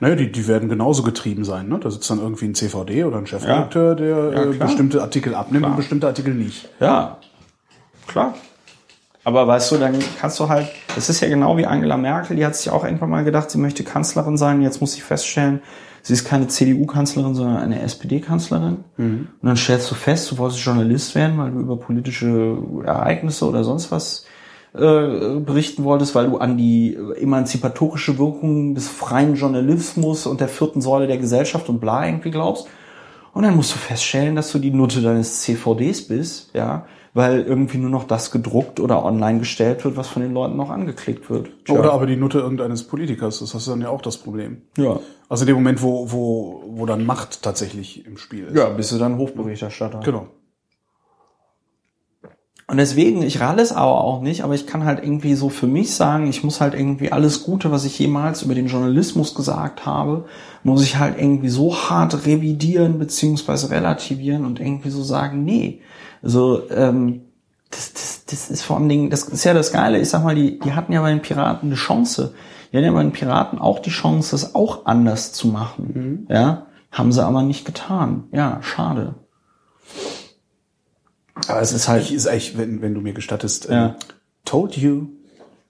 Naja, 0.00 0.14
die, 0.14 0.30
die 0.30 0.46
werden 0.46 0.68
genauso 0.68 1.02
getrieben 1.02 1.44
sein. 1.44 1.68
Ne? 1.68 1.78
Da 1.80 1.90
sitzt 1.90 2.08
dann 2.10 2.20
irgendwie 2.20 2.46
ein 2.46 2.54
CVD 2.54 3.04
oder 3.04 3.18
ein 3.18 3.26
Chefredakteur, 3.26 3.94
der 3.96 4.08
Ja, 4.32 4.44
äh, 4.44 4.54
bestimmte 4.54 5.02
Artikel 5.02 5.34
abnimmt 5.34 5.62
Klar. 5.64 5.72
und 5.72 5.76
bestimmte 5.76 6.06
Artikel 6.06 6.34
nicht. 6.34 6.68
Ja, 6.80 7.18
klar. 8.06 8.34
Aber 9.24 9.46
weißt 9.46 9.72
du, 9.72 9.76
dann 9.76 9.98
kannst 10.20 10.38
du 10.40 10.48
halt, 10.48 10.68
das 10.94 11.10
ist 11.10 11.20
ja 11.20 11.28
genau 11.28 11.56
wie 11.58 11.66
Angela 11.66 11.96
Merkel, 11.96 12.36
die 12.36 12.46
hat 12.46 12.54
sich 12.56 12.70
auch 12.70 12.84
irgendwann 12.84 13.10
mal 13.10 13.24
gedacht, 13.24 13.50
sie 13.50 13.58
möchte 13.58 13.84
Kanzlerin 13.84 14.36
sein. 14.38 14.62
Jetzt 14.62 14.80
muss 14.80 14.92
sie 14.92 15.00
feststellen, 15.02 15.60
sie 16.02 16.14
ist 16.14 16.24
keine 16.24 16.46
CDU-Kanzlerin, 16.48 17.34
sondern 17.34 17.58
eine 17.58 17.82
SPD-Kanzlerin. 17.82 18.84
Und 18.96 19.28
dann 19.42 19.56
stellst 19.56 19.90
du 19.90 19.94
fest, 19.96 20.30
du 20.30 20.38
wolltest 20.38 20.64
Journalist 20.64 21.14
werden, 21.14 21.36
weil 21.36 21.50
du 21.50 21.58
über 21.58 21.76
politische 21.76 22.56
Ereignisse 22.86 23.46
oder 23.46 23.64
sonst 23.64 23.90
was 23.90 24.24
äh, 24.74 25.40
berichten 25.40 25.84
wolltest, 25.84 26.14
weil 26.14 26.28
du 26.28 26.38
an 26.38 26.56
die 26.56 26.96
emanzipatorische 27.16 28.18
Wirkung 28.18 28.74
des 28.74 28.88
freien 28.88 29.34
Journalismus 29.34 30.26
und 30.26 30.40
der 30.40 30.48
vierten 30.48 30.80
Säule 30.80 31.06
der 31.06 31.18
Gesellschaft 31.18 31.68
und 31.68 31.80
bla 31.80 32.06
irgendwie 32.06 32.30
glaubst. 32.30 32.66
Und 33.32 33.44
dann 33.44 33.56
musst 33.56 33.74
du 33.74 33.78
feststellen, 33.78 34.36
dass 34.36 34.52
du 34.52 34.58
die 34.58 34.70
Nutte 34.70 35.00
deines 35.00 35.42
CVDs 35.42 36.08
bist, 36.08 36.50
ja, 36.54 36.86
weil 37.14 37.42
irgendwie 37.42 37.78
nur 37.78 37.90
noch 37.90 38.04
das 38.04 38.30
gedruckt 38.30 38.80
oder 38.80 39.04
online 39.04 39.38
gestellt 39.38 39.84
wird, 39.84 39.96
was 39.96 40.08
von 40.08 40.22
den 40.22 40.32
Leuten 40.32 40.56
noch 40.56 40.70
angeklickt 40.70 41.30
wird. 41.30 41.48
Tja. 41.64 41.78
Oder 41.78 41.92
aber 41.92 42.06
die 42.06 42.16
Nutte 42.16 42.38
irgendeines 42.38 42.84
Politikers. 42.84 43.40
Das 43.40 43.54
hast 43.54 43.66
du 43.66 43.70
dann 43.70 43.80
ja 43.80 43.88
auch 43.88 44.02
das 44.02 44.16
Problem. 44.18 44.62
ja. 44.76 44.98
Also 45.30 45.42
in 45.42 45.48
dem 45.48 45.56
Moment, 45.56 45.82
wo, 45.82 46.10
wo, 46.10 46.64
wo 46.68 46.86
dann 46.86 47.04
Macht 47.04 47.42
tatsächlich 47.42 48.06
im 48.06 48.16
Spiel 48.16 48.46
ist. 48.46 48.56
Ja, 48.56 48.70
bist 48.70 48.92
du 48.92 48.98
dann 48.98 49.18
Hofberichterstatter. 49.18 50.00
Genau. 50.00 50.28
Und 52.70 52.76
deswegen, 52.76 53.22
ich 53.22 53.40
ralle 53.40 53.62
es 53.62 53.72
aber 53.72 54.04
auch 54.04 54.20
nicht, 54.20 54.44
aber 54.44 54.54
ich 54.54 54.66
kann 54.66 54.84
halt 54.84 55.02
irgendwie 55.02 55.34
so 55.34 55.48
für 55.48 55.66
mich 55.66 55.94
sagen, 55.94 56.26
ich 56.28 56.44
muss 56.44 56.60
halt 56.60 56.74
irgendwie 56.74 57.10
alles 57.10 57.44
Gute, 57.44 57.72
was 57.72 57.86
ich 57.86 57.98
jemals 57.98 58.42
über 58.42 58.54
den 58.54 58.66
Journalismus 58.66 59.34
gesagt 59.34 59.86
habe, 59.86 60.26
muss 60.64 60.82
ich 60.82 60.98
halt 60.98 61.18
irgendwie 61.18 61.48
so 61.48 61.74
hart 61.74 62.26
revidieren 62.26 62.98
beziehungsweise 62.98 63.70
relativieren 63.70 64.44
und 64.44 64.60
irgendwie 64.60 64.90
so 64.90 65.02
sagen, 65.02 65.44
nee. 65.44 65.80
Also, 66.22 66.68
ähm, 66.70 67.22
das, 67.70 67.94
das, 67.94 68.24
das 68.26 68.50
ist 68.50 68.62
vor 68.62 68.76
allen 68.76 68.88
Dingen, 68.90 69.08
das 69.08 69.22
ist 69.24 69.44
ja 69.44 69.54
das 69.54 69.72
Geile, 69.72 69.98
ich 69.98 70.10
sag 70.10 70.22
mal, 70.22 70.34
die, 70.34 70.58
die 70.58 70.72
hatten 70.72 70.92
ja 70.92 71.00
bei 71.00 71.10
den 71.10 71.22
Piraten 71.22 71.70
eine 71.70 71.76
Chance. 71.76 72.34
Die 72.70 72.76
hatten 72.76 72.86
ja 72.86 72.92
bei 72.92 73.02
den 73.02 73.12
Piraten 73.12 73.58
auch 73.58 73.78
die 73.78 73.90
Chance, 73.90 74.32
das 74.32 74.54
auch 74.54 74.84
anders 74.84 75.32
zu 75.32 75.48
machen. 75.48 76.26
Ja, 76.28 76.66
haben 76.92 77.12
sie 77.12 77.24
aber 77.24 77.42
nicht 77.42 77.64
getan. 77.64 78.24
Ja, 78.32 78.58
schade. 78.60 79.14
Aber 81.46 81.60
es 81.60 81.72
ist 81.72 81.88
halt, 81.88 82.02
Ich 82.04 82.12
ist 82.14 82.26
eigentlich, 82.26 82.58
wenn, 82.58 82.82
wenn 82.82 82.94
du 82.94 83.00
mir 83.00 83.12
gestattest, 83.12 83.68
Ja. 83.68 83.86
ähm, 83.86 83.94
told 84.44 84.76
you. 84.76 85.08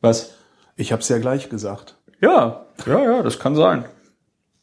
was? 0.01 0.35
Ich 0.77 0.93
hab's 0.93 1.09
ja 1.09 1.19
gleich 1.19 1.49
gesagt. 1.51 1.97
Ja, 2.21 2.67
ja, 2.87 3.03
ja, 3.03 3.23
das 3.23 3.39
kann 3.39 3.55
sein. 3.57 3.85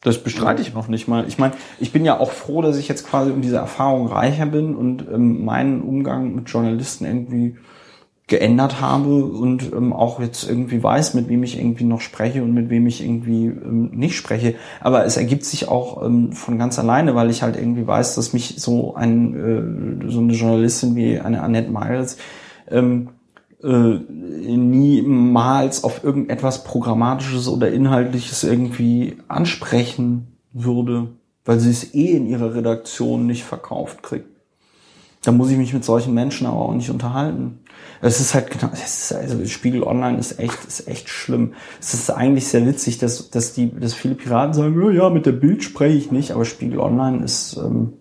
Das 0.02 0.18
bestreite 0.20 0.62
ich 0.62 0.74
noch 0.74 0.88
nicht 0.88 1.08
mal. 1.08 1.28
Ich 1.28 1.38
meine, 1.38 1.54
ich 1.80 1.92
bin 1.92 2.06
ja 2.06 2.20
auch 2.20 2.32
froh, 2.32 2.62
dass 2.62 2.78
ich 2.78 2.88
jetzt 2.88 3.08
quasi 3.08 3.32
um 3.32 3.42
diese 3.42 3.58
Erfahrung 3.58 4.08
reicher 4.08 4.46
bin 4.46 4.76
und 4.76 5.02
ähm, 5.12 5.44
meinen 5.46 5.82
Umgang 5.82 6.36
mit 6.36 6.48
Journalisten 6.50 7.06
irgendwie 7.06 7.58
geändert 8.28 8.82
habe 8.82 9.24
und 9.24 9.72
ähm, 9.72 9.94
auch 9.94 10.20
jetzt 10.20 10.50
irgendwie 10.50 10.82
weiß, 10.82 11.14
mit 11.14 11.30
wem 11.30 11.44
ich 11.44 11.60
irgendwie 11.60 11.84
noch 11.84 12.02
spreche 12.02 12.42
und 12.42 12.54
mit 12.54 12.72
wem 12.72 12.88
ich 12.88 13.04
irgendwie 13.04 13.46
ähm, 13.46 13.92
nicht 13.94 14.16
spreche. 14.16 14.56
Aber 14.82 15.06
es 15.06 15.18
ergibt 15.18 15.46
sich 15.46 15.68
auch 15.68 16.04
ähm, 16.04 16.32
von 16.32 16.58
ganz 16.58 16.80
alleine, 16.80 17.14
weil 17.14 17.30
ich 17.30 17.44
halt 17.44 17.56
irgendwie 17.56 17.86
weiß, 17.86 18.16
dass 18.16 18.34
mich 18.34 18.56
so 18.58 18.96
ein 18.96 20.02
äh, 20.08 20.12
so 20.12 20.20
eine 20.20 20.34
Journalistin 20.34 20.96
wie 20.96 21.20
eine 21.20 21.44
Annette 21.44 21.70
Miles 21.72 22.18
ähm, 22.72 23.10
äh, 23.64 24.00
niemals 24.08 25.84
auf 25.84 26.04
irgendetwas 26.04 26.64
Programmatisches 26.64 27.48
oder 27.48 27.72
Inhaltliches 27.72 28.44
irgendwie 28.44 29.18
ansprechen 29.28 30.38
würde, 30.52 31.10
weil 31.46 31.60
sie 31.60 31.70
es 31.70 31.94
eh 31.94 32.12
in 32.16 32.26
ihrer 32.26 32.56
Redaktion 32.56 33.28
nicht 33.28 33.44
verkauft 33.44 34.02
kriegt. 34.02 34.35
Da 35.26 35.32
muss 35.32 35.50
ich 35.50 35.58
mich 35.58 35.74
mit 35.74 35.84
solchen 35.84 36.14
Menschen 36.14 36.46
aber 36.46 36.58
auch 36.58 36.74
nicht 36.74 36.90
unterhalten. 36.92 37.60
Es 38.02 38.20
ist 38.20 38.36
halt 38.36 38.52
genau, 38.52 38.72
es 38.74 39.12
ist, 39.12 39.14
also 39.14 39.44
Spiegel 39.46 39.84
Online 39.84 40.20
ist 40.20 40.40
echt, 40.40 40.64
ist 40.66 40.88
echt 40.88 41.10
schlimm. 41.10 41.54
Es 41.80 41.96
ist 41.96 42.12
eigentlich 42.12 42.48
sehr 42.48 42.66
witzig, 42.66 43.00
dass, 43.00 43.32
dass 43.32 43.54
die, 43.54 43.74
dass 43.74 43.96
viele 43.96 44.14
Piraten 44.16 44.54
sagen, 44.54 44.80
oh 44.82 44.92
ja, 44.92 45.10
mit 45.10 45.26
der 45.26 45.32
Bild 45.32 45.64
spreche 45.64 45.98
ich 45.98 46.12
nicht, 46.12 46.32
aber 46.32 46.46
Spiegel 46.46 46.80
Online 46.80 47.24
ist, 47.24 47.58
ähm, 47.58 47.94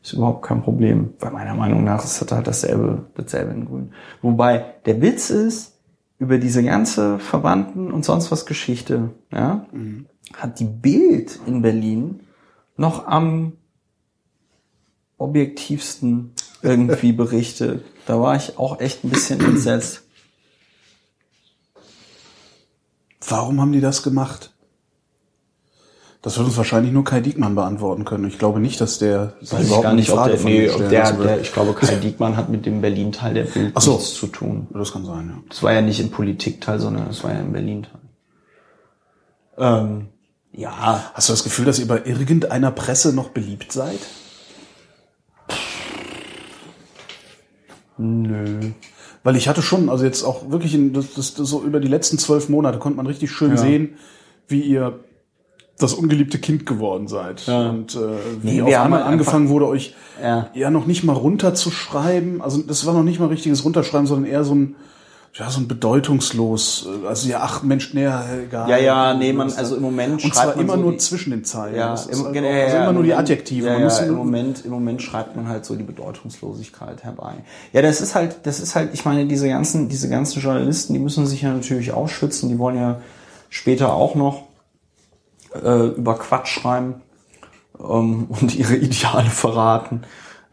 ist 0.00 0.12
überhaupt 0.12 0.44
kein 0.44 0.62
Problem. 0.62 1.14
Weil 1.18 1.32
meiner 1.32 1.54
Meinung 1.54 1.82
nach 1.82 2.04
ist 2.04 2.20
das 2.20 2.30
halt 2.30 2.46
dasselbe, 2.46 3.06
dasselbe 3.16 3.52
in 3.52 3.64
Grün. 3.64 3.92
Wobei 4.22 4.64
der 4.86 5.02
Witz 5.02 5.30
ist, 5.30 5.72
über 6.18 6.38
diese 6.38 6.62
ganze 6.62 7.18
Verwandten 7.18 7.90
und 7.90 8.04
sonst 8.04 8.30
was 8.30 8.46
Geschichte, 8.46 9.10
ja, 9.32 9.66
mhm. 9.72 10.06
hat 10.34 10.60
die 10.60 10.64
Bild 10.64 11.40
in 11.46 11.62
Berlin 11.62 12.20
noch 12.76 13.08
am 13.08 13.54
objektivsten 15.18 16.32
irgendwie 16.62 17.12
berichtet. 17.12 17.84
Da 18.06 18.20
war 18.20 18.36
ich 18.36 18.58
auch 18.58 18.80
echt 18.80 19.04
ein 19.04 19.10
bisschen 19.10 19.40
entsetzt. 19.40 20.02
Warum 23.26 23.60
haben 23.60 23.72
die 23.72 23.80
das 23.80 24.02
gemacht? 24.02 24.54
Das 26.24 26.38
wird 26.38 26.46
uns 26.46 26.56
wahrscheinlich 26.56 26.90
nur 26.90 27.04
Kai 27.04 27.20
Diekmann 27.20 27.54
beantworten 27.54 28.06
können. 28.06 28.26
Ich 28.28 28.38
glaube 28.38 28.58
nicht, 28.58 28.80
dass 28.80 28.98
der 28.98 29.34
sich 29.42 29.52
Weiß 29.52 29.66
überhaupt 29.66 29.82
gar 29.82 29.92
nicht, 29.92 30.08
Frage 30.08 30.32
ob 30.32 30.38
der, 30.38 30.46
nee, 30.46 30.70
ob 30.70 30.88
der, 30.88 31.12
der, 31.12 31.40
ich 31.40 31.52
glaube, 31.52 31.74
Kai 31.74 31.96
Diekmann 32.02 32.38
hat 32.38 32.48
mit 32.48 32.64
dem 32.64 32.80
Berlin-Teil 32.80 33.34
der 33.34 33.44
Bild 33.44 33.78
so. 33.78 33.92
nichts 33.92 34.14
zu 34.14 34.28
tun. 34.28 34.66
Das 34.72 34.92
kann 34.92 35.04
sein, 35.04 35.28
ja. 35.28 35.42
Das 35.50 35.62
war 35.62 35.74
ja 35.74 35.82
nicht 35.82 36.00
im 36.00 36.10
Politik-Teil, 36.10 36.78
sondern 36.78 37.08
das 37.08 37.22
war 37.24 37.34
ja 37.34 37.40
im 37.40 37.52
Berlin-Teil. 37.52 38.00
Ähm, 39.58 40.08
ja. 40.52 41.10
Hast 41.12 41.28
du 41.28 41.34
das 41.34 41.44
Gefühl, 41.44 41.66
dass 41.66 41.78
ihr 41.78 41.88
bei 41.88 42.02
irgendeiner 42.04 42.70
Presse 42.70 43.12
noch 43.14 43.28
beliebt 43.28 43.72
seid? 43.72 44.00
Nö. 47.96 48.72
Weil 49.22 49.36
ich 49.36 49.48
hatte 49.48 49.62
schon, 49.62 49.88
also 49.88 50.04
jetzt 50.04 50.22
auch 50.22 50.50
wirklich 50.50 50.74
in, 50.74 50.92
das, 50.92 51.14
das, 51.14 51.34
das 51.34 51.48
so 51.48 51.62
über 51.62 51.80
die 51.80 51.88
letzten 51.88 52.18
zwölf 52.18 52.48
Monate 52.48 52.78
konnte 52.78 52.96
man 52.96 53.06
richtig 53.06 53.30
schön 53.30 53.52
ja. 53.52 53.56
sehen, 53.56 53.94
wie 54.48 54.60
ihr 54.60 55.00
das 55.78 55.94
ungeliebte 55.94 56.38
Kind 56.38 56.66
geworden 56.66 57.08
seid. 57.08 57.46
Ja. 57.46 57.70
Und 57.70 57.94
äh, 57.96 57.98
wie 58.42 58.60
nee, 58.60 58.62
auf 58.62 58.84
einmal 58.84 59.02
angefangen 59.02 59.48
wurde, 59.48 59.66
euch 59.66 59.94
ja. 60.22 60.48
ja 60.54 60.70
noch 60.70 60.86
nicht 60.86 61.04
mal 61.04 61.14
runterzuschreiben. 61.14 62.42
Also 62.42 62.62
das 62.62 62.86
war 62.86 62.94
noch 62.94 63.02
nicht 63.02 63.18
mal 63.18 63.26
richtiges 63.26 63.64
Runterschreiben, 63.64 64.06
sondern 64.06 64.30
eher 64.30 64.44
so 64.44 64.54
ein 64.54 64.76
ja, 65.36 65.50
so 65.50 65.58
ein 65.58 65.66
bedeutungslos, 65.66 66.86
äh, 66.86 67.08
also 67.08 67.28
ja, 67.28 67.40
ach 67.42 67.64
Mensch, 67.64 67.92
nee, 67.92 68.04
egal. 68.04 68.70
Ja, 68.70 68.76
ja, 68.76 69.14
nee, 69.14 69.32
man, 69.32 69.52
also 69.52 69.74
im 69.74 69.82
Moment 69.82 70.22
Und 70.22 70.32
zwar 70.32 70.56
immer 70.56 70.74
so 70.74 70.80
nur 70.80 70.92
die, 70.92 70.98
zwischen 70.98 71.30
den 71.30 71.44
Zeilen. 71.44 71.74
Ja, 71.74 71.94
im, 72.08 72.24
halt 72.24 72.36
ja, 72.36 72.64
also 72.64 72.76
immer 72.76 72.92
nur 72.92 73.02
die 73.02 73.14
Adjektive. 73.14 73.66
Ja, 73.66 73.78
ja, 73.78 73.98
im 73.98 74.14
Moment, 74.14 74.64
im 74.64 74.70
Moment 74.70 75.02
schreibt 75.02 75.34
man 75.34 75.48
halt 75.48 75.64
so 75.64 75.74
die 75.74 75.82
Bedeutungslosigkeit 75.82 77.02
herbei. 77.02 77.34
Ja, 77.72 77.82
das 77.82 78.00
ist 78.00 78.14
halt, 78.14 78.38
das 78.44 78.60
ist 78.60 78.76
halt, 78.76 78.94
ich 78.94 79.04
meine, 79.04 79.26
diese 79.26 79.48
ganzen, 79.48 79.88
diese 79.88 80.08
ganzen 80.08 80.40
Journalisten, 80.40 80.92
die 80.92 81.00
müssen 81.00 81.26
sich 81.26 81.42
ja 81.42 81.52
natürlich 81.52 81.92
auch 81.92 82.08
schützen, 82.08 82.48
die 82.48 82.58
wollen 82.60 82.76
ja 82.76 83.00
später 83.48 83.92
auch 83.92 84.14
noch 84.14 84.44
äh, 85.60 85.88
über 85.88 86.16
Quatsch 86.16 86.60
schreiben 86.60 87.02
ähm, 87.80 88.26
und 88.40 88.54
ihre 88.54 88.76
Ideale 88.76 89.30
verraten. 89.30 90.02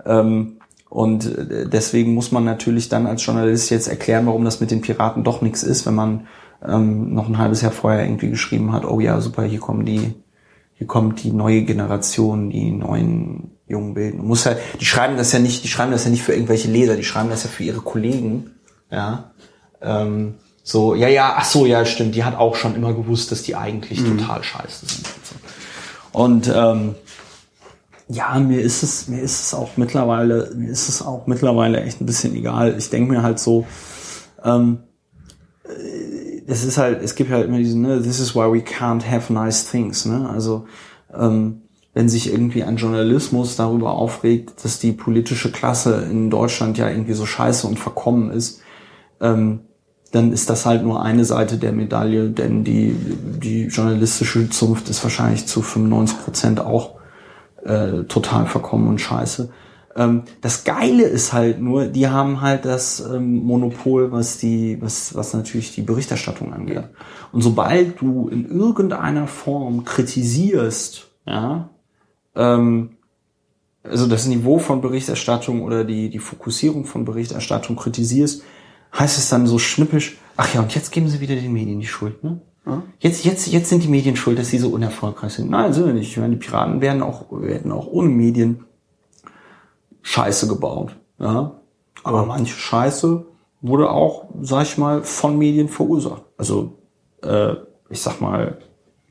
Ähm, 0.08 0.58
und 0.92 1.26
äh, 1.26 1.70
deswegen 1.70 2.14
muss 2.14 2.34
man 2.34 2.44
natürlich 2.44 2.90
dann 2.90 3.08
als 3.08 3.26
Journalist 3.26 3.70
jetzt 3.70 3.88
erklären, 3.88 4.26
warum 4.26 4.44
das 4.44 4.60
mit 4.60 4.72
den 4.72 4.82
Piraten 4.82 5.24
doch 5.24 5.42
nichts 5.42 5.64
ist, 5.64 5.86
wenn 5.86 5.96
man 5.96 6.28
ähm, 6.68 7.14
noch 7.14 7.30
ein 7.30 7.38
halbes 7.38 7.62
Jahr 7.62 7.72
vorher 7.72 8.04
irgendwie 8.04 8.30
geschrieben 8.30 8.74
hat, 8.74 8.84
oh 8.84 9.00
ja, 9.00 9.22
super, 9.22 9.44
hier 9.44 9.62
kommen 9.62 9.86
die, 9.86 10.14
hier 10.74 10.88
kommt 10.88 11.24
die 11.24 11.32
neue 11.32 11.62
Generation, 11.62 12.50
die 12.50 12.72
neuen 12.72 13.52
jungen 13.70 13.94
Bilden. 13.94 14.28
Muss 14.28 14.46
halt, 14.46 14.58
die 14.82 14.86
schreiben 14.86 15.16
das 15.16 15.32
ja 15.32 15.40
nicht, 15.40 15.64
die 15.64 15.70
schreiben 15.70 15.94
das 15.94 16.04
ja 16.04 16.12
nicht 16.12 16.24
für 16.24 16.34
irgendwelche 16.34 16.70
Leser, 16.70 16.98
die 16.98 17.06
schreiben 17.06 17.30
das 17.30 17.46
ja 17.46 17.50
für 17.50 17.64
ihre 17.64 17.80
Kollegen, 17.80 18.52
ja. 18.92 19.32
Ähm, 19.82 20.36
so, 20.62 20.94
ja, 20.94 21.08
ja, 21.08 21.36
ach 21.38 21.46
so, 21.46 21.66
ja, 21.66 21.86
stimmt, 21.86 22.16
die 22.16 22.26
hat 22.26 22.38
auch 22.38 22.56
schon 22.56 22.76
immer 22.76 22.94
gewusst, 22.94 23.32
dass 23.32 23.44
die 23.44 23.56
eigentlich 23.56 24.02
mhm. 24.02 24.18
total 24.18 24.44
scheiße 24.44 24.86
sind. 24.86 25.10
Und 26.12 26.52
ähm, 26.54 26.96
ja, 28.12 28.38
mir 28.40 28.62
ist 28.62 28.84
es, 28.84 29.08
mir 29.08 29.22
ist 29.22 29.42
es 29.42 29.54
auch 29.54 29.78
mittlerweile, 29.78 30.52
mir 30.56 30.70
ist 30.70 30.90
es 30.90 31.02
auch 31.02 31.28
mittlerweile 31.28 31.82
echt 31.82 32.02
ein 32.02 32.06
bisschen 32.06 32.36
egal. 32.36 32.76
Ich 32.78 32.90
denke 32.90 33.12
mir 33.12 33.24
halt 33.24 33.40
so, 33.40 33.66
ähm, 34.44 34.80
äh, 35.64 36.42
es 36.48 36.66
ist 36.66 36.78
halt, 36.78 37.02
es 37.02 37.16
gibt 37.16 37.32
halt 37.32 37.48
immer 37.48 37.58
diesen, 37.58 37.82
ne, 37.82 38.02
this 38.02 38.20
is 38.20 38.36
why 38.36 38.52
we 38.52 38.60
can't 38.60 39.10
have 39.10 39.32
nice 39.32 39.70
things, 39.70 40.06
ne? 40.06 40.30
Also 40.30 40.66
ähm, 41.14 41.62
wenn 41.94 42.10
sich 42.10 42.32
irgendwie 42.32 42.64
ein 42.64 42.78
Journalismus 42.78 43.56
darüber 43.56 43.94
aufregt, 43.94 44.64
dass 44.64 44.80
die 44.80 44.92
politische 44.92 45.52
Klasse 45.52 46.08
in 46.10 46.30
Deutschland 46.30 46.78
ja 46.78 46.90
irgendwie 46.90 47.14
so 47.14 47.26
scheiße 47.26 47.68
und 47.68 47.80
verkommen 47.80 48.32
ist, 48.32 48.62
ähm, 49.20 49.62
dann 50.12 50.34
ist 50.34 50.50
das 50.50 50.66
halt 50.66 50.84
nur 50.84 51.02
eine 51.02 51.24
Seite 51.24 51.58
der 51.58 51.72
Medaille, 51.72 52.30
denn 52.30 52.66
die, 52.66 52.94
die 53.42 53.68
journalistische 53.68 54.50
Zunft 54.50 54.90
ist 54.90 55.04
wahrscheinlich 55.04 55.48
zu 55.48 55.62
95 55.62 56.20
Prozent 56.20 56.60
auch 56.60 57.01
äh, 57.64 58.04
total 58.04 58.46
verkommen 58.46 58.88
und 58.88 59.00
scheiße. 59.00 59.50
Ähm, 59.96 60.24
das 60.42 60.64
Geile 60.64 61.04
ist 61.04 61.34
halt 61.34 61.60
nur, 61.60 61.86
die 61.86 62.08
haben 62.08 62.42
halt 62.42 62.66
das 62.66 63.00
ähm, 63.00 63.44
Monopol, 63.44 64.12
was 64.12 64.38
die, 64.38 64.82
was, 64.82 65.16
was 65.16 65.34
natürlich 65.34 65.76
die 65.76 65.82
Berichterstattung 65.82 66.54
angeht. 66.54 66.86
Und 67.32 67.42
sobald 67.42 68.02
du 68.02 68.28
in 68.30 68.46
irgendeiner 68.46 69.28
Form 69.28 69.84
kritisierst, 69.84 71.08
ja, 71.26 71.70
ähm, 72.36 72.92
also 73.84 74.08
das 74.08 74.28
Niveau 74.28 74.60
von 74.60 74.82
Berichterstattung 74.82 75.64
oder 75.64 75.84
die, 75.84 76.10
die 76.10 76.20
Fokussierung 76.20 76.86
von 76.86 77.04
Berichterstattung 77.04 77.76
kritisierst, 77.76 78.44
heißt 78.98 79.18
es 79.18 79.30
dann 79.30 79.48
so 79.48 79.58
schnippisch, 79.58 80.18
ach 80.38 80.54
ja, 80.54 80.62
und 80.62 80.74
jetzt 80.76 80.92
geben 80.92 81.08
sie 81.08 81.20
wieder 81.20 81.36
den 81.36 81.54
Medien 81.54 81.80
die 81.80 81.88
Schuld, 81.88 82.24
ne? 82.24 82.42
Jetzt, 83.00 83.26
jetzt, 83.26 83.48
jetzt 83.48 83.70
sind 83.70 83.84
die 83.84 83.88
Medien 83.88 84.16
schuld, 84.16 84.38
dass 84.38 84.50
sie 84.50 84.60
so 84.60 84.70
unerfolgreich 84.70 85.34
sind. 85.34 85.50
Nein, 85.50 85.74
sind 85.74 85.88
wir 85.88 85.94
nicht. 85.94 86.12
Ich 86.12 86.18
meine, 86.18 86.36
die 86.36 86.46
Piraten 86.46 86.82
werden 86.82 87.02
auch, 87.02 87.26
werden 87.32 87.72
auch 87.72 87.88
ohne 87.88 88.10
Medien 88.10 88.66
Scheiße 90.04 90.48
gebaut. 90.48 90.96
Ja? 91.20 91.60
Aber 92.04 92.26
manche 92.26 92.56
Scheiße 92.56 93.26
wurde 93.62 93.90
auch, 93.90 94.26
sag 94.42 94.64
ich 94.64 94.78
mal, 94.78 95.04
von 95.04 95.38
Medien 95.38 95.70
verursacht. 95.70 96.24
Also, 96.38 96.74
äh, 97.24 97.54
ich 97.90 98.02
sag 98.02 98.22
mal, 98.22 98.60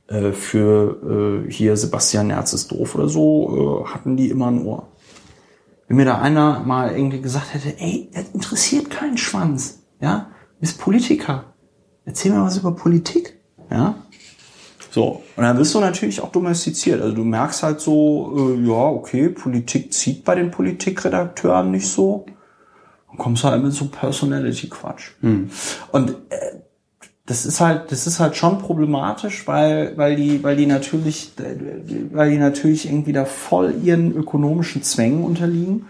äh, 0.07 0.33
für 0.33 1.45
äh, 1.47 1.51
hier 1.51 1.77
Sebastian 1.77 2.29
Nerz 2.29 2.53
ist 2.53 2.71
doof 2.71 2.95
oder 2.95 3.09
so, 3.09 3.85
äh, 3.87 3.91
hatten 3.91 4.17
die 4.17 4.31
immer 4.31 4.49
ein 4.49 4.65
Ohr. 4.65 4.89
Wenn 5.87 5.97
mir 5.97 6.05
da 6.05 6.21
einer 6.21 6.61
mal 6.61 6.93
irgendwie 6.97 7.21
gesagt 7.21 7.55
hätte, 7.55 7.79
ey, 7.81 8.11
das 8.15 8.31
interessiert 8.33 8.91
keinen 8.91 9.19
Schwanz, 9.19 9.81
ja, 10.01 10.29
du 10.55 10.61
bist 10.61 10.81
Politiker, 10.81 11.55
erzähl 12.05 12.33
mir 12.33 12.43
was 12.45 12.59
über 12.59 12.73
Politik. 12.73 13.40
Ja. 13.71 13.95
So, 14.91 15.23
und 15.37 15.45
dann 15.45 15.57
wirst 15.57 15.75
du 15.75 15.81
natürlich 15.81 16.21
auch 16.21 16.33
domestiziert. 16.33 17.01
Also 17.01 17.15
du 17.15 17.23
merkst 17.23 17.63
halt 17.63 17.81
so, 17.81 18.57
äh, 18.57 18.67
ja, 18.67 18.73
okay, 18.73 19.29
Politik 19.29 19.93
zieht 19.93 20.25
bei 20.25 20.35
den 20.35 20.51
Politikredakteuren 20.51 21.71
nicht 21.71 21.89
so. 21.89 22.27
Dann 23.09 23.19
kommst 23.19 23.45
halt 23.45 23.63
mit 23.63 23.73
so 23.73 23.87
Personality-Quatsch. 23.87 25.13
Hm. 25.21 25.51
Und 25.93 26.11
äh, 26.31 26.59
das 27.27 27.47
ist 27.47 27.61
halt, 27.61 27.93
das 27.93 28.09
ist 28.09 28.19
halt 28.19 28.35
schon 28.35 28.59
problematisch, 28.59 29.47
weil, 29.47 29.97
weil 29.97 30.17
die, 30.17 30.43
weil 30.43 30.57
die 30.57 30.67
natürlich, 30.67 31.31
weil 32.11 32.33
die 32.33 32.39
natürlich 32.39 32.87
irgendwie 32.87 33.13
da 33.13 33.25
voll 33.25 33.77
ihren 33.85 34.13
ökonomischen 34.13 34.83
Zwängen 34.83 35.23
unterliegen. 35.23 35.87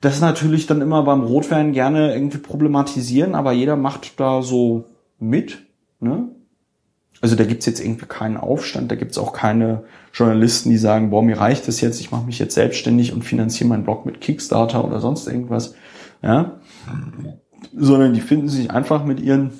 Das 0.00 0.20
natürlich 0.20 0.68
dann 0.68 0.80
immer 0.80 1.02
beim 1.02 1.22
Rotwein 1.22 1.72
gerne 1.72 2.14
irgendwie 2.14 2.38
problematisieren, 2.38 3.34
aber 3.34 3.50
jeder 3.50 3.74
macht 3.74 4.20
da 4.20 4.42
so 4.42 4.84
mit, 5.18 5.58
ne? 5.98 6.28
Also 7.20 7.36
da 7.36 7.44
gibt's 7.44 7.66
jetzt 7.66 7.80
irgendwie 7.80 8.06
keinen 8.06 8.36
Aufstand, 8.36 8.90
da 8.90 8.96
gibt's 8.96 9.18
auch 9.18 9.32
keine 9.32 9.84
Journalisten, 10.12 10.70
die 10.70 10.76
sagen, 10.76 11.10
boah, 11.10 11.22
mir 11.22 11.38
reicht 11.38 11.66
das 11.68 11.80
jetzt, 11.80 12.00
ich 12.00 12.10
mache 12.10 12.26
mich 12.26 12.38
jetzt 12.38 12.54
selbstständig 12.54 13.12
und 13.12 13.24
finanziere 13.24 13.68
meinen 13.68 13.84
Blog 13.84 14.04
mit 14.04 14.20
Kickstarter 14.20 14.84
oder 14.84 15.00
sonst 15.00 15.26
irgendwas. 15.26 15.74
Ja? 16.22 16.60
Sondern 17.74 18.12
die 18.12 18.20
finden 18.20 18.48
sich 18.48 18.70
einfach 18.70 19.04
mit 19.04 19.20
ihren 19.20 19.52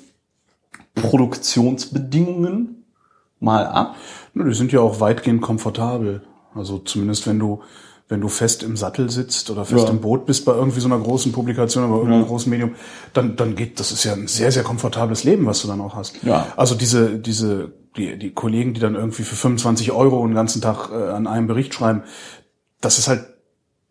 Produktionsbedingungen 0.93 2.85
mal 3.39 3.65
ab. 3.65 3.95
Die 4.33 4.53
sind 4.53 4.71
ja 4.71 4.79
auch 4.79 4.99
weitgehend 4.99 5.41
komfortabel. 5.41 6.23
Also 6.53 6.77
zumindest 6.79 7.27
wenn 7.27 7.39
du 7.39 7.61
wenn 8.07 8.21
du 8.21 8.27
fest 8.27 8.61
im 8.61 8.77
Sattel 8.77 9.09
sitzt 9.09 9.49
oder 9.49 9.65
fest 9.65 9.85
Ja. 9.85 9.89
im 9.89 9.99
Boot 9.99 10.25
bist 10.27 10.45
bei 10.45 10.53
irgendwie 10.53 10.79
so 10.79 10.87
einer 10.87 10.99
großen 10.99 11.31
Publikation 11.31 11.85
oder 11.85 11.97
irgendeinem 11.97 12.27
großen 12.27 12.49
Medium, 12.49 12.75
dann, 13.13 13.35
dann 13.35 13.55
geht, 13.55 13.79
das 13.79 13.91
ist 13.91 14.03
ja 14.03 14.13
ein 14.13 14.27
sehr, 14.27 14.51
sehr 14.51 14.63
komfortables 14.63 15.23
Leben, 15.23 15.45
was 15.47 15.61
du 15.61 15.67
dann 15.67 15.81
auch 15.81 15.95
hast. 15.95 16.23
Ja. 16.23 16.47
Also 16.55 16.75
diese, 16.75 17.17
diese, 17.17 17.71
die, 17.97 18.19
die 18.19 18.31
Kollegen, 18.31 18.73
die 18.75 18.79
dann 18.79 18.93
irgendwie 18.95 19.23
für 19.23 19.35
25 19.35 19.91
Euro 19.91 20.25
den 20.25 20.35
ganzen 20.35 20.61
Tag 20.61 20.91
äh, 20.91 21.09
an 21.11 21.25
einem 21.25 21.47
Bericht 21.47 21.73
schreiben, 21.73 22.03
das 22.79 22.99
ist 22.99 23.07
halt 23.07 23.25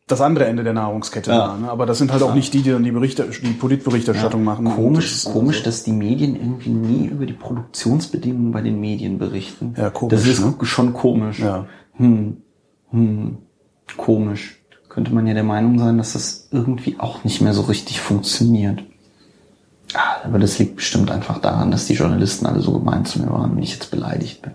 das 0.06 0.20
andere 0.20 0.44
Ende 0.44 0.62
der 0.62 0.74
Nahrungskette. 0.74 1.30
Ja. 1.32 1.38
Da, 1.48 1.56
ne? 1.56 1.70
Aber 1.70 1.86
das 1.86 1.98
sind 1.98 2.12
halt 2.12 2.22
auch 2.22 2.34
nicht 2.34 2.52
die, 2.54 2.62
die 2.62 2.70
dann 2.70 2.84
die 2.84 2.92
Berichte, 2.92 3.26
die 3.42 3.52
Politberichterstattung 3.52 4.44
machen. 4.44 4.66
Komisch, 4.66 5.10
Das 5.10 5.24
ist 5.24 5.32
komisch, 5.32 5.56
also- 5.56 5.64
dass 5.64 5.82
die 5.82 5.92
Medien 5.92 6.36
irgendwie 6.36 6.70
nie 6.70 7.06
über 7.06 7.26
die 7.26 7.32
Produktionsbedingungen 7.32 8.52
bei 8.52 8.60
den 8.60 8.78
Medien 8.78 9.18
berichten. 9.18 9.74
Ja, 9.76 9.90
komisch, 9.90 10.14
Das 10.20 10.26
ist 10.28 10.40
ne? 10.44 10.54
schon 10.62 10.92
komisch. 10.92 11.40
Ja. 11.40 11.66
Hm. 11.94 12.36
Hm. 12.90 13.38
Komisch. 13.96 14.60
Könnte 14.88 15.12
man 15.12 15.26
ja 15.26 15.34
der 15.34 15.44
Meinung 15.44 15.78
sein, 15.78 15.98
dass 15.98 16.12
das 16.12 16.48
irgendwie 16.52 17.00
auch 17.00 17.24
nicht 17.24 17.40
mehr 17.40 17.52
so 17.52 17.62
richtig 17.62 18.00
funktioniert. 18.00 18.82
Ah, 19.92 20.22
aber 20.24 20.38
das 20.38 20.58
liegt 20.58 20.76
bestimmt 20.76 21.10
einfach 21.10 21.38
daran, 21.40 21.70
dass 21.70 21.86
die 21.86 21.94
Journalisten 21.94 22.46
alle 22.46 22.60
so 22.60 22.78
gemein 22.78 23.04
zu 23.04 23.20
mir 23.20 23.30
waren, 23.30 23.56
wenn 23.56 23.62
ich 23.62 23.72
jetzt 23.72 23.90
beleidigt 23.90 24.42
bin. 24.42 24.52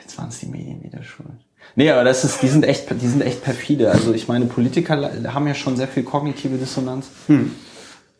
Jetzt 0.00 0.18
waren 0.18 0.28
es 0.28 0.40
die 0.40 0.46
Medien 0.46 0.82
wieder 0.82 1.02
schuld. 1.02 1.28
Nee, 1.76 1.90
aber 1.90 2.04
das 2.04 2.24
ist, 2.24 2.42
die 2.42 2.48
sind 2.48 2.64
echt, 2.64 2.90
die 2.90 3.06
sind 3.06 3.22
echt 3.22 3.42
perfide. 3.44 3.90
Also 3.90 4.12
ich 4.12 4.28
meine, 4.28 4.46
Politiker 4.46 5.10
haben 5.32 5.46
ja 5.46 5.54
schon 5.54 5.76
sehr 5.76 5.88
viel 5.88 6.02
kognitive 6.02 6.56
Dissonanz. 6.56 7.06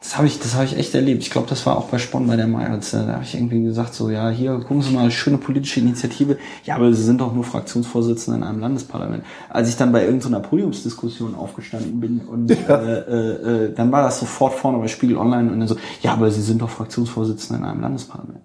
Das 0.01 0.17
habe 0.17 0.27
ich, 0.27 0.39
das 0.39 0.55
habe 0.55 0.65
ich 0.65 0.79
echt 0.79 0.95
erlebt. 0.95 1.23
Ich 1.23 1.31
glaube, 1.31 1.47
das 1.47 1.67
war 1.67 1.77
auch 1.77 1.89
bei 1.89 1.99
Spon 1.99 2.27
bei 2.27 2.37
der 2.37 2.47
Meiritz. 2.47 2.93
Da 2.93 3.07
habe 3.07 3.23
ich 3.23 3.35
irgendwie 3.35 3.63
gesagt, 3.63 3.93
so, 3.93 4.09
ja, 4.09 4.31
hier, 4.31 4.59
gucken 4.59 4.81
Sie 4.81 4.93
mal, 4.93 5.11
schöne 5.11 5.37
politische 5.37 5.81
Initiative. 5.81 6.39
Ja, 6.65 6.77
aber 6.77 6.91
Sie 6.95 7.03
sind 7.03 7.21
doch 7.21 7.35
nur 7.35 7.45
Fraktionsvorsitzender 7.45 8.39
in 8.39 8.45
einem 8.45 8.61
Landesparlament. 8.61 9.25
Als 9.51 9.69
ich 9.69 9.77
dann 9.77 9.93
bei 9.93 10.07
irgendeiner 10.07 10.41
Podiumsdiskussion 10.41 11.35
aufgestanden 11.35 12.01
bin 12.01 12.21
und 12.21 12.51
äh, 12.51 12.55
äh, 12.55 13.67
äh, 13.67 13.75
dann 13.75 13.93
war 13.93 14.03
das 14.03 14.21
sofort 14.21 14.55
vorne 14.55 14.79
bei 14.79 14.89
Spiegel 14.89 15.19
Online 15.19 15.53
und 15.53 15.59
dann 15.59 15.69
so, 15.69 15.77
ja, 16.01 16.15
aber 16.15 16.31
Sie 16.31 16.41
sind 16.41 16.63
doch 16.63 16.71
Fraktionsvorsitzender 16.71 17.63
in 17.63 17.69
einem 17.69 17.81
Landesparlament. 17.83 18.41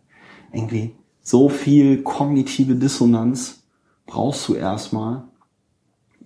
Irgendwie 0.51 0.93
so 1.21 1.47
viel 1.47 2.03
kognitive 2.03 2.75
Dissonanz 2.75 3.63
brauchst 4.05 4.45
du 4.49 4.55
erstmal, 4.55 5.23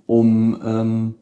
um 0.07 0.59
ähm, 0.65 1.15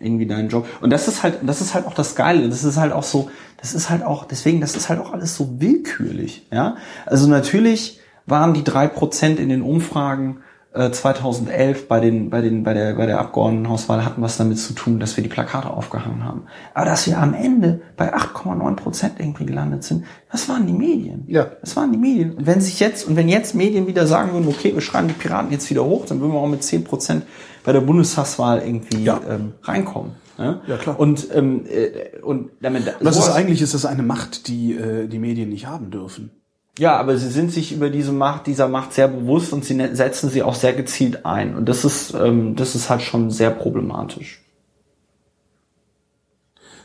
irgendwie 0.00 0.26
deinen 0.26 0.48
Job. 0.48 0.66
Und 0.80 0.90
das 0.90 1.08
ist 1.08 1.22
halt, 1.22 1.38
das 1.42 1.60
ist 1.60 1.74
halt 1.74 1.86
auch 1.86 1.94
das 1.94 2.14
Geile. 2.14 2.48
Das 2.48 2.64
ist 2.64 2.76
halt 2.76 2.92
auch 2.92 3.02
so, 3.02 3.30
das 3.58 3.74
ist 3.74 3.90
halt 3.90 4.02
auch, 4.02 4.24
deswegen, 4.24 4.60
das 4.60 4.76
ist 4.76 4.88
halt 4.88 5.00
auch 5.00 5.12
alles 5.12 5.36
so 5.36 5.60
willkürlich, 5.60 6.46
ja. 6.50 6.76
Also 7.06 7.28
natürlich 7.28 8.00
waren 8.26 8.54
die 8.54 8.64
drei 8.64 8.88
Prozent 8.88 9.38
in 9.38 9.48
den 9.48 9.62
Umfragen 9.62 10.38
äh, 10.74 10.90
2011 10.90 11.88
bei 11.88 12.00
den, 12.00 12.30
bei 12.30 12.40
den, 12.40 12.62
bei 12.62 12.74
der, 12.74 12.94
bei 12.94 13.06
der 13.06 13.20
Abgeordnetenhauswahl 13.20 14.04
hatten 14.04 14.22
was 14.22 14.36
damit 14.36 14.58
zu 14.58 14.72
tun, 14.72 14.98
dass 14.98 15.16
wir 15.16 15.22
die 15.22 15.28
Plakate 15.28 15.70
aufgehangen 15.70 16.24
haben. 16.24 16.44
Aber 16.74 16.86
dass 16.86 17.06
wir 17.06 17.18
am 17.18 17.34
Ende 17.34 17.82
bei 17.96 18.14
8,9 18.14 18.76
Prozent 18.76 19.14
irgendwie 19.18 19.46
gelandet 19.46 19.84
sind, 19.84 20.04
das 20.30 20.48
waren 20.48 20.66
die 20.66 20.72
Medien. 20.72 21.24
Ja. 21.26 21.46
Das 21.60 21.76
waren 21.76 21.92
die 21.92 21.98
Medien. 21.98 22.34
Und 22.34 22.46
wenn 22.46 22.60
sich 22.60 22.80
jetzt, 22.80 23.06
und 23.06 23.16
wenn 23.16 23.28
jetzt 23.28 23.54
Medien 23.54 23.86
wieder 23.86 24.06
sagen 24.06 24.32
würden, 24.32 24.48
okay, 24.48 24.72
wir 24.74 24.80
schreiben 24.80 25.08
die 25.08 25.14
Piraten 25.14 25.52
jetzt 25.52 25.68
wieder 25.68 25.84
hoch, 25.84 26.06
dann 26.06 26.20
würden 26.20 26.32
wir 26.32 26.38
auch 26.38 26.48
mit 26.48 26.62
10 26.62 26.84
Prozent 26.84 27.24
bei 27.64 27.72
der 27.72 27.80
Bundestagswahl 27.80 28.62
irgendwie 28.62 29.04
Ja. 29.04 29.20
ähm, 29.28 29.52
reinkommen. 29.62 30.12
Ja, 30.38 30.60
Ja, 30.66 30.76
klar. 30.78 30.98
Und, 30.98 31.28
ähm, 31.34 31.64
äh, 31.68 32.18
und 32.22 32.50
damit. 32.60 32.84
Das 33.00 33.16
ist 33.18 33.28
eigentlich 33.30 33.60
ist 33.62 33.74
das 33.74 33.84
eine 33.84 34.02
Macht, 34.02 34.48
die 34.48 34.72
äh, 34.74 35.06
die 35.06 35.18
Medien 35.18 35.50
nicht 35.50 35.66
haben 35.66 35.90
dürfen. 35.90 36.30
ja, 36.78 36.96
aber 36.96 37.16
sie 37.18 37.28
sind 37.28 37.52
sich 37.52 37.70
über 37.72 37.90
diese 37.90 38.12
Macht, 38.12 38.46
dieser 38.46 38.66
Macht 38.66 38.94
sehr 38.94 39.08
bewusst 39.08 39.52
und 39.52 39.62
sie 39.64 39.74
ne- 39.74 39.94
setzen 39.94 40.30
sie 40.30 40.42
auch 40.42 40.54
sehr 40.54 40.72
gezielt 40.72 41.26
ein. 41.26 41.54
Und 41.54 41.68
das 41.68 41.84
ist, 41.84 42.14
ähm, 42.14 42.56
das 42.56 42.74
ist 42.74 42.88
halt 42.88 43.02
schon 43.02 43.30
sehr 43.30 43.50
problematisch. 43.50 44.41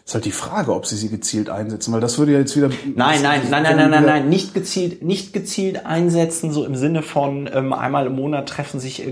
Ist 0.08 0.14
halt 0.14 0.24
die 0.24 0.32
Frage, 0.32 0.74
ob 0.74 0.86
sie 0.86 0.96
sie 0.96 1.10
gezielt 1.10 1.50
einsetzen, 1.50 1.92
weil 1.92 2.00
das 2.00 2.18
würde 2.18 2.32
ja 2.32 2.40
jetzt 2.40 2.56
wieder. 2.56 2.70
Nein, 2.96 3.20
nein, 3.22 3.42
nein, 3.50 3.64
nein, 3.64 3.76
nein, 3.76 3.92
nein, 3.92 4.06
nein, 4.06 4.30
nicht 4.30 4.54
gezielt, 4.54 5.04
nicht 5.04 5.34
gezielt 5.34 5.86
einsetzen, 5.86 6.54
so 6.54 6.64
im 6.64 6.78
Sinne 6.78 7.04
von 7.04 7.50
ähm, 7.54 7.74
einmal 7.74 8.06
im 8.08 8.16
Monat 8.16 8.48
treffen 8.48 8.80
sich 8.80 9.00
irgendwie 9.02 9.12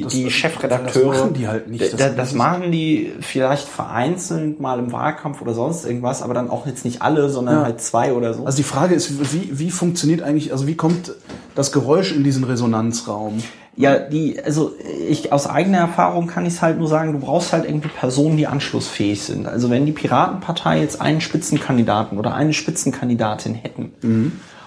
Genau, 0.00 0.04
das- 0.04 0.12
die 0.14 0.24
das- 0.24 0.32
Chefredakteure. 0.32 1.10
das 1.12 1.20
machen 1.20 1.34
die 1.34 1.46
halt 1.46 1.68
nicht. 1.68 1.82
Das, 1.82 1.90
Das- 1.90 2.16
das, 2.16 2.32
machen 2.32 2.72
die 2.72 3.12
vielleicht 3.20 3.68
vereinzelt 3.68 4.60
mal 4.60 4.78
im 4.78 4.92
Wahlkampf 4.92 5.42
oder 5.42 5.52
sonst 5.52 5.84
irgendwas, 5.84 6.22
aber 6.22 6.32
dann 6.32 6.48
auch 6.48 6.66
jetzt 6.66 6.86
nicht 6.86 7.02
alle, 7.02 7.28
sondern 7.28 7.56
Ja. 7.56 7.62
halt 7.64 7.82
zwei 7.82 8.14
oder 8.14 8.32
so. 8.32 8.46
Also 8.46 8.56
die 8.56 8.62
Frage 8.62 8.94
ist, 8.94 9.34
wie, 9.34 9.50
wie 9.58 9.70
funktioniert 9.70 10.22
eigentlich, 10.22 10.52
also 10.52 10.66
wie 10.66 10.74
kommt 10.74 11.12
das 11.54 11.70
Geräusch 11.70 12.12
in 12.12 12.24
diesen 12.24 12.44
Resonanzraum? 12.44 13.42
Ja, 13.76 13.98
die, 13.98 14.42
also 14.42 14.72
ich 15.08 15.32
aus 15.32 15.46
eigener 15.46 15.78
Erfahrung 15.78 16.26
kann 16.26 16.44
ich 16.44 16.54
es 16.54 16.62
halt 16.62 16.78
nur 16.78 16.88
sagen, 16.88 17.12
du 17.12 17.20
brauchst 17.20 17.52
halt 17.52 17.64
irgendwie 17.64 17.88
Personen, 17.88 18.36
die 18.36 18.46
anschlussfähig 18.46 19.22
sind. 19.22 19.46
Also 19.46 19.70
wenn 19.70 19.86
die 19.86 19.92
Piratenpartei 19.92 20.80
jetzt 20.80 21.00
einen 21.00 21.20
Spitzenkandidaten 21.20 22.18
oder 22.18 22.34
eine 22.34 22.52
Spitzenkandidatin 22.52 23.54
hätten, 23.54 23.92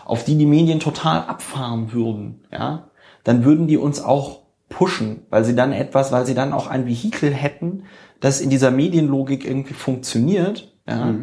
auf 0.06 0.24
die 0.24 0.36
die 0.38 0.46
Medien 0.46 0.80
total 0.80 1.20
abfahren 1.20 1.92
würden, 1.94 2.46
ja, 2.52 2.90
dann 3.24 3.46
würden 3.46 3.68
die 3.68 3.78
uns 3.78 4.02
auch 4.02 4.40
pushen, 4.70 5.26
weil 5.30 5.44
sie 5.44 5.56
dann 5.56 5.74
etwas, 5.74 6.12
weil 6.12 6.26
sie 6.26 6.34
dann 6.34 6.54
auch 6.54 6.68
ein 6.68 6.88
Vehikel 6.88 7.32
hätten, 7.32 7.84
das 8.20 8.42
in 8.42 8.50
dieser 8.50 8.72
Medienlogik 8.72 9.46
irgendwie 9.46 9.76
funktioniert, 9.76 10.74
ja. 10.88 11.14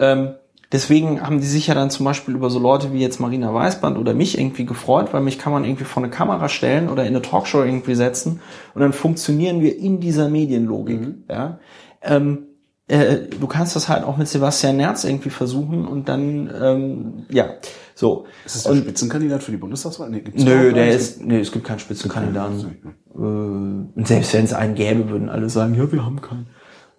Ähm, 0.00 0.34
deswegen 0.72 1.20
haben 1.22 1.40
die 1.40 1.46
sich 1.46 1.66
ja 1.66 1.74
dann 1.74 1.90
zum 1.90 2.04
Beispiel 2.04 2.34
über 2.34 2.50
so 2.50 2.58
Leute 2.58 2.92
wie 2.92 3.00
jetzt 3.00 3.20
Marina 3.20 3.52
Weißband 3.52 3.98
oder 3.98 4.14
mich 4.14 4.38
irgendwie 4.38 4.66
gefreut, 4.66 5.12
weil 5.12 5.20
mich 5.20 5.38
kann 5.38 5.52
man 5.52 5.64
irgendwie 5.64 5.84
vor 5.84 6.02
eine 6.02 6.10
Kamera 6.10 6.48
stellen 6.48 6.88
oder 6.88 7.02
in 7.02 7.08
eine 7.08 7.22
Talkshow 7.22 7.62
irgendwie 7.62 7.94
setzen 7.94 8.40
und 8.74 8.80
dann 8.80 8.92
funktionieren 8.92 9.60
wir 9.60 9.76
in 9.76 10.00
dieser 10.00 10.28
Medienlogik. 10.28 11.00
Ja? 11.28 11.58
Ähm, 12.02 12.46
äh, 12.88 13.18
du 13.38 13.46
kannst 13.46 13.76
das 13.76 13.88
halt 13.88 14.02
auch 14.04 14.16
mit 14.16 14.26
Sebastian 14.26 14.76
Nerz 14.76 15.04
irgendwie 15.04 15.30
versuchen 15.30 15.86
und 15.86 16.08
dann, 16.08 16.50
ähm, 16.60 17.26
ja, 17.30 17.50
so. 17.94 18.24
Ist 18.44 18.56
das 18.56 18.62
der 18.64 18.72
Und- 18.72 18.78
Spitzenkandidat 18.78 19.42
für 19.42 19.52
die 19.52 19.58
Bundestagswahl? 19.58 20.10
Nee, 20.10 20.20
gibt's 20.20 20.42
Nö, 20.42 20.72
der 20.72 20.88
ist, 20.90 21.22
nee, 21.22 21.38
es 21.38 21.52
gibt 21.52 21.66
keinen 21.66 21.78
Spitzenkandidaten. 21.78 22.76
Äh, 23.14 23.18
und 23.18 24.06
selbst 24.08 24.34
wenn 24.34 24.44
es 24.44 24.52
einen 24.54 24.74
gäbe, 24.74 25.08
würden 25.08 25.28
alle 25.28 25.48
sagen, 25.50 25.74
ja, 25.74 25.90
wir 25.92 26.04
haben 26.04 26.20
keinen. 26.20 26.46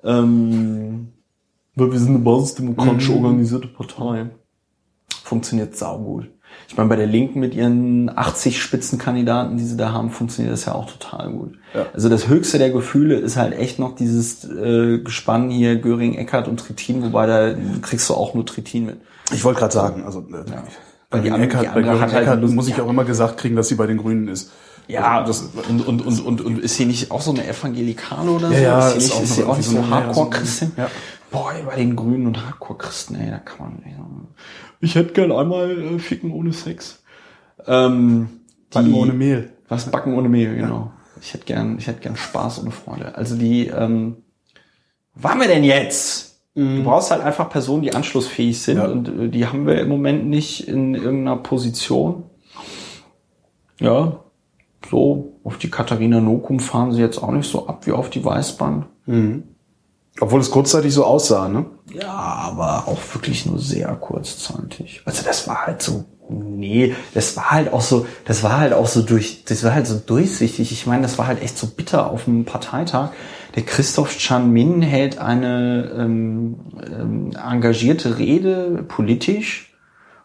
Ähm, 0.03 1.07
weil 1.75 1.91
wir 1.91 1.99
sind 1.99 2.09
eine 2.09 2.19
basisdemokratisch 2.19 3.09
organisierte 3.09 3.67
Partei. 3.67 4.29
Funktioniert 5.23 5.77
saugut. 5.77 6.27
Ich 6.67 6.75
meine, 6.75 6.89
bei 6.89 6.97
der 6.97 7.07
Linken 7.07 7.39
mit 7.39 7.53
ihren 7.55 8.09
80 8.15 8.61
Spitzenkandidaten, 8.61 9.55
die 9.55 9.63
sie 9.63 9.77
da 9.77 9.93
haben, 9.93 10.09
funktioniert 10.09 10.53
das 10.53 10.65
ja 10.65 10.73
auch 10.75 10.89
total 10.91 11.31
gut. 11.31 11.53
Ja. 11.73 11.85
Also 11.93 12.09
das 12.09 12.27
höchste 12.27 12.57
der 12.57 12.71
Gefühle 12.71 13.15
ist 13.15 13.37
halt 13.37 13.53
echt 13.57 13.79
noch 13.79 13.95
dieses 13.95 14.43
äh, 14.49 14.99
Gespann 14.99 15.49
hier, 15.49 15.77
Göring, 15.77 16.15
Eckert 16.15 16.49
und 16.49 16.59
Trittin, 16.59 17.03
wobei 17.03 17.25
da 17.25 17.53
kriegst 17.81 18.09
du 18.09 18.15
auch 18.15 18.33
nur 18.33 18.45
Trittin 18.45 18.85
mit. 18.85 18.97
Ich 19.33 19.45
wollte 19.45 19.59
gerade 19.59 19.73
sagen, 19.73 20.03
also 20.03 20.19
äh, 20.19 20.23
bei 21.09 21.17
Weil 21.17 21.21
die 21.21 21.29
Eckart, 21.29 21.63
die 21.63 21.67
bei 21.69 21.81
Göring 21.81 22.01
hat 22.01 22.13
halt 22.27 22.49
muss 22.49 22.67
ich 22.67 22.81
auch 22.81 22.89
immer 22.89 23.05
gesagt 23.05 23.37
kriegen, 23.37 23.55
dass 23.55 23.69
sie 23.69 23.75
bei 23.75 23.87
den 23.87 23.97
Grünen 23.97 24.27
ist. 24.27 24.51
Ja, 24.87 25.21
Also 25.21 25.45
das, 25.55 25.65
und, 25.69 25.87
und, 25.87 26.05
und, 26.05 26.19
und, 26.25 26.41
und 26.41 26.59
ist 26.59 26.75
sie 26.75 26.85
nicht 26.85 27.11
auch 27.11 27.21
so 27.21 27.31
eine 27.31 27.47
Evangelikale 27.47 28.29
oder 28.29 28.47
so? 28.49 28.53
Ja, 28.55 28.59
ja, 28.59 28.87
ist 28.89 28.93
sie 28.93 28.97
ist 28.97 29.03
nicht, 29.03 29.13
auch 29.15 29.21
ist 29.23 29.35
sie 29.35 29.43
auch 29.45 29.57
nicht 29.57 29.65
so 29.67 29.71
so 29.73 29.77
eine- 29.83 29.89
ja, 29.89 29.95
Hardcore-Christin? 29.95 30.71
so- 30.75 30.81
ja. 30.81 30.87
Boah, 31.31 31.53
bei 31.65 31.75
den 31.77 31.95
Grünen 31.95 32.27
und 32.27 32.45
Hardcore-Christen, 32.45 33.15
ey, 33.15 33.31
da 33.31 33.37
kann 33.39 33.59
man, 33.59 33.83
ey, 33.85 33.95
ich 34.81 34.95
hätte 34.95 35.13
gern 35.13 35.31
einmal 35.31 35.71
äh, 35.71 35.99
ficken 35.99 36.31
ohne 36.31 36.51
Sex. 36.51 37.03
Ähm, 37.67 38.27
die, 38.73 38.73
Backen 38.75 38.93
ohne 38.93 39.13
Mehl. 39.13 39.53
Was 39.69 39.89
backen 39.89 40.13
ohne 40.15 40.27
Mehl, 40.27 40.55
genau. 40.55 40.91
Ich 41.21 41.33
hätte 41.33 41.45
gern, 41.45 41.77
ich 41.77 41.87
hätte 41.87 42.01
gern 42.01 42.17
Spaß 42.17 42.61
ohne 42.61 42.71
Freude. 42.71 43.15
Also 43.15 43.37
die, 43.37 43.67
ähm, 43.67 44.17
was 45.15 45.31
haben 45.31 45.41
wir 45.41 45.47
denn 45.47 45.63
jetzt? 45.63 46.41
Du 46.53 46.83
brauchst 46.83 47.11
halt 47.11 47.21
einfach 47.21 47.49
Personen, 47.49 47.81
die 47.83 47.95
anschlussfähig 47.95 48.61
sind 48.61 48.77
Ja. 48.77 48.87
und 48.87 49.07
äh, 49.07 49.29
die 49.29 49.45
haben 49.47 49.65
wir 49.65 49.79
im 49.79 49.87
Moment 49.87 50.25
nicht 50.27 50.67
in 50.67 50.95
irgendeiner 50.95 51.37
Position. 51.37 52.23
Ja, 53.79 54.19
so 54.89 55.39
auf 55.45 55.57
die 55.57 55.69
Katharina 55.69 56.19
Nokum 56.19 56.59
fahren 56.59 56.91
sie 56.91 56.99
jetzt 56.99 57.23
auch 57.23 57.31
nicht 57.31 57.49
so 57.49 57.67
ab 57.67 57.87
wie 57.87 57.93
auf 57.93 58.09
die 58.09 58.23
Weißbahn. 58.25 58.85
Obwohl 60.19 60.41
es 60.41 60.51
kurzzeitig 60.51 60.93
so 60.93 61.05
aussah, 61.05 61.47
ne? 61.47 61.65
Ja, 61.93 62.11
aber 62.11 62.87
auch 62.87 62.99
wirklich 63.13 63.45
nur 63.45 63.59
sehr 63.59 63.87
kurzzeitig. 63.95 65.01
Also 65.05 65.23
das 65.23 65.47
war 65.47 65.65
halt 65.65 65.81
so, 65.81 66.05
nee, 66.29 66.95
das 67.13 67.37
war 67.37 67.51
halt 67.51 67.73
auch 67.73 67.81
so, 67.81 68.05
das 68.25 68.43
war 68.43 68.59
halt 68.59 68.73
auch 68.73 68.87
so 68.87 69.01
durch, 69.01 69.45
das 69.45 69.63
war 69.63 69.73
halt 69.73 69.87
so 69.87 69.97
durchsichtig. 69.97 70.71
Ich 70.71 70.85
meine, 70.85 71.01
das 71.01 71.17
war 71.17 71.27
halt 71.27 71.41
echt 71.41 71.57
so 71.57 71.67
bitter 71.67 72.09
auf 72.09 72.25
dem 72.25 72.45
Parteitag. 72.45 73.11
Der 73.55 73.63
Christoph 73.63 74.17
Chan 74.17 74.51
Min 74.51 74.81
hält 74.81 75.17
eine 75.17 75.91
ähm, 75.97 76.59
ähm, 76.81 77.31
engagierte 77.31 78.17
Rede 78.17 78.85
politisch 78.87 79.73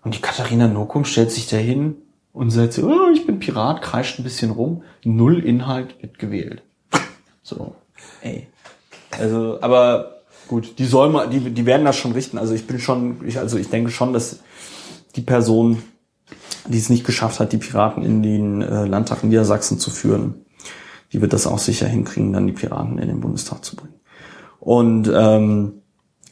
und 0.02 0.14
die 0.14 0.20
Katharina 0.20 0.68
Nokum 0.68 1.04
stellt 1.04 1.32
sich 1.32 1.48
dahin 1.48 1.96
und 2.32 2.50
sagt 2.50 2.74
so, 2.74 2.86
oh, 2.88 3.10
ich 3.12 3.26
bin 3.26 3.38
Pirat, 3.38 3.82
kreischt 3.82 4.18
ein 4.18 4.24
bisschen 4.24 4.50
rum, 4.50 4.82
null 5.04 5.38
Inhalt 5.38 6.00
wird 6.02 6.18
gewählt. 6.18 6.62
So, 7.42 7.74
ey. 8.22 8.48
Also, 9.10 9.58
aber 9.60 10.22
gut, 10.48 10.78
die 10.78 10.84
soll 10.84 11.10
mal, 11.10 11.28
die, 11.28 11.40
die 11.40 11.66
werden 11.66 11.84
das 11.84 11.96
schon 11.96 12.12
richten. 12.12 12.38
Also 12.38 12.54
ich 12.54 12.66
bin 12.66 12.78
schon, 12.78 13.26
ich, 13.26 13.38
also 13.38 13.56
ich 13.56 13.68
denke 13.68 13.90
schon, 13.90 14.12
dass 14.12 14.40
die 15.14 15.22
Person, 15.22 15.82
die 16.66 16.78
es 16.78 16.90
nicht 16.90 17.04
geschafft 17.04 17.40
hat, 17.40 17.52
die 17.52 17.58
Piraten 17.58 18.02
in 18.02 18.22
den 18.22 18.62
äh, 18.62 18.86
Landtag 18.86 19.22
in 19.22 19.30
Niedersachsen 19.30 19.78
zu 19.78 19.90
führen, 19.90 20.46
die 21.12 21.20
wird 21.20 21.32
das 21.32 21.46
auch 21.46 21.58
sicher 21.58 21.86
hinkriegen, 21.86 22.32
dann 22.32 22.46
die 22.46 22.52
Piraten 22.52 22.98
in 22.98 23.08
den 23.08 23.20
Bundestag 23.20 23.64
zu 23.64 23.76
bringen. 23.76 23.94
Und 24.60 25.10
ähm, 25.14 25.82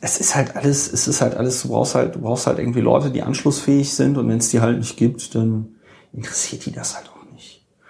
es 0.00 0.18
ist 0.18 0.34
halt 0.34 0.56
alles, 0.56 0.92
es 0.92 1.08
ist 1.08 1.20
halt 1.20 1.34
alles, 1.34 1.62
du 1.62 1.68
brauchst 1.68 1.94
halt, 1.94 2.14
du 2.14 2.20
brauchst 2.20 2.46
halt 2.46 2.58
irgendwie 2.58 2.80
Leute, 2.80 3.10
die 3.10 3.22
anschlussfähig 3.22 3.94
sind 3.94 4.18
und 4.18 4.28
wenn 4.28 4.38
es 4.38 4.50
die 4.50 4.60
halt 4.60 4.78
nicht 4.78 4.96
gibt, 4.96 5.34
dann 5.34 5.76
interessiert 6.12 6.66
die 6.66 6.72
das 6.72 6.96
halt 6.96 7.08
auch. 7.08 7.13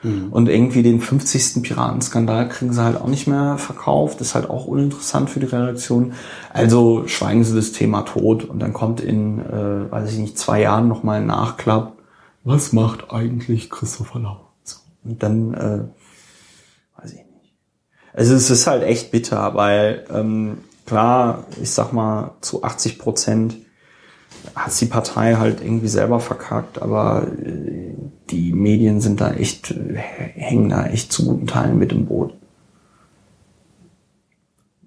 Mhm. 0.04 0.28
Und 0.30 0.48
irgendwie 0.48 0.82
den 0.82 1.00
50. 1.00 1.62
Piratenskandal 1.62 2.48
kriegen 2.48 2.72
sie 2.72 2.84
halt 2.84 3.00
auch 3.00 3.08
nicht 3.08 3.26
mehr 3.26 3.58
verkauft, 3.58 4.20
ist 4.20 4.34
halt 4.34 4.48
auch 4.48 4.66
uninteressant 4.66 5.30
für 5.30 5.40
die 5.40 5.46
Redaktion. 5.46 6.12
Also 6.52 7.08
schweigen 7.08 7.42
sie 7.42 7.56
das 7.56 7.72
Thema 7.72 8.02
tot 8.02 8.44
und 8.44 8.60
dann 8.60 8.72
kommt 8.72 9.00
in, 9.00 9.40
äh, 9.40 9.90
weiß 9.90 10.12
ich 10.12 10.18
nicht, 10.18 10.38
zwei 10.38 10.60
Jahren 10.60 10.86
nochmal 10.86 11.20
ein 11.20 11.26
Nachklapp. 11.26 11.94
Was 12.44 12.72
macht 12.72 13.10
eigentlich 13.10 13.70
Christopher 13.70 14.20
Lau? 14.20 14.40
Und 15.04 15.22
dann, 15.22 15.54
äh, 15.54 15.80
weiß 17.00 17.12
ich 17.12 17.18
nicht. 17.18 17.54
Also 18.12 18.34
es 18.34 18.50
ist 18.50 18.66
halt 18.66 18.82
echt 18.82 19.10
bitter, 19.10 19.54
weil 19.54 20.04
ähm, 20.12 20.58
klar, 20.86 21.44
ich 21.60 21.70
sag 21.70 21.92
mal, 21.92 22.32
zu 22.40 22.62
80 22.62 22.98
Prozent 22.98 23.56
hat 24.54 24.80
die 24.80 24.86
Partei 24.86 25.34
halt 25.34 25.60
irgendwie 25.60 25.88
selber 25.88 26.20
verkackt, 26.20 26.80
aber 26.80 27.26
äh, 27.44 27.94
die 28.30 28.52
Medien 28.52 29.00
sind 29.00 29.20
da 29.20 29.32
echt, 29.32 29.72
äh, 29.72 29.94
hängen 29.96 30.68
da 30.68 30.86
echt 30.86 31.12
zu 31.12 31.24
guten 31.26 31.46
Teilen 31.46 31.78
mit 31.78 31.92
im 31.92 32.06
Boot. 32.06 32.34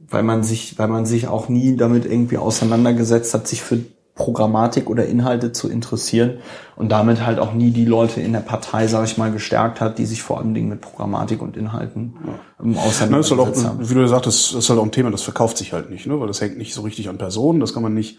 Weil 0.10 0.23
man 0.23 0.44
sich, 0.44 0.80
weil 0.80 0.88
man 0.88 1.06
sich 1.06 1.27
auch 1.27 1.49
nie 1.49 1.76
damit 1.76 2.06
irgendwie 2.06 2.38
auseinandergesetzt 2.38 3.34
hat, 3.34 3.48
sich 3.48 3.61
für 3.61 3.80
Programmatik 4.18 4.89
oder 4.89 5.06
Inhalte 5.06 5.52
zu 5.52 5.69
interessieren 5.69 6.39
und 6.76 6.91
damit 6.91 7.26
halt 7.26 7.39
auch 7.39 7.53
nie 7.53 7.72
die 7.72 7.85
Leute 7.85 8.19
in 8.19 8.34
der 8.34 8.41
Partei, 8.41 8.88
sage 8.88 9.06
ich 9.06 9.18
mal, 9.18 9.31
gestärkt 9.31 9.80
hat, 9.80 9.98
die 9.99 10.06
sich 10.06 10.23
vor 10.23 10.39
allem 10.39 10.53
Dingen 10.53 10.69
mit 10.69 10.81
Programmatik 10.81 11.41
und 11.41 11.56
Inhalten 11.56 12.15
ja. 12.26 12.81
auseinandergesetzt 12.81 13.10
Na, 13.11 13.19
ist 13.19 13.31
halt 13.31 13.65
auch, 13.65 13.69
haben. 13.69 13.89
Wie 13.89 13.94
du 13.94 14.02
gesagt 14.02 14.26
hast, 14.26 14.53
das 14.53 14.64
ist 14.64 14.69
halt 14.69 14.80
auch 14.80 14.84
ein 14.84 14.91
Thema, 14.91 15.11
das 15.11 15.22
verkauft 15.22 15.57
sich 15.57 15.72
halt 15.72 15.89
nicht, 15.89 16.07
ne? 16.07 16.19
weil 16.19 16.27
das 16.27 16.41
hängt 16.41 16.57
nicht 16.57 16.73
so 16.73 16.81
richtig 16.81 17.07
an 17.07 17.18
Personen, 17.18 17.60
das 17.60 17.73
kann 17.73 17.84
man 17.84 17.94
nicht. 17.94 18.18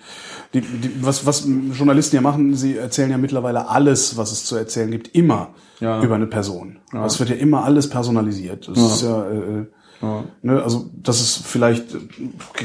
Die, 0.54 0.60
die, 0.60 1.04
was, 1.04 1.26
was 1.26 1.46
Journalisten 1.72 2.16
ja 2.16 2.22
machen, 2.22 2.54
sie 2.54 2.76
erzählen 2.76 3.10
ja 3.10 3.18
mittlerweile 3.18 3.68
alles, 3.68 4.16
was 4.16 4.32
es 4.32 4.44
zu 4.44 4.56
erzählen 4.56 4.90
gibt, 4.90 5.14
immer 5.14 5.50
ja. 5.80 6.00
über 6.02 6.14
eine 6.14 6.26
Person. 6.26 6.78
Ja. 6.92 7.04
Es 7.04 7.18
wird 7.18 7.30
ja 7.30 7.36
immer 7.36 7.64
alles 7.64 7.90
personalisiert. 7.90 8.68
Das 8.68 8.78
ist 8.78 9.02
ja 9.02 9.28
äh, 9.28 9.66
ja. 10.00 10.24
Ne, 10.42 10.62
also 10.62 10.90
das 11.02 11.20
ist 11.20 11.46
vielleicht 11.46 11.94
äh, 11.94 11.98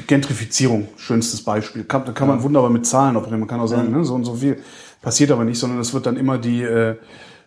Gentrifizierung, 0.08 0.88
schönstes 0.98 1.44
Beispiel. 1.44 1.84
Kann, 1.84 2.06
da 2.06 2.12
kann 2.12 2.28
man 2.28 2.44
wunderbar 2.44 2.70
mit 2.70 2.86
Zahlen 2.86 3.16
operieren. 3.16 3.40
Man 3.40 3.50
kann 3.50 3.60
auch 3.60 3.68
sagen, 3.68 3.92
ne, 3.92 4.04
so 4.04 4.14
und 4.14 4.24
so 4.24 4.36
viel 4.36 4.58
passiert 5.02 5.32
aber 5.32 5.44
nicht, 5.44 5.60
sondern 5.60 5.80
es 5.80 5.94
wird 5.94 6.06
dann 6.06 6.18
immer 6.18 6.38
die, 6.38 6.62
äh, 6.62 6.92
äh, 6.92 6.96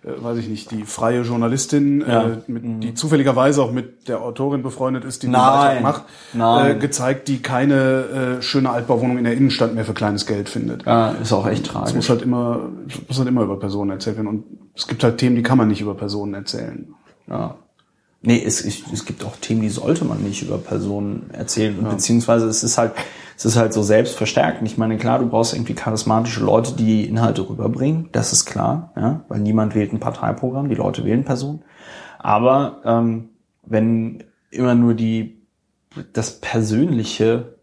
weiß 0.04 0.38
ich 0.38 0.48
nicht, 0.48 0.70
die 0.70 0.84
freie 0.84 1.22
Journalistin, 1.22 2.00
ja. 2.06 2.22
äh, 2.22 2.36
mit, 2.46 2.64
mhm. 2.64 2.80
die 2.80 2.94
zufälligerweise 2.94 3.62
auch 3.62 3.72
mit 3.72 4.08
der 4.08 4.22
Autorin 4.22 4.62
befreundet 4.62 5.04
ist, 5.04 5.22
die 5.22 5.28
den 5.28 5.32
Beitrag 5.32 5.82
macht, 5.82 6.04
Äh, 6.68 6.74
gezeigt, 6.76 7.28
die 7.28 7.38
keine 7.38 8.38
äh, 8.38 8.42
schöne 8.42 8.70
Altbauwohnung 8.70 9.18
in 9.18 9.24
der 9.24 9.34
Innenstadt 9.34 9.74
mehr 9.74 9.84
für 9.84 9.94
kleines 9.94 10.26
Geld 10.26 10.48
findet. 10.48 10.84
Ja, 10.84 11.10
ist 11.10 11.32
auch 11.32 11.46
echt 11.46 11.66
tragisch. 11.66 11.90
Es 11.90 11.94
muss 11.96 12.10
halt 12.10 12.22
immer, 12.22 12.68
muss 13.08 13.18
halt 13.18 13.28
immer 13.28 13.42
über 13.42 13.58
Personen 13.58 13.90
erzählt 13.90 14.16
werden. 14.16 14.28
Und 14.28 14.44
es 14.74 14.86
gibt 14.86 15.02
halt 15.02 15.18
Themen, 15.18 15.36
die 15.36 15.42
kann 15.42 15.58
man 15.58 15.68
nicht 15.68 15.80
über 15.80 15.94
Personen 15.94 16.34
erzählen. 16.34 16.94
Ja. 17.28 17.56
Nee, 18.27 18.43
es, 18.44 18.61
es 18.65 19.05
gibt 19.05 19.24
auch 19.24 19.36
Themen, 19.36 19.61
die 19.61 19.69
sollte 19.69 20.05
man 20.05 20.20
nicht 20.20 20.43
über 20.43 20.59
Personen 20.59 21.31
erzählen. 21.32 21.78
Ja. 21.81 21.90
Beziehungsweise 21.90 22.48
es 22.48 22.65
ist 22.65 22.77
halt, 22.77 22.93
es 23.36 23.44
ist 23.44 23.55
halt 23.55 23.73
so 23.73 23.85
selbstverstärkend. 23.85 24.69
Ich 24.69 24.77
meine, 24.77 24.98
klar, 24.98 25.20
du 25.20 25.28
brauchst 25.28 25.55
irgendwie 25.55 25.74
charismatische 25.74 26.43
Leute, 26.43 26.73
die 26.74 27.05
Inhalte 27.05 27.48
rüberbringen. 27.48 28.09
Das 28.11 28.32
ist 28.32 28.44
klar, 28.44 28.93
ja, 28.97 29.24
weil 29.28 29.39
niemand 29.39 29.77
wählt 29.77 29.93
ein 29.93 30.01
Parteiprogramm, 30.01 30.69
die 30.69 30.74
Leute 30.74 31.05
wählen 31.05 31.24
Personen. 31.24 31.62
Aber 32.19 32.81
ähm, 32.85 33.28
wenn 33.62 34.24
immer 34.51 34.74
nur 34.74 34.94
die 34.94 35.47
das 36.12 36.40
Persönliche 36.40 37.57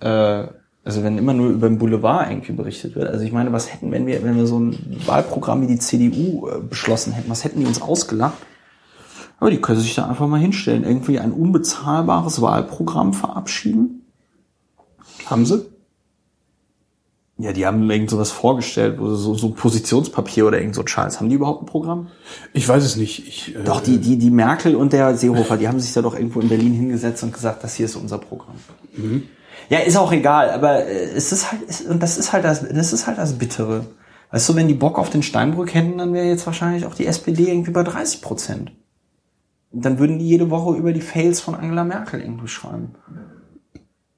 äh, 0.00 0.48
also 0.84 1.04
wenn 1.04 1.16
immer 1.16 1.32
nur 1.32 1.50
über 1.50 1.68
den 1.68 1.78
Boulevard 1.78 2.30
irgendwie 2.30 2.52
berichtet 2.52 2.96
wird. 2.96 3.08
Also 3.08 3.24
ich 3.24 3.32
meine, 3.32 3.52
was 3.52 3.72
hätten, 3.72 3.92
wenn 3.92 4.06
wir, 4.06 4.22
wenn 4.24 4.36
wir 4.36 4.46
so 4.46 4.58
ein 4.58 5.00
Wahlprogramm 5.06 5.62
wie 5.62 5.68
die 5.68 5.78
CDU 5.78 6.48
äh, 6.48 6.58
beschlossen 6.60 7.12
hätten, 7.12 7.30
was 7.30 7.44
hätten 7.44 7.60
die 7.60 7.66
uns 7.66 7.80
ausgelacht? 7.80 8.38
Aber 9.38 9.50
die 9.50 9.60
können 9.60 9.80
sich 9.80 9.94
da 9.94 10.08
einfach 10.08 10.26
mal 10.26 10.40
hinstellen, 10.40 10.84
irgendwie 10.84 11.18
ein 11.18 11.32
unbezahlbares 11.32 12.40
Wahlprogramm 12.42 13.12
verabschieden. 13.12 14.06
Haben 15.26 15.46
sie? 15.46 15.66
Ja, 17.38 17.52
die 17.52 17.66
haben 17.66 17.90
irgend 17.90 18.10
sowas 18.10 18.30
vorgestellt, 18.30 19.00
wo 19.00 19.14
so, 19.14 19.34
so 19.34 19.50
Positionspapier 19.50 20.46
oder 20.46 20.60
irgend 20.60 20.74
so 20.74 20.86
Scheiß. 20.86 21.18
Haben 21.18 21.28
die 21.28 21.34
überhaupt 21.36 21.62
ein 21.62 21.66
Programm? 21.66 22.08
Ich 22.52 22.68
weiß 22.68 22.84
es 22.84 22.96
nicht. 22.96 23.26
Ich, 23.26 23.56
äh, 23.56 23.64
doch, 23.64 23.80
die, 23.80 23.98
die, 23.98 24.16
die 24.16 24.30
Merkel 24.30 24.76
und 24.76 24.92
der 24.92 25.16
Seehofer, 25.16 25.56
die 25.56 25.66
haben 25.66 25.80
sich 25.80 25.92
da 25.92 26.02
doch 26.02 26.14
irgendwo 26.14 26.40
in 26.40 26.48
Berlin 26.48 26.72
hingesetzt 26.72 27.22
und 27.22 27.32
gesagt, 27.32 27.64
das 27.64 27.74
hier 27.74 27.86
ist 27.86 27.96
unser 27.96 28.18
Programm. 28.18 28.56
Mhm. 28.96 29.24
Ja, 29.68 29.78
ist 29.78 29.96
auch 29.96 30.12
egal, 30.12 30.50
aber 30.50 30.86
äh, 30.86 31.10
es 31.14 31.32
ist 31.32 31.50
halt, 31.50 31.62
ist, 31.62 31.86
und 31.86 32.02
das 32.02 32.18
ist 32.18 32.32
halt 32.32 32.44
das, 32.44 32.66
das 32.68 32.92
ist 32.92 33.06
halt 33.06 33.18
das 33.18 33.38
Bittere. 33.38 33.86
Weißt 34.30 34.48
du, 34.48 34.56
wenn 34.56 34.68
die 34.68 34.74
Bock 34.74 34.98
auf 34.98 35.10
den 35.10 35.22
Steinbrück 35.22 35.74
hätten, 35.74 35.98
dann 35.98 36.12
wäre 36.12 36.26
jetzt 36.26 36.46
wahrscheinlich 36.46 36.86
auch 36.86 36.94
die 36.94 37.06
SPD 37.06 37.48
irgendwie 37.50 37.70
bei 37.70 37.82
30 37.82 38.22
Prozent. 38.22 38.72
Dann 39.72 39.98
würden 39.98 40.18
die 40.18 40.28
jede 40.28 40.50
Woche 40.50 40.76
über 40.76 40.92
die 40.92 41.00
Fails 41.00 41.40
von 41.40 41.54
Angela 41.54 41.84
Merkel 41.84 42.20
irgendwie 42.20 42.48
schreiben. 42.48 42.94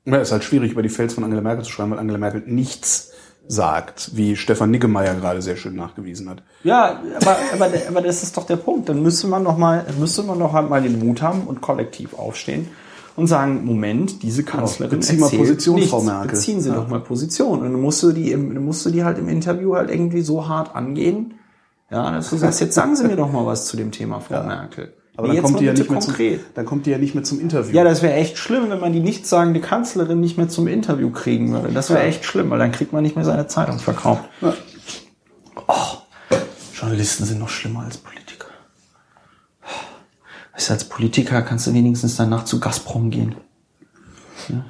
Ja, 0.04 0.16
ist 0.16 0.32
halt 0.32 0.44
schwierig, 0.44 0.72
über 0.72 0.82
die 0.82 0.88
Fails 0.88 1.14
von 1.14 1.24
Angela 1.24 1.42
Merkel 1.42 1.64
zu 1.64 1.70
schreiben, 1.70 1.92
weil 1.92 1.98
Angela 1.98 2.18
Merkel 2.18 2.42
nichts 2.46 3.12
sagt, 3.46 4.16
wie 4.16 4.36
Stefan 4.36 4.70
Niggemeier 4.70 5.14
gerade 5.14 5.42
sehr 5.42 5.56
schön 5.56 5.76
nachgewiesen 5.76 6.28
hat. 6.28 6.42
Ja, 6.62 7.00
aber, 7.20 7.36
aber, 7.52 7.70
aber 7.88 8.00
das 8.00 8.22
ist 8.22 8.36
doch 8.36 8.46
der 8.46 8.56
Punkt. 8.56 8.88
Dann 8.88 9.02
müsste 9.02 9.26
man 9.26 9.42
noch 9.42 9.58
mal, 9.58 9.84
müsste 9.98 10.22
man 10.22 10.38
noch 10.38 10.52
halt 10.52 10.70
mal 10.70 10.82
den 10.82 10.98
Mut 10.98 11.22
haben 11.22 11.42
und 11.42 11.60
kollektiv 11.60 12.14
aufstehen 12.14 12.68
und 13.16 13.26
sagen, 13.26 13.64
Moment, 13.64 14.22
diese 14.22 14.42
genau, 14.42 14.58
Kanzlerin 14.58 14.98
beziehen 14.98 15.20
mal 15.20 15.30
Position, 15.30 15.76
nichts. 15.76 15.90
Frau 15.90 16.02
Merkel. 16.02 16.30
Beziehen 16.30 16.60
Sie 16.60 16.68
ja. 16.68 16.74
doch 16.74 16.88
mal 16.88 17.00
Position. 17.00 17.60
Und 17.60 17.72
dann 17.72 17.80
musst 17.80 18.02
du 18.02 18.12
die, 18.12 18.32
im, 18.32 18.54
dann 18.54 18.64
musst 18.64 18.84
du 18.84 18.90
die 18.90 19.04
halt 19.04 19.18
im 19.18 19.28
Interview 19.28 19.74
halt 19.76 19.90
irgendwie 19.90 20.22
so 20.22 20.48
hart 20.48 20.74
angehen, 20.74 21.34
ja, 21.90 22.10
dass 22.10 22.30
du 22.30 22.36
sagst, 22.36 22.60
jetzt 22.60 22.74
sagen 22.74 22.96
Sie 22.96 23.04
mir 23.04 23.16
doch 23.16 23.30
mal 23.30 23.46
was 23.46 23.66
zu 23.66 23.76
dem 23.76 23.92
Thema, 23.92 24.20
Frau 24.20 24.34
ja. 24.34 24.42
Merkel. 24.42 24.94
Aber 25.16 25.28
dann 25.28 25.42
kommt, 25.42 25.60
die 25.60 25.64
ja 25.64 25.72
nicht 25.72 25.88
mehr 25.88 26.00
zum, 26.00 26.14
dann 26.54 26.64
kommt 26.64 26.86
die 26.86 26.90
ja 26.90 26.98
nicht 26.98 27.14
mehr 27.14 27.22
zum 27.22 27.38
Interview. 27.38 27.72
Ja, 27.72 27.84
das 27.84 28.02
wäre 28.02 28.14
echt 28.14 28.36
schlimm, 28.36 28.68
wenn 28.68 28.80
man 28.80 28.92
die 28.92 28.98
nichtssagende 28.98 29.60
Kanzlerin 29.60 30.18
nicht 30.18 30.36
mehr 30.36 30.48
zum 30.48 30.66
Interview 30.66 31.10
kriegen 31.10 31.52
würde. 31.52 31.68
Das 31.68 31.90
wäre 31.90 32.00
ja. 32.00 32.06
echt 32.06 32.24
schlimm, 32.24 32.50
weil 32.50 32.58
dann 32.58 32.72
kriegt 32.72 32.92
man 32.92 33.04
nicht 33.04 33.14
mehr 33.14 33.24
seine 33.24 33.46
Zeitung 33.46 33.78
verkauft. 33.78 34.24
Ja. 34.40 34.54
Oh, 35.68 36.34
Journalisten 36.72 37.24
sind 37.26 37.38
noch 37.38 37.48
schlimmer 37.48 37.84
als 37.84 37.98
Politiker. 37.98 38.23
Weißt 40.54 40.68
du, 40.68 40.72
als 40.74 40.84
Politiker 40.84 41.42
kannst 41.42 41.66
du 41.66 41.74
wenigstens 41.74 42.16
danach 42.16 42.44
zu 42.44 42.60
Gazprom 42.60 43.10
gehen. 43.10 43.34
Ja. 44.48 44.64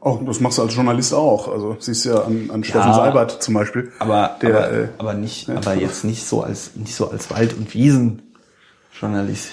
Oh, 0.00 0.20
das 0.24 0.40
machst 0.40 0.58
du 0.58 0.62
als 0.62 0.74
Journalist 0.74 1.14
auch. 1.14 1.48
Also 1.48 1.76
siehst 1.80 2.04
du 2.04 2.10
ja 2.10 2.22
an, 2.22 2.50
an 2.52 2.62
Steffen 2.62 2.90
ja, 2.90 2.94
Seibert 2.94 3.42
zum 3.42 3.54
Beispiel. 3.54 3.92
Aber, 3.98 4.36
der, 4.40 4.50
aber, 4.50 4.72
äh, 4.72 4.88
aber 4.98 5.14
nicht, 5.14 5.48
ja. 5.48 5.56
aber 5.56 5.74
jetzt 5.74 6.04
nicht 6.04 6.26
so 6.26 6.42
als 6.42 6.76
nicht 6.76 6.94
so 6.94 7.10
als 7.10 7.30
Wald- 7.30 7.56
und 7.56 7.72
Wiesen-Journalist. 7.74 9.48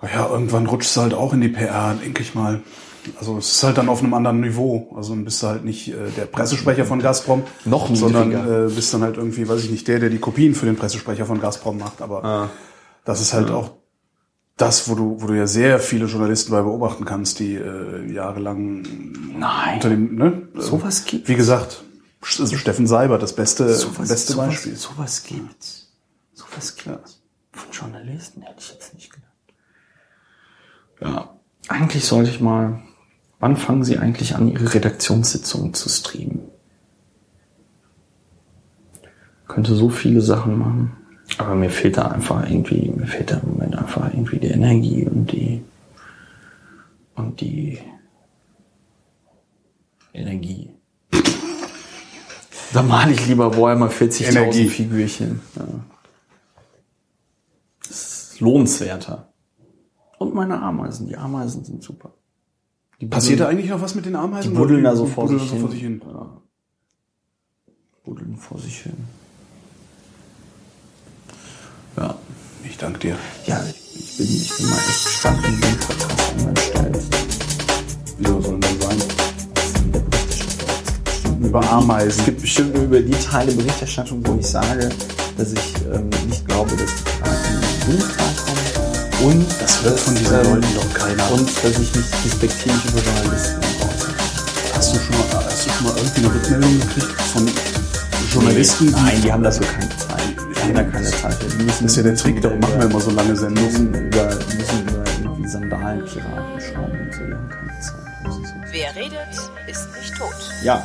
Oh 0.00 0.06
ja, 0.12 0.28
irgendwann 0.28 0.66
rutscht 0.66 0.96
du 0.96 1.02
halt 1.02 1.14
auch 1.14 1.32
in 1.32 1.40
die 1.40 1.48
PR, 1.48 1.94
denke 1.94 2.22
ich 2.22 2.34
mal. 2.34 2.62
Also 3.18 3.38
es 3.38 3.52
ist 3.52 3.62
halt 3.62 3.78
dann 3.78 3.88
auf 3.88 4.00
einem 4.00 4.14
anderen 4.14 4.40
Niveau. 4.40 4.92
Also 4.96 5.14
dann 5.14 5.24
bist 5.24 5.42
du 5.42 5.48
halt 5.48 5.64
nicht 5.64 5.88
äh, 5.88 6.10
der 6.16 6.24
Pressesprecher 6.24 6.84
von 6.84 7.00
Gazprom, 7.00 7.42
noch 7.64 7.94
sondern 7.94 8.32
äh, 8.32 8.74
bist 8.74 8.94
dann 8.94 9.02
halt 9.02 9.18
irgendwie, 9.18 9.48
weiß 9.48 9.62
ich 9.64 9.70
nicht, 9.70 9.86
der, 9.88 10.00
der 10.00 10.08
die 10.08 10.18
Kopien 10.18 10.54
für 10.54 10.66
den 10.66 10.76
Pressesprecher 10.76 11.26
von 11.26 11.40
Gazprom 11.40 11.78
macht. 11.78 12.00
Aber 12.00 12.24
ah. 12.24 12.50
das 13.04 13.20
ist 13.20 13.34
halt 13.34 13.50
ja. 13.50 13.54
auch 13.54 13.81
das, 14.62 14.88
wo 14.88 14.94
du, 14.94 15.20
wo 15.20 15.26
du 15.26 15.34
ja 15.34 15.46
sehr 15.46 15.80
viele 15.80 16.06
Journalisten 16.06 16.52
bei 16.52 16.62
beobachten 16.62 17.04
kannst, 17.04 17.40
die 17.40 17.54
äh, 17.54 18.12
jahrelang 18.12 18.82
Nein. 19.36 19.74
unter 19.74 19.88
dem, 19.88 20.14
ne? 20.14 20.48
Sowas 20.54 21.04
gibt 21.04 21.28
Wie 21.28 21.34
gesagt, 21.34 21.82
also 22.20 22.56
Steffen 22.56 22.86
Seiber, 22.86 23.18
das 23.18 23.34
beste, 23.34 23.74
sowas, 23.74 24.08
beste 24.08 24.34
sowas, 24.34 24.46
Beispiel. 24.46 24.76
Sowas 24.76 25.24
gibt's. 25.24 25.92
Sowas 26.32 26.76
gibt's. 26.76 27.20
Von 27.52 27.72
Journalisten 27.72 28.42
hätte 28.42 28.60
ich 28.60 28.72
jetzt 28.72 28.94
nicht 28.94 29.12
gedacht. 29.12 29.32
Ja, 31.00 31.36
eigentlich 31.68 32.04
sollte 32.04 32.30
ich 32.30 32.40
mal, 32.40 32.80
wann 33.40 33.56
fangen 33.56 33.82
Sie 33.82 33.98
eigentlich 33.98 34.36
an, 34.36 34.48
Ihre 34.48 34.72
Redaktionssitzungen 34.72 35.74
zu 35.74 35.88
streamen? 35.88 36.42
Könnte 39.48 39.74
so 39.74 39.90
viele 39.90 40.20
Sachen 40.20 40.56
machen. 40.56 40.96
Aber 41.38 41.54
mir 41.54 41.70
fehlt 41.70 41.96
da 41.96 42.08
einfach 42.08 42.48
irgendwie, 42.48 42.90
mir 42.90 43.06
fehlt 43.06 43.30
da 43.30 43.38
im 43.38 43.50
Moment 43.52 43.76
einfach 43.76 44.12
irgendwie 44.12 44.38
die 44.38 44.48
Energie 44.48 45.06
und 45.06 45.32
die 45.32 45.62
und 47.14 47.40
die 47.40 47.78
Energie. 50.12 50.70
da 52.72 52.82
male 52.82 53.12
ich 53.12 53.26
lieber 53.26 53.56
Warhammer 53.56 53.90
40.000 53.90 54.68
Figürchen. 54.68 55.40
Ja. 55.56 55.66
Das 57.86 58.32
ist 58.32 58.40
lohnenswerter. 58.40 59.32
Und 60.18 60.34
meine 60.34 60.60
Ameisen. 60.60 61.08
Die 61.08 61.16
Ameisen 61.16 61.64
sind 61.64 61.82
super. 61.82 62.14
Die 63.00 63.06
Passiert 63.06 63.40
da 63.40 63.48
eigentlich 63.48 63.70
noch 63.70 63.82
was 63.82 63.94
mit 63.94 64.06
den 64.06 64.14
Ameisen? 64.14 64.52
Die 64.52 64.56
buddeln 64.56 64.84
da 64.84 64.94
so 64.94 65.06
vor, 65.06 65.26
sich, 65.28 65.42
vor 65.50 65.70
sich 65.70 65.80
hin. 65.80 66.00
Ja. 66.06 66.40
Buddeln 68.04 68.36
vor 68.36 68.58
sich 68.58 68.82
hin. 68.82 68.96
Ja. 71.96 72.14
Ich 72.68 72.76
danke 72.78 72.98
dir. 73.00 73.16
Ja, 73.46 73.60
ich 73.94 74.16
bin, 74.16 74.26
ich 74.26 74.52
bin 74.56 74.70
mal 74.70 74.76
echt 74.78 75.04
gespannt, 75.04 75.38
wie 75.42 75.50
du 75.50 75.60
den 75.60 75.78
Podcast 75.78 76.32
online 76.38 76.60
stellst. 76.60 77.08
Wieso 78.18 78.40
soll 78.40 78.60
denn 78.60 78.80
sein? 78.80 79.02
Über 81.42 81.60
Es 81.60 81.68
Ameisen. 81.68 82.24
gibt 82.24 82.40
bestimmt 82.40 82.76
über 82.76 83.00
die 83.00 83.10
Teile 83.12 83.52
Berichterstattung, 83.52 84.22
wo 84.26 84.38
ich 84.38 84.46
sage, 84.46 84.88
dass 85.36 85.52
ich 85.52 85.74
ähm, 85.92 86.08
nicht 86.28 86.46
glaube, 86.46 86.70
dass 86.76 86.86
die 86.94 87.02
Piraten 87.02 87.54
in 87.54 87.60
den 87.60 87.86
Bundestag 87.86 88.36
kommen. 88.46 88.58
Und 89.24 89.46
Das 89.60 89.84
wird 89.84 90.00
von 90.00 90.14
diesen 90.14 90.34
ähm, 90.36 90.42
Leuten 90.54 90.74
doch 90.74 90.94
keiner. 90.94 91.30
Und 91.32 91.48
dass 91.62 91.72
ich 91.78 91.94
mich 91.94 92.04
respektierlich 92.24 92.84
über 92.86 93.00
Journalisten 93.02 93.58
äußere. 93.58 94.12
Hast 94.74 94.94
du 94.94 94.98
schon 94.98 95.16
mal, 95.18 95.44
hast 95.44 95.66
du 95.66 95.70
schon 95.70 95.86
mal 95.86 95.94
irgendwie 95.96 96.20
eine 96.24 96.34
Rückmeldung 96.34 96.80
gekriegt 96.80 97.20
von 97.32 97.50
Journalisten? 98.32 98.86
die- 98.86 98.92
Nein, 98.92 99.22
die 99.22 99.32
haben 99.32 99.42
dafür 99.42 99.66
keine 99.66 99.88
Zeit. 99.90 100.11
Die 100.62 100.68
haben 100.68 100.74
da 100.74 100.82
keine 100.84 101.04
Zeit. 101.10 101.42
müssen, 101.42 101.66
Das 101.66 101.80
ist 101.82 101.96
ja 101.96 102.02
der 102.04 102.14
Trick, 102.16 102.40
darum 102.40 102.60
machen 102.60 102.78
wir 102.78 102.86
immer 102.86 103.00
so 103.00 103.10
lange 103.10 103.34
Sendungen. 103.36 103.64
müssen 103.72 104.06
über, 104.06 104.28
die 104.50 104.56
müssen 104.56 104.82
über 104.88 105.04
irgendwie 105.22 105.48
Sandalenpiraten 105.48 106.60
schauen 106.60 106.90
und 107.00 107.12
so. 107.14 107.20
Die 107.26 107.32
haben 107.34 107.48
keine 107.48 107.80
Zeit. 107.80 108.72
Wer 108.72 108.96
redet, 108.96 109.50
ist 109.68 109.88
nicht 109.98 110.16
tot. 110.16 110.34
Ja. 110.64 110.82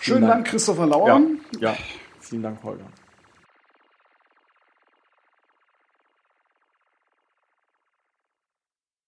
Schönen 0.00 0.26
Dank. 0.26 0.46
Christopher 0.46 0.82
Ja. 0.82 0.88
Lauern. 0.88 1.40
ja. 1.60 1.74
Vielen 2.20 2.42
Dank, 2.42 2.62
Holger. 2.62 2.84